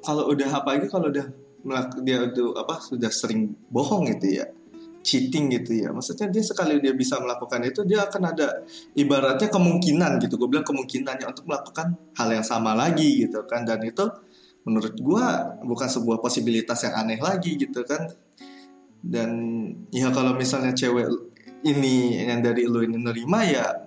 kalau 0.03 0.31
udah 0.31 0.51
apalagi 0.55 0.87
kalau 0.87 1.11
udah 1.11 1.27
dia 2.03 2.19
udah 2.31 2.63
apa 2.63 2.79
sudah 2.79 3.11
sering 3.11 3.59
bohong 3.71 4.07
gitu 4.11 4.39
ya, 4.39 4.47
cheating 5.05 5.53
gitu 5.53 5.85
ya. 5.85 5.93
Maksudnya 5.93 6.33
dia 6.33 6.41
sekali 6.41 6.81
dia 6.81 6.97
bisa 6.97 7.21
melakukan 7.21 7.61
itu 7.69 7.85
dia 7.85 8.09
akan 8.09 8.23
ada 8.33 8.65
ibaratnya 8.97 9.53
kemungkinan 9.53 10.17
gitu. 10.25 10.41
Gue 10.41 10.49
bilang 10.49 10.65
kemungkinannya 10.65 11.29
untuk 11.29 11.45
melakukan 11.45 11.93
hal 12.17 12.29
yang 12.33 12.43
sama 12.43 12.73
lagi 12.73 13.29
gitu 13.29 13.45
kan. 13.45 13.69
Dan 13.69 13.85
itu 13.85 14.09
menurut 14.65 14.97
gua 15.05 15.61
bukan 15.61 15.93
sebuah 15.93 16.25
posibilitas 16.25 16.89
yang 16.89 16.97
aneh 17.05 17.21
lagi 17.21 17.61
gitu 17.61 17.85
kan. 17.85 18.09
Dan 19.05 19.31
ya 19.93 20.09
kalau 20.09 20.33
misalnya 20.33 20.73
cewek 20.73 21.13
ini 21.69 22.25
yang 22.25 22.41
dari 22.41 22.65
lu 22.65 22.81
ini 22.81 22.97
nerima 22.97 23.45
ya 23.45 23.85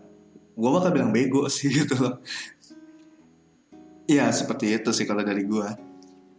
gue 0.57 0.69
bakal 0.73 0.89
bilang 0.89 1.13
bego 1.13 1.45
sih 1.49 1.69
gitu 1.69 1.93
loh. 1.97 2.17
Iya 4.09 4.29
seperti 4.33 4.73
itu 4.73 4.89
sih 4.93 5.05
kalau 5.05 5.21
dari 5.21 5.45
gue. 5.45 5.86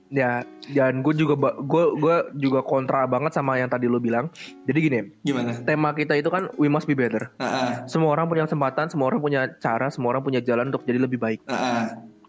Ya, 0.08 0.40
dan 0.72 1.04
gue 1.04 1.12
juga 1.12 1.36
gue 1.60 1.84
gue 2.00 2.16
juga 2.40 2.64
kontra 2.64 3.04
banget 3.04 3.36
sama 3.36 3.60
yang 3.60 3.68
tadi 3.68 3.84
lo 3.92 4.00
bilang. 4.00 4.32
Jadi 4.64 4.78
gini, 4.80 4.98
Gimana? 5.20 5.60
tema 5.68 5.92
kita 5.92 6.16
itu 6.16 6.32
kan 6.32 6.48
we 6.56 6.72
must 6.72 6.88
be 6.88 6.96
better. 6.96 7.28
Ah, 7.36 7.44
ah, 7.44 7.70
Semua 7.84 8.16
orang 8.16 8.24
punya 8.24 8.48
kesempatan, 8.48 8.88
semua 8.88 9.12
orang 9.12 9.20
punya 9.20 9.40
cara, 9.60 9.92
semua 9.92 10.16
orang 10.16 10.24
punya 10.24 10.40
jalan 10.40 10.72
untuk 10.72 10.88
jadi 10.88 11.04
lebih 11.04 11.20
baik. 11.20 11.44
ah, 11.48 11.52
ah. 11.52 11.84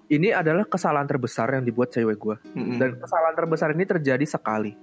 Ini 0.10 0.34
adalah 0.34 0.65
kesalahan 0.65 1.06
terbesar 1.06 1.53
yang 1.53 1.64
dibuat 1.64 1.93
cewek 1.93 2.18
gue. 2.18 2.35
Mm-mm. 2.57 2.81
Dan 2.81 2.97
kesalahan 2.97 3.35
terbesar 3.38 3.72
ini 3.72 3.85
terjadi 3.85 4.26
sekali. 4.27 4.76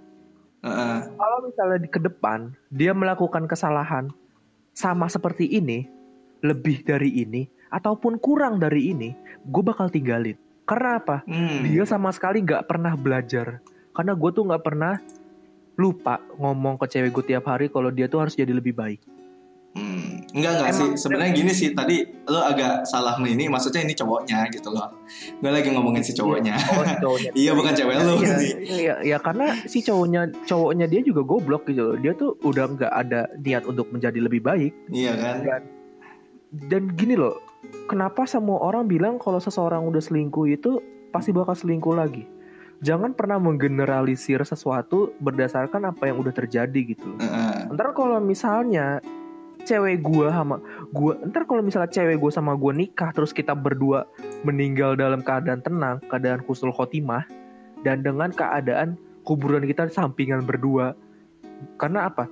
Ah, 0.64 0.70
ah. 0.72 0.98
Kalau 1.04 1.38
misalnya 1.44 1.78
di 1.82 1.90
ke 1.92 2.00
depan 2.00 2.56
dia 2.72 2.96
melakukan 2.96 3.44
kesalahan 3.44 4.08
sama 4.72 5.10
seperti 5.12 5.52
ini, 5.52 5.84
lebih 6.40 6.80
dari 6.80 7.12
ini, 7.12 7.44
ataupun 7.68 8.16
kurang 8.22 8.56
dari 8.56 8.92
ini, 8.94 9.12
gue 9.44 9.62
bakal 9.64 9.92
tinggalin. 9.92 10.38
Karena 10.66 10.98
apa? 10.98 11.22
Hmm. 11.24 11.62
Dia 11.62 11.86
sama 11.86 12.10
sekali 12.10 12.42
nggak 12.42 12.66
pernah 12.66 12.92
belajar. 12.98 13.62
Karena 13.94 14.12
gue 14.18 14.30
tuh 14.34 14.44
nggak 14.44 14.64
pernah 14.66 14.98
lupa 15.78 16.18
ngomong 16.36 16.80
ke 16.82 16.86
cewek 16.90 17.14
gue 17.14 17.24
tiap 17.36 17.46
hari 17.46 17.70
kalau 17.70 17.94
dia 17.94 18.10
tuh 18.10 18.26
harus 18.26 18.34
jadi 18.34 18.50
lebih 18.50 18.74
baik. 18.74 19.00
Hmm. 19.76 20.24
Enggak 20.32 20.52
enggak 20.58 20.72
sih. 20.74 20.88
Sebenarnya 20.98 21.32
gini 21.36 21.52
sih. 21.54 21.70
Tadi 21.70 22.02
lo 22.26 22.40
agak 22.42 22.88
salah 22.88 23.14
ini. 23.22 23.46
Maksudnya 23.46 23.86
ini 23.86 23.94
cowoknya 23.94 24.50
gitu 24.50 24.74
loh. 24.74 24.90
Gue 25.38 25.52
lagi 25.54 25.70
ngomongin 25.70 26.02
si 26.02 26.16
cowoknya. 26.16 26.58
Oh, 26.74 26.82
si 26.82 26.96
cowoknya. 26.98 27.30
Iya 27.46 27.52
bukan 27.54 27.72
cewek 27.76 27.94
lo. 28.02 28.14
Iya, 28.18 28.36
iya, 28.66 28.94
ya 29.04 29.18
karena 29.22 29.54
si 29.70 29.86
cowoknya 29.86 30.34
cowoknya 30.48 30.90
dia 30.90 31.00
juga 31.06 31.22
goblok 31.22 31.68
gitu. 31.70 31.94
loh. 31.94 31.96
Dia 32.00 32.10
tuh 32.18 32.34
udah 32.42 32.64
nggak 32.74 32.92
ada 32.92 33.30
niat 33.38 33.62
untuk 33.68 33.86
menjadi 33.94 34.18
lebih 34.18 34.42
baik. 34.42 34.72
Iya 34.90 35.12
kan. 35.14 35.62
Dan 36.56 36.96
gini 36.96 37.14
loh, 37.20 37.36
kenapa 37.86 38.26
semua 38.26 38.60
orang 38.62 38.86
bilang 38.86 39.16
kalau 39.20 39.38
seseorang 39.38 39.86
udah 39.86 40.02
selingkuh 40.02 40.46
itu 40.50 40.82
pasti 41.14 41.30
bakal 41.30 41.54
selingkuh 41.54 41.94
lagi? 41.94 42.26
Jangan 42.84 43.16
pernah 43.16 43.40
menggeneralisir 43.40 44.44
sesuatu 44.44 45.16
berdasarkan 45.16 45.96
apa 45.96 46.12
yang 46.12 46.20
udah 46.20 46.34
terjadi 46.34 46.80
gitu. 46.92 47.08
ah. 47.24 47.64
Ntar 47.72 47.96
kalau 47.96 48.20
misalnya 48.20 49.00
cewek 49.66 49.98
gua 49.98 50.30
sama 50.30 50.62
gua 50.94 51.18
ntar 51.26 51.42
kalau 51.44 51.60
misalnya 51.60 51.90
cewek 51.90 52.22
gua 52.22 52.30
sama 52.30 52.54
gua 52.54 52.70
nikah 52.70 53.10
terus 53.10 53.34
kita 53.34 53.50
berdua 53.52 54.06
meninggal 54.46 54.94
dalam 54.94 55.26
keadaan 55.26 55.58
tenang 55.58 55.98
keadaan 56.06 56.38
husnul 56.46 56.70
khotimah 56.70 57.26
dan 57.82 58.06
dengan 58.06 58.30
keadaan 58.30 58.94
kuburan 59.26 59.66
kita 59.66 59.90
sampingan 59.90 60.46
berdua 60.46 60.94
karena 61.82 62.06
apa 62.06 62.30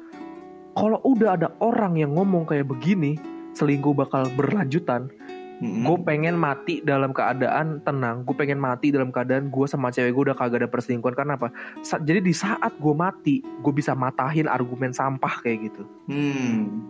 kalau 0.78 1.02
udah 1.02 1.34
ada 1.34 1.48
orang 1.58 1.98
yang 1.98 2.14
ngomong 2.14 2.46
kayak 2.46 2.70
begini 2.70 3.18
selingkuh 3.54 3.94
bakal 3.94 4.26
berlanjutan 4.34 5.08
Mm-mm. 5.54 5.86
gue 5.86 5.98
pengen 6.02 6.34
mati 6.34 6.82
dalam 6.82 7.14
keadaan 7.14 7.78
tenang 7.86 8.26
gue 8.26 8.34
pengen 8.34 8.58
mati 8.58 8.90
dalam 8.90 9.14
keadaan 9.14 9.54
gue 9.54 9.66
sama 9.70 9.88
cewek 9.88 10.10
gue 10.10 10.22
udah 10.30 10.36
kagak 10.36 10.66
ada 10.66 10.68
perselingkuhan 10.68 11.14
karena 11.14 11.38
apa 11.38 11.54
Sa- 11.80 12.02
jadi 12.02 12.18
di 12.18 12.34
saat 12.34 12.74
gue 12.74 12.90
mati 12.90 13.38
gue 13.40 13.72
bisa 13.72 13.94
matahin 13.94 14.50
argumen 14.50 14.90
sampah 14.90 15.38
kayak 15.40 15.70
gitu 15.70 15.82
Hmm. 16.10 16.82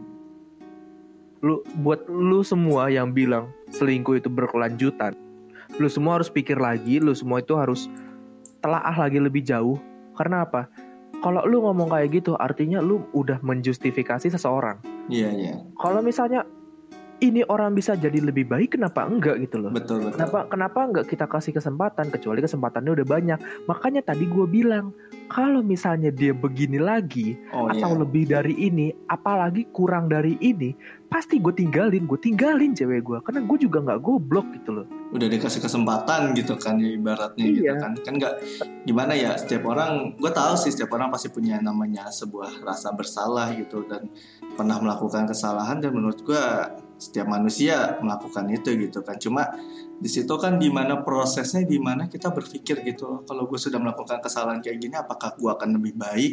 lu 1.44 1.60
buat 1.76 2.08
lu 2.08 2.40
semua 2.40 2.88
yang 2.88 3.12
bilang 3.12 3.52
selingkuh 3.68 4.16
itu 4.16 4.32
berkelanjutan 4.32 5.12
lu 5.76 5.88
semua 5.92 6.16
harus 6.16 6.32
pikir 6.32 6.56
lagi 6.56 6.96
lu 7.04 7.12
semua 7.12 7.44
itu 7.44 7.52
harus 7.52 7.92
telaah 8.64 8.96
lagi 8.96 9.20
lebih 9.20 9.44
jauh 9.44 9.76
karena 10.16 10.48
apa 10.48 10.72
kalau 11.24 11.40
lu 11.48 11.64
ngomong 11.64 11.88
kayak 11.88 12.20
gitu 12.20 12.36
artinya 12.36 12.84
lu 12.84 13.08
udah 13.16 13.40
menjustifikasi 13.40 14.28
seseorang 14.28 14.84
Iya 15.08 15.28
iya. 15.32 15.54
kalau 15.80 16.04
misalnya 16.04 16.44
ini 17.20 17.46
orang 17.46 17.72
bisa 17.72 17.94
jadi 17.94 18.18
lebih 18.18 18.44
baik 18.44 18.74
kenapa 18.74 19.06
enggak 19.06 19.38
gitu 19.42 19.62
loh 19.62 19.70
Betul 19.70 20.02
betul. 20.02 20.18
Kenapa 20.18 20.38
kenapa 20.50 20.78
nggak 20.90 21.06
kita 21.06 21.26
kasih 21.26 21.52
kesempatan 21.54 22.10
kecuali 22.10 22.40
kesempatannya 22.40 22.90
udah 22.90 23.06
banyak. 23.06 23.38
Makanya 23.66 24.02
tadi 24.02 24.26
gue 24.26 24.46
bilang 24.46 24.90
kalau 25.26 25.62
misalnya 25.62 26.10
dia 26.10 26.30
begini 26.30 26.76
lagi 26.76 27.38
Oh 27.50 27.70
atau 27.70 27.96
iya. 27.96 28.00
lebih 28.04 28.24
dari 28.28 28.54
ini, 28.60 28.92
apalagi 29.08 29.72
kurang 29.72 30.06
dari 30.06 30.36
ini, 30.36 30.76
pasti 31.08 31.40
gue 31.40 31.50
tinggalin, 31.50 32.04
gue 32.04 32.20
tinggalin 32.20 32.76
cewek 32.76 33.00
gue 33.00 33.18
karena 33.24 33.40
gue 33.40 33.58
juga 33.58 33.78
nggak 33.80 34.00
goblok 34.04 34.46
gitu 34.52 34.70
loh. 34.82 34.86
Udah 35.10 35.24
dikasih 35.24 35.64
kesempatan 35.64 36.34
gitu 36.36 36.58
kan 36.60 36.76
ya 36.76 36.92
ibaratnya 36.92 37.44
gitu 37.46 37.72
Iya. 37.72 37.80
kan. 37.80 37.92
Kan 38.04 38.14
nggak 38.20 38.34
gimana 38.84 39.12
ya 39.16 39.32
setiap 39.40 39.64
orang 39.64 40.12
gue 40.20 40.28
tahu 40.30 40.54
sih 40.60 40.70
setiap 40.70 40.92
orang 40.92 41.08
pasti 41.08 41.32
punya 41.32 41.56
namanya 41.58 42.12
sebuah 42.12 42.60
rasa 42.60 42.92
bersalah 42.92 43.48
gitu 43.56 43.86
dan 43.88 44.10
pernah 44.54 44.76
melakukan 44.76 45.24
kesalahan 45.24 45.80
dan 45.80 45.90
menurut 45.90 46.20
gue 46.20 46.42
setiap 46.98 47.26
manusia 47.26 47.98
melakukan 48.00 48.46
itu 48.50 48.74
gitu 48.78 49.02
kan. 49.02 49.18
Cuma 49.18 49.50
di 49.98 50.10
situ 50.10 50.30
kan 50.38 50.58
di 50.58 50.68
mana 50.70 51.02
prosesnya 51.02 51.62
di 51.62 51.78
mana 51.78 52.10
kita 52.10 52.30
berpikir 52.30 52.82
gitu 52.82 53.22
kalau 53.26 53.46
gue 53.46 53.58
sudah 53.58 53.78
melakukan 53.78 54.18
kesalahan 54.20 54.58
kayak 54.60 54.78
gini 54.82 54.94
apakah 54.98 55.34
gue 55.34 55.50
akan 55.50 55.78
lebih 55.80 55.94
baik? 55.98 56.32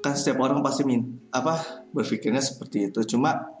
Kan 0.00 0.14
setiap 0.14 0.42
orang 0.44 0.60
pasti 0.60 0.84
min 0.84 1.28
apa 1.32 1.86
berpikirnya 1.92 2.40
seperti 2.40 2.92
itu. 2.92 3.00
Cuma 3.16 3.56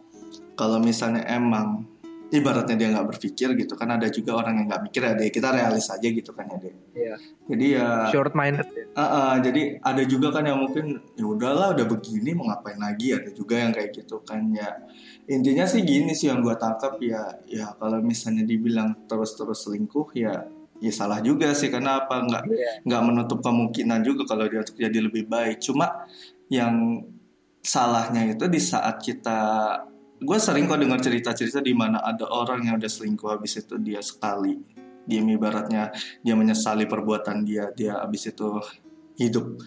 kalau 0.56 0.80
misalnya 0.80 1.24
emang 1.28 1.96
ibaratnya 2.26 2.74
dia 2.74 2.88
nggak 2.90 3.06
berpikir 3.14 3.54
gitu 3.54 3.78
kan 3.78 3.94
ada 3.94 4.10
juga 4.10 4.34
orang 4.34 4.58
yang 4.58 4.66
nggak 4.66 4.82
mikir 4.90 5.02
ya 5.06 5.12
deh 5.14 5.30
kita 5.30 5.48
realis 5.54 5.86
aja 5.86 6.08
gitu 6.10 6.34
kan 6.34 6.50
ya 6.50 6.58
deh. 6.58 6.74
Iya. 6.96 7.16
jadi 7.46 7.66
ya 7.78 7.86
Short 8.10 8.34
minded. 8.34 8.66
Ah, 8.98 9.02
ah, 9.02 9.32
jadi 9.38 9.78
ada 9.78 10.02
juga 10.02 10.34
kan 10.34 10.42
yang 10.42 10.58
mungkin 10.58 10.98
ya 11.14 11.26
udahlah 11.28 11.76
udah 11.78 11.86
begini 11.86 12.34
mau 12.34 12.50
ngapain 12.50 12.80
lagi? 12.80 13.14
Ada 13.14 13.30
juga 13.30 13.54
yang 13.62 13.70
kayak 13.70 13.90
gitu 13.94 14.18
kan 14.26 14.50
ya 14.50 14.74
intinya 15.26 15.66
sih 15.66 15.82
gini 15.82 16.14
sih 16.14 16.30
yang 16.30 16.42
gua 16.42 16.54
tangkap 16.54 16.98
ya 17.02 17.42
ya 17.50 17.74
kalau 17.78 17.98
misalnya 17.98 18.46
dibilang 18.46 19.06
terus-terus 19.10 19.66
selingkuh 19.66 20.14
ya 20.14 20.46
ya 20.80 20.92
salah 20.92 21.20
juga 21.24 21.52
sih. 21.56 21.72
Karena 21.72 22.04
apa? 22.04 22.20
Nggak 22.24 22.42
Iya. 22.48 22.72
nggak 22.84 23.02
menutup 23.04 23.38
kemungkinan 23.40 24.00
juga 24.04 24.22
kalau 24.28 24.44
dia 24.48 24.60
untuk 24.62 24.76
jadi 24.76 24.98
lebih 25.00 25.24
baik. 25.28 25.60
Cuma 25.64 26.06
yang 26.52 27.02
salahnya 27.64 28.30
itu 28.30 28.46
di 28.46 28.60
saat 28.62 29.02
kita 29.02 29.38
gue 30.16 30.38
sering 30.40 30.64
kok 30.64 30.80
dengar 30.80 31.02
cerita-cerita 31.02 31.60
di 31.60 31.76
mana 31.76 32.00
ada 32.00 32.24
orang 32.30 32.64
yang 32.64 32.80
udah 32.80 32.88
selingkuh 32.88 33.28
habis 33.28 33.60
itu 33.60 33.76
dia 33.82 34.00
sekali. 34.00 34.56
Dia 35.06 35.22
ibaratnya 35.22 35.94
dia 36.24 36.34
menyesali 36.34 36.88
perbuatan 36.88 37.46
dia 37.46 37.70
dia 37.74 38.00
habis 38.00 38.26
itu 38.26 38.58
hidup 39.16 39.60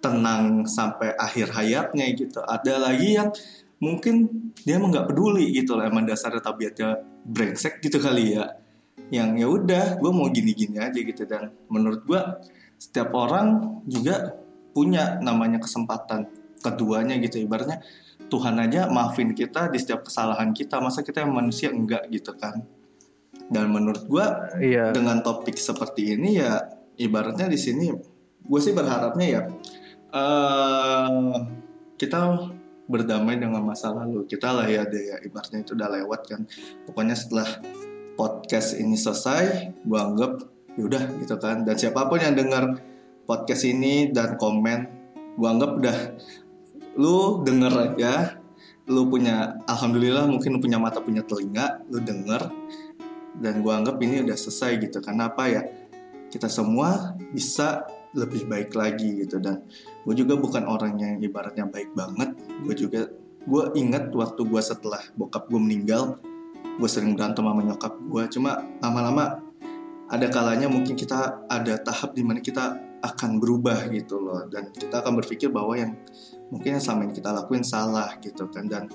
tenang 0.00 0.68
sampai 0.68 1.16
akhir 1.18 1.50
hayatnya 1.52 2.06
gitu. 2.14 2.38
Ada 2.44 2.78
lagi 2.78 3.18
yang 3.18 3.28
mungkin 3.76 4.48
dia 4.64 4.80
emang 4.80 4.90
nggak 4.92 5.12
peduli 5.12 5.52
gitu 5.52 5.76
lah 5.76 5.88
emang 5.92 6.08
dasarnya 6.08 6.40
tabiatnya 6.40 7.00
brengsek 7.24 7.80
gitu 7.84 8.00
kali 8.00 8.36
ya. 8.38 8.56
Yang 9.12 9.28
ya 9.38 9.46
udah 9.46 9.84
gue 10.00 10.10
mau 10.10 10.26
gini-gini 10.32 10.80
aja 10.80 10.96
gitu. 10.96 11.22
Dan 11.28 11.52
menurut 11.70 12.02
gue 12.08 12.20
setiap 12.80 13.14
orang 13.14 13.80
juga 13.86 14.36
punya 14.72 15.20
namanya 15.22 15.60
kesempatan 15.62 16.26
keduanya 16.60 17.16
gitu. 17.22 17.38
Ibaratnya 17.40 17.84
Tuhan 18.26 18.58
aja 18.58 18.90
maafin 18.90 19.30
kita 19.36 19.70
di 19.70 19.78
setiap 19.78 20.08
kesalahan 20.08 20.50
kita. 20.50 20.82
Masa 20.82 21.06
kita 21.06 21.22
yang 21.22 21.36
manusia 21.36 21.70
enggak 21.70 22.08
gitu 22.10 22.34
kan? 22.34 22.64
Dan 23.46 23.70
menurut 23.70 24.08
gue 24.10 24.26
Iya. 24.58 24.90
dengan 24.90 25.22
topik 25.22 25.54
seperti 25.54 26.18
ini 26.18 26.42
ya 26.42 26.66
ibaratnya 26.96 27.46
di 27.46 27.60
sini 27.60 27.92
gue 28.46 28.60
sih 28.62 28.72
berharapnya 28.72 29.26
ya 29.26 29.40
eh 30.16 31.34
kita 32.00 32.18
berdamai 32.86 33.38
dengan 33.38 33.62
masa 33.62 33.90
lalu. 33.92 34.26
Kita 34.26 34.54
lah 34.54 34.66
ya 34.66 34.86
deh 34.86 35.14
ya. 35.14 35.16
Ibaratnya 35.22 35.62
itu 35.62 35.74
udah 35.74 35.88
lewat 36.00 36.20
kan. 36.30 36.40
Pokoknya 36.86 37.18
setelah 37.18 37.48
podcast 38.16 38.78
ini 38.78 38.96
selesai 38.96 39.76
gue 39.84 39.98
anggap 39.98 40.42
yaudah 40.78 41.04
gitu 41.20 41.36
kan. 41.36 41.66
Dan 41.66 41.76
siapa 41.76 42.06
pun 42.06 42.22
yang 42.22 42.34
dengar 42.34 42.80
podcast 43.26 43.66
ini 43.66 44.10
dan 44.14 44.38
komen 44.38 44.88
gue 45.36 45.48
anggap 45.48 45.70
udah 45.76 45.98
lu 46.96 47.44
denger 47.44 47.92
aja 47.92 48.40
lu 48.86 49.10
punya 49.10 49.60
alhamdulillah 49.66 50.30
mungkin 50.30 50.56
lu 50.56 50.60
punya 50.62 50.78
mata 50.78 51.02
punya 51.02 51.26
telinga 51.26 51.82
lu 51.90 52.00
denger. 52.00 52.48
Dan 53.36 53.60
gue 53.60 53.68
anggap 53.68 54.00
ini 54.00 54.24
udah 54.24 54.32
selesai 54.32 54.80
gitu 54.80 55.04
karena 55.04 55.28
apa 55.28 55.44
ya? 55.50 55.62
Kita 56.32 56.48
semua 56.48 57.12
bisa 57.36 57.84
lebih 58.16 58.48
baik 58.48 58.72
lagi 58.72 59.22
gitu. 59.22 59.36
Dan 59.38 59.62
gue 60.08 60.14
juga 60.16 60.34
bukan 60.40 60.64
orang 60.64 60.96
yang 60.96 61.20
ibaratnya 61.20 61.68
baik 61.68 61.92
banget. 61.92 62.32
Gue 62.64 62.74
juga 62.74 63.00
gue 63.46 63.62
ingat 63.78 64.10
waktu 64.10 64.42
gue 64.42 64.62
setelah 64.64 64.98
bokap 65.14 65.46
gue 65.46 65.60
meninggal 65.60 66.18
gue 66.76 66.88
sering 66.90 67.14
berantem 67.14 67.46
sama 67.46 67.62
nyokap 67.62 67.94
gue 67.94 68.22
cuma 68.34 68.58
lama-lama 68.82 69.38
ada 70.06 70.26
kalanya 70.30 70.66
mungkin 70.70 70.98
kita 70.98 71.46
ada 71.46 71.78
tahap 71.82 72.14
di 72.14 72.22
mana 72.22 72.38
kita 72.38 72.78
akan 73.02 73.42
berubah 73.42 73.90
gitu 73.90 74.22
loh. 74.22 74.46
Dan 74.46 74.70
kita 74.70 75.02
akan 75.02 75.18
berpikir 75.18 75.50
bahwa 75.50 75.74
yang 75.74 75.98
mungkin 76.50 76.78
yang 76.78 76.82
selama 76.82 77.10
ini 77.10 77.14
kita 77.18 77.30
lakuin 77.34 77.64
salah 77.66 78.14
gitu 78.22 78.46
kan. 78.50 78.70
Dan 78.70 78.86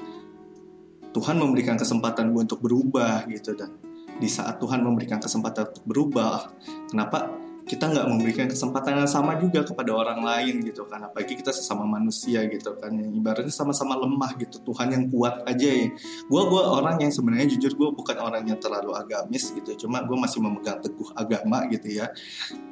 Tuhan 1.11 1.35
memberikan 1.35 1.75
kesempatan 1.75 2.31
gue 2.31 2.41
untuk 2.47 2.63
berubah 2.63 3.27
gitu. 3.27 3.55
Dan 3.55 3.75
di 4.23 4.29
saat 4.31 4.61
Tuhan 4.61 4.79
memberikan 4.83 5.19
kesempatan 5.19 5.75
untuk 5.75 5.85
berubah 5.87 6.53
kenapa 6.87 7.27
kita 7.61 7.93
nggak 7.93 8.07
memberikan 8.09 8.47
kesempatan 8.49 9.05
yang 9.05 9.09
sama 9.09 9.37
juga 9.37 9.61
kepada 9.61 9.93
orang 9.93 10.19
lain 10.21 10.65
gitu 10.65 10.85
kan. 10.89 11.05
Apalagi 11.05 11.37
kita 11.37 11.53
sesama 11.53 11.85
manusia 11.85 12.45
gitu 12.49 12.73
kan. 12.77 12.91
Ibaratnya 12.91 13.53
sama-sama 13.53 13.97
lemah 13.97 14.33
gitu 14.41 14.61
Tuhan 14.65 14.91
yang 14.91 15.03
kuat 15.13 15.45
aja 15.45 15.69
ya. 15.69 15.87
Gue 16.25 16.41
gua 16.49 16.81
orang 16.81 16.97
yang 17.01 17.13
sebenarnya 17.13 17.53
jujur 17.57 17.77
gue 17.77 17.89
bukan 17.93 18.17
orang 18.17 18.43
yang 18.49 18.57
terlalu 18.57 18.97
agamis 18.97 19.53
gitu. 19.53 19.87
Cuma 19.87 20.01
gue 20.01 20.17
masih 20.17 20.41
memegang 20.41 20.81
teguh 20.81 21.13
agama 21.13 21.65
gitu 21.69 22.01
ya. 22.01 22.09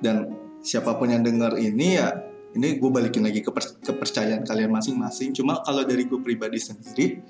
Dan 0.02 0.34
siapa 0.60 0.98
pun 0.98 1.08
yang 1.14 1.22
dengar 1.22 1.56
ini 1.56 2.02
ya 2.02 2.10
ini 2.58 2.82
gue 2.82 2.90
balikin 2.90 3.22
lagi 3.22 3.46
ke 3.46 3.54
per- 3.54 3.78
kepercayaan 3.86 4.42
kalian 4.42 4.74
masing-masing. 4.74 5.38
Cuma 5.38 5.62
kalau 5.62 5.86
dari 5.86 6.10
gue 6.10 6.18
pribadi 6.18 6.58
sendiri 6.58 7.22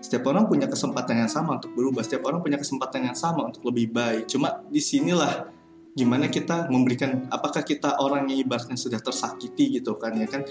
setiap 0.00 0.32
orang 0.32 0.48
punya 0.48 0.64
kesempatan 0.66 1.22
yang 1.22 1.30
sama 1.30 1.60
untuk 1.60 1.76
berubah. 1.76 2.00
Setiap 2.00 2.24
orang 2.26 2.40
punya 2.40 2.56
kesempatan 2.56 3.12
yang 3.12 3.16
sama 3.16 3.52
untuk 3.52 3.62
lebih 3.68 3.92
baik. 3.92 4.26
Cuma 4.26 4.64
di 4.66 4.80
sinilah 4.80 5.59
gimana 5.94 6.30
kita 6.30 6.70
memberikan 6.70 7.26
apakah 7.28 7.66
kita 7.66 7.98
orang 7.98 8.30
yang 8.30 8.46
ibaratnya 8.46 8.78
sudah 8.78 9.02
tersakiti 9.02 9.80
gitu 9.82 9.98
kan 9.98 10.14
ya 10.14 10.26
kan? 10.30 10.46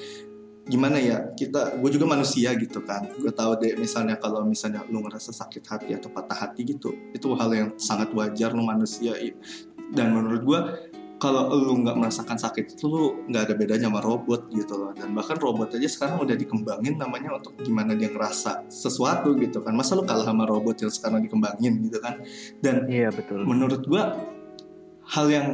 Gimana 0.69 1.01
ya 1.01 1.33
kita 1.33 1.81
gue 1.81 1.89
juga 1.89 2.05
manusia 2.05 2.53
gitu 2.53 2.83
kan. 2.85 3.09
Gue 3.17 3.33
tahu 3.33 3.57
deh 3.57 3.73
misalnya 3.79 4.19
kalau 4.21 4.45
misalnya 4.45 4.85
lu 4.85 5.01
ngerasa 5.01 5.33
sakit 5.33 5.63
hati 5.65 5.91
atau 5.95 6.11
patah 6.13 6.47
hati 6.47 6.61
gitu 6.67 6.93
itu 7.15 7.27
hal 7.33 7.49
yang 7.55 7.69
sangat 7.79 8.13
wajar 8.13 8.53
lu 8.53 8.61
manusia 8.61 9.17
dan 9.89 10.13
menurut 10.13 10.41
gue 10.45 10.59
kalau 11.19 11.51
lu 11.51 11.83
nggak 11.83 11.99
merasakan 11.99 12.39
sakit 12.39 12.79
itu 12.79 12.87
lu 12.87 13.27
nggak 13.27 13.51
ada 13.51 13.53
bedanya 13.59 13.91
sama 13.91 13.99
robot 13.99 14.47
gitu 14.55 14.73
loh. 14.79 14.95
Dan 14.95 15.11
bahkan 15.11 15.35
robot 15.35 15.75
aja 15.75 15.83
sekarang 15.91 16.23
udah 16.23 16.35
dikembangin 16.39 16.95
namanya 16.95 17.35
untuk 17.35 17.59
gimana 17.59 17.91
dia 17.93 18.07
ngerasa 18.07 18.71
sesuatu 18.71 19.35
gitu 19.35 19.59
kan. 19.59 19.75
Masa 19.75 19.99
lu 19.99 20.07
kalah 20.07 20.23
sama 20.23 20.47
robot 20.47 20.79
yang 20.79 20.91
sekarang 20.91 21.19
dikembangin 21.27 21.83
gitu 21.83 21.99
kan? 21.99 22.23
Dan 22.63 22.87
Iya 22.87 23.11
betul. 23.11 23.43
menurut 23.43 23.83
gua 23.83 24.15
hal 25.09 25.25
yang 25.27 25.47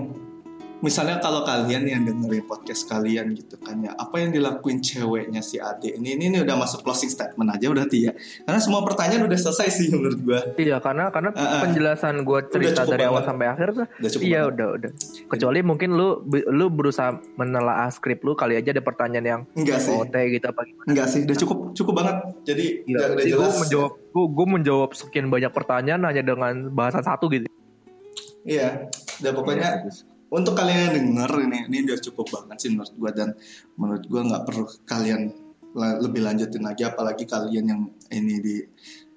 misalnya 0.83 1.17
kalau 1.17 1.41
kalian 1.41 1.87
yang 1.87 2.01
dengerin 2.03 2.45
podcast 2.45 2.85
kalian 2.85 3.33
gitu 3.33 3.55
kan 3.57 3.79
ya 3.81 3.95
apa 3.95 4.21
yang 4.21 4.29
dilakuin 4.29 4.83
ceweknya 4.83 5.39
si 5.39 5.57
Ade 5.57 5.95
ini 5.97 6.13
ini, 6.13 6.29
ini 6.29 6.37
udah 6.43 6.53
masuk 6.59 6.83
closing 6.83 7.07
statement 7.09 7.47
aja 7.49 7.71
berarti 7.71 8.05
ya 8.05 8.11
karena 8.45 8.59
semua 8.61 8.83
pertanyaan 8.83 9.25
udah 9.25 9.39
selesai 9.39 9.67
sih 9.71 9.87
menurut 9.89 10.19
gua 10.21 10.39
Iya 10.59 10.77
karena 10.83 11.09
karena 11.09 11.31
ah. 11.33 11.63
penjelasan 11.63 12.21
gue 12.21 12.39
cerita 12.51 12.83
dari 12.85 13.07
awal 13.07 13.23
banget. 13.23 13.29
sampai 13.31 13.45
akhir 13.47 13.67
tuh 13.71 13.85
udah 13.87 14.09
Iya 14.19 14.41
banget. 14.43 14.51
udah 14.53 14.67
udah. 14.77 14.91
Kecuali 15.25 15.59
mungkin 15.63 15.89
lu 15.95 16.07
lu 16.29 16.65
berusaha 16.69 17.09
menelaah 17.39 17.89
skrip 17.89 18.19
lu 18.21 18.35
kali 18.35 18.59
aja 18.59 18.69
ada 18.75 18.83
pertanyaan 18.83 19.25
yang 19.25 19.41
enggak 19.55 19.79
sih 19.79 19.95
OT 19.95 20.13
gitu 20.37 20.45
apa 20.45 20.61
gimana. 20.67 20.85
enggak 20.91 21.07
sih 21.09 21.19
udah 21.23 21.37
cukup 21.39 21.57
cukup 21.73 21.93
banget 21.97 22.17
jadi 22.45 22.65
Gila, 22.83 22.93
udah, 22.93 23.07
udah 23.09 23.23
jadi 23.23 23.31
gue 23.31 23.39
jelas 23.41 23.55
menjawab 23.63 23.91
gue, 23.95 24.25
gue 24.27 24.47
menjawab 24.59 24.89
sekian 24.93 25.27
banyak 25.31 25.51
pertanyaan 25.55 26.01
hanya 26.03 26.21
dengan 26.21 26.53
bahasa 26.69 26.99
satu 27.01 27.25
gitu. 27.31 27.47
iya 28.45 28.85
udah 29.21 29.31
pokoknya 29.31 29.69
Iya, 29.69 29.77
bagus. 29.83 29.97
untuk 30.31 30.53
kalian 30.57 30.79
yang 30.79 30.93
denger 30.99 31.31
ini 31.47 31.57
ini 31.69 31.77
udah 31.87 31.99
cukup 32.01 32.27
banget 32.33 32.57
sih 32.65 32.69
menurut 32.73 32.93
gue 32.97 33.11
dan 33.15 33.29
menurut 33.79 34.03
gue 34.03 34.21
nggak 34.25 34.43
perlu 34.43 34.65
kalian 34.83 35.21
la- 35.75 35.99
lebih 35.99 36.21
lanjutin 36.23 36.63
lagi 36.63 36.83
apalagi 36.87 37.23
kalian 37.27 37.65
yang 37.67 37.81
ini 38.11 38.35
di 38.41 38.55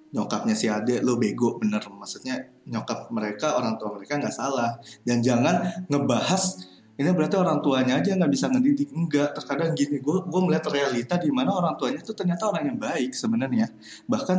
nyokapnya 0.08 0.56
si 0.56 0.66
Ade 0.72 1.04
lo 1.04 1.20
bego 1.20 1.60
bener. 1.60 1.84
Maksudnya 1.84 2.40
nyokap 2.64 3.12
mereka 3.12 3.60
orang 3.60 3.76
tua 3.76 3.92
mereka 3.92 4.16
nggak 4.16 4.32
salah. 4.32 4.80
Dan 5.04 5.20
jangan 5.20 5.84
ngebahas 5.92 6.64
ini 6.98 7.12
berarti 7.14 7.36
orang 7.38 7.62
tuanya 7.62 8.00
aja 8.02 8.16
nggak 8.16 8.32
bisa 8.32 8.50
ngedidik 8.50 8.90
enggak 8.90 9.30
terkadang 9.36 9.70
gini 9.76 10.02
gue 10.02 10.16
gue 10.26 10.40
melihat 10.42 10.66
realita 10.72 11.14
di 11.20 11.30
mana 11.30 11.54
orang 11.54 11.78
tuanya 11.78 12.00
itu 12.02 12.10
ternyata 12.16 12.48
orang 12.50 12.74
yang 12.74 12.78
baik 12.80 13.12
sebenarnya. 13.14 13.68
Bahkan 14.08 14.38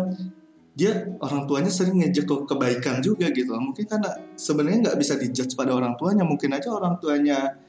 dia 0.80 1.04
orang 1.20 1.44
tuanya 1.44 1.68
sering 1.68 2.00
ngejek 2.00 2.24
ke 2.24 2.36
kebaikan 2.48 3.04
juga 3.04 3.28
gitu 3.36 3.52
loh. 3.52 3.60
mungkin 3.60 3.84
karena 3.84 4.16
sebenarnya 4.40 4.80
nggak 4.88 4.98
bisa 5.04 5.20
dijudge 5.20 5.60
pada 5.60 5.76
orang 5.76 6.00
tuanya. 6.00 6.24
Mungkin 6.24 6.56
aja 6.56 6.72
orang 6.72 6.96
tuanya 7.04 7.60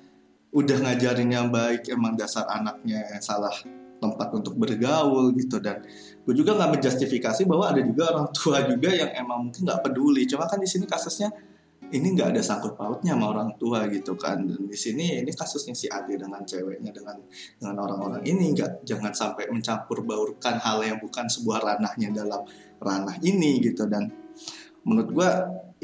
udah 0.54 0.78
ngajarin 0.78 1.26
yang 1.26 1.50
baik 1.50 1.90
emang 1.90 2.14
dasar 2.14 2.46
anaknya 2.46 3.02
yang 3.10 3.18
salah 3.18 3.50
tempat 3.98 4.30
untuk 4.30 4.54
bergaul 4.54 5.34
gitu. 5.34 5.58
Dan 5.58 5.82
gue 6.22 6.34
juga 6.38 6.54
nggak 6.54 6.78
menjustifikasi 6.78 7.42
bahwa 7.50 7.74
ada 7.74 7.82
juga 7.82 8.14
orang 8.14 8.30
tua 8.30 8.62
juga 8.70 8.94
yang 8.94 9.10
emang 9.18 9.50
mungkin 9.50 9.66
nggak 9.66 9.82
peduli. 9.82 10.22
Cuma 10.30 10.46
kan 10.46 10.62
di 10.62 10.70
sini 10.70 10.86
kasusnya 10.86 11.34
ini 11.90 12.14
nggak 12.14 12.38
ada 12.38 12.42
sangkut 12.46 12.78
pautnya 12.78 13.18
sama 13.18 13.26
orang 13.34 13.58
tua 13.58 13.90
gitu 13.90 14.14
kan. 14.14 14.46
Dan 14.46 14.70
di 14.70 14.78
sini 14.78 15.18
ini 15.18 15.34
kasusnya 15.34 15.74
si 15.74 15.90
Ade 15.90 16.14
dengan 16.14 16.46
ceweknya 16.46 16.94
dengan 16.94 17.18
dengan 17.58 17.76
orang-orang 17.82 18.22
ini. 18.22 18.54
Nggak 18.54 18.86
jangan 18.86 19.10
sampai 19.10 19.50
mencampur 19.50 20.06
baurkan 20.06 20.62
hal 20.62 20.78
yang 20.86 21.02
bukan 21.02 21.26
sebuah 21.26 21.58
ranahnya 21.58 22.14
dalam 22.14 22.46
ranah 22.80 23.20
ini 23.22 23.60
gitu. 23.60 23.84
Dan 23.86 24.10
menurut 24.82 25.10
gua 25.12 25.30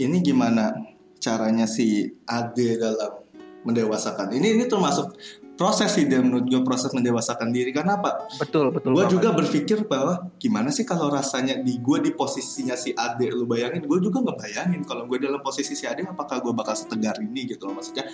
ini 0.01 0.25
gimana 0.25 0.73
caranya 1.21 1.69
si 1.69 2.09
Ade 2.25 2.81
dalam 2.81 3.23
mendewasakan. 3.67 4.33
Ini 4.33 4.57
ini 4.57 4.65
termasuk 4.71 5.19
proses 5.57 5.89
sih 5.97 6.05
dan 6.05 6.29
menurut 6.29 6.47
gue 6.47 6.63
proses 6.63 6.93
mendewasakan 6.93 7.51
diri. 7.51 7.73
Karena 7.73 7.99
apa? 7.99 8.29
Betul 8.37 8.71
betul. 8.71 8.93
gue 8.95 9.07
juga 9.11 9.33
berpikir 9.33 9.89
bahwa 9.89 10.31
gimana 10.37 10.69
sih 10.71 10.85
kalau 10.85 11.09
rasanya 11.09 11.59
di 11.59 11.81
gue 11.81 11.99
di 12.05 12.13
posisinya 12.13 12.77
si 12.77 12.93
Ade 12.93 13.33
lu 13.33 13.49
bayangin 13.49 13.83
gue 13.89 13.99
juga 13.99 14.23
nggak 14.23 14.39
bayangin 14.39 14.81
kalau 14.85 15.09
gue 15.09 15.19
dalam 15.19 15.41
posisi 15.41 15.73
si 15.75 15.89
Ade 15.89 16.05
apakah 16.05 16.45
gue 16.45 16.53
bakal 16.53 16.77
setegar 16.77 17.19
ini 17.19 17.49
gitu 17.49 17.67
loh 17.67 17.81
maksudnya 17.81 18.07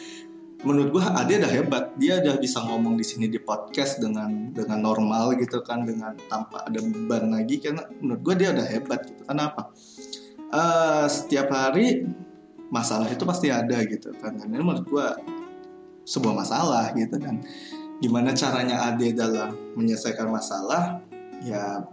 menurut 0.62 0.94
gue 0.94 1.02
Ade 1.02 1.42
udah 1.42 1.52
hebat. 1.52 1.84
Dia 1.98 2.22
udah 2.22 2.38
bisa 2.38 2.62
ngomong 2.62 2.94
di 2.98 3.04
sini 3.06 3.26
di 3.26 3.38
podcast 3.38 3.98
dengan 3.98 4.50
dengan 4.54 4.78
normal 4.82 5.38
gitu 5.38 5.62
kan 5.62 5.86
dengan 5.86 6.14
tanpa 6.26 6.66
ada 6.66 6.78
beban 6.78 7.30
lagi. 7.34 7.58
Karena 7.58 7.86
menurut 8.00 8.22
gue 8.22 8.34
dia 8.42 8.48
udah 8.54 8.66
hebat 8.66 9.00
gitu. 9.06 9.22
Kenapa 9.26 9.74
Eh, 10.52 11.06
setiap 11.08 11.48
hari 11.48 12.04
masalah 12.68 13.08
itu 13.08 13.24
pasti 13.24 13.48
ada 13.48 13.80
gitu 13.88 14.12
kan. 14.20 14.36
Dan 14.36 14.52
ini 14.52 14.60
menurut 14.60 14.84
gue 14.84 15.08
sebuah 16.04 16.44
masalah 16.44 16.92
gitu. 16.92 17.16
Dan 17.16 17.40
gimana 18.04 18.36
caranya 18.36 18.92
Ade 18.92 19.16
dalam 19.16 19.56
menyelesaikan 19.80 20.28
masalah? 20.28 21.00
Ya 21.40 21.88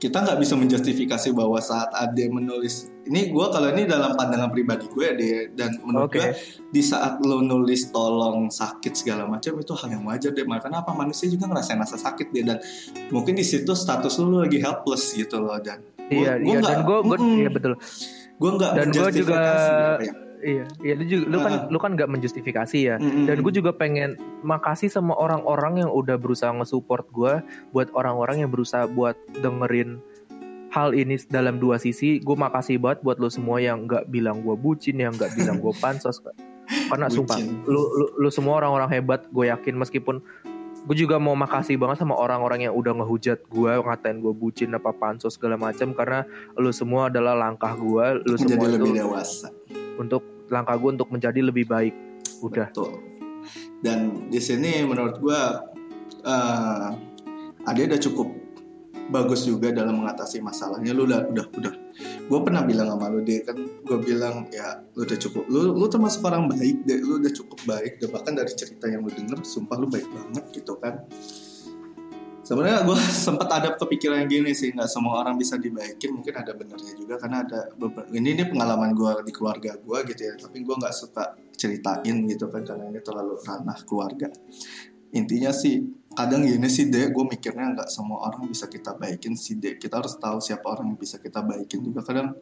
kita 0.00 0.16
nggak 0.18 0.38
bisa 0.38 0.56
menjustifikasi 0.56 1.28
bahwa 1.30 1.60
saat 1.60 1.92
Ade 1.92 2.26
menulis 2.26 2.88
ini 3.02 3.28
gue 3.28 3.46
kalau 3.46 3.68
ini 3.68 3.84
dalam 3.84 4.16
pandangan 4.16 4.48
pribadi 4.48 4.88
gue 4.88 5.04
Ade 5.06 5.30
dan 5.52 5.76
menurut 5.78 6.08
Oke. 6.08 6.16
gue 6.16 6.32
di 6.66 6.80
saat 6.80 7.20
lo 7.20 7.38
nulis 7.38 7.88
tolong 7.88 8.48
sakit 8.48 8.96
segala 8.96 9.28
macam 9.28 9.54
itu 9.54 9.72
hal 9.74 9.88
yang 9.90 10.02
wajar 10.02 10.32
deh 10.32 10.42
makanya 10.42 10.80
apa 10.80 10.90
manusia 10.90 11.28
juga 11.28 11.46
ngerasain 11.46 11.76
rasa 11.76 12.00
sakit 12.00 12.32
dia 12.32 12.44
dan 12.46 12.58
mungkin 13.08 13.36
di 13.36 13.44
situ 13.44 13.70
status 13.70 14.16
lo 14.18 14.40
lagi 14.40 14.56
helpless 14.56 15.12
gitu 15.12 15.36
loh 15.36 15.60
dan 15.60 15.84
Iya, 16.08 16.40
gua 16.40 16.48
iya. 16.48 16.58
nggak- 16.58 16.64
Dan 16.66 16.80
gue, 16.82 16.98
gue, 16.98 17.16
Mm-mm. 17.16 17.36
iya 17.36 17.50
betul. 17.52 17.72
gue 18.34 18.50
nggak 18.50 18.72
Dan 18.72 18.86
gua 18.90 19.08
juga- 19.12 20.00
ya. 20.00 20.12
Iya, 20.40 20.64
iya. 20.80 20.94
Lu, 20.96 21.04
juga, 21.04 21.24
lu 21.28 21.38
kan, 21.38 21.52
Ah. 21.52 21.64
lu 21.68 21.78
kan 21.78 21.90
nggak 21.94 22.10
menjustifikasi 22.10 22.78
ya. 22.80 22.96
Mm-mm. 22.96 23.28
Dan 23.28 23.40
gue 23.40 23.52
juga 23.52 23.70
pengen 23.70 24.16
makasih 24.40 24.88
sama 24.88 25.12
orang-orang 25.12 25.84
yang 25.84 25.90
udah 25.90 26.16
berusaha 26.16 26.48
nge-support 26.50 27.08
gue, 27.12 27.44
buat 27.70 27.92
orang-orang 27.92 28.42
yang 28.42 28.50
berusaha 28.50 28.84
buat 28.86 29.14
dengerin 29.36 30.00
hal 30.70 30.94
ini 30.94 31.18
dalam 31.28 31.58
dua 31.58 31.76
sisi. 31.76 32.18
Gue 32.18 32.34
makasih 32.34 32.78
banget 32.78 33.02
buat 33.02 33.18
lo 33.18 33.28
semua 33.28 33.58
yang 33.58 33.84
nggak 33.84 34.08
bilang 34.08 34.40
gue 34.40 34.54
bucin, 34.54 34.96
yang 34.96 35.12
nggak 35.12 35.34
bilang 35.34 35.58
gue 35.58 35.72
pansos. 35.82 36.22
Karena 36.88 37.10
sumpah, 37.10 37.34
Bucin. 37.34 37.66
lu, 37.66 37.82
lu, 37.82 38.06
lu 38.16 38.28
semua 38.30 38.62
orang-orang 38.62 38.88
hebat. 38.94 39.26
Gue 39.28 39.50
yakin 39.50 39.74
meskipun 39.74 40.22
gue 40.80 40.96
juga 40.96 41.20
mau 41.20 41.36
makasih 41.36 41.76
banget 41.76 42.00
sama 42.00 42.16
orang-orang 42.16 42.70
yang 42.70 42.74
udah 42.74 42.96
ngehujat 43.02 43.44
gue, 43.48 43.72
ngatain 43.80 44.18
gue 44.20 44.32
bucin 44.32 44.72
apa 44.72 44.90
pansos 44.94 45.36
segala 45.36 45.60
macam. 45.60 45.92
Karena 45.92 46.24
lu 46.56 46.72
semua 46.72 47.12
adalah 47.12 47.36
langkah 47.36 47.76
gue, 47.76 48.24
lu 48.24 48.36
menjadi 48.36 48.56
semua 48.56 48.66
itu 48.66 48.76
lebih 48.80 48.92
dewasa 48.96 49.48
untuk 50.00 50.22
langkah 50.48 50.74
gue 50.74 50.90
untuk 50.96 51.08
menjadi 51.12 51.40
lebih 51.44 51.64
baik. 51.68 51.94
Udah. 52.40 52.72
Betul. 52.72 53.10
Dan 53.80 54.28
di 54.28 54.40
sini 54.40 54.84
menurut 54.84 55.16
gua 55.20 55.64
eh 56.20 56.88
Ade 57.64 57.92
udah 57.92 58.00
cukup 58.00 58.28
bagus 59.12 59.44
juga 59.44 59.72
dalam 59.72 60.00
mengatasi 60.00 60.40
masalahnya. 60.40 60.92
Lu 60.96 61.04
udah 61.08 61.28
udah 61.28 61.46
udah. 61.56 61.74
Gue 62.30 62.40
pernah 62.46 62.62
bilang 62.62 62.94
sama 62.94 63.10
lu 63.10 63.20
deh 63.26 63.42
kan, 63.42 63.58
gue 63.58 63.98
bilang 64.00 64.46
ya 64.54 64.80
lu 64.94 65.02
udah 65.02 65.18
cukup. 65.18 65.44
Lu 65.50 65.74
lu 65.74 65.86
termasuk 65.90 66.22
orang 66.26 66.46
baik 66.46 66.86
deh. 66.86 66.98
Lu 67.02 67.18
udah 67.18 67.32
cukup 67.34 67.58
baik. 67.66 67.98
Dan 67.98 68.08
bahkan 68.14 68.32
dari 68.38 68.52
cerita 68.54 68.86
yang 68.86 69.02
lu 69.02 69.10
denger, 69.10 69.42
sumpah 69.42 69.76
lu 69.76 69.86
baik 69.90 70.06
banget 70.08 70.44
gitu 70.54 70.78
kan. 70.78 71.04
Sebenarnya 72.46 72.82
gue 72.82 72.98
sempat 73.26 73.48
ada 73.50 73.78
kepikiran 73.78 74.26
yang 74.26 74.30
gini 74.30 74.50
sih, 74.56 74.74
nggak 74.74 74.90
semua 74.90 75.22
orang 75.22 75.38
bisa 75.38 75.54
dibaikin. 75.58 76.16
Mungkin 76.16 76.34
ada 76.34 76.52
benernya 76.56 76.94
juga 76.98 77.14
karena 77.18 77.46
ada. 77.46 77.70
Ini 78.10 78.28
ini 78.34 78.44
pengalaman 78.46 78.94
gue 78.96 79.12
di 79.26 79.32
keluarga 79.34 79.76
gue 79.78 79.98
gitu 80.10 80.22
ya. 80.26 80.34
Tapi 80.38 80.62
gue 80.62 80.74
nggak 80.74 80.94
suka 80.94 81.34
ceritain 81.54 82.16
gitu 82.24 82.48
kan 82.48 82.64
karena 82.64 82.88
ini 82.88 83.00
terlalu 83.04 83.36
ranah 83.44 83.78
keluarga. 83.84 84.32
Intinya 85.10 85.50
sih 85.50 85.99
kadang 86.24 86.44
gini 86.44 86.68
sih 86.68 86.92
dek, 86.92 87.16
gue 87.16 87.24
mikirnya 87.24 87.72
nggak 87.72 87.88
semua 87.88 88.28
orang 88.28 88.46
bisa 88.48 88.68
kita 88.68 88.92
baikin 88.94 89.32
sih 89.34 89.56
dek. 89.56 89.80
Kita 89.80 90.00
harus 90.00 90.16
tahu 90.20 90.38
siapa 90.38 90.68
orang 90.68 90.92
yang 90.92 90.98
bisa 91.00 91.16
kita 91.16 91.40
baikin 91.40 91.80
juga. 91.80 92.04
Kadang 92.04 92.36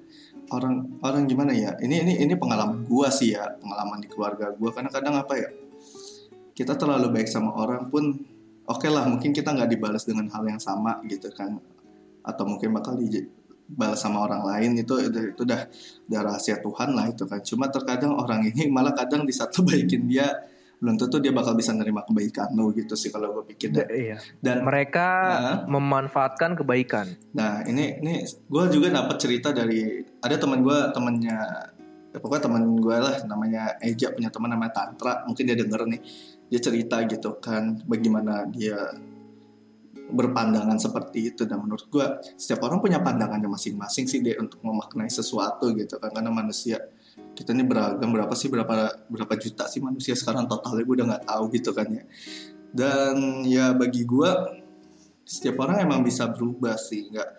orang 0.50 0.98
orang 1.06 1.22
gimana 1.30 1.54
ya? 1.54 1.78
Ini 1.78 2.02
ini 2.02 2.12
ini 2.22 2.34
pengalaman 2.34 2.82
gue 2.82 3.08
sih 3.14 3.38
ya, 3.38 3.46
pengalaman 3.56 4.02
di 4.02 4.08
keluarga 4.10 4.50
gue. 4.50 4.70
Karena 4.74 4.90
kadang 4.90 5.14
apa 5.16 5.34
ya? 5.38 5.48
Kita 6.52 6.74
terlalu 6.74 7.14
baik 7.14 7.30
sama 7.30 7.54
orang 7.54 7.86
pun 7.86 8.18
oke 8.68 8.86
lah 8.92 9.08
mungkin 9.08 9.32
kita 9.32 9.56
nggak 9.56 9.70
dibalas 9.72 10.04
dengan 10.04 10.28
hal 10.28 10.44
yang 10.44 10.60
sama 10.60 11.00
gitu 11.08 11.32
kan 11.32 11.56
atau 12.20 12.44
mungkin 12.44 12.76
bakal 12.76 13.00
dibalas 13.00 13.96
sama 13.96 14.28
orang 14.28 14.44
lain 14.44 14.84
itu 14.84 15.08
itu, 15.08 15.32
itu 15.32 15.40
udah 15.48 15.64
udah 16.12 16.20
rahasia 16.20 16.60
Tuhan 16.60 16.92
lah 16.92 17.08
itu 17.08 17.24
kan 17.24 17.40
cuma 17.40 17.72
terkadang 17.72 18.12
orang 18.12 18.44
ini 18.44 18.68
malah 18.68 18.92
kadang 18.92 19.24
di 19.24 19.32
saat 19.32 19.56
lo 19.56 19.64
baikin 19.64 20.04
dia 20.04 20.28
belum 20.78 20.94
tentu 20.94 21.18
dia 21.18 21.34
bakal 21.34 21.58
bisa 21.58 21.74
nerima 21.74 22.06
kebaikan 22.06 22.54
lo 22.54 22.70
gitu 22.70 22.94
sih 22.94 23.10
kalau 23.10 23.34
gue 23.34 23.50
pikir 23.50 23.74
dan, 23.74 23.86
Iya. 23.90 24.16
dan 24.38 24.62
Mereka 24.62 25.08
Nah. 25.10 25.56
memanfaatkan 25.66 26.54
kebaikan. 26.54 27.18
Nah 27.34 27.66
ini 27.66 27.98
ini 27.98 28.22
gue 28.22 28.64
juga 28.70 28.94
dapat 28.94 29.18
cerita 29.18 29.50
dari 29.50 29.98
ada 30.22 30.36
teman 30.38 30.62
gue 30.62 30.78
temannya 30.94 31.38
ya 32.08 32.18
pokoknya 32.22 32.42
teman 32.46 32.62
gue 32.78 32.96
lah 32.96 33.14
namanya 33.26 33.74
Eja 33.82 34.14
punya 34.14 34.30
teman 34.30 34.54
namanya 34.54 34.72
Tantra 34.72 35.26
mungkin 35.26 35.44
dia 35.44 35.58
denger 35.58 35.82
nih 35.84 36.00
dia 36.48 36.60
cerita 36.62 37.02
gitu 37.04 37.36
kan 37.36 37.82
bagaimana 37.84 38.46
dia 38.48 38.78
berpandangan 40.08 40.80
seperti 40.80 41.34
itu 41.34 41.44
dan 41.44 41.60
menurut 41.60 41.84
gue 41.92 42.06
setiap 42.40 42.64
orang 42.64 42.80
punya 42.80 42.96
pandangannya 43.04 43.44
masing-masing 43.44 44.08
sih 44.08 44.24
dia 44.24 44.40
untuk 44.40 44.64
memaknai 44.64 45.12
sesuatu 45.12 45.68
gitu 45.76 46.00
kan 46.00 46.08
karena 46.08 46.32
manusia 46.32 46.80
kita 47.38 47.54
ini 47.54 47.62
beragam 47.62 48.10
berapa 48.10 48.34
sih 48.34 48.50
berapa 48.50 49.06
berapa 49.06 49.34
juta 49.38 49.70
sih 49.70 49.78
manusia 49.78 50.18
sekarang 50.18 50.50
totalnya? 50.50 50.82
Gue 50.82 50.94
udah 50.98 51.06
nggak 51.14 51.24
tahu 51.30 51.44
gitu 51.54 51.70
kan 51.70 51.86
ya. 51.86 52.02
Dan 52.74 53.46
ya 53.46 53.70
bagi 53.78 54.02
gue 54.02 54.30
setiap 55.22 55.62
orang 55.62 55.86
emang 55.86 56.02
bisa 56.02 56.26
berubah 56.26 56.74
sih 56.74 57.06
nggak. 57.14 57.30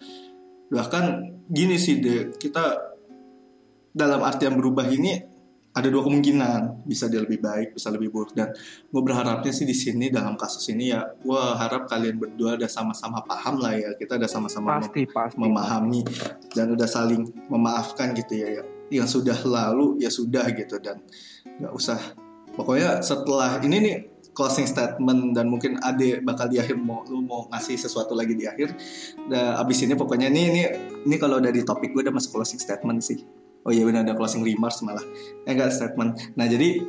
Bahkan 0.72 1.04
gini 1.52 1.76
sih 1.76 2.00
deh 2.00 2.32
kita 2.32 2.96
dalam 3.92 4.24
artian 4.24 4.56
berubah 4.56 4.88
ini 4.88 5.20
ada 5.76 5.92
dua 5.92 6.08
kemungkinan. 6.08 6.88
Bisa 6.88 7.12
dia 7.12 7.20
lebih 7.20 7.44
baik 7.44 7.76
bisa 7.76 7.92
lebih 7.92 8.08
buruk. 8.08 8.32
Dan 8.32 8.56
gue 8.88 9.02
berharapnya 9.04 9.52
sih 9.52 9.68
di 9.68 9.76
sini 9.76 10.08
dalam 10.08 10.40
kasus 10.40 10.64
ini 10.72 10.96
ya 10.96 11.12
gue 11.12 11.44
harap 11.60 11.92
kalian 11.92 12.16
berdua 12.16 12.56
udah 12.56 12.72
sama-sama 12.72 13.20
paham 13.28 13.60
lah 13.60 13.76
ya. 13.76 13.92
Kita 14.00 14.16
udah 14.16 14.32
sama-sama 14.32 14.80
pasti. 14.80 15.04
memahami 15.36 16.08
dan 16.56 16.72
udah 16.72 16.88
saling 16.88 17.28
memaafkan 17.52 18.16
gitu 18.16 18.40
ya, 18.40 18.64
ya. 18.64 18.79
Yang 18.90 19.08
sudah 19.10 19.38
lalu 19.46 20.02
ya 20.02 20.10
sudah 20.10 20.46
gitu. 20.54 20.78
Dan 20.82 21.02
nggak 21.62 21.74
usah. 21.74 22.00
Pokoknya 22.54 23.00
setelah 23.00 23.62
ini 23.64 23.78
nih 23.80 23.96
closing 24.36 24.68
statement 24.68 25.36
dan 25.36 25.52
mungkin 25.52 25.80
Ade 25.84 26.24
bakal 26.24 26.48
di 26.48 26.64
akhir 26.64 26.80
mau 26.80 27.04
lu 27.08 27.24
mau 27.24 27.48
ngasih 27.52 27.76
sesuatu 27.76 28.16
lagi 28.16 28.36
di 28.36 28.48
akhir. 28.48 28.72
Dan 29.28 29.60
abis 29.60 29.84
ini 29.84 30.00
pokoknya 30.00 30.32
ini 30.32 30.42
ini 30.52 30.62
ini 31.08 31.16
kalau 31.20 31.44
dari 31.44 31.64
topik 31.64 31.92
gue 31.92 32.08
udah 32.08 32.16
masuk 32.16 32.40
closing 32.40 32.60
statement 32.60 33.04
sih. 33.04 33.24
Oh 33.68 33.72
iya 33.76 33.84
benar 33.84 34.08
ada 34.08 34.16
closing 34.16 34.42
remarks 34.44 34.80
malah. 34.80 35.04
Eh 35.44 35.52
enggak 35.52 35.76
statement. 35.76 36.36
Nah 36.40 36.48
jadi 36.48 36.84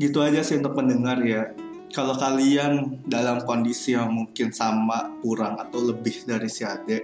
gitu 0.00 0.24
aja 0.24 0.40
sih 0.40 0.56
untuk 0.56 0.72
pendengar 0.72 1.20
ya. 1.20 1.52
Kalau 1.90 2.14
kalian 2.14 3.02
dalam 3.10 3.42
kondisi 3.42 3.98
yang 3.98 4.14
mungkin 4.14 4.54
sama 4.54 5.10
kurang 5.26 5.58
atau 5.58 5.90
lebih 5.90 6.22
dari 6.22 6.46
si 6.46 6.62
Ade 6.62 7.02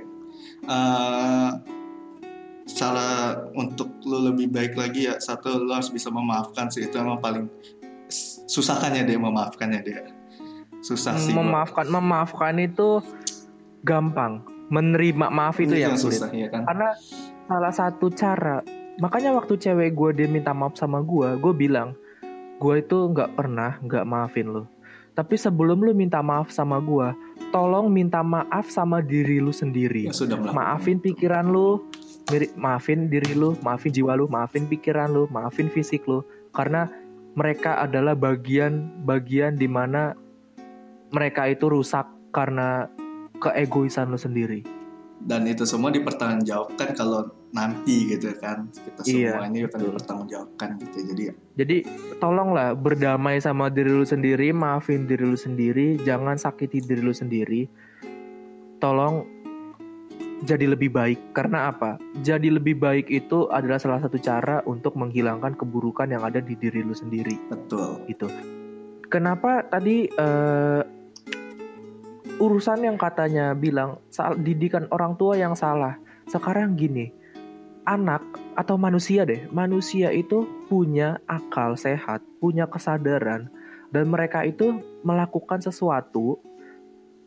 uh, 0.64 1.50
cara 2.66 3.38
untuk 3.54 4.02
lo 4.02 4.26
lebih 4.30 4.50
baik 4.50 4.74
lagi 4.74 5.06
ya 5.06 5.22
satu 5.22 5.62
lo 5.62 5.70
harus 5.70 5.90
bisa 5.94 6.10
memaafkan 6.10 6.66
sih 6.66 6.86
itu 6.86 6.98
emang 6.98 7.22
paling 7.22 7.46
susah 8.50 8.78
kan 8.82 8.90
ya 8.94 9.06
dia 9.06 9.18
memaafkannya 9.18 9.80
dia 9.86 10.10
susah 10.82 11.14
sih 11.14 11.30
memaafkan 11.30 11.86
gua. 11.86 11.94
memaafkan 12.02 12.54
itu 12.58 13.02
gampang 13.86 14.42
menerima 14.66 15.30
maaf 15.30 15.62
itu 15.62 15.78
yang 15.78 15.94
sulit 15.94 16.18
susah, 16.18 16.30
ya 16.34 16.50
kan? 16.50 16.66
karena 16.66 16.90
salah 17.46 17.72
satu 17.74 18.10
cara 18.10 18.66
makanya 18.98 19.30
waktu 19.38 19.54
cewek 19.54 19.94
gue 19.94 20.10
dia 20.18 20.26
minta 20.26 20.50
maaf 20.50 20.74
sama 20.74 20.98
gue 21.06 21.38
gue 21.38 21.54
bilang 21.54 21.94
gue 22.58 22.74
itu 22.82 22.98
nggak 23.14 23.38
pernah 23.38 23.78
nggak 23.78 24.02
maafin 24.02 24.50
lo 24.50 24.66
tapi 25.16 25.40
sebelum 25.40 25.80
lu 25.80 25.96
minta 25.96 26.20
maaf 26.20 26.52
sama 26.52 26.76
gua, 26.76 27.16
tolong 27.48 27.88
minta 27.88 28.20
maaf 28.20 28.68
sama 28.68 29.00
diri 29.00 29.40
lu 29.40 29.48
sendiri. 29.48 30.04
Ya, 30.04 30.12
sudah 30.12 30.36
maafin 30.52 31.00
pikiran 31.00 31.48
lu, 31.48 31.88
maafin 32.58 33.06
diri 33.06 33.32
lu, 33.34 33.54
maafin 33.62 33.94
jiwa 33.94 34.18
lu, 34.18 34.26
maafin 34.26 34.66
pikiran 34.66 35.10
lu, 35.10 35.30
maafin 35.30 35.70
fisik 35.70 36.04
lu. 36.10 36.26
Karena 36.50 36.90
mereka 37.36 37.78
adalah 37.78 38.16
bagian-bagian 38.16 39.60
di 39.60 39.68
mana 39.68 40.16
mereka 41.12 41.46
itu 41.46 41.68
rusak 41.70 42.08
karena 42.34 42.88
keegoisan 43.38 44.10
lu 44.10 44.18
sendiri. 44.18 44.64
Dan 45.16 45.48
itu 45.48 45.64
semua 45.64 45.88
dipertanggungjawabkan 45.88 46.92
kalau 46.92 47.32
nanti 47.50 48.12
gitu 48.12 48.36
kan. 48.36 48.68
Kita 48.68 49.00
iya, 49.08 49.40
semua 49.40 49.48
ini 49.48 49.64
akan 49.64 49.80
dipertanggungjawabkan 49.88 50.68
gitu. 50.84 50.96
Jadi 51.12 51.22
jadi 51.56 51.76
tolonglah 52.20 52.76
berdamai 52.76 53.40
sama 53.40 53.72
diri 53.72 53.96
lu 53.96 54.04
sendiri 54.04 54.52
maafin 54.52 55.08
diri 55.08 55.24
lu 55.24 55.38
sendiri 55.38 55.96
jangan 56.04 56.36
sakiti 56.36 56.84
diri 56.84 57.00
lu 57.00 57.16
sendiri. 57.16 57.64
Tolong 58.76 59.24
jadi 60.44 60.68
lebih 60.68 60.92
baik. 60.92 61.32
Karena 61.32 61.72
apa? 61.72 61.96
Jadi 62.20 62.52
lebih 62.52 62.76
baik 62.76 63.08
itu 63.08 63.48
adalah 63.48 63.80
salah 63.80 64.02
satu 64.02 64.20
cara 64.20 64.60
untuk 64.68 64.98
menghilangkan 64.98 65.56
keburukan 65.56 66.10
yang 66.10 66.26
ada 66.26 66.42
di 66.44 66.52
diri 66.58 66.84
lu 66.84 66.92
sendiri. 66.92 67.38
Betul. 67.48 68.04
Itu 68.10 68.28
kenapa 69.08 69.64
tadi 69.64 70.10
uh, 70.10 70.82
urusan 72.36 72.84
yang 72.84 73.00
katanya 73.00 73.56
bilang 73.56 74.02
didikan 74.42 74.84
orang 74.92 75.16
tua 75.16 75.38
yang 75.40 75.56
salah. 75.56 75.96
Sekarang 76.26 76.74
gini, 76.74 77.14
anak 77.86 78.20
atau 78.58 78.74
manusia 78.76 79.22
deh, 79.22 79.46
manusia 79.54 80.10
itu 80.10 80.44
punya 80.66 81.22
akal 81.30 81.78
sehat, 81.78 82.20
punya 82.42 82.66
kesadaran, 82.66 83.48
dan 83.94 84.04
mereka 84.10 84.42
itu 84.42 84.82
melakukan 85.06 85.62
sesuatu 85.62 86.42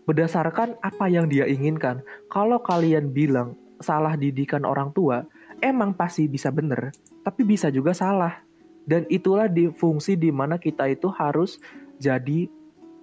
berdasarkan 0.10 0.74
apa 0.82 1.06
yang 1.06 1.30
dia 1.30 1.46
inginkan. 1.46 2.02
Kalau 2.34 2.58
kalian 2.66 3.14
bilang 3.14 3.54
salah 3.78 4.18
didikan 4.18 4.66
orang 4.66 4.90
tua, 4.98 5.22
emang 5.62 5.94
pasti 5.94 6.26
bisa 6.26 6.50
bener, 6.50 6.90
tapi 7.22 7.46
bisa 7.46 7.70
juga 7.70 7.94
salah. 7.94 8.42
Dan 8.90 9.06
itulah 9.14 9.46
di 9.46 9.70
fungsi 9.70 10.18
di 10.18 10.34
mana 10.34 10.58
kita 10.58 10.90
itu 10.90 11.14
harus 11.14 11.62
jadi 12.02 12.50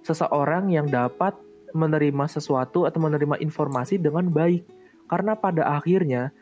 seseorang 0.03 0.67
yang 0.75 0.91
dapat 0.91 1.31
menerima 1.71 2.27
sesuatu 2.27 2.83
atau 2.83 2.99
menerima 2.99 3.39
informasi 3.39 3.95
dengan 3.95 4.27
baik. 4.27 4.67
Karena 5.07 5.39
pada 5.39 5.63
akhirnya 5.79 6.35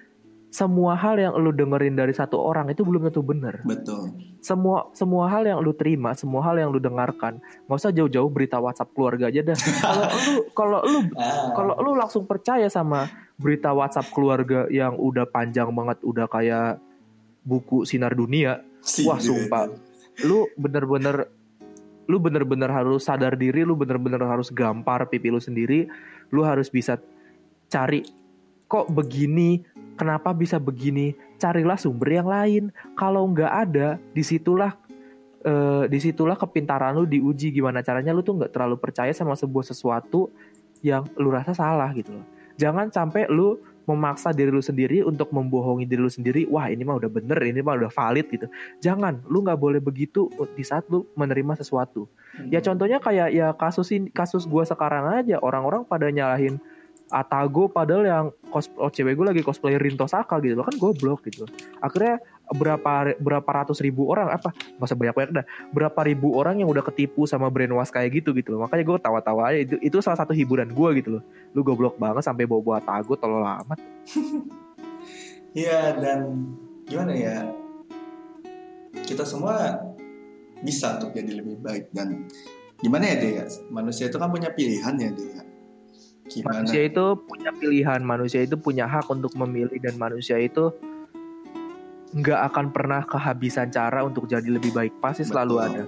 semua 0.55 0.95
hal 0.95 1.19
yang 1.19 1.35
lu 1.35 1.51
dengerin 1.51 1.99
dari 1.99 2.15
satu 2.15 2.39
orang 2.39 2.71
itu 2.71 2.87
belum 2.87 3.11
tentu 3.11 3.19
benar. 3.19 3.59
Betul. 3.67 4.15
Semua 4.39 4.87
semua 4.95 5.27
hal 5.27 5.43
yang 5.43 5.59
lu 5.59 5.75
terima, 5.75 6.15
semua 6.15 6.39
hal 6.47 6.55
yang 6.55 6.71
lu 6.71 6.79
dengarkan, 6.79 7.43
nggak 7.67 7.75
usah 7.75 7.91
jauh-jauh 7.91 8.31
berita 8.31 8.55
WhatsApp 8.63 8.95
keluarga 8.95 9.27
aja 9.27 9.51
dah. 9.51 9.57
kalau 9.91 10.07
lu 10.15 10.33
kalau 10.55 10.79
lu 10.87 10.99
ah. 11.19 11.51
kalau 11.51 11.75
lu 11.83 11.91
langsung 11.99 12.23
percaya 12.23 12.71
sama 12.71 13.11
berita 13.35 13.75
WhatsApp 13.75 14.15
keluarga 14.15 14.63
yang 14.71 14.95
udah 14.95 15.27
panjang 15.27 15.67
banget, 15.75 15.99
udah 16.07 16.31
kayak 16.31 16.79
buku 17.43 17.83
sinar 17.83 18.15
dunia, 18.15 18.63
Sini. 18.79 19.11
wah 19.11 19.19
sumpah, 19.19 19.75
lu 20.23 20.47
bener-bener 20.55 21.27
lu 22.07 22.15
bener-bener 22.15 22.71
harus 22.71 23.03
sadar 23.03 23.35
diri, 23.35 23.67
lu 23.67 23.75
bener-bener 23.75 24.23
harus 24.23 24.47
gampar 24.55 25.03
pipi 25.11 25.35
lu 25.35 25.43
sendiri, 25.43 25.91
lu 26.31 26.47
harus 26.47 26.71
bisa 26.71 26.95
cari 27.67 28.07
kok 28.71 28.87
begini, 28.89 29.61
kenapa 29.95 30.31
bisa 30.35 30.61
begini, 30.61 31.15
carilah 31.39 31.79
sumber 31.79 32.11
yang 32.11 32.29
lain. 32.29 32.63
Kalau 32.95 33.27
nggak 33.31 33.51
ada, 33.51 33.97
di 34.15 34.23
situlah 34.23 34.75
uh, 35.47 35.83
di 35.87 35.99
situlah 35.99 36.35
kepintaran 36.35 36.95
lu 36.95 37.07
diuji 37.07 37.51
gimana 37.51 37.81
caranya 37.81 38.11
lu 38.11 38.21
tuh 38.21 38.37
nggak 38.37 38.51
terlalu 38.51 38.75
percaya 38.79 39.11
sama 39.15 39.33
sebuah 39.33 39.65
sesuatu 39.71 40.29
yang 40.85 41.07
lu 41.17 41.31
rasa 41.31 41.55
salah 41.55 41.89
gitu 41.95 42.15
loh. 42.15 42.25
Jangan 42.55 42.91
sampai 42.91 43.27
lu 43.27 43.59
memaksa 43.85 44.33
diri 44.33 44.49
lu 44.49 44.61
sendiri 44.61 45.05
untuk 45.05 45.29
membohongi 45.29 45.85
diri 45.85 46.01
lu 46.01 46.09
sendiri 46.09 46.49
wah 46.49 46.67
ini 46.69 46.81
mah 46.81 46.97
udah 46.97 47.09
bener 47.09 47.37
ini 47.45 47.61
mah 47.61 47.77
udah 47.77 47.91
valid 47.93 48.25
gitu 48.33 48.49
jangan 48.81 49.21
lu 49.29 49.45
nggak 49.45 49.57
boleh 49.61 49.77
begitu 49.77 50.27
di 50.57 50.65
saat 50.65 50.89
lu 50.89 51.05
menerima 51.13 51.61
sesuatu 51.61 52.09
hmm. 52.37 52.49
ya 52.49 52.59
contohnya 52.65 52.97
kayak 52.97 53.29
ya 53.31 53.53
kasus 53.53 53.93
ini 53.93 54.09
kasus 54.09 54.49
gua 54.49 54.65
sekarang 54.65 55.21
aja 55.21 55.37
orang-orang 55.37 55.85
pada 55.85 56.09
nyalahin 56.09 56.57
Atago 57.15 57.71
padahal 57.71 58.03
yang 58.03 58.25
cos 58.51 58.67
oh, 58.75 58.91
cewek 58.91 59.15
gue 59.15 59.25
lagi 59.31 59.39
cosplay 59.39 59.79
Rinto 59.79 60.03
Saka 60.03 60.43
gitu 60.43 60.59
loh. 60.59 60.67
Kan 60.67 60.75
goblok 60.75 61.23
gitu. 61.23 61.47
Akhirnya 61.79 62.19
berapa 62.51 63.15
berapa 63.23 63.49
ratus 63.63 63.79
ribu 63.79 64.11
orang 64.11 64.35
apa 64.35 64.51
masa 64.75 64.99
banyak 64.99 65.15
banyak 65.15 65.31
dah. 65.39 65.45
Berapa 65.71 66.03
ribu 66.03 66.35
orang 66.35 66.59
yang 66.59 66.67
udah 66.67 66.83
ketipu 66.83 67.23
sama 67.23 67.47
brainwash 67.47 67.95
kayak 67.95 68.19
gitu 68.19 68.35
gitu 68.35 68.51
loh. 68.51 68.67
Makanya 68.67 68.83
gue 68.83 68.97
tawa-tawa 68.99 69.55
aja. 69.55 69.63
Itu 69.63 69.75
itu 69.79 69.97
salah 70.03 70.19
satu 70.19 70.35
hiburan 70.35 70.75
gue 70.75 70.89
gitu 70.99 71.09
loh. 71.19 71.23
Lu 71.55 71.63
goblok 71.63 71.95
banget 71.95 72.27
sampai 72.27 72.43
bawa 72.43 72.59
bawa 72.59 72.75
Atago 72.83 73.15
tolol 73.15 73.47
amat. 73.47 73.79
Iya 75.55 75.95
dan 76.03 76.51
gimana 76.83 77.15
ya? 77.15 77.47
Kita 79.07 79.23
semua 79.23 79.79
bisa 80.59 80.99
untuk 80.99 81.15
jadi 81.15 81.39
lebih 81.39 81.63
baik 81.63 81.95
dan 81.95 82.27
gimana 82.81 83.07
ya 83.07 83.15
dia 83.21 83.43
manusia 83.71 84.11
itu 84.11 84.19
kan 84.19 84.27
punya 84.27 84.51
pilihan 84.51 84.95
ya 84.99 85.09
dia 85.15 85.44
Gimana? 86.25 86.65
Manusia 86.65 86.81
itu 86.89 87.05
punya 87.21 87.51
pilihan, 87.53 88.01
manusia 88.01 88.41
itu 88.41 88.57
punya 88.57 88.89
hak 88.89 89.05
untuk 89.13 89.37
memilih 89.37 89.77
dan 89.77 89.93
manusia 90.01 90.41
itu 90.41 90.73
nggak 92.15 92.41
akan 92.51 92.65
pernah 92.71 93.05
kehabisan 93.05 93.69
cara 93.69 94.01
untuk 94.01 94.25
jadi 94.25 94.47
lebih 94.47 94.73
baik. 94.73 94.97
Pasti 94.97 95.21
Betul. 95.21 95.31
selalu 95.35 95.55
ada. 95.61 95.83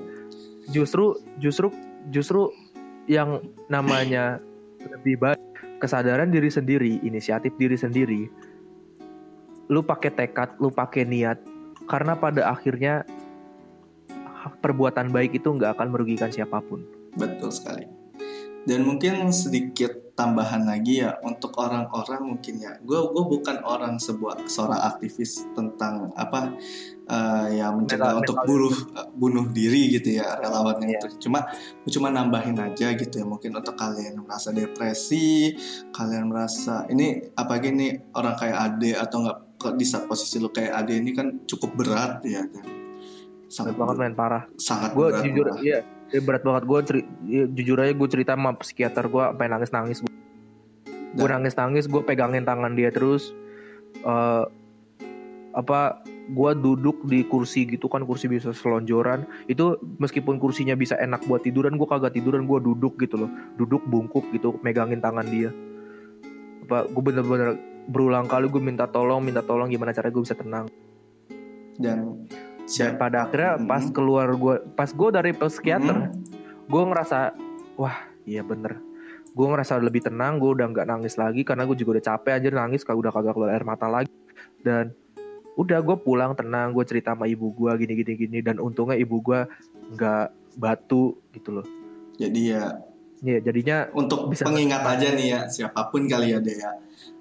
Justru 0.70 1.18
justru 1.42 1.74
justru 2.14 2.54
yang 3.10 3.42
namanya 3.72 4.38
lebih 4.78 5.18
baik 5.18 5.42
kesadaran 5.82 6.30
diri 6.30 6.52
sendiri, 6.54 7.02
inisiatif 7.02 7.56
diri 7.58 7.80
sendiri. 7.80 8.22
Lu 9.72 9.82
pakai 9.84 10.14
tekad, 10.14 10.60
lu 10.62 10.70
pakai 10.70 11.08
niat 11.08 11.40
karena 11.88 12.14
pada 12.14 12.52
akhirnya 12.52 13.08
perbuatan 14.60 15.12
baik 15.12 15.40
itu 15.40 15.50
nggak 15.50 15.80
akan 15.80 15.88
merugikan 15.92 16.30
siapa 16.30 16.60
pun. 16.62 16.84
Betul 17.16 17.52
sekali. 17.52 17.88
Dan 18.68 18.84
mungkin 18.84 19.32
sedikit 19.32 20.07
tambahan 20.18 20.66
lagi 20.66 21.06
ya 21.06 21.22
untuk 21.22 21.54
orang-orang 21.62 22.34
mungkin 22.34 22.58
ya. 22.58 22.74
Gue 22.82 23.06
gue 23.14 23.24
bukan 23.38 23.62
orang 23.62 24.02
sebuah 24.02 24.50
seorang 24.50 24.82
aktivis 24.82 25.46
tentang 25.54 26.10
apa 26.18 26.58
uh, 27.06 27.46
ya 27.54 27.70
mencegah 27.70 28.18
untuk 28.18 28.42
bunuh 28.50 28.74
bunuh 29.14 29.46
diri 29.54 29.94
gitu 29.94 30.18
ya 30.18 30.42
relawan 30.42 30.82
yeah. 30.82 30.98
itu 30.98 31.30
cuma 31.30 31.46
cuma 31.86 32.10
nambahin 32.10 32.58
aja 32.58 32.98
gitu 32.98 33.14
ya 33.22 33.26
mungkin 33.30 33.54
untuk 33.54 33.78
kalian 33.78 34.18
merasa 34.26 34.50
depresi 34.50 35.54
kalian 35.94 36.34
merasa 36.34 36.90
ini 36.90 37.30
apa 37.38 37.62
gini 37.62 37.94
orang 38.18 38.34
kayak 38.42 38.58
Ade 38.58 38.98
atau 38.98 39.22
nggak 39.22 39.74
di 39.78 39.86
saat 39.86 40.10
posisi 40.10 40.42
lu 40.42 40.50
kayak 40.50 40.74
Ade 40.82 40.98
ini 40.98 41.14
kan 41.14 41.46
cukup 41.46 41.78
berat 41.78 42.26
ya 42.26 42.42
kan. 42.42 42.66
Sangat 43.48 43.80
banget 43.80 43.96
main 44.02 44.16
parah. 44.18 44.44
Sangat 44.58 44.98
gue 44.98 45.08
jujur 45.24 45.46
iya 45.64 45.97
ya 46.12 46.20
berat 46.24 46.44
banget. 46.44 46.64
Gue 46.64 46.80
ceri- 46.84 47.08
ya, 47.28 47.44
jujur 47.52 47.78
aja 47.80 47.94
gue 47.94 48.08
cerita 48.10 48.32
sama 48.36 48.56
psikiater 48.56 49.06
gue 49.08 49.24
sampai 49.24 49.48
nangis 49.48 49.72
nangis 49.72 49.98
gue 51.18 51.28
nangis 51.28 51.56
nangis 51.58 51.86
gue 51.90 52.02
pegangin 52.06 52.46
tangan 52.46 52.78
dia 52.78 52.94
terus 52.94 53.34
uh, 54.06 54.46
apa 55.58 56.06
gue 56.28 56.52
duduk 56.60 57.08
di 57.08 57.24
kursi 57.24 57.64
gitu 57.66 57.88
kan 57.88 58.04
kursi 58.04 58.28
bisa 58.28 58.52
selonjoran. 58.52 59.26
Itu 59.48 59.80
meskipun 59.98 60.38
kursinya 60.38 60.76
bisa 60.76 61.00
enak 61.00 61.24
buat 61.26 61.48
tiduran 61.48 61.80
gue 61.80 61.88
kagak 61.88 62.14
tiduran 62.14 62.46
gue 62.46 62.60
duduk 62.60 63.00
gitu 63.00 63.26
loh. 63.26 63.32
Duduk 63.56 63.88
bungkuk 63.88 64.28
gitu 64.36 64.60
megangin 64.62 65.00
tangan 65.00 65.26
dia. 65.26 65.50
Apa 66.68 66.92
gue 66.92 67.04
bener-bener 67.04 67.56
berulang 67.88 68.28
kali 68.28 68.52
gue 68.52 68.60
minta 68.60 68.84
tolong 68.92 69.24
minta 69.24 69.40
tolong 69.40 69.72
gimana 69.72 69.96
cara 69.96 70.12
gue 70.12 70.20
bisa 70.20 70.36
tenang. 70.36 70.68
Dan 71.80 72.28
dan 72.68 73.00
pada 73.00 73.24
akhirnya 73.24 73.56
hmm. 73.56 73.66
pas 73.66 73.84
keluar 73.88 74.28
gue 74.36 74.56
pas 74.76 74.90
gue 74.92 75.10
dari 75.10 75.32
psikiater 75.32 76.12
hmm. 76.12 76.68
gue 76.68 76.84
ngerasa 76.84 77.32
wah 77.80 77.98
iya 78.28 78.44
bener 78.44 78.84
gue 79.32 79.48
ngerasa 79.48 79.80
lebih 79.80 80.04
tenang 80.04 80.42
gue 80.42 80.52
udah 80.52 80.68
nggak 80.68 80.88
nangis 80.90 81.16
lagi 81.16 81.48
karena 81.48 81.64
gue 81.64 81.78
juga 81.80 81.98
udah 81.98 82.06
capek 82.10 82.34
aja 82.42 82.48
nangis 82.52 82.84
kalau 82.84 83.00
udah 83.06 83.14
kagak 83.14 83.34
keluar 83.38 83.54
air 83.56 83.64
mata 83.64 83.88
lagi 83.88 84.12
dan 84.66 84.92
udah 85.58 85.80
gue 85.82 85.98
pulang 86.02 86.36
tenang 86.38 86.76
gue 86.76 86.86
cerita 86.86 87.16
sama 87.16 87.26
ibu 87.26 87.50
gue 87.56 87.72
gini 87.82 87.94
gini 88.04 88.14
gini 88.18 88.40
dan 88.46 88.60
untungnya 88.62 88.98
ibu 89.00 89.22
gue 89.24 89.46
nggak 89.96 90.58
batu 90.58 91.18
gitu 91.32 91.62
loh 91.62 91.68
Jadi 92.18 92.50
ya 92.50 92.82
ya 93.22 93.38
jadinya 93.42 93.90
untuk 93.94 94.30
Bisa 94.30 94.46
pengingat 94.46 94.82
aja 94.86 95.14
nih 95.14 95.28
ya 95.34 95.42
siapa 95.50 95.90
pun 95.90 96.10
kali 96.10 96.34
ada 96.34 96.50
ya 96.50 96.72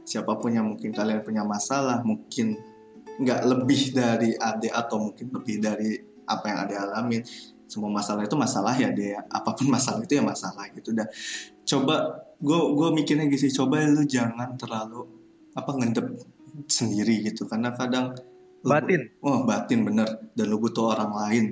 siapa 0.04 0.36
pun 0.40 0.52
yang 0.52 0.72
mungkin 0.72 0.92
kalian 0.92 1.20
punya 1.20 1.44
masalah 1.44 2.00
mungkin 2.04 2.60
nggak 3.16 3.40
lebih 3.48 3.82
dari 3.96 4.30
ade 4.36 4.68
atau 4.68 5.10
mungkin 5.10 5.32
lebih 5.32 5.56
dari 5.60 5.96
apa 6.26 6.44
yang 6.48 6.58
ade 6.66 6.74
alamin. 6.76 7.22
Semua 7.66 7.90
masalah 7.90 8.22
itu 8.22 8.36
masalah 8.38 8.74
ya 8.78 8.94
deh 8.94 9.16
apa 9.16 9.50
pun 9.56 9.66
masalah 9.76 10.00
itu 10.04 10.14
ya 10.18 10.24
masalah 10.24 10.68
gitu. 10.72 10.92
Dan 10.92 11.08
coba 11.66 12.24
gue 12.36 12.60
gue 12.76 12.88
mikirnya 12.92 13.26
gitu 13.32 13.64
coba 13.64 13.82
lu 13.88 14.04
jangan 14.04 14.54
terlalu 14.60 15.08
apa 15.56 15.70
ngendep 15.72 16.06
sendiri 16.68 17.26
gitu. 17.26 17.48
Karena 17.48 17.72
kadang 17.74 18.14
Batin. 18.64 19.12
oh 19.22 19.44
batin 19.44 19.84
bener. 19.86 20.08
Dan 20.32 20.50
lu 20.50 20.58
butuh 20.58 20.96
orang 20.96 21.12
lain. 21.12 21.44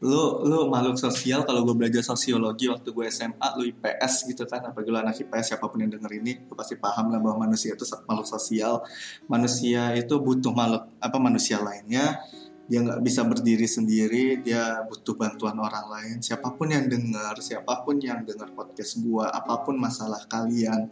Lu 0.00 0.42
lu 0.46 0.70
makhluk 0.70 0.96
sosial 0.96 1.42
kalau 1.42 1.66
gue 1.66 1.76
belajar 1.76 2.00
sosiologi 2.00 2.70
waktu 2.70 2.88
gue 2.88 3.04
SMA 3.10 3.48
lu 3.58 3.68
IPS 3.68 4.30
gitu 4.30 4.44
kan 4.48 4.64
apalagi 4.64 4.88
lu 4.88 4.98
anak 4.98 5.18
IPS 5.18 5.54
siapa 5.54 5.66
pun 5.68 5.84
yang 5.84 5.92
denger 5.92 6.12
ini 6.16 6.46
lu 6.48 6.54
pasti 6.56 6.78
paham 6.80 7.12
lah 7.12 7.20
bahwa 7.20 7.48
manusia 7.48 7.74
itu 7.76 7.84
makhluk 8.08 8.28
sosial. 8.28 8.80
Manusia 9.28 9.92
itu 9.98 10.14
butuh 10.16 10.52
makhluk 10.54 10.88
apa 11.02 11.16
manusia 11.20 11.60
lainnya. 11.60 12.22
Dia 12.64 12.80
nggak 12.80 13.04
bisa 13.04 13.20
berdiri 13.28 13.68
sendiri 13.68 14.40
dia 14.40 14.88
butuh 14.88 15.14
bantuan 15.20 15.60
orang 15.60 15.84
lain. 15.90 16.16
Siapa 16.24 16.56
pun 16.56 16.72
yang 16.72 16.88
dengar 16.88 17.36
siapa 17.44 17.84
pun 17.84 18.00
yang 18.00 18.24
dengar 18.24 18.48
podcast 18.56 19.04
gua 19.04 19.28
apa 19.28 19.60
pun 19.68 19.76
masalah 19.76 20.24
kalian 20.32 20.88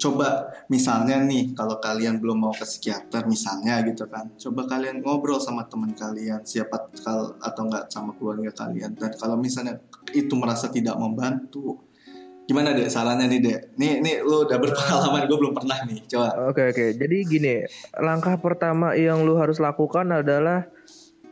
coba 0.00 0.48
misalnya 0.72 1.20
nih 1.20 1.52
kalau 1.52 1.76
kalian 1.76 2.16
belum 2.16 2.48
mau 2.48 2.54
ke 2.56 2.64
psikiater 2.64 3.28
misalnya 3.28 3.84
gitu 3.84 4.08
kan 4.08 4.32
coba 4.40 4.64
kalian 4.64 5.04
ngobrol 5.04 5.36
sama 5.36 5.68
teman 5.68 5.92
kalian 5.92 6.40
siapa 6.40 6.88
kal 7.04 7.36
atau 7.36 7.62
enggak 7.68 7.92
sama 7.92 8.16
keluarga 8.16 8.50
kalian. 8.64 8.96
Dan 8.96 9.12
kalau 9.20 9.36
misalnya 9.36 9.76
itu 10.16 10.32
merasa 10.40 10.72
tidak 10.72 10.96
membantu 10.96 11.84
gimana 12.48 12.74
deh 12.74 12.90
sarannya 12.90 13.30
nih 13.30 13.40
deh 13.46 13.58
nih 13.78 13.92
nih 14.02 14.16
lu 14.26 14.42
udah 14.42 14.58
berpengalaman 14.58 15.30
gue 15.30 15.38
belum 15.38 15.54
pernah 15.54 15.78
nih 15.86 16.02
coba. 16.10 16.50
Oke 16.50 16.74
oke. 16.74 16.86
Jadi 16.98 17.16
gini, 17.28 17.54
langkah 18.00 18.34
pertama 18.40 18.98
yang 18.98 19.22
lu 19.22 19.38
harus 19.38 19.62
lakukan 19.62 20.10
adalah 20.10 20.66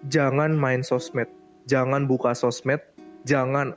jangan 0.07 0.55
main 0.55 0.86
sosmed, 0.86 1.27
jangan 1.66 2.07
buka 2.07 2.39
sosmed, 2.39 2.78
jangan 3.27 3.74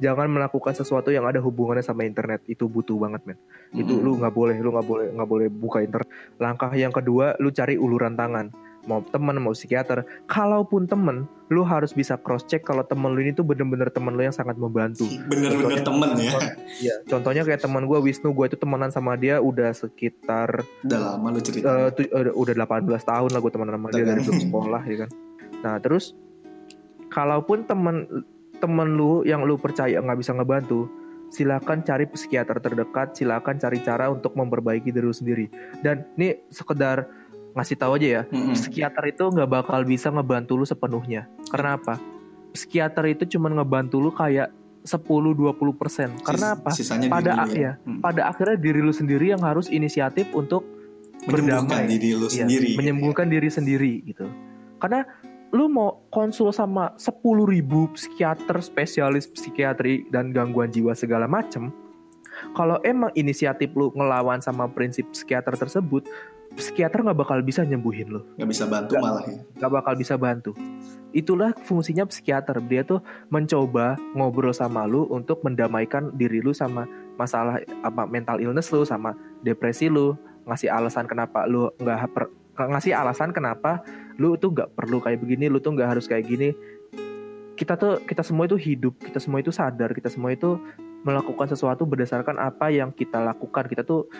jangan 0.00 0.26
melakukan 0.26 0.72
sesuatu 0.72 1.08
yang 1.08 1.22
ada 1.22 1.38
hubungannya 1.38 1.80
sama 1.80 2.02
internet. 2.02 2.40
Itu 2.44 2.66
butuh 2.66 2.96
banget 2.96 3.20
men. 3.24 3.38
Itu 3.70 3.94
Mm-mm. 3.94 4.02
lu 4.02 4.18
nggak 4.18 4.32
boleh, 4.32 4.56
lu 4.56 4.72
nggak 4.72 4.86
boleh 4.86 5.06
nggak 5.12 5.28
boleh 5.28 5.46
buka 5.46 5.78
internet. 5.78 6.08
Langkah 6.36 6.72
yang 6.72 6.90
kedua, 6.90 7.36
lu 7.36 7.48
cari 7.50 7.76
uluran 7.76 8.14
tangan. 8.14 8.48
Mau 8.80 9.04
teman 9.04 9.36
mau 9.36 9.52
psikiater. 9.52 10.02
Kalaupun 10.24 10.88
temen, 10.88 11.28
lu 11.46 11.60
harus 11.60 11.92
bisa 11.92 12.16
cross 12.16 12.42
check 12.42 12.64
kalau 12.64 12.80
temen 12.80 13.12
lu 13.12 13.20
ini 13.20 13.30
tuh 13.30 13.44
bener-bener 13.44 13.92
temen 13.92 14.08
lu 14.10 14.24
yang 14.24 14.32
sangat 14.32 14.56
membantu. 14.56 15.04
bener-bener 15.26 15.84
temen 15.84 16.08
ya 16.16 16.32
Iya, 16.80 16.94
contohnya 17.04 17.44
kayak 17.44 17.60
teman 17.60 17.84
gue 17.84 18.00
Wisnu, 18.00 18.32
gue 18.32 18.46
itu 18.46 18.56
temenan 18.56 18.88
sama 18.88 19.14
dia 19.14 19.36
udah 19.36 19.68
sekitar 19.70 20.64
udah 20.80 20.96
lama 20.98 21.28
lu 21.28 21.40
cerita 21.40 21.92
tu- 21.92 22.08
eh, 22.08 22.32
udah 22.32 22.54
18 22.56 22.88
tahun 23.04 23.28
lah 23.28 23.38
gue 23.38 23.52
temenan 23.52 23.74
sama 23.76 23.88
dia 23.90 24.00
dari 24.02 24.20
belum 24.22 24.40
sekolah 24.42 24.82
ya 24.82 24.96
kan. 24.98 25.10
Nah 25.60 25.76
terus 25.76 26.16
kalaupun 27.06 27.64
temen 27.64 28.08
temen 28.60 28.94
lu 28.94 29.24
yang 29.24 29.42
lu 29.42 29.56
percaya 29.56 29.96
nggak 29.96 30.18
bisa 30.18 30.30
ngebantu, 30.30 30.86
silakan 31.26 31.80
cari 31.80 32.04
psikiater 32.04 32.58
terdekat, 32.58 33.14
silakan 33.14 33.56
cari 33.56 33.80
cara 33.80 34.06
untuk 34.06 34.32
memperbaiki 34.32 34.88
diri 34.88 35.02
lu 35.02 35.12
sendiri. 35.12 35.48
Dan 35.78 36.04
ini 36.14 36.46
sekedar 36.48 37.08
ngasih 37.50 37.76
tahu 37.76 37.96
aja 37.96 38.06
ya, 38.06 38.22
Mm-mm. 38.26 38.54
psikiater 38.54 39.04
itu 39.08 39.24
nggak 39.26 39.48
bakal 39.48 39.82
bisa 39.82 40.08
ngebantu 40.08 40.54
lu 40.54 40.62
sepenuhnya. 40.62 41.26
Karena 41.48 41.74
apa? 41.74 41.98
Psikiater 42.50 43.04
itu 43.08 43.26
cuma 43.28 43.48
ngebantu 43.48 43.98
lu 43.98 44.10
kayak 44.10 44.50
10-20 44.82 45.54
persen. 45.72 46.08
Karena 46.20 46.48
Sis- 46.48 46.56
apa? 46.56 46.70
sisanya 46.72 47.06
Pada 47.08 47.32
diri 47.32 47.40
lu 47.40 47.52
a- 47.52 47.58
ya, 47.58 47.72
Hmm. 47.80 48.00
pada 48.00 48.22
akhirnya 48.26 48.56
diri 48.56 48.80
lu 48.80 48.90
sendiri 48.90 49.30
yang 49.30 49.40
harus 49.40 49.68
inisiatif 49.68 50.30
untuk 50.32 50.64
menyembuhkan 51.20 51.84
berdamai. 51.84 51.84
diri 51.86 52.10
lu 52.12 52.26
Iya, 52.26 52.42
sendiri 52.42 52.68
menyembuhkan 52.74 53.26
diri 53.28 53.48
sendiri 53.48 53.92
gitu. 54.02 54.24
Karena 54.78 55.04
lu 55.50 55.66
mau 55.66 56.06
konsul 56.14 56.54
sama 56.54 56.94
10.000 56.94 57.50
ribu 57.50 57.90
psikiater, 57.94 58.62
spesialis 58.62 59.26
psikiatri 59.26 60.06
dan 60.14 60.30
gangguan 60.30 60.70
jiwa 60.70 60.94
segala 60.94 61.26
macem. 61.26 61.74
Kalau 62.54 62.78
emang 62.86 63.10
inisiatif 63.18 63.74
lu 63.74 63.90
ngelawan 63.92 64.40
sama 64.40 64.70
prinsip 64.70 65.10
psikiater 65.12 65.58
tersebut, 65.58 66.06
psikiater 66.54 67.02
nggak 67.02 67.18
bakal 67.18 67.38
bisa 67.42 67.66
nyembuhin 67.66 68.08
lu, 68.08 68.20
nggak 68.38 68.48
bisa 68.48 68.64
bantu 68.66 68.96
Nggak. 68.96 69.04
malah 69.04 69.24
ya 69.26 69.38
nggak 69.60 69.72
bakal 69.74 69.94
bisa 69.98 70.14
bantu. 70.16 70.50
Itulah 71.10 71.50
fungsinya 71.66 72.06
psikiater. 72.06 72.62
Dia 72.70 72.86
tuh 72.86 73.02
mencoba 73.34 73.98
ngobrol 74.14 74.54
sama 74.54 74.86
lu 74.86 75.10
untuk 75.10 75.42
mendamaikan 75.42 76.14
diri 76.14 76.38
lu 76.38 76.54
sama 76.54 76.86
masalah 77.18 77.58
apa 77.82 78.06
mental 78.06 78.38
illness 78.38 78.70
lu 78.70 78.86
sama 78.86 79.18
depresi 79.42 79.90
lu, 79.90 80.14
ngasih 80.46 80.70
alasan 80.70 81.10
kenapa 81.10 81.44
lu 81.50 81.68
nggak 81.82 82.08
ngasih 82.56 82.92
alasan 82.94 83.34
kenapa 83.34 83.80
lu 84.20 84.36
tuh 84.36 84.52
nggak 84.52 84.76
perlu 84.76 85.00
kayak 85.00 85.24
begini, 85.24 85.48
lu 85.48 85.64
tuh 85.64 85.72
nggak 85.72 85.96
harus 85.96 86.04
kayak 86.04 86.28
gini. 86.28 86.52
Kita 87.56 87.80
tuh 87.80 88.04
kita 88.04 88.20
semua 88.20 88.44
itu 88.44 88.60
hidup, 88.60 89.00
kita 89.00 89.16
semua 89.16 89.40
itu 89.40 89.48
sadar, 89.48 89.96
kita 89.96 90.12
semua 90.12 90.36
itu 90.36 90.60
melakukan 91.00 91.48
sesuatu 91.48 91.88
berdasarkan 91.88 92.36
apa 92.36 92.68
yang 92.68 92.92
kita 92.92 93.24
lakukan. 93.24 93.64
Kita 93.64 93.80
tuh 93.80 94.12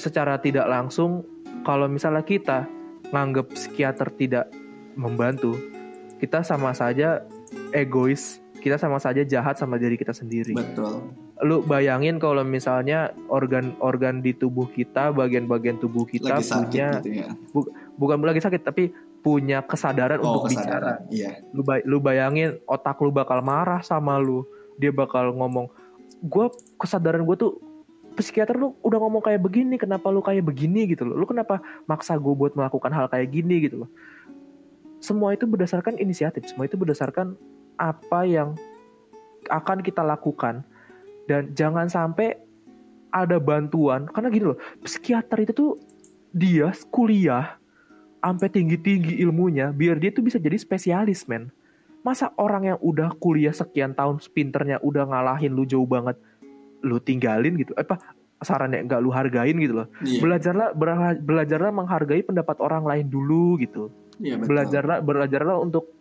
secara 0.00 0.40
tidak 0.40 0.64
langsung 0.64 1.28
kalau 1.60 1.84
misalnya 1.92 2.24
kita 2.24 2.64
nganggap 3.12 3.52
psikiater 3.52 4.08
tidak 4.16 4.48
membantu, 4.96 5.52
kita 6.16 6.40
sama 6.40 6.72
saja 6.72 7.20
egois, 7.76 8.40
kita 8.64 8.80
sama 8.80 8.96
saja 8.96 9.28
jahat 9.28 9.60
sama 9.60 9.76
diri 9.76 10.00
kita 10.00 10.16
sendiri. 10.16 10.56
betul 10.56 11.04
Lu 11.38 11.62
bayangin 11.62 12.18
kalau 12.18 12.42
misalnya 12.42 13.14
organ-organ 13.30 14.18
di 14.18 14.34
tubuh 14.34 14.66
kita, 14.74 15.14
bagian-bagian 15.14 15.78
tubuh 15.78 16.02
kita 16.02 16.42
lagi 16.42 16.50
punya 16.50 16.98
gitu 16.98 17.10
ya 17.14 17.30
bukan 17.98 18.22
lagi 18.22 18.40
sakit 18.40 18.62
tapi 18.62 18.94
punya 19.20 19.60
kesadaran 19.66 20.22
oh 20.22 20.30
untuk 20.30 20.48
bicara. 20.48 20.62
kesadaran 20.62 20.98
iya 21.10 21.42
Lu, 21.50 21.66
bay- 21.66 21.84
lu 21.84 21.98
bayangin 21.98 22.62
otak 22.70 23.02
lu 23.02 23.10
bakal 23.10 23.42
marah 23.42 23.82
sama 23.82 24.16
lu, 24.16 24.46
dia 24.78 24.94
bakal 24.94 25.34
ngomong, 25.34 25.66
gue 26.22 26.46
kesadaran 26.78 27.26
gue 27.26 27.36
tuh 27.36 27.58
psikiater 28.14 28.54
lu 28.58 28.74
udah 28.82 28.98
ngomong 29.02 29.22
kayak 29.22 29.42
begini, 29.42 29.74
kenapa 29.78 30.10
lu 30.10 30.22
kayak 30.22 30.46
begini 30.46 30.86
gitu 30.90 31.06
loh? 31.06 31.18
Lu 31.18 31.26
kenapa 31.26 31.58
maksa 31.90 32.14
gue 32.18 32.34
buat 32.34 32.54
melakukan 32.54 32.90
hal 32.94 33.06
kayak 33.10 33.30
gini 33.30 33.66
gitu 33.66 33.86
loh? 33.86 33.90
Semua 34.98 35.34
itu 35.34 35.46
berdasarkan 35.46 35.98
inisiatif, 35.98 36.46
semua 36.46 36.66
itu 36.66 36.74
berdasarkan 36.74 37.38
apa 37.78 38.26
yang 38.26 38.58
akan 39.50 39.82
kita 39.82 40.02
lakukan 40.02 40.66
dan 41.30 41.54
jangan 41.54 41.86
sampai 41.86 42.34
ada 43.14 43.38
bantuan 43.38 44.10
karena 44.10 44.28
gini 44.30 44.44
loh, 44.54 44.58
psikiater 44.82 45.42
itu 45.42 45.52
tuh 45.54 45.70
dia 46.34 46.74
kuliah 46.90 47.56
sampai 48.18 48.48
tinggi-tinggi 48.50 49.22
ilmunya 49.22 49.70
biar 49.70 49.98
dia 50.02 50.10
tuh 50.10 50.26
bisa 50.26 50.36
jadi 50.36 50.58
spesialis 50.58 51.26
men. 51.30 51.50
Masa 52.06 52.30
orang 52.38 52.74
yang 52.74 52.78
udah 52.78 53.14
kuliah 53.18 53.52
sekian 53.52 53.92
tahun 53.92 54.22
pinternya 54.30 54.78
udah 54.80 55.06
ngalahin 55.10 55.52
lu 55.52 55.66
jauh 55.66 55.86
banget 55.86 56.18
lu 56.82 57.02
tinggalin 57.02 57.58
gitu? 57.58 57.74
Apa 57.74 57.98
sarannya 58.38 58.86
nggak 58.86 59.00
lu 59.02 59.10
hargain 59.10 59.56
gitu 59.58 59.84
loh? 59.84 59.88
Iya. 60.02 60.20
Belajarlah 60.22 60.68
belajarlah 61.18 61.72
menghargai 61.74 62.22
pendapat 62.22 62.56
orang 62.62 62.86
lain 62.86 63.06
dulu 63.10 63.58
gitu. 63.58 63.90
Iya 64.22 64.38
betul. 64.38 64.48
Belajarlah 64.54 64.98
belajarlah 65.02 65.56
untuk 65.58 65.98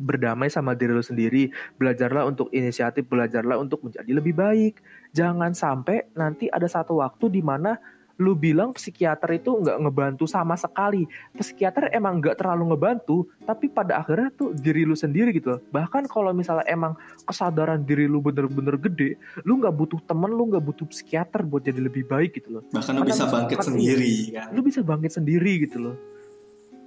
berdamai 0.00 0.48
sama 0.48 0.72
diri 0.72 0.96
lu 0.96 1.04
sendiri 1.04 1.52
belajarlah 1.76 2.24
untuk 2.24 2.48
inisiatif 2.56 3.04
belajarlah 3.04 3.60
untuk 3.60 3.84
menjadi 3.84 4.10
lebih 4.12 4.32
baik. 4.32 4.80
Jangan 5.12 5.52
sampai 5.52 6.08
nanti 6.16 6.48
ada 6.48 6.64
satu 6.64 7.04
waktu 7.04 7.28
di 7.28 7.44
mana 7.44 7.76
lu 8.20 8.36
bilang 8.36 8.76
psikiater 8.76 9.40
itu 9.40 9.56
nggak 9.56 9.80
ngebantu 9.80 10.28
sama 10.28 10.52
sekali. 10.60 11.08
Psikiater 11.32 11.88
emang 11.88 12.20
nggak 12.20 12.36
terlalu 12.36 12.76
ngebantu 12.76 13.24
tapi 13.48 13.72
pada 13.72 14.04
akhirnya 14.04 14.28
tuh 14.36 14.52
diri 14.52 14.84
lu 14.84 14.92
sendiri 14.92 15.32
gitu. 15.32 15.56
Loh. 15.56 15.60
bahkan 15.72 16.04
kalau 16.04 16.36
misalnya 16.36 16.68
emang 16.68 16.92
kesadaran 17.24 17.80
diri 17.82 18.04
lu 18.04 18.20
bener-bener 18.20 18.76
gede 18.76 19.16
lu 19.48 19.56
nggak 19.56 19.72
butuh 19.72 19.98
temen 20.04 20.28
lu 20.28 20.52
nggak 20.52 20.62
butuh 20.62 20.86
psikiater 20.86 21.42
buat 21.48 21.64
jadi 21.64 21.80
lebih 21.80 22.04
baik 22.04 22.36
gitu 22.36 22.60
loh. 22.60 22.62
Bahkan 22.68 22.92
lu 22.92 23.02
bisa 23.08 23.24
bangkit 23.24 23.58
sendiri 23.64 24.14
kan? 24.36 24.52
Lu 24.52 24.60
bisa 24.60 24.80
bangkit 24.84 25.12
sendiri 25.16 25.52
gitu 25.64 25.76
loh. 25.80 25.96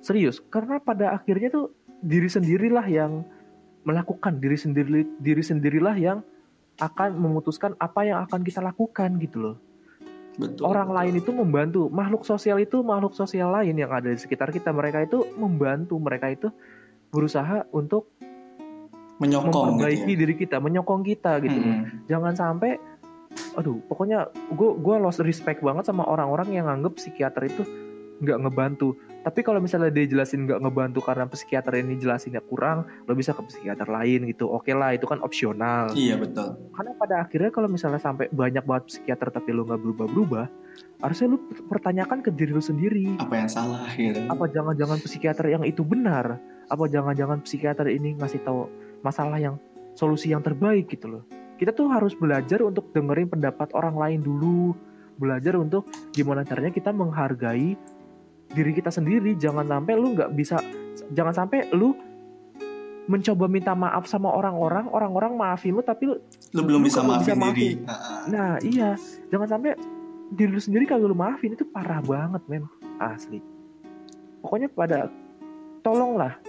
Serius 0.06 0.38
karena 0.54 0.78
pada 0.78 1.18
akhirnya 1.18 1.50
tuh 1.50 1.74
diri 2.06 2.30
sendirilah 2.30 2.86
yang 2.86 3.26
melakukan 3.84 4.38
diri 4.38 4.56
sendiri 4.56 5.02
diri 5.18 5.44
sendirilah 5.44 5.96
yang 5.98 6.22
akan 6.78 7.18
memutuskan 7.18 7.74
apa 7.82 8.06
yang 8.06 8.22
akan 8.22 8.46
kita 8.46 8.62
lakukan 8.62 9.18
gitu 9.18 9.38
loh 9.42 9.56
betul 10.38 10.64
orang 10.66 10.90
betul. 10.90 10.98
lain 10.98 11.14
itu 11.22 11.32
membantu 11.32 11.82
makhluk 11.94 12.24
sosial 12.26 12.58
itu 12.58 12.82
makhluk 12.82 13.14
sosial 13.14 13.54
lain 13.54 13.78
yang 13.78 13.92
ada 13.94 14.10
di 14.10 14.20
sekitar 14.20 14.50
kita 14.50 14.74
mereka 14.74 15.06
itu 15.06 15.22
membantu 15.38 15.98
mereka 16.02 16.34
itu 16.34 16.50
berusaha 17.14 17.70
untuk 17.70 18.10
menyokong 19.22 19.78
memperbaiki 19.78 20.10
gitu 20.10 20.14
ya. 20.18 20.20
diri 20.26 20.36
kita 20.36 20.58
menyokong 20.58 21.02
kita 21.06 21.38
gitu. 21.46 21.60
Mm-mm. 21.62 22.10
jangan 22.10 22.34
sampai 22.34 22.82
aduh 23.58 23.82
pokoknya 23.86 24.30
gue 24.54 24.70
gua 24.78 25.02
lost 25.02 25.22
respect 25.22 25.62
banget 25.62 25.90
sama 25.90 26.06
orang-orang 26.06 26.54
yang 26.54 26.66
nganggep 26.70 26.98
psikiater 26.98 27.50
itu 27.50 27.66
nggak 28.22 28.46
ngebantu 28.46 28.98
tapi 29.24 29.40
kalau 29.40 29.64
misalnya 29.64 29.88
dia 29.88 30.04
jelasin 30.04 30.44
nggak 30.44 30.60
ngebantu 30.60 31.00
karena 31.00 31.24
psikiater 31.32 31.80
ini 31.80 31.96
jelasinnya 31.96 32.44
kurang 32.44 32.84
lo 33.08 33.16
bisa 33.16 33.32
ke 33.32 33.40
psikiater 33.48 33.88
lain 33.88 34.28
gitu. 34.28 34.52
Oke 34.52 34.76
lah 34.76 34.92
itu 34.92 35.08
kan 35.08 35.24
opsional. 35.24 35.96
Iya 35.96 36.20
betul. 36.20 36.60
Karena 36.76 36.92
pada 37.00 37.16
akhirnya 37.24 37.52
kalau 37.56 37.72
misalnya 37.72 38.04
sampai 38.04 38.28
banyak 38.36 38.68
banget 38.68 38.84
psikiater 38.92 39.32
tapi 39.32 39.56
lo 39.56 39.64
nggak 39.64 39.80
berubah-berubah 39.80 40.46
harusnya 41.00 41.28
lo 41.32 41.38
pertanyakan 41.72 42.20
ke 42.20 42.36
diri 42.36 42.52
lo 42.52 42.60
sendiri. 42.60 43.16
Apa 43.24 43.36
yang 43.40 43.50
salah 43.50 43.88
gitu. 43.96 44.20
Apa 44.28 44.52
jangan-jangan 44.52 45.00
psikiater 45.00 45.46
yang 45.48 45.64
itu 45.64 45.88
benar? 45.88 46.44
Apa 46.68 46.92
jangan-jangan 46.92 47.40
psikiater 47.48 47.88
ini 47.88 48.20
ngasih 48.20 48.44
tahu 48.44 48.68
masalah 49.08 49.40
yang 49.40 49.56
solusi 49.96 50.36
yang 50.36 50.44
terbaik 50.44 50.92
gitu 50.92 51.08
loh? 51.08 51.24
Kita 51.56 51.72
tuh 51.72 51.88
harus 51.88 52.12
belajar 52.12 52.60
untuk 52.60 52.92
dengerin 52.92 53.32
pendapat 53.32 53.72
orang 53.72 53.96
lain 53.96 54.20
dulu. 54.20 54.76
Belajar 55.14 55.56
untuk 55.62 55.88
gimana 56.12 56.42
caranya 56.42 56.74
kita 56.74 56.90
menghargai 56.90 57.78
diri 58.54 58.72
kita 58.74 58.94
sendiri 58.94 59.34
jangan 59.36 59.66
sampai 59.66 59.94
lu 59.98 60.14
nggak 60.14 60.32
bisa 60.38 60.62
jangan 61.12 61.34
sampai 61.34 61.70
lu 61.74 61.98
mencoba 63.04 63.52
minta 63.52 63.76
maaf 63.76 64.08
sama 64.08 64.32
orang-orang 64.32 64.88
orang-orang 64.88 65.36
maafin 65.36 65.76
lu 65.76 65.84
tapi 65.84 66.08
lu, 66.08 66.16
lu 66.56 66.62
belum 66.64 66.82
bisa 66.88 67.04
maafin, 67.04 67.36
bisa 67.36 67.52
diri. 67.52 67.70
nah 68.32 68.56
iya. 68.64 68.96
Jangan 69.28 69.48
sampai 69.50 69.76
diri 70.32 70.50
lu 70.56 70.62
sendiri 70.62 70.88
kalau 70.88 71.12
lu 71.12 71.18
maafin 71.18 71.52
itu 71.52 71.68
parah 71.68 72.00
banget 72.00 72.40
men. 72.48 72.64
Asli. 73.02 73.44
Pokoknya 74.40 74.72
pada 74.72 75.12
tolonglah. 75.84 76.40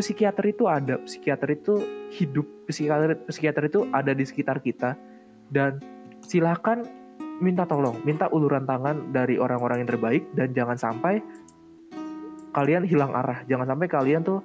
Psikiater 0.00 0.44
itu 0.50 0.66
ada. 0.66 0.98
Psikiater 1.04 1.54
itu 1.54 1.78
hidup. 2.16 2.48
Psikiater 2.66 3.22
psikiater 3.28 3.70
itu 3.70 3.86
ada 3.94 4.10
di 4.10 4.24
sekitar 4.26 4.58
kita. 4.58 4.98
Dan 5.52 5.78
silakan 6.24 6.82
minta 7.40 7.68
tolong, 7.68 8.00
minta 8.02 8.26
uluran 8.32 8.64
tangan 8.64 9.12
dari 9.12 9.36
orang-orang 9.36 9.84
yang 9.84 9.90
terbaik 9.92 10.22
dan 10.32 10.52
jangan 10.56 10.76
sampai 10.80 11.20
kalian 12.56 12.88
hilang 12.88 13.12
arah. 13.12 13.44
Jangan 13.44 13.76
sampai 13.76 13.86
kalian 13.92 14.24
tuh 14.24 14.40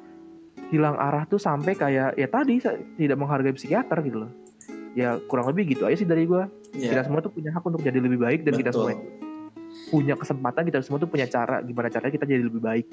hilang 0.72 1.00
arah 1.00 1.24
tuh 1.28 1.40
sampai 1.40 1.76
kayak 1.76 2.20
ya 2.20 2.28
tadi 2.28 2.60
tidak 3.00 3.18
menghargai 3.20 3.56
psikiater 3.56 4.04
gitu 4.04 4.28
loh. 4.28 4.32
Ya 4.92 5.16
kurang 5.32 5.48
lebih 5.48 5.72
gitu 5.72 5.88
aja 5.88 5.96
sih 5.96 6.08
dari 6.08 6.28
gue. 6.28 6.44
Yeah. 6.76 6.92
Kita 6.96 7.08
semua 7.08 7.24
tuh 7.24 7.32
punya 7.32 7.56
hak 7.56 7.64
untuk 7.64 7.80
jadi 7.80 8.00
lebih 8.04 8.20
baik 8.20 8.44
dan 8.44 8.56
Betul. 8.56 8.62
kita 8.68 8.72
semua 8.76 8.92
punya 9.92 10.16
kesempatan 10.20 10.68
kita 10.68 10.84
semua 10.84 11.00
tuh 11.00 11.08
punya 11.08 11.28
cara 11.32 11.64
gimana 11.64 11.88
caranya 11.88 12.12
kita 12.12 12.26
jadi 12.28 12.44
lebih 12.44 12.60
baik. 12.60 12.86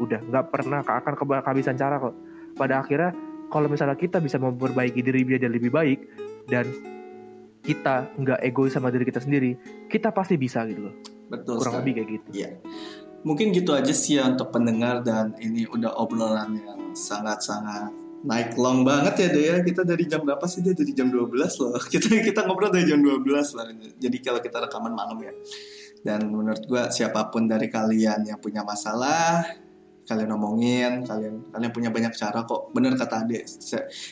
Udah 0.00 0.20
nggak 0.24 0.44
pernah 0.48 0.80
akan 0.80 1.12
kehabisan 1.16 1.76
cara 1.76 2.00
kok. 2.00 2.16
Pada 2.56 2.80
akhirnya 2.80 3.12
kalau 3.52 3.68
misalnya 3.68 4.00
kita 4.00 4.16
bisa 4.24 4.40
memperbaiki 4.40 5.04
diri 5.04 5.28
biar 5.28 5.40
jadi 5.44 5.52
lebih 5.52 5.68
baik 5.68 6.00
dan 6.48 6.64
kita 7.62 8.10
nggak 8.18 8.42
egois 8.42 8.74
sama 8.74 8.90
diri 8.90 9.06
kita 9.06 9.22
sendiri, 9.22 9.54
kita 9.86 10.10
pasti 10.10 10.34
bisa 10.34 10.66
gitu 10.66 10.90
loh. 10.90 10.94
Betul. 11.30 11.62
Kurang 11.62 11.78
sekali. 11.78 11.82
lebih 11.86 11.92
kayak 11.94 12.08
gitu. 12.10 12.28
Iya. 12.34 12.50
Mungkin 13.22 13.46
gitu 13.54 13.70
aja 13.72 13.94
sih 13.94 14.18
ya 14.18 14.26
untuk 14.26 14.50
pendengar 14.50 15.00
dan 15.06 15.32
ini 15.38 15.64
udah 15.70 15.94
obrolan 15.94 16.58
yang 16.58 16.90
sangat-sangat 16.90 17.94
naik 18.26 18.54
long 18.58 18.82
banget 18.82 19.14
ya 19.18 19.28
deh 19.30 19.44
ya. 19.46 19.56
Kita 19.62 19.86
dari 19.86 20.04
jam 20.10 20.26
berapa 20.26 20.42
sih 20.50 20.60
dia 20.60 20.74
dari 20.74 20.90
jam 20.90 21.08
12 21.08 21.30
loh. 21.62 21.78
Kita 21.92 22.10
kita 22.10 22.40
ngobrol 22.50 22.74
dari 22.74 22.86
jam 22.90 22.98
12 22.98 23.22
lah. 23.54 23.66
Jadi 23.98 24.16
kalau 24.18 24.42
kita 24.42 24.58
rekaman 24.66 24.92
malam 24.92 25.18
ya. 25.22 25.32
Dan 26.02 26.34
menurut 26.34 26.66
gua 26.66 26.90
siapa 26.90 27.30
pun 27.30 27.46
dari 27.46 27.70
kalian 27.70 28.26
yang 28.26 28.42
punya 28.42 28.66
masalah 28.66 29.46
kalian 30.12 30.28
omongin 30.36 30.92
kalian 31.08 31.48
kalian 31.48 31.72
punya 31.72 31.88
banyak 31.88 32.12
cara 32.12 32.44
kok. 32.44 32.68
Bener 32.76 32.92
kata 32.92 33.24
Ade 33.24 33.48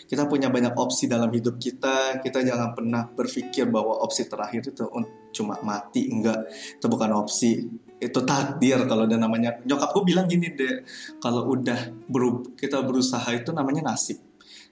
kita 0.08 0.24
punya 0.24 0.48
banyak 0.48 0.72
opsi 0.72 1.04
dalam 1.04 1.28
hidup 1.28 1.60
kita. 1.60 2.24
Kita 2.24 2.40
jangan 2.40 2.72
pernah 2.72 3.04
berpikir 3.04 3.68
bahwa 3.68 4.00
opsi 4.00 4.24
terakhir 4.24 4.72
itu 4.72 4.88
cuma 5.36 5.60
mati 5.60 6.08
enggak. 6.08 6.48
Itu 6.80 6.88
bukan 6.88 7.12
opsi. 7.12 7.68
Itu 8.00 8.24
takdir 8.24 8.80
kalau 8.88 9.04
ada 9.04 9.20
namanya. 9.20 9.60
Nyokapku 9.60 10.00
bilang 10.08 10.24
gini 10.24 10.56
deh 10.56 10.88
kalau 11.20 11.52
udah 11.52 12.08
berub, 12.08 12.56
kita 12.56 12.80
berusaha 12.80 13.28
itu 13.36 13.52
namanya 13.52 13.92
nasib. 13.92 14.24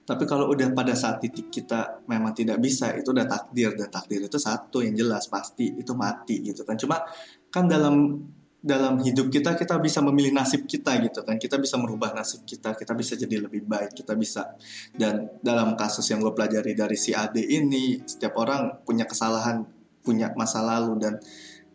Tapi 0.09 0.25
kalau 0.25 0.49
udah 0.49 0.73
pada 0.73 0.97
saat 0.97 1.21
titik 1.21 1.53
kita 1.53 2.01
memang 2.09 2.33
tidak 2.33 2.57
bisa 2.57 2.89
itu 2.97 3.13
udah 3.13 3.29
takdir. 3.29 3.77
Dan 3.77 3.93
takdir 3.93 4.25
itu 4.25 4.41
satu 4.41 4.81
yang 4.81 4.97
jelas 4.97 5.29
pasti. 5.29 5.69
Itu 5.77 5.93
mati 5.93 6.41
gitu 6.41 6.65
kan. 6.65 6.73
Cuma 6.81 7.05
kan 7.53 7.69
dalam 7.69 8.17
dalam 8.59 8.99
hidup 8.99 9.31
kita 9.31 9.55
kita 9.55 9.79
bisa 9.79 10.03
memilih 10.03 10.35
nasib 10.35 10.67
kita 10.67 10.99
gitu 10.99 11.23
kan. 11.23 11.39
Kita 11.39 11.55
bisa 11.55 11.79
merubah 11.79 12.11
nasib 12.11 12.43
kita 12.43 12.75
kita 12.75 12.91
bisa 12.91 13.15
jadi 13.15 13.47
lebih 13.47 13.63
baik 13.63 13.95
kita 13.95 14.13
bisa. 14.19 14.51
Dan 14.91 15.31
dalam 15.39 15.79
kasus 15.79 16.03
yang 16.11 16.19
gue 16.19 16.35
pelajari 16.35 16.75
dari 16.75 16.99
si 16.99 17.15
Ade 17.15 17.39
ini 17.39 18.03
setiap 18.03 18.35
orang 18.35 18.83
punya 18.83 19.07
kesalahan 19.07 19.63
punya 20.03 20.31
masa 20.35 20.59
lalu 20.59 20.99
dan 20.99 21.13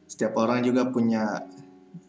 setiap 0.04 0.36
orang 0.36 0.60
juga 0.60 0.84
punya 0.92 1.40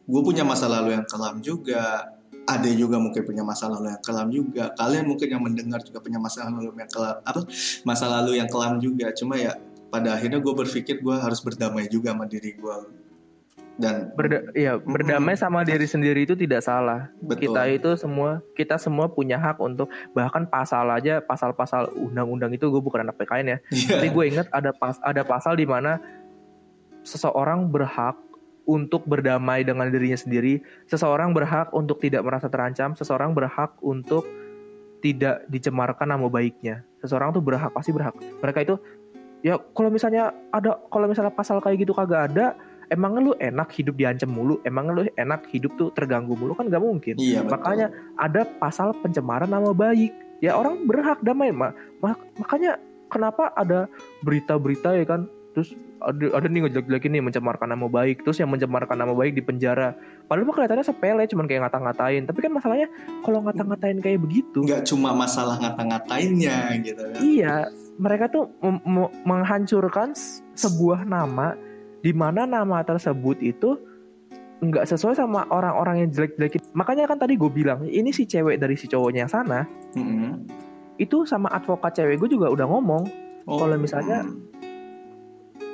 gue 0.05 0.21
punya 0.21 0.43
masa 0.43 0.67
lalu 0.67 0.91
yang 0.91 1.07
kelam 1.07 1.39
juga. 1.39 2.11
Ade 2.45 2.77
juga 2.77 3.01
mungkin 3.01 3.25
punya 3.25 3.41
masa 3.41 3.71
lalu 3.71 3.95
yang 3.95 4.03
kelam 4.03 4.27
juga. 4.29 4.69
Kalian 4.75 5.07
mungkin 5.07 5.27
yang 5.31 5.41
mendengar 5.41 5.81
juga 5.81 6.03
punya 6.03 6.19
masa 6.19 6.45
lalu 6.51 6.75
yang 6.75 6.91
kelam 6.91 7.17
apa? 7.23 7.41
Masa 7.87 8.05
lalu 8.11 8.37
yang 8.43 8.51
kelam 8.51 8.77
juga. 8.83 9.15
Cuma 9.15 9.39
ya 9.39 9.55
pada 9.87 10.19
akhirnya 10.19 10.43
gue 10.43 10.53
berpikir 10.53 10.99
gue 10.99 11.15
harus 11.15 11.39
berdamai 11.39 11.87
juga 11.87 12.11
sama 12.11 12.27
diri 12.27 12.51
gue 12.59 13.04
dan 13.75 14.15
Berda 14.15 14.47
ya 14.55 14.79
berdamai 14.79 15.35
sama 15.35 15.67
diri 15.67 15.83
sendiri 15.83 16.23
itu 16.23 16.35
tidak 16.39 16.63
salah. 16.63 17.11
Betul. 17.19 17.51
Kita 17.51 17.61
itu 17.67 17.89
semua 17.99 18.39
kita 18.55 18.79
semua 18.79 19.11
punya 19.11 19.35
hak 19.35 19.59
untuk 19.59 19.91
bahkan 20.15 20.47
pasal 20.47 20.87
aja 20.95 21.19
pasal-pasal 21.19 21.91
undang-undang 21.99 22.55
itu 22.55 22.71
gue 22.71 22.79
bukan 22.79 23.03
anak 23.03 23.19
PKN 23.19 23.47
ya. 23.51 23.57
Yeah. 23.75 23.99
Tapi 23.99 24.07
gue 24.15 24.23
ingat 24.31 24.47
ada 24.55 24.71
pas 24.71 24.95
ada 25.03 25.27
pasal 25.27 25.59
di 25.59 25.67
mana 25.67 25.99
seseorang 27.03 27.67
berhak 27.67 28.15
untuk 28.65 29.05
berdamai 29.05 29.61
dengan 29.61 29.85
dirinya 29.93 30.17
sendiri, 30.17 30.63
seseorang 30.89 31.37
berhak 31.37 31.69
untuk 31.69 32.01
tidak 32.01 32.25
merasa 32.25 32.49
terancam, 32.49 32.97
seseorang 32.97 33.37
berhak 33.37 33.77
untuk 33.85 34.25
tidak 35.05 35.45
dicemarkan 35.51 36.09
nama 36.09 36.25
baiknya. 36.25 36.81
Seseorang 36.97 37.29
tuh 37.29 37.45
berhak 37.45 37.69
pasti 37.69 37.93
berhak. 37.93 38.17
Mereka 38.41 38.65
itu 38.65 38.75
ya 39.45 39.61
kalau 39.77 39.93
misalnya 39.93 40.33
ada 40.49 40.81
kalau 40.89 41.05
misalnya 41.05 41.29
pasal 41.29 41.61
kayak 41.61 41.85
gitu 41.85 41.93
kagak 41.93 42.33
ada 42.33 42.57
emang 42.91 43.17
lu 43.21 43.31
enak 43.37 43.69
hidup 43.73 43.95
diancam 43.97 44.29
mulu? 44.29 44.61
Emang 44.65 44.91
lu 44.91 45.07
enak 45.15 45.47
hidup 45.49 45.73
tuh 45.77 45.89
terganggu 45.93 46.33
mulu? 46.37 46.53
Kan 46.57 46.69
gak 46.69 46.83
mungkin. 46.83 47.15
Iya, 47.17 47.45
makanya 47.45 47.93
ada 48.19 48.45
pasal 48.59 48.93
pencemaran 48.99 49.49
nama 49.49 49.71
baik. 49.71 50.11
Ya 50.43 50.53
orang 50.59 50.83
berhak 50.83 51.23
damai 51.23 51.49
mak 51.55 51.73
makanya 52.35 52.77
kenapa 53.07 53.55
ada 53.55 53.87
berita-berita 54.21 54.93
ya 54.93 55.05
kan? 55.07 55.31
Terus 55.55 55.71
ada 56.03 56.35
ada 56.35 56.51
nih 56.51 56.67
ngejelek-jelekin 56.67 57.11
nih 57.15 57.23
mencemarkan 57.23 57.71
nama 57.71 57.87
baik. 57.87 58.27
Terus 58.27 58.43
yang 58.43 58.51
mencemarkan 58.51 58.99
nama 58.99 59.15
baik 59.15 59.39
di 59.39 59.41
penjara. 59.41 59.95
Padahal 60.27 60.45
mah 60.45 60.53
kelihatannya 60.59 60.85
sepele 60.85 61.23
cuman 61.31 61.47
kayak 61.47 61.61
ngata-ngatain. 61.65 62.27
Tapi 62.27 62.39
kan 62.43 62.51
masalahnya 62.51 62.87
kalau 63.23 63.39
ngata-ngatain 63.47 63.97
kayak 64.03 64.19
begitu 64.19 64.59
nggak 64.67 64.83
cuma 64.83 65.15
masalah 65.15 65.55
ngata-ngatainnya 65.63 66.83
gitu 66.83 67.01
kan? 67.01 67.19
Iya 67.23 67.55
mereka 67.95 68.27
tuh 68.27 68.51
menghancurkan 69.23 70.11
sebuah 70.55 71.07
nama 71.07 71.55
di 72.05 72.13
mana 72.13 72.45
nama 72.45 72.85
tersebut 72.85 73.41
itu 73.41 73.81
nggak 74.61 74.85
sesuai 74.85 75.17
sama 75.17 75.49
orang-orang 75.49 76.05
yang 76.05 76.09
jelek-jelek. 76.13 76.61
Makanya 76.77 77.09
kan 77.09 77.17
tadi 77.17 77.33
gue 77.33 77.49
bilang 77.49 77.81
ini 77.89 78.13
si 78.13 78.29
cewek 78.29 78.61
dari 78.61 78.77
si 78.77 78.85
cowoknya 78.85 79.25
yang 79.25 79.33
sana. 79.33 79.65
Mm-hmm. 79.97 80.31
Itu 81.01 81.25
sama 81.25 81.49
advokat 81.49 81.97
cewek 81.97 82.21
gue 82.21 82.37
juga 82.37 82.53
udah 82.53 82.69
ngomong 82.69 83.03
oh. 83.49 83.57
kalau 83.57 83.75
misalnya 83.81 84.21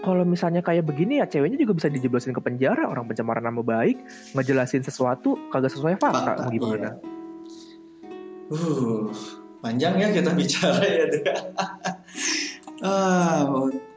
kalau 0.02 0.24
misalnya 0.26 0.64
kayak 0.64 0.88
begini 0.88 1.20
ya 1.20 1.28
ceweknya 1.28 1.60
juga 1.60 1.78
bisa 1.78 1.92
dijeblosin 1.92 2.34
ke 2.34 2.42
penjara 2.42 2.88
orang 2.88 3.06
pencemaran 3.06 3.44
nama 3.44 3.62
baik 3.62 4.02
ngejelasin 4.34 4.88
sesuatu 4.88 5.36
kagak 5.52 5.76
sesuai 5.76 6.00
fakta 6.00 6.48
gimana. 6.48 6.80
Iya. 6.80 6.92
Uh, 8.52 9.08
panjang 9.60 10.00
ya 10.00 10.08
kita 10.16 10.32
bicara 10.32 10.84
ya. 10.88 11.06
ah, 12.88 13.46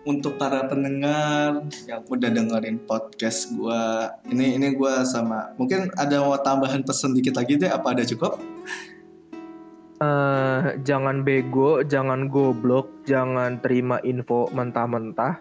untuk 0.04 0.36
para 0.36 0.68
pendengar 0.68 1.64
yang 1.88 2.04
udah 2.04 2.30
dengerin 2.30 2.76
podcast 2.84 3.52
gue 3.56 3.82
ini 4.32 4.60
ini 4.60 4.76
gue 4.76 4.94
sama 5.08 5.56
mungkin 5.56 5.88
ada 5.96 6.20
mau 6.20 6.36
tambahan 6.36 6.84
pesan 6.84 7.16
dikit 7.16 7.40
lagi 7.40 7.56
deh 7.56 7.72
apa 7.72 7.96
ada 7.96 8.04
cukup? 8.04 8.36
Uh, 10.04 10.76
jangan 10.84 11.24
bego 11.24 11.80
jangan 11.88 12.28
goblok 12.28 12.92
jangan 13.08 13.58
terima 13.64 13.98
info 14.04 14.52
mentah-mentah. 14.52 15.40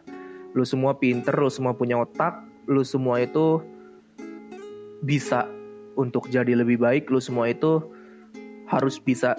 Lu 0.55 0.63
semua 0.63 0.95
pinter 0.95 1.35
lu 1.35 1.51
semua 1.51 1.75
punya 1.75 1.99
otak 1.99 2.39
lu 2.63 2.87
semua 2.87 3.19
itu 3.19 3.59
bisa 5.03 5.51
untuk 5.99 6.31
jadi 6.31 6.55
lebih 6.55 6.79
baik 6.79 7.11
lu 7.11 7.19
semua 7.19 7.51
itu 7.51 7.83
harus 8.71 8.97
bisa 9.03 9.35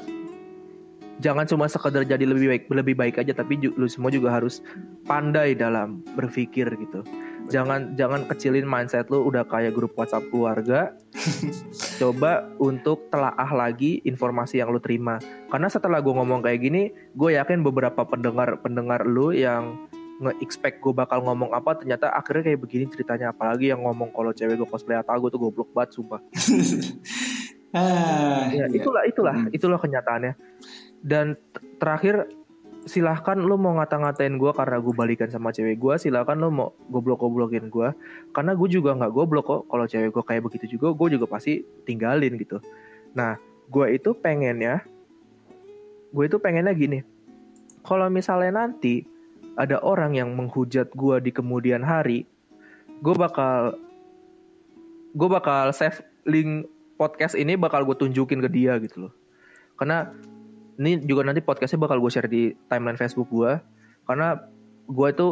jangan 1.23 1.47
cuma 1.47 1.71
sekedar 1.71 2.03
jadi 2.03 2.25
lebih 2.27 2.51
baik 2.51 2.65
lebih 2.71 2.95
baik 2.99 3.17
aja 3.23 3.31
tapi 3.37 3.59
lu 3.61 3.87
semua 3.87 4.11
juga 4.11 4.35
harus 4.35 4.65
pandai 5.07 5.55
dalam 5.55 6.03
berpikir 6.19 6.67
gitu. 6.75 7.07
Jangan 7.53 7.93
jangan 8.01 8.25
kecilin 8.25 8.65
mindset 8.65 9.13
lu 9.13 9.21
udah 9.29 9.45
kayak 9.45 9.77
grup 9.77 9.93
WhatsApp 9.95 10.25
keluarga. 10.33 10.97
Coba 12.01 12.49
untuk 12.57 13.13
telaah 13.13 13.51
lagi 13.53 14.01
informasi 14.09 14.65
yang 14.65 14.73
lu 14.73 14.81
terima. 14.81 15.21
Karena 15.53 15.69
setelah 15.69 16.01
gue 16.01 16.15
ngomong 16.15 16.41
kayak 16.41 16.61
gini 16.65 16.83
gue 17.13 17.31
yakin 17.37 17.61
beberapa 17.61 18.03
pendengar 18.09 18.59
pendengar 18.65 19.05
lu 19.05 19.31
yang 19.37 19.77
nge-expect 20.25 20.79
gue 20.79 20.95
bakal 20.95 21.21
ngomong 21.27 21.53
apa 21.53 21.75
ternyata 21.75 22.09
akhirnya 22.17 22.49
kayak 22.49 22.61
begini 22.65 22.85
ceritanya. 22.89 23.37
Apalagi 23.37 23.77
yang 23.77 23.85
ngomong 23.85 24.09
kalau 24.17 24.33
cewek 24.33 24.57
gue 24.57 24.69
cosplay 24.69 24.97
atau 24.97 25.21
gue 25.21 25.31
tuh 25.31 25.41
goblok 25.45 25.69
banget 25.77 26.01
sumpah. 26.01 26.21
Ah, 27.75 28.47
ya, 28.55 28.71
iya. 28.71 28.79
itulah 28.79 29.03
itulah 29.03 29.35
Hmm. 29.35 29.51
itulah 29.51 29.79
kenyataannya 29.83 30.39
dan 31.05 31.37
terakhir 31.77 32.33
silahkan 32.85 33.37
lu 33.37 33.57
mau 33.57 33.77
ngata-ngatain 33.81 34.37
gue 34.37 34.53
karena 34.53 34.77
gue 34.81 34.93
balikan 34.93 35.29
sama 35.33 35.53
cewek 35.53 35.81
gue 35.81 35.95
silahkan 35.97 36.37
lu 36.37 36.53
mau 36.53 36.77
goblok-goblokin 36.93 37.73
gue 37.73 37.89
karena 38.33 38.53
gue 38.53 38.69
juga 38.69 38.93
nggak 38.97 39.13
goblok 39.13 39.45
kok 39.45 39.61
kalau 39.73 39.85
cewek 39.89 40.13
gue 40.13 40.25
kayak 40.25 40.43
begitu 40.45 40.77
juga 40.77 40.93
gue 40.93 41.09
juga 41.17 41.27
pasti 41.29 41.65
tinggalin 41.89 42.37
gitu. 42.37 42.61
Nah 43.17 43.41
gue 43.69 43.87
itu 43.93 44.13
pengennya 44.17 44.85
gue 46.13 46.25
itu 46.25 46.37
pengennya 46.37 46.73
gini. 46.77 47.01
Kalau 47.85 48.09
misalnya 48.09 48.65
nanti 48.65 49.05
ada 49.57 49.81
orang 49.81 50.17
yang 50.17 50.33
menghujat 50.37 50.93
gue 50.93 51.17
di 51.25 51.31
kemudian 51.33 51.81
hari 51.85 52.29
gue 53.01 53.15
bakal 53.17 53.77
gue 55.17 55.29
bakal 55.29 55.73
save 55.73 56.05
link 56.29 56.69
podcast 57.01 57.33
ini 57.37 57.57
bakal 57.57 57.85
gue 57.89 57.97
tunjukin 57.97 58.45
ke 58.45 58.49
dia 58.53 58.77
gitu 58.81 59.09
loh. 59.09 59.13
Karena 59.81 60.13
ini 60.81 61.03
juga 61.05 61.27
nanti 61.27 61.41
podcastnya 61.45 61.81
bakal 61.83 62.03
gue 62.03 62.11
share 62.11 62.31
di 62.31 62.51
timeline 62.67 62.99
Facebook 62.99 63.31
gue 63.31 63.59
karena 64.05 64.41
gue 64.89 65.09
itu 65.09 65.29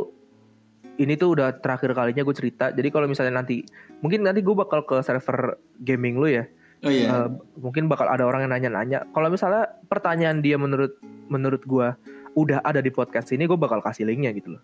ini 1.01 1.16
tuh 1.16 1.39
udah 1.39 1.56
terakhir 1.64 1.97
kalinya 1.97 2.20
gue 2.20 2.36
cerita. 2.36 2.69
Jadi 2.69 2.89
kalau 2.93 3.09
misalnya 3.09 3.40
nanti 3.40 3.64
mungkin 4.05 4.28
nanti 4.28 4.44
gue 4.44 4.52
bakal 4.52 4.85
ke 4.85 5.01
server 5.01 5.56
gaming 5.81 6.20
lu 6.20 6.28
ya. 6.28 6.44
Oh 6.85 6.93
iya. 6.93 7.09
Eh, 7.09 7.28
mungkin 7.56 7.89
bakal 7.89 8.10
ada 8.10 8.28
orang 8.28 8.44
yang 8.44 8.52
nanya-nanya. 8.52 9.09
Kalau 9.14 9.32
misalnya 9.32 9.73
pertanyaan 9.89 10.44
dia 10.44 10.60
menurut 10.60 10.98
menurut 11.32 11.64
gue 11.64 11.89
udah 12.36 12.60
ada 12.64 12.81
di 12.81 12.89
podcast 12.93 13.32
ini 13.32 13.44
gue 13.44 13.56
bakal 13.56 13.81
kasih 13.85 14.09
linknya 14.09 14.32
gitu 14.32 14.56
loh 14.56 14.62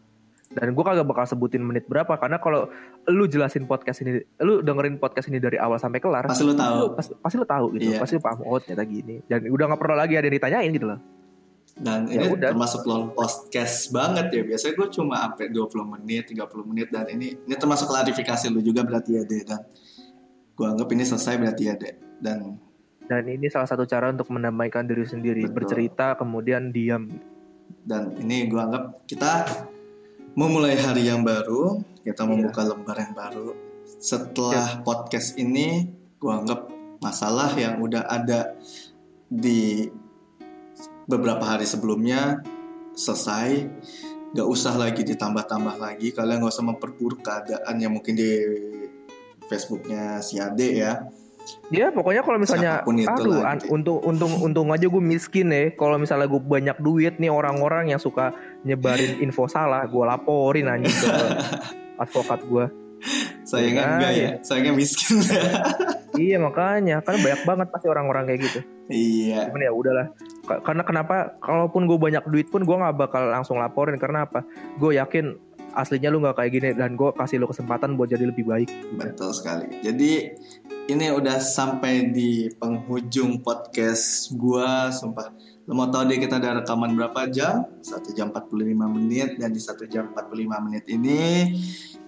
dan 0.49 0.73
gue 0.73 0.81
kagak 0.81 1.05
bakal 1.05 1.25
sebutin 1.25 1.61
menit 1.61 1.85
berapa 1.85 2.09
karena 2.17 2.41
kalau 2.41 2.73
lu 3.07 3.25
jelasin 3.25 3.65
podcast 3.65 4.01
ini 4.01 4.17
lu 4.41 4.61
dengerin 4.61 4.97
podcast 4.97 5.29
ini 5.29 5.37
dari 5.37 5.57
awal 5.57 5.77
sampai 5.77 6.01
kelar 6.01 6.25
pasti 6.25 6.41
lo 6.43 6.53
tahu. 6.53 6.75
lu- 6.79 6.93
pasti, 6.97 7.13
pasti 7.15 7.37
lu 7.37 7.45
tahu 7.45 7.67
gitu. 7.77 7.93
Iya. 7.93 7.99
pasti 8.01 8.15
lu 8.17 8.23
paham 8.23 8.39
oh 8.43 8.57
ternyata 8.57 8.85
gini. 8.85 9.21
Dan 9.25 9.45
udah 9.45 9.65
nggak 9.69 9.79
perlu 9.79 9.95
lagi 9.95 10.15
ada 10.15 10.25
yang 10.25 10.35
ditanyain 10.35 10.71
gitu 10.73 10.87
loh. 10.89 11.01
Dan 11.79 12.09
Ya 12.09 12.17
ini 12.19 12.27
udah. 12.33 12.49
termasuk 12.51 12.83
long 12.85 13.13
podcast 13.13 13.93
banget 13.93 14.27
ya. 14.33 14.43
Biasanya 14.43 14.73
gue 14.75 14.89
cuma 14.91 15.15
sampai 15.21 15.47
20 15.53 15.95
menit 15.95 16.25
30 16.27 16.43
menit 16.65 16.89
dan 16.89 17.05
ini 17.07 17.39
ini 17.39 17.55
termasuk 17.55 17.87
klarifikasi 17.87 18.49
lu 18.49 18.59
juga 18.59 18.83
berarti 18.83 19.11
ya 19.15 19.23
deh 19.23 19.43
dan 19.45 19.61
gue 20.57 20.67
anggap 20.67 20.89
ini 20.89 21.05
selesai 21.05 21.39
berarti 21.39 21.63
ya 21.65 21.75
deh 21.77 21.95
dan 22.19 22.57
dan 23.05 23.23
ini 23.25 23.47
salah 23.47 23.65
satu 23.65 23.85
cara 23.85 24.11
untuk 24.11 24.29
mendamaikan 24.29 24.85
diri 24.85 25.05
sendiri 25.05 25.45
Betul. 25.45 25.55
bercerita 25.55 26.17
kemudian 26.17 26.73
diam. 26.73 27.05
Dan 27.85 28.17
ini 28.19 28.45
gue 28.45 28.59
anggap 28.59 29.05
kita 29.05 29.45
memulai 30.39 30.79
hari 30.79 31.11
yang 31.11 31.27
baru 31.27 31.83
kita 32.07 32.23
Iya. 32.23 32.31
membuka 32.31 32.63
lembar 32.63 32.95
yang 32.95 33.11
baru 33.11 33.59
setelah 33.99 34.79
podcast 34.87 35.35
ini 35.35 35.91
gue 36.23 36.31
anggap 36.31 36.71
masalah 37.03 37.51
yang 37.59 37.83
udah 37.83 38.07
ada 38.07 38.55
di 39.27 39.91
beberapa 41.11 41.43
hari 41.43 41.67
sebelumnya 41.67 42.39
selesai 42.95 43.67
gak 44.31 44.47
usah 44.47 44.79
lagi 44.79 45.03
ditambah-tambah 45.03 45.75
lagi 45.75 46.15
kalian 46.15 46.47
gak 46.47 46.55
usah 46.55 46.67
memperburuk 46.71 47.19
keadaan 47.19 47.75
yang 47.83 47.91
mungkin 47.91 48.15
di 48.15 48.31
Facebooknya 49.51 50.23
si 50.23 50.39
Ade 50.39 50.71
ya 50.79 50.93
Ya 51.73 51.89
pokoknya 51.89 52.21
kalau 52.21 52.37
misalnya 52.37 52.85
aduh 52.85 53.41
an- 53.41 53.57
gitu. 53.57 53.73
untung 53.73 54.05
untung 54.05 54.33
untung 54.45 54.69
aja 54.69 54.85
gue 54.85 55.01
miskin 55.01 55.49
ya. 55.49 55.73
Kalau 55.73 55.97
misalnya 55.97 56.29
gue 56.29 56.37
banyak 56.45 56.77
duit 56.77 57.17
nih 57.17 57.33
orang-orang 57.33 57.89
yang 57.89 57.97
suka 57.97 58.37
nyebarin 58.61 59.19
info 59.19 59.47
salah, 59.47 59.85
gue 59.85 60.01
laporin 60.01 60.67
anjing 60.67 60.91
ke 60.91 61.07
advokat 62.03 62.41
gue. 62.43 62.67
sayangnya 63.43 63.81
Iya, 63.81 63.95
enggak 63.95 64.11
ya 64.11 64.19
iya. 64.19 64.31
sayangnya 64.43 64.73
miskin 64.75 65.23
iya 66.21 66.37
makanya 66.37 66.99
kan 67.01 67.15
banyak 67.17 67.43
banget 67.45 67.67
pasti 67.71 67.87
orang-orang 67.87 68.27
kayak 68.27 68.41
gitu. 68.43 68.61
iya 68.89 69.47
Cuman 69.47 69.63
ya 69.63 69.73
udahlah. 69.73 70.07
Ka- 70.45 70.61
Karena 70.61 70.83
kenapa? 70.83 71.39
Kalaupun 71.39 71.87
gue 71.87 71.95
banyak 71.95 72.27
duit 72.27 72.51
pun 72.51 72.61
gue 72.61 72.75
nggak 72.75 72.99
bakal 72.99 73.25
langsung 73.25 73.57
laporin 73.57 73.97
karena 73.97 74.27
apa? 74.27 74.43
Gue 74.77 74.99
yakin 74.99 75.39
aslinya 75.77 76.09
lu 76.13 76.23
nggak 76.23 76.37
kayak 76.37 76.53
gini 76.53 76.71
dan 76.77 76.97
gue 76.97 77.11
kasih 77.17 77.41
lu 77.41 77.47
kesempatan 77.51 77.97
buat 77.99 78.09
jadi 78.09 78.29
lebih 78.29 78.49
baik. 78.49 78.69
Betul 78.97 79.33
sekali. 79.33 79.81
Jadi 79.85 80.33
ini 80.89 81.13
udah 81.13 81.37
sampai 81.37 82.09
di 82.17 82.49
penghujung 82.57 83.45
podcast 83.45 84.33
gua, 84.41 84.89
sumpah. 84.89 85.29
Lo 85.69 85.77
mau 85.77 85.93
tahu 85.93 86.09
deh 86.09 86.17
kita 86.17 86.41
ada 86.41 86.65
rekaman 86.65 86.97
berapa 86.97 87.29
jam? 87.29 87.69
1 87.85 88.17
jam 88.17 88.33
45 88.33 88.97
menit 88.97 89.37
dan 89.37 89.53
di 89.53 89.61
1 89.61 89.85
jam 89.93 90.09
45 90.17 90.65
menit 90.65 90.85
ini 90.89 91.53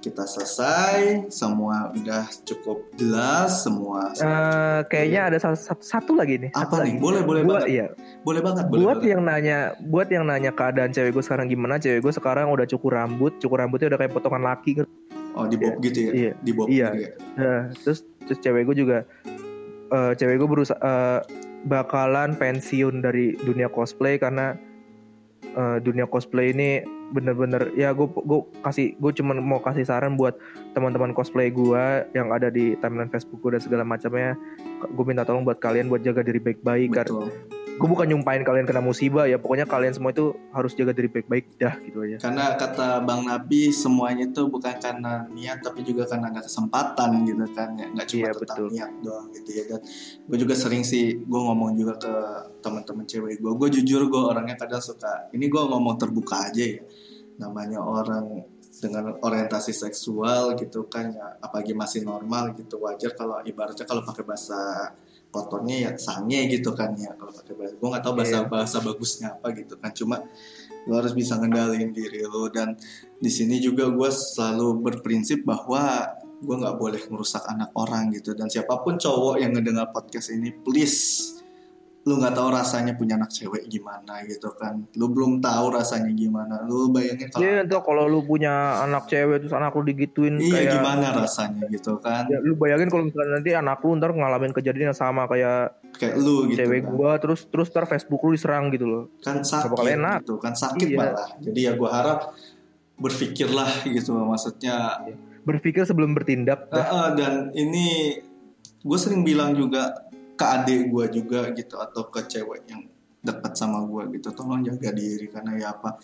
kita 0.01 0.25
selesai, 0.25 1.29
semua 1.29 1.93
udah 1.93 2.25
cukup 2.43 2.89
jelas, 2.95 3.61
semua. 3.61 4.11
Eh, 4.11 4.81
kayaknya 4.87 5.21
ada 5.27 5.39
satu, 5.39 5.57
satu, 5.57 5.83
satu 5.83 6.13
lagi 6.15 6.37
nih. 6.39 6.51
apa 6.51 6.65
satu 6.67 6.75
nih? 6.79 6.83
lagi. 6.91 6.97
Boleh, 6.99 7.21
boleh 7.23 7.43
Gua- 7.43 7.53
banget. 7.61 7.69
iya, 7.69 7.87
Boleh 8.21 8.41
banget, 8.41 8.65
boleh 8.67 8.81
buat 8.81 8.97
banget. 8.97 9.11
yang 9.11 9.23
nanya 9.23 9.59
buat 9.83 10.09
yang 10.09 10.25
nanya 10.25 10.51
keadaan 10.51 10.91
cewek 10.91 11.13
gue 11.13 11.23
sekarang 11.23 11.47
gimana 11.47 11.77
cewek 11.77 12.01
gue 12.01 12.13
sekarang 12.13 12.49
udah 12.49 12.67
cukur 12.67 12.93
rambut 12.93 13.37
cukur 13.37 13.61
rambutnya 13.61 13.89
udah 13.89 13.99
kayak 13.99 14.11
potongan 14.11 14.43
laki 14.43 14.71
gitu. 14.75 14.89
Oh, 15.31 15.45
di 15.45 15.55
bob 15.55 15.79
gitu 15.79 15.99
ya? 16.01 16.13
Iya. 16.13 16.33
Di 16.39 16.51
bob 16.51 16.67
Iya. 16.67 16.89
gitu 16.89 16.99
ya? 16.99 17.11
Nah, 17.37 17.61
terus 17.77 17.99
terus 18.23 18.39
cewek 18.41 18.63
gue 18.67 18.77
juga 18.79 18.99
eh, 19.87 20.13
cewek 20.15 20.37
gue 20.37 20.49
berusaha 20.49 20.77
eh, 20.77 21.21
bakalan 21.63 22.35
pensiun 22.35 22.99
dari 22.99 23.37
dunia 23.37 23.69
cosplay 23.69 24.17
karena 24.17 24.57
eh, 25.47 25.77
dunia 25.79 26.05
cosplay 26.05 26.51
ini 26.51 26.71
bener-bener 27.11 27.75
ya 27.75 27.91
gue 27.91 28.07
gue 28.07 28.41
kasih 28.63 28.95
gue 28.97 29.13
cuman 29.19 29.43
mau 29.43 29.59
kasih 29.59 29.83
saran 29.83 30.15
buat 30.15 30.39
teman-teman 30.73 31.11
cosplay 31.11 31.51
gue 31.51 32.07
yang 32.15 32.31
ada 32.31 32.49
di 32.49 32.79
timeline 32.79 33.11
Facebook 33.11 33.43
gue 33.43 33.59
dan 33.59 33.63
segala 33.63 33.83
macamnya. 33.83 34.39
Gue 34.95 35.05
minta 35.05 35.27
tolong 35.27 35.43
buat 35.43 35.59
kalian 35.59 35.91
buat 35.91 36.01
jaga 36.01 36.23
diri 36.23 36.39
baik-baik 36.39 36.95
karena 36.95 37.27
gue 37.81 37.89
bukan 37.89 38.13
nyumpain 38.13 38.45
kalian 38.45 38.69
kena 38.69 38.85
musibah 38.85 39.25
ya 39.25 39.41
pokoknya 39.41 39.65
kalian 39.65 39.97
semua 39.97 40.13
itu 40.13 40.37
harus 40.53 40.77
jaga 40.77 40.93
diri 40.93 41.09
baik-baik 41.09 41.57
dah 41.57 41.81
gitu 41.81 42.05
aja. 42.05 42.21
Karena 42.21 42.53
kata 42.53 43.01
Bang 43.09 43.25
Nabi 43.25 43.73
semuanya 43.73 44.29
itu 44.29 44.53
bukan 44.53 44.77
karena 44.77 45.25
niat 45.33 45.65
tapi 45.65 45.81
juga 45.81 46.05
karena 46.05 46.29
ada 46.29 46.45
kesempatan 46.45 47.25
gitu 47.25 47.49
kan 47.57 47.73
ya. 47.81 47.89
Nggak 47.89 48.07
cuma 48.13 48.21
Iya, 48.21 48.31
tentang 48.37 48.57
betul. 48.61 48.69
niat 48.77 48.93
doang 49.01 49.27
gitu 49.33 49.51
ya. 49.57 49.63
Dan 49.65 49.81
gue 50.29 50.37
juga 50.45 50.55
sering 50.61 50.85
sih 50.85 51.25
gue 51.25 51.41
ngomong 51.41 51.73
juga 51.73 51.97
ke 51.97 52.13
teman-teman 52.61 53.09
cewek 53.09 53.41
gue 53.41 53.53
gue 53.57 53.69
jujur 53.81 54.13
gue 54.13 54.23
orangnya 54.29 54.61
kadang 54.61 54.85
suka 54.85 55.33
ini 55.33 55.49
gue 55.49 55.63
ngomong 55.65 55.97
terbuka 55.97 56.53
aja 56.53 56.61
ya 56.61 56.85
namanya 57.41 57.81
orang 57.81 58.45
dengan 58.81 59.17
orientasi 59.21 59.73
seksual 59.73 60.57
gitu 60.61 60.87
kan 60.89 61.13
ya 61.13 61.37
apalagi 61.41 61.73
masih 61.73 62.05
normal 62.05 62.53
gitu 62.57 62.81
wajar 62.81 63.17
kalau 63.17 63.41
ibaratnya 63.45 63.85
kalau 63.89 64.05
pakai 64.05 64.25
bahasa 64.25 64.93
kotornya 65.31 65.77
ya 65.89 65.91
sange 65.97 66.51
gitu 66.51 66.75
kan 66.75 66.93
ya 66.97 67.15
kalau 67.17 67.33
pakai 67.33 67.55
bahasa 67.57 67.75
gue 67.77 67.89
nggak 67.89 68.05
tahu 68.05 68.15
bahasa 68.19 68.37
Iya. 68.37 68.49
bahasa 68.49 68.77
bagusnya 68.83 69.29
apa 69.39 69.47
gitu 69.57 69.75
kan 69.79 69.91
cuma 69.95 70.17
lo 70.89 70.93
harus 70.97 71.13
bisa 71.13 71.37
ngendalin 71.37 71.93
diri 71.93 72.25
lo 72.25 72.49
dan 72.49 72.77
di 73.21 73.31
sini 73.31 73.61
juga 73.61 73.89
gue 73.89 74.11
selalu 74.11 74.81
berprinsip 74.81 75.45
bahwa 75.45 76.09
gue 76.41 76.57
nggak 76.57 76.77
boleh 76.81 77.03
merusak 77.13 77.45
anak 77.47 77.69
orang 77.77 78.09
gitu 78.17 78.33
dan 78.33 78.49
siapa 78.49 78.81
pun 78.81 78.97
cowok 78.97 79.45
yang 79.45 79.53
ngedengar 79.53 79.93
podcast 79.93 80.33
ini 80.33 80.51
please 80.51 81.40
lu 82.01 82.17
nggak 82.17 82.33
tahu 82.33 82.49
rasanya 82.49 82.97
punya 82.97 83.21
anak 83.21 83.29
cewek 83.29 83.69
gimana 83.69 84.25
gitu 84.25 84.49
kan. 84.57 84.89
Lu 84.97 85.13
belum 85.13 85.45
tahu 85.45 85.77
rasanya 85.77 86.09
gimana. 86.17 86.65
Lu 86.65 86.89
bayangin 86.89 87.29
kalau 87.29 87.45
Iya 87.45 87.69
tuh 87.69 87.81
kalau 87.85 88.05
lu 88.09 88.25
punya 88.25 88.81
anak 88.81 89.05
cewek 89.05 89.45
terus 89.45 89.53
anak 89.53 89.77
lu 89.77 89.85
digituin 89.85 90.41
iya 90.41 90.65
kayak 90.65 90.81
gimana 90.81 91.07
rasanya 91.13 91.69
gitu 91.69 92.01
kan. 92.01 92.25
Ya, 92.33 92.41
lu 92.41 92.57
bayangin 92.57 92.89
kalau 92.89 93.05
misalnya 93.05 93.37
nanti 93.37 93.51
anak 93.53 93.85
lu 93.85 94.01
ntar 94.01 94.17
ngalamin 94.17 94.57
kejadian 94.57 94.97
yang 94.97 94.99
sama 94.99 95.29
kayak 95.29 95.77
kayak 96.01 96.17
lu 96.17 96.49
gitu 96.49 96.65
cewek 96.65 96.81
kan. 96.81 96.93
gua 96.97 97.11
terus 97.21 97.45
terus 97.53 97.69
ntar 97.69 97.85
Facebook 97.85 98.21
lu 98.25 98.33
diserang 98.33 98.73
gitu 98.73 98.87
loh. 98.89 99.05
Kan 99.21 99.45
sakit 99.45 99.77
enak. 99.77 100.25
gitu 100.25 100.41
kan 100.41 100.57
sakit 100.57 100.89
Iya. 100.89 100.97
malah. 100.97 101.29
Jadi 101.37 101.61
ya 101.69 101.73
gue 101.77 101.91
harap 101.93 102.33
berpikirlah 102.97 103.85
gitu 103.89 104.17
maksudnya 104.17 105.05
berpikir 105.45 105.85
sebelum 105.85 106.17
bertindak. 106.17 106.65
Eh, 106.73 106.81
eh, 106.81 107.09
dan 107.17 107.53
ini 107.53 108.17
gue 108.81 108.99
sering 109.01 109.21
bilang 109.21 109.53
juga 109.53 110.09
ke 110.41 110.47
adik 110.49 110.89
gue 110.89 111.21
juga 111.21 111.53
gitu 111.53 111.77
atau 111.77 112.09
ke 112.09 112.25
cewek 112.25 112.65
yang 112.65 112.89
dekat 113.21 113.53
sama 113.53 113.85
gue 113.85 114.17
gitu. 114.17 114.33
Tolong 114.33 114.65
jaga 114.65 114.89
diri 114.97 115.29
karena 115.29 115.53
ya 115.61 115.77
apa 115.77 116.01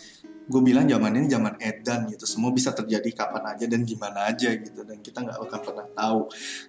gue 0.47 0.61
bilang 0.61 0.85
zaman 0.85 1.17
ini 1.17 1.27
zaman 1.33 1.57
edan 1.57 2.05
gitu. 2.13 2.29
Semua 2.29 2.53
bisa 2.53 2.77
terjadi 2.77 3.09
kapan 3.17 3.57
aja 3.57 3.65
dan 3.65 3.81
gimana 3.89 4.29
aja 4.29 4.53
gitu. 4.53 4.85
Dan 4.85 5.01
kita 5.01 5.25
nggak 5.25 5.41
akan 5.41 5.61
pernah 5.65 5.87
tahu 5.97 6.21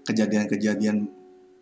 kejadian-kejadian 0.07 0.97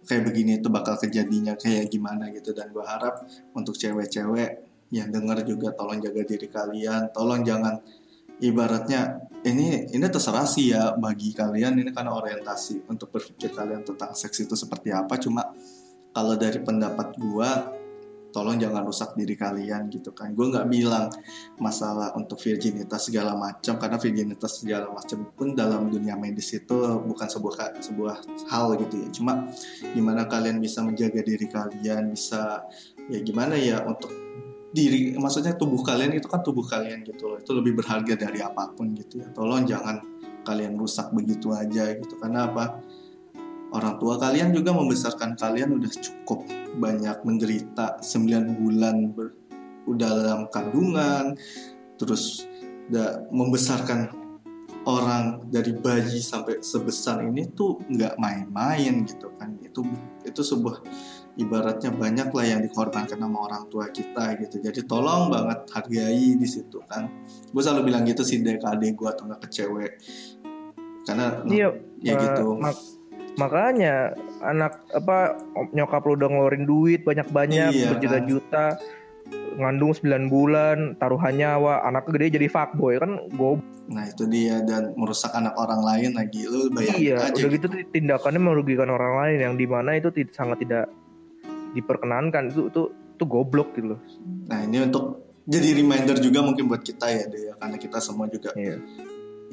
kayak 0.05 0.23
begini 0.29 0.61
itu 0.61 0.69
bakal 0.69 0.93
kejadiannya 1.01 1.57
kayak 1.57 1.89
gimana 1.89 2.29
gitu. 2.29 2.53
Dan 2.53 2.69
gue 2.69 2.85
harap 2.85 3.25
untuk 3.57 3.73
cewek-cewek 3.73 4.61
yang 4.93 5.09
dengar 5.09 5.41
juga 5.41 5.73
tolong 5.73 5.97
jaga 5.97 6.21
diri 6.21 6.45
kalian. 6.45 7.09
Tolong 7.09 7.41
jangan 7.41 7.81
ibaratnya 8.37 9.25
ini 9.41 9.89
ini 9.89 10.05
terserah 10.05 10.45
sih 10.45 10.77
ya 10.77 10.93
bagi 10.93 11.33
kalian. 11.33 11.81
Ini 11.81 11.89
karena 11.89 12.13
orientasi 12.13 12.85
untuk 12.85 13.09
berpikir 13.09 13.49
kalian 13.49 13.81
tentang 13.81 14.13
seks 14.13 14.45
itu 14.45 14.53
seperti 14.53 14.93
apa. 14.93 15.17
Cuma 15.17 15.41
kalau 16.15 16.39
dari 16.39 16.63
pendapat 16.63 17.19
gua 17.19 17.75
tolong 18.35 18.59
jangan 18.59 18.83
rusak 18.83 19.15
diri 19.15 19.39
kalian 19.39 19.87
gitu 19.87 20.11
kan. 20.11 20.35
Gue 20.35 20.51
nggak 20.51 20.67
bilang 20.67 21.07
masalah 21.55 22.11
untuk 22.19 22.35
virginitas 22.43 23.07
segala 23.07 23.31
macam 23.31 23.79
karena 23.79 23.95
virginitas 23.95 24.59
segala 24.59 24.91
macam 24.91 25.23
pun 25.31 25.55
dalam 25.55 25.87
dunia 25.87 26.19
medis 26.19 26.51
itu 26.51 26.75
bukan 27.07 27.31
sebuah 27.31 27.79
sebuah 27.79 28.15
hal 28.51 28.75
gitu 28.83 29.07
ya. 29.07 29.07
Cuma 29.15 29.47
gimana 29.95 30.27
kalian 30.27 30.59
bisa 30.59 30.83
menjaga 30.83 31.23
diri 31.23 31.47
kalian 31.47 32.11
bisa 32.11 32.67
ya 33.07 33.23
gimana 33.23 33.55
ya 33.55 33.79
untuk 33.87 34.11
diri 34.75 35.15
maksudnya 35.15 35.55
tubuh 35.55 35.79
kalian 35.79 36.19
itu 36.19 36.27
kan 36.27 36.43
tubuh 36.43 36.67
kalian 36.67 37.07
gitu 37.07 37.31
loh. 37.31 37.39
Itu 37.39 37.55
lebih 37.55 37.79
berharga 37.79 38.19
dari 38.19 38.43
apa 38.43 38.75
pun 38.75 38.91
gitu 38.99 39.23
ya. 39.23 39.31
Tolong 39.31 39.63
jangan 39.63 40.03
kalian 40.43 40.75
rusak 40.75 41.07
begitu 41.15 41.55
aja 41.55 41.95
gitu. 41.95 42.19
Karena 42.19 42.51
apa 42.51 42.83
orang 43.75 43.99
tua 43.99 44.15
kalian 44.15 44.55
juga 44.55 44.71
membesarkan 44.71 45.35
kalian 45.35 45.75
udah 45.75 45.91
cukup 45.91 46.47
banyak 46.79 47.17
menderita 47.27 47.99
9 47.99 48.63
bulan 48.63 49.11
ber, 49.11 49.35
udah 49.91 50.09
dalam 50.09 50.41
kandungan 50.49 51.35
terus 51.99 52.47
udah 52.87 53.27
membesarkan 53.35 54.25
orang 54.85 55.41
dari 55.49 55.73
bayi 55.73 56.21
sampai 56.21 56.61
sebesar 56.61 57.25
ini 57.25 57.49
tuh 57.57 57.81
nggak 57.89 58.21
main-main 58.21 59.03
gitu 59.03 59.33
kan. 59.35 59.57
Itu 59.59 59.81
itu 60.21 60.41
sebuah 60.45 60.85
ibaratnya 61.41 61.89
banyak 61.91 62.29
lah 62.29 62.45
yang 62.45 62.61
dikorbankan 62.61 63.17
sama 63.17 63.49
orang 63.49 63.65
tua 63.73 63.89
kita 63.89 64.37
gitu. 64.45 64.61
Jadi 64.61 64.85
tolong 64.85 65.33
banget 65.33 65.65
hargai 65.73 66.37
di 66.37 66.47
situ 66.47 66.85
kan. 66.85 67.09
Gue 67.49 67.61
selalu 67.65 67.91
bilang 67.91 68.05
gitu 68.05 68.21
sih 68.21 68.45
dek 68.45 68.61
adik 68.61 68.93
gue 68.93 69.09
atau 69.09 69.25
nggak 69.25 69.41
ke 69.41 69.49
cewek. 69.49 69.91
Karena 71.05 71.41
iya 71.49 71.69
ya 72.01 72.13
uh, 72.13 72.21
gitu. 72.21 72.45
mak 72.57 72.77
makanya 73.35 74.15
anak 74.43 74.79
apa 74.95 75.35
nyokap 75.75 76.03
lu 76.07 76.15
udah 76.15 76.29
ngeluarin 76.31 76.65
duit 76.67 77.03
banyak-banyak 77.03 77.71
Iya, 77.75 77.87
berjuta-juta 77.95 78.79
ngandung 79.55 79.95
9 79.95 80.27
bulan 80.27 80.99
taruhan 80.99 81.35
nyawa 81.39 81.87
anak 81.87 82.07
gede 82.11 82.35
jadi 82.35 82.47
fuckboy 82.51 82.99
kan 82.99 83.17
gue 83.31 83.53
nah 83.85 84.03
itu 84.09 84.25
dia 84.25 84.65
dan 84.65 84.97
merusak 84.97 85.29
anak 85.37 85.53
orang 85.61 85.85
lain 85.85 86.17
lagi. 86.17 86.49
Lu 86.49 86.73
bayangin 86.73 87.01
iya 87.05 87.15
aja 87.29 87.37
udah 87.37 87.53
gitu. 87.53 87.67
tindakannya 87.93 88.41
merugikan 88.41 88.89
orang 88.89 89.13
lain 89.21 89.37
yang 89.45 89.53
di 89.53 89.69
mana 89.69 89.93
itu 89.97 90.09
sangat 90.33 90.65
tidak 90.65 90.89
diperkenankan. 91.77 92.49
Itu 92.49 92.73
itu 92.73 92.81
itu 92.89 93.23
goblok 93.29 93.77
gitu 93.77 93.95
loh. 93.95 94.01
Nah 94.49 94.65
ini 94.65 94.89
untuk 94.89 95.21
jadi 95.45 95.77
reminder 95.77 96.17
juga 96.17 96.41
mungkin 96.41 96.65
buat 96.65 96.81
kita 96.81 97.05
ya 97.13 97.23
deh 97.29 97.53
karena 97.61 97.77
kita 97.77 98.01
semua 98.01 98.25
juga 98.25 98.49
iya. 98.57 98.81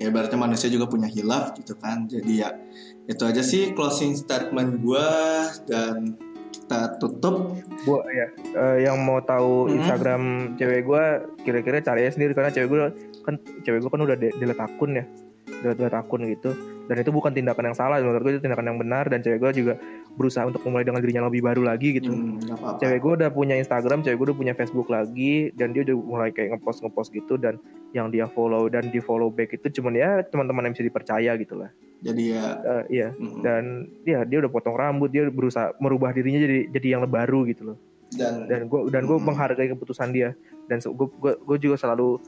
ya 0.01 0.09
ibaratnya 0.09 0.41
manusia 0.41 0.73
juga 0.73 0.89
punya 0.89 1.13
hilaf 1.13 1.53
gitu 1.61 1.77
kan. 1.77 2.09
Jadi 2.09 2.33
ya 2.41 2.57
itu 3.05 3.23
aja 3.23 3.43
sih 3.43 3.75
closing 3.75 4.15
statement 4.15 4.79
gue 4.79 5.09
dan 5.67 6.15
kita 6.53 6.97
tutup. 6.97 7.59
Gua 7.83 8.01
ya 8.07 8.27
eh, 8.55 8.77
yang 8.87 9.03
mau 9.03 9.19
tahu 9.21 9.67
Hmm. 9.67 9.77
Instagram 9.77 10.23
cewek 10.55 10.81
gue 10.87 11.05
kira-kira 11.43 11.83
cari 11.83 12.07
sendiri. 12.07 12.33
Karena 12.33 12.49
cewek 12.49 12.69
gue 12.69 12.81
kan 13.23 13.35
cewek 13.63 13.83
gue 13.83 13.91
kan 13.91 14.01
udah 14.01 14.17
de- 14.17 14.35
delete 14.39 14.63
akun 14.63 14.95
ya. 14.95 15.05
Delete, 15.63 15.79
delete 15.79 15.99
akun 15.99 16.23
gitu. 16.25 16.51
Dan 16.87 16.97
itu 16.99 17.11
bukan 17.11 17.31
tindakan 17.31 17.73
yang 17.73 17.77
salah. 17.77 17.99
Menurut 17.99 18.23
gue 18.23 18.33
itu 18.39 18.43
tindakan 18.43 18.67
yang 18.71 18.79
benar. 18.79 19.11
Dan 19.11 19.21
cewek 19.21 19.39
gue 19.41 19.51
juga 19.53 19.75
berusaha 20.13 20.45
untuk 20.45 20.61
memulai 20.65 20.85
dengan 20.85 21.01
dirinya 21.01 21.25
lebih 21.27 21.41
baru 21.41 21.65
lagi 21.65 21.97
gitu 21.97 22.13
hmm, 22.13 22.45
nggak 22.45 22.59
apa-apa 22.61 22.79
cewek 22.79 22.99
gue 23.01 23.13
udah 23.23 23.31
punya 23.33 23.55
Instagram, 23.57 24.05
cewek 24.05 24.17
gue 24.21 24.27
udah 24.29 24.39
punya 24.39 24.55
Facebook 24.55 24.89
lagi, 24.89 25.49
dan 25.57 25.73
dia 25.73 25.83
udah 25.89 25.97
mulai 25.97 26.29
kayak 26.31 26.57
ngepost 26.57 26.85
ngepost 26.85 27.11
gitu 27.11 27.35
dan 27.37 27.57
yang 27.93 28.09
dia 28.09 28.29
follow 28.29 28.69
dan 28.69 28.89
di 28.89 29.01
follow 29.01 29.29
back 29.29 29.53
itu 29.53 29.81
cuman 29.81 29.93
ya 29.97 30.11
teman-teman 30.25 30.69
yang 30.69 30.73
bisa 30.77 30.85
dipercaya 30.85 31.33
gitu 31.37 31.57
lah. 31.57 31.71
jadi 32.03 32.23
ya 32.35 32.45
Eh, 32.63 32.85
iya 32.93 33.09
mm, 33.15 33.41
dan 33.41 33.63
ya 34.03 34.27
dia 34.27 34.39
udah 34.43 34.51
potong 34.51 34.75
rambut, 34.75 35.09
dia 35.09 35.29
berusaha 35.31 35.73
merubah 35.79 36.11
dirinya 36.11 36.41
jadi 36.41 36.69
jadi 36.69 36.87
yang 36.99 37.07
baru 37.07 37.47
gitu 37.49 37.73
loh. 37.73 37.79
dan 38.13 38.45
Dan 38.45 38.69
gue 38.69 38.93
dan 38.93 39.09
gue 39.09 39.17
Mm. 39.17 39.25
menghargai 39.25 39.73
keputusan 39.73 40.13
dia 40.13 40.37
dan 40.69 40.83
gue 40.85 41.09
gue 41.41 41.57
juga 41.59 41.77
selalu 41.81 42.21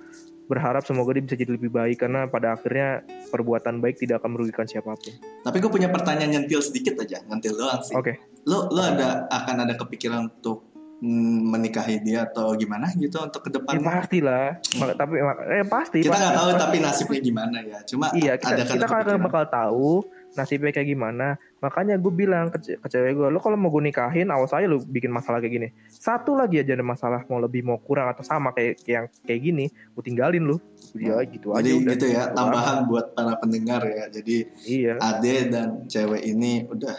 berharap 0.44 0.82
semoga 0.82 1.12
dia 1.12 1.24
bisa 1.24 1.34
jadi 1.34 1.52
lebih 1.52 1.68
baik 1.68 1.96
karena 1.98 2.26
pada 2.26 2.52
akhirnya 2.52 3.00
perbuatan 3.28 3.78
baik 3.78 3.96
tidak 3.96 4.20
akan 4.20 4.30
merugikan 4.32 4.64
siapa 4.64 4.92
pun. 4.92 5.12
tapi 5.40 5.56
gue 5.56 5.70
punya 5.70 5.88
pertanyaan 5.88 6.30
nyentil 6.34 6.60
sedikit 6.60 7.00
aja 7.00 7.24
nyentil 7.24 7.54
doang 7.54 7.80
sih 7.80 7.94
Oke. 7.94 8.20
lo 8.44 8.68
lo 8.68 8.80
ada 8.80 9.24
akan 9.26 9.64
ada 9.64 9.74
kepikiran 9.74 10.28
untuk 10.30 10.68
mm, 11.00 11.40
menikahi 11.48 11.96
dia 12.00 12.24
atau 12.26 12.52
gimana 12.54 12.92
gitu 12.94 13.16
untuk 13.18 13.40
ke 13.40 13.50
Ya 13.50 13.54
depan 13.56 13.74
pasti 13.80 14.18
lah, 14.20 14.60
Mak- 14.76 14.96
tapi 14.96 15.14
eh 15.16 15.64
pasti. 15.64 15.98
kita 16.00 16.12
nggak 16.12 16.34
tahu 16.34 16.48
pasti. 16.50 16.60
tapi 16.60 16.76
nasibnya 16.78 17.20
gimana 17.22 17.58
ya 17.60 17.78
cuma 17.82 18.06
Iya, 18.12 18.32
kita, 18.36 18.48
ada 18.50 18.62
kan 18.62 18.74
kita 18.74 18.86
kan 18.86 19.20
bakal 19.22 19.44
tahu 19.46 19.90
nasibnya 20.34 20.70
kayak 20.74 20.90
gimana. 20.90 21.38
Makanya 21.62 21.96
gue 21.96 22.12
bilang 22.12 22.50
ke, 22.50 22.76
ke 22.76 22.86
cewek 22.90 23.14
gue, 23.16 23.28
lo 23.30 23.38
kalau 23.40 23.56
mau 23.56 23.70
gue 23.70 23.88
nikahin, 23.88 24.28
awas 24.30 24.52
aja 24.52 24.66
lo 24.66 24.82
bikin 24.82 25.10
masalah 25.10 25.40
kayak 25.40 25.54
gini. 25.54 25.68
Satu 25.88 26.36
lagi 26.36 26.60
aja 26.60 26.74
ada 26.74 26.84
masalah, 26.84 27.22
mau 27.30 27.38
lebih 27.40 27.64
mau 27.64 27.78
kurang 27.80 28.10
atau 28.12 28.26
sama 28.26 28.52
kayak 28.52 28.82
yang 28.84 29.06
kayak 29.24 29.40
gini, 29.40 29.64
gue 29.70 30.02
tinggalin 30.04 30.44
lo. 30.44 30.58
Ya 30.94 31.18
gitu 31.26 31.50
aja 31.50 31.64
jadi 31.66 31.70
udah. 31.74 31.92
gitu 31.96 32.06
ya 32.06 32.22
tambahan 32.30 32.86
buat 32.86 33.18
para 33.18 33.34
pendengar 33.42 33.82
ya 33.82 34.06
jadi 34.14 34.46
Iya. 34.62 34.94
Ade 35.02 35.34
dan 35.50 35.90
cewek 35.90 36.22
ini 36.22 36.70
udah 36.70 36.94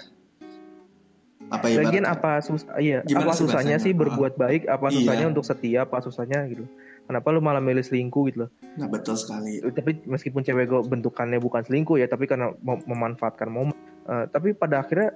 apa 1.46 1.70
ya 1.70 1.86
Lagian 1.86 2.06
apa 2.10 2.42
sus 2.42 2.66
iya, 2.82 3.06
Gimana 3.06 3.30
apa 3.30 3.34
susahnya 3.38 3.78
sih 3.78 3.94
berbuat 3.94 4.34
baik, 4.36 4.66
apa 4.66 4.90
Iya. 4.90 4.96
susahnya 5.00 5.26
untuk 5.30 5.46
setia, 5.46 5.86
apa 5.86 6.02
susahnya 6.02 6.42
gitu. 6.50 6.66
Kenapa 7.06 7.30
lu 7.30 7.40
malah 7.40 7.62
milih 7.62 7.86
selingkuh 7.86 8.24
gitu 8.34 8.38
loh. 8.46 8.50
nah 8.76 8.90
betul 8.90 9.14
sekali 9.16 9.62
Tapi 9.62 10.04
meskipun 10.10 10.42
cewek 10.42 10.66
gue 10.66 10.82
bentukannya 10.90 11.38
bukan 11.38 11.62
selingkuh 11.62 12.02
ya, 12.02 12.10
tapi 12.10 12.26
karena 12.26 12.52
mem- 12.66 12.84
memanfaatkan 12.90 13.48
momen. 13.48 13.78
Eh, 14.10 14.26
tapi 14.34 14.58
pada 14.58 14.82
akhirnya 14.82 15.14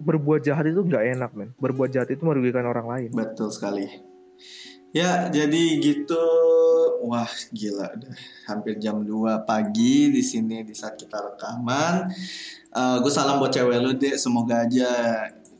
berbuat 0.00 0.40
jahat 0.40 0.64
itu 0.72 0.80
nggak 0.80 1.04
enak 1.20 1.30
men. 1.36 1.52
Berbuat 1.60 1.92
jahat 1.92 2.08
itu 2.08 2.24
merugikan 2.24 2.64
orang 2.64 2.88
lain. 2.88 3.10
betul 3.12 3.52
sekali 3.52 4.10
ya 4.90 5.30
jadi 5.30 5.62
gitu 5.78 6.18
wah 7.06 7.30
gila 7.54 7.94
udah 7.94 8.14
hampir 8.50 8.74
jam 8.82 9.06
2 9.06 9.46
pagi 9.46 10.10
di 10.10 10.22
sini 10.22 10.66
di 10.66 10.74
saat 10.74 10.98
kita 10.98 11.14
rekaman 11.14 12.10
gue 12.74 13.12
salam 13.12 13.38
buat 13.38 13.54
cewek 13.54 13.78
lu 13.78 13.94
deh 13.94 14.18
semoga 14.18 14.66
aja 14.66 14.90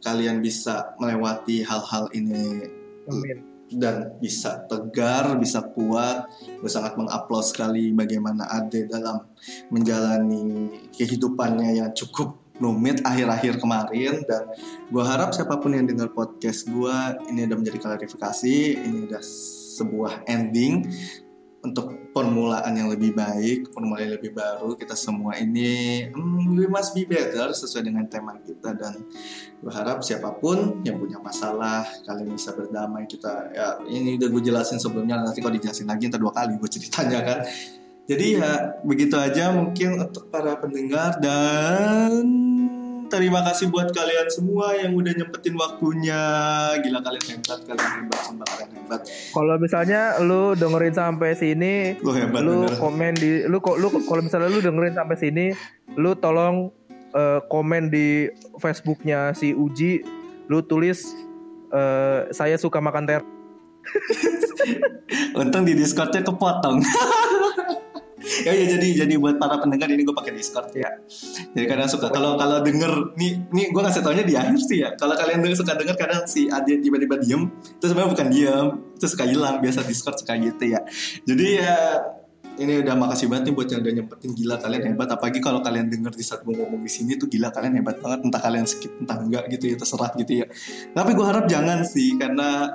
kalian 0.02 0.42
bisa 0.42 0.98
melewati 0.98 1.62
hal-hal 1.62 2.10
ini 2.10 2.66
Amin. 3.06 3.49
Dan 3.74 4.18
bisa 4.18 4.66
tegar, 4.66 5.38
bisa 5.38 5.62
kuat. 5.62 6.26
Gue 6.58 6.70
sangat 6.70 6.98
mengupload 6.98 7.44
sekali 7.46 7.94
bagaimana 7.94 8.46
Ade 8.50 8.90
dalam 8.90 9.26
menjalani 9.70 10.74
kehidupannya 10.94 11.80
yang 11.80 11.90
cukup 11.94 12.40
rumit 12.60 13.00
akhir-akhir 13.08 13.56
kemarin 13.56 14.20
dan 14.28 14.52
gue 14.92 15.00
harap 15.00 15.32
siapa 15.32 15.56
pun 15.56 15.72
yang 15.72 15.88
dengar 15.88 16.12
podcast 16.12 16.68
gue 16.68 16.96
ini 17.32 17.48
udah 17.48 17.56
menjadi 17.56 17.78
klarifikasi, 17.80 18.84
ini 18.84 19.08
udah 19.08 19.22
sebuah 19.80 20.28
ending 20.28 20.84
untuk 21.60 21.92
permulaan 22.16 22.72
yang 22.72 22.88
lebih 22.88 23.12
baik, 23.12 23.68
permulaan 23.76 24.08
yang 24.08 24.14
lebih 24.16 24.32
baru. 24.32 24.72
Kita 24.80 24.96
semua 24.96 25.36
ini 25.36 26.08
hmm, 26.08 26.56
we 26.56 26.64
must 26.64 26.96
be 26.96 27.04
better 27.04 27.52
sesuai 27.52 27.84
dengan 27.84 28.08
tema 28.08 28.40
kita 28.40 28.72
dan 28.72 29.04
gue 29.60 29.72
harap 29.72 30.00
siapa 30.00 30.32
pun 30.40 30.80
yang 30.88 30.96
punya 30.96 31.20
masalah 31.20 31.84
kalian 32.08 32.32
bisa 32.32 32.56
berdamai 32.56 33.04
kita 33.04 33.52
ya 33.52 33.76
ini 33.84 34.16
udah 34.16 34.28
gue 34.32 34.42
jelasin 34.48 34.80
sebelumnya 34.80 35.20
nanti 35.20 35.44
kalau 35.44 35.52
dijelasin 35.52 35.84
lagi 35.84 36.08
ntar 36.08 36.16
dua 36.16 36.32
kali 36.32 36.56
gue 36.56 36.70
ceritanya 36.80 37.20
kan 37.20 37.38
jadi 38.08 38.26
ya 38.40 38.52
begitu 38.82 39.20
aja 39.20 39.52
mungkin 39.52 40.00
untuk 40.08 40.32
para 40.32 40.56
pendengar 40.56 41.20
dan 41.20 42.49
terima 43.10 43.42
kasih 43.42 43.66
buat 43.68 43.90
kalian 43.90 44.30
semua 44.30 44.78
yang 44.78 44.94
udah 44.94 45.12
nyempetin 45.12 45.58
waktunya 45.58 46.20
gila 46.78 47.02
kalian 47.02 47.24
hebat 47.26 47.58
kalian 47.66 47.90
hebat 47.98 48.20
sumpah 48.22 48.46
kalian 48.46 48.70
hebat 48.78 49.00
Kalau 49.34 49.54
misalnya 49.58 50.00
lu 50.22 50.54
dengerin 50.54 50.94
sampai 50.94 51.34
sini, 51.34 51.98
lu 51.98 52.14
hebat 52.14 52.40
lu 52.40 52.70
bener. 52.70 52.78
komen 52.78 53.12
di 53.18 53.30
lu 53.50 53.58
kok 53.58 53.76
lu 53.82 53.90
kalau 54.06 54.22
misalnya 54.22 54.48
lu 54.48 54.62
dengerin 54.62 54.94
sampai 54.94 55.16
sini, 55.18 55.46
lu 55.98 56.14
tolong 56.14 56.70
eh, 57.12 57.42
komen 57.50 57.90
di 57.90 58.30
Facebooknya 58.62 59.34
si 59.34 59.50
Uji, 59.52 60.06
lu 60.46 60.62
tulis 60.62 61.10
eh, 61.74 62.30
saya 62.30 62.54
suka 62.56 62.78
makan 62.78 63.04
ter. 63.10 63.22
Untung 65.40 65.66
di 65.66 65.74
Discordnya 65.74 66.22
kepotong. 66.22 66.78
ya, 68.46 68.52
ya 68.54 68.66
jadi 68.78 69.06
jadi 69.06 69.14
buat 69.18 69.36
para 69.36 69.58
pendengar 69.58 69.90
ini 69.90 70.02
gue 70.06 70.14
pakai 70.14 70.32
Discord 70.34 70.70
ya. 70.74 70.90
Jadi 71.54 71.66
kadang 71.66 71.88
suka 71.90 72.08
kalau 72.08 72.38
kalau 72.38 72.62
denger 72.62 73.14
nih 73.18 73.50
nih 73.50 73.66
gue 73.74 73.80
ngasih 73.82 74.02
taunya 74.02 74.24
di 74.24 74.34
akhir 74.38 74.60
sih 74.62 74.78
ya. 74.82 74.94
Kalau 74.94 75.14
kalian 75.18 75.42
denger, 75.42 75.58
suka 75.58 75.74
denger 75.74 75.96
kadang 75.98 76.22
si 76.30 76.46
Adi 76.46 76.78
tiba-tiba 76.78 77.18
diem, 77.18 77.50
itu 77.50 77.84
sebenarnya 77.84 78.10
bukan 78.14 78.28
diem, 78.30 78.66
itu 78.94 79.06
suka 79.06 79.24
hilang 79.26 79.58
biasa 79.58 79.80
Discord 79.84 80.16
suka 80.22 80.38
gitu 80.38 80.64
ya. 80.70 80.80
Jadi 81.26 81.46
ya 81.58 81.76
ini 82.60 82.84
udah 82.84 82.94
makasih 82.98 83.32
banget 83.32 83.50
nih 83.50 83.54
buat 83.56 83.68
yang 83.72 83.80
udah 83.80 83.94
nyempetin 83.96 84.30
gila 84.36 84.56
kalian 84.60 84.82
hebat 84.92 85.08
apalagi 85.08 85.40
kalau 85.40 85.64
kalian 85.64 85.88
denger 85.88 86.12
di 86.12 86.24
saat 86.24 86.44
gue 86.44 86.52
ngomong 86.52 86.84
di 86.84 86.92
sini 86.92 87.16
tuh 87.16 87.30
gila 87.30 87.48
kalian 87.48 87.80
hebat 87.80 87.96
banget 88.04 88.20
entah 88.26 88.42
kalian 88.42 88.66
skip 88.68 88.92
entah 89.00 89.16
enggak 89.16 89.48
gitu 89.48 89.64
ya 89.72 89.76
terserah 89.80 90.12
gitu 90.20 90.32
ya 90.44 90.46
tapi 90.92 91.10
gue 91.16 91.24
harap 91.24 91.48
jangan 91.48 91.80
sih 91.88 92.20
karena 92.20 92.74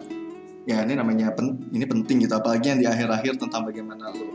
ya 0.66 0.82
ini 0.82 0.98
namanya 0.98 1.30
pen- 1.38 1.70
ini 1.70 1.86
penting 1.86 2.26
gitu 2.26 2.34
apalagi 2.34 2.74
yang 2.74 2.80
di 2.82 2.88
akhir-akhir 2.90 3.38
tentang 3.38 3.62
bagaimana 3.70 4.10
lo 4.10 4.26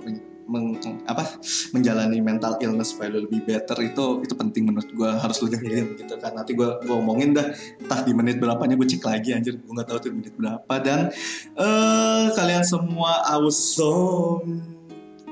meng, 0.51 0.74
apa 1.06 1.39
menjalani 1.70 2.18
mental 2.18 2.59
illness 2.59 2.90
supaya 2.90 3.14
lu 3.14 3.31
lebih 3.31 3.47
better 3.47 3.78
itu 3.78 4.27
itu 4.27 4.35
penting 4.35 4.66
menurut 4.66 4.90
gue 4.90 5.10
harus 5.10 5.39
lu 5.40 5.48
dengerin 5.48 5.94
gitu 5.94 6.18
kan. 6.18 6.35
Nanti 6.35 6.59
gue 6.59 6.68
ngomongin 6.90 7.39
dah 7.39 7.47
entah 7.78 8.01
di 8.02 8.10
menit 8.10 8.43
berapanya 8.43 8.74
gue 8.74 8.89
cek 8.90 9.06
lagi 9.06 9.31
anjir 9.31 9.55
gue 9.56 9.70
nggak 9.70 9.86
tahu 9.86 9.98
tuh 10.02 10.10
menit 10.10 10.35
berapa. 10.35 10.74
Dan 10.82 11.14
eh 11.55 12.27
kalian 12.35 12.66
semua 12.66 13.22
awesome 13.31 14.59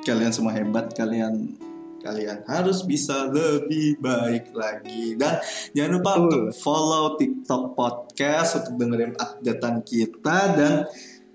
kalian 0.07 0.33
semua 0.33 0.55
hebat 0.55 0.95
kalian 0.95 1.59
kalian 1.99 2.47
harus 2.47 2.87
bisa 2.87 3.29
lebih 3.29 3.99
baik 3.99 4.55
lagi. 4.55 5.19
Dan 5.19 5.43
jangan 5.75 5.93
lupa 5.99 6.13
Betul. 6.15 6.23
untuk 6.23 6.43
follow 6.63 7.05
TikTok 7.19 7.65
podcast 7.75 8.51
untuk 8.63 8.75
dengerin 8.79 9.13
updatean 9.19 9.83
kita. 9.83 10.39
Dan 10.55 10.75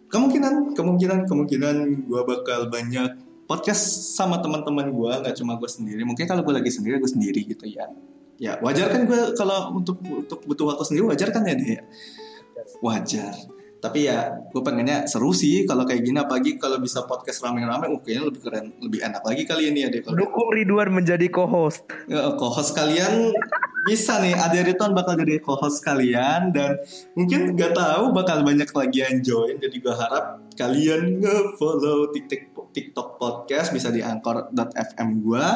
kemungkinan 0.07 0.77
kemungkinan 0.77 1.19
kemungkinan 1.25 1.75
gue 2.07 2.21
bakal 2.23 2.71
banyak 2.71 3.11
podcast 3.43 4.15
sama 4.15 4.39
teman-teman 4.39 4.91
gue 4.91 5.11
nggak 5.23 5.35
cuma 5.39 5.59
gue 5.59 5.69
sendiri. 5.69 6.01
Mungkin 6.07 6.25
kalau 6.25 6.41
gue 6.41 6.53
lagi 6.55 6.71
sendiri 6.71 6.99
gue 6.99 7.11
sendiri 7.11 7.41
gitu 7.43 7.65
ya. 7.67 7.91
Ya 8.41 8.57
wajar 8.59 8.89
kan 8.89 9.05
gue 9.05 9.37
kalau 9.37 9.77
untuk 9.77 10.01
untuk 10.03 10.41
butuh 10.43 10.73
waktu 10.73 10.83
sendiri 10.89 11.05
wajar 11.11 11.29
kan 11.29 11.45
ya 11.45 11.55
dia 11.55 11.79
wajar. 12.81 13.35
Tapi 13.83 14.07
ya 14.07 14.39
gue 14.47 14.61
pengennya 14.63 15.11
seru 15.11 15.35
sih 15.35 15.67
kalau 15.67 15.83
kayak 15.83 16.07
gini. 16.07 16.15
Apalagi 16.15 16.55
kalau 16.55 16.79
bisa 16.79 17.03
podcast 17.03 17.43
rame-rame 17.43 17.91
kayaknya 17.99 18.23
lebih 18.31 18.41
keren 18.41 18.65
lebih 18.79 18.99
enak 19.03 19.23
lagi 19.27 19.43
kali 19.43 19.75
ini 19.75 19.83
ya 19.83 19.89
deh 19.91 19.99
kalau 19.99 20.15
Dukung 20.23 20.55
Ridwan 20.55 20.95
menjadi 20.95 21.27
co-host. 21.27 21.83
Ya, 22.07 22.31
co-host 22.39 22.71
kalian 22.79 23.35
bisa 23.83 24.23
nih. 24.23 24.39
Ada 24.39 24.63
Ridwan 24.63 24.95
bakal 24.95 25.19
jadi 25.19 25.43
co-host 25.43 25.83
kalian 25.83 26.55
dan 26.55 26.79
mungkin 27.19 27.59
nggak 27.59 27.75
tahu 27.75 28.15
bakal 28.15 28.47
banyak 28.47 28.71
lagi 28.71 29.03
yang 29.03 29.19
join. 29.19 29.59
Jadi 29.59 29.75
gue 29.83 29.91
harap 29.91 30.39
kalian 30.55 31.19
nge-follow 31.19 32.15
TikTok 32.15 32.52
TikTok 32.73 33.21
podcast 33.21 33.69
bisa 33.69 33.93
di 33.93 34.01
anchor.fm 34.01 35.09
gue 35.21 35.47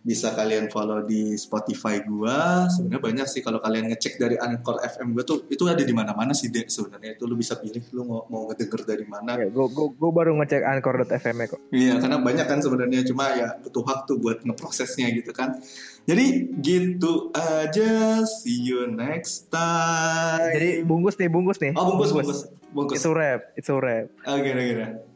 bisa 0.00 0.32
kalian 0.32 0.72
follow 0.72 1.04
di 1.04 1.36
Spotify 1.36 2.00
gua 2.00 2.64
sebenarnya 2.72 3.04
banyak 3.04 3.26
sih 3.28 3.44
kalau 3.44 3.60
kalian 3.60 3.92
ngecek 3.92 4.16
dari 4.16 4.40
Anchor 4.40 4.80
FM 4.80 5.12
gua 5.12 5.24
tuh 5.28 5.44
itu 5.52 5.60
ada 5.68 5.84
di 5.84 5.92
mana-mana 5.92 6.32
sih 6.32 6.48
dek 6.48 6.72
sebenarnya 6.72 7.20
itu 7.20 7.28
lu 7.28 7.36
bisa 7.36 7.60
pilih 7.60 7.84
lu 7.92 8.08
mau 8.08 8.24
mau 8.32 8.48
ngedenger 8.48 8.80
dari 8.88 9.04
mana 9.04 9.32
Ya, 9.36 9.48
gue 9.52 9.66
gue 9.72 10.10
baru 10.10 10.36
ngecek 10.40 10.62
anchor.fm 10.64 11.36
-nya 11.36 11.46
kok. 11.48 11.60
Iya, 11.72 11.94
karena 12.02 12.18
banyak 12.20 12.46
kan 12.50 12.58
sebenarnya 12.60 13.00
cuma 13.08 13.30
ya 13.32 13.56
butuh 13.62 13.84
waktu 13.86 14.12
buat 14.20 14.38
ngeprosesnya 14.42 15.08
gitu 15.16 15.32
kan. 15.32 15.56
Jadi 16.04 16.50
gitu 16.60 17.30
aja. 17.32 18.20
See 18.26 18.68
you 18.68 18.90
next 18.90 19.48
time. 19.48 20.50
Jadi 20.50 20.82
bungkus 20.84 21.16
nih, 21.16 21.28
bungkus 21.30 21.60
nih. 21.62 21.72
oh 21.76 21.94
bungkus 21.94 22.10
bungkus 22.12 22.40
bungkus. 22.74 22.96
It's 23.00 23.06
a 23.06 23.12
rap, 23.12 23.40
it's 23.56 23.70
a 23.70 23.76
rap. 23.76 24.12
Oke 24.28 24.48
oke 24.50 24.64
oke. 24.76 25.09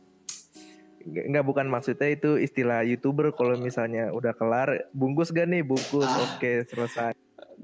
Enggak 1.05 1.44
bukan 1.44 1.66
maksudnya 1.68 2.09
itu 2.09 2.36
istilah 2.36 2.81
youtuber 2.82 3.31
kalau 3.31 3.55
misalnya 3.55 4.09
udah 4.10 4.32
kelar 4.32 4.89
bungkus 4.90 5.31
gak 5.31 5.47
nih 5.47 5.60
bungkus 5.60 6.05
Ah. 6.05 6.24
oke 6.24 6.64
selesai 6.64 7.12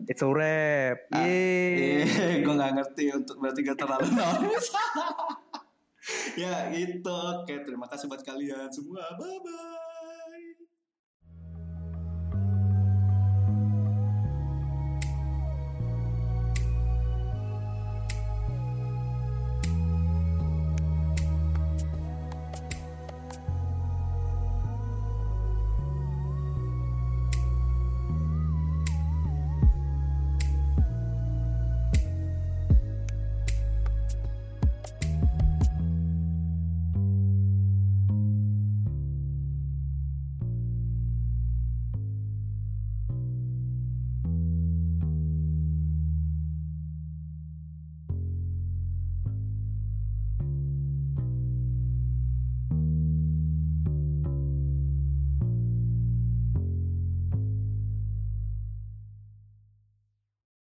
it's 0.05 0.21
a 0.21 0.29
rap 0.29 1.09
Ah. 1.11 1.25
Eh, 1.25 2.05
gue 2.41 2.53
nggak 2.53 2.73
ngerti 2.77 3.05
untuk 3.13 3.41
berarti 3.41 3.61
gak 3.65 3.79
terlalu 3.79 4.07
nonis. 4.17 4.67
ya 6.37 6.69
itu 6.73 7.09
oke. 7.11 7.53
Terima 7.65 7.85
kasih 7.87 8.09
buat 8.09 8.23
kalian 8.23 8.69
semua. 8.71 9.05
Bye 9.17 9.39
bye. 9.41 9.89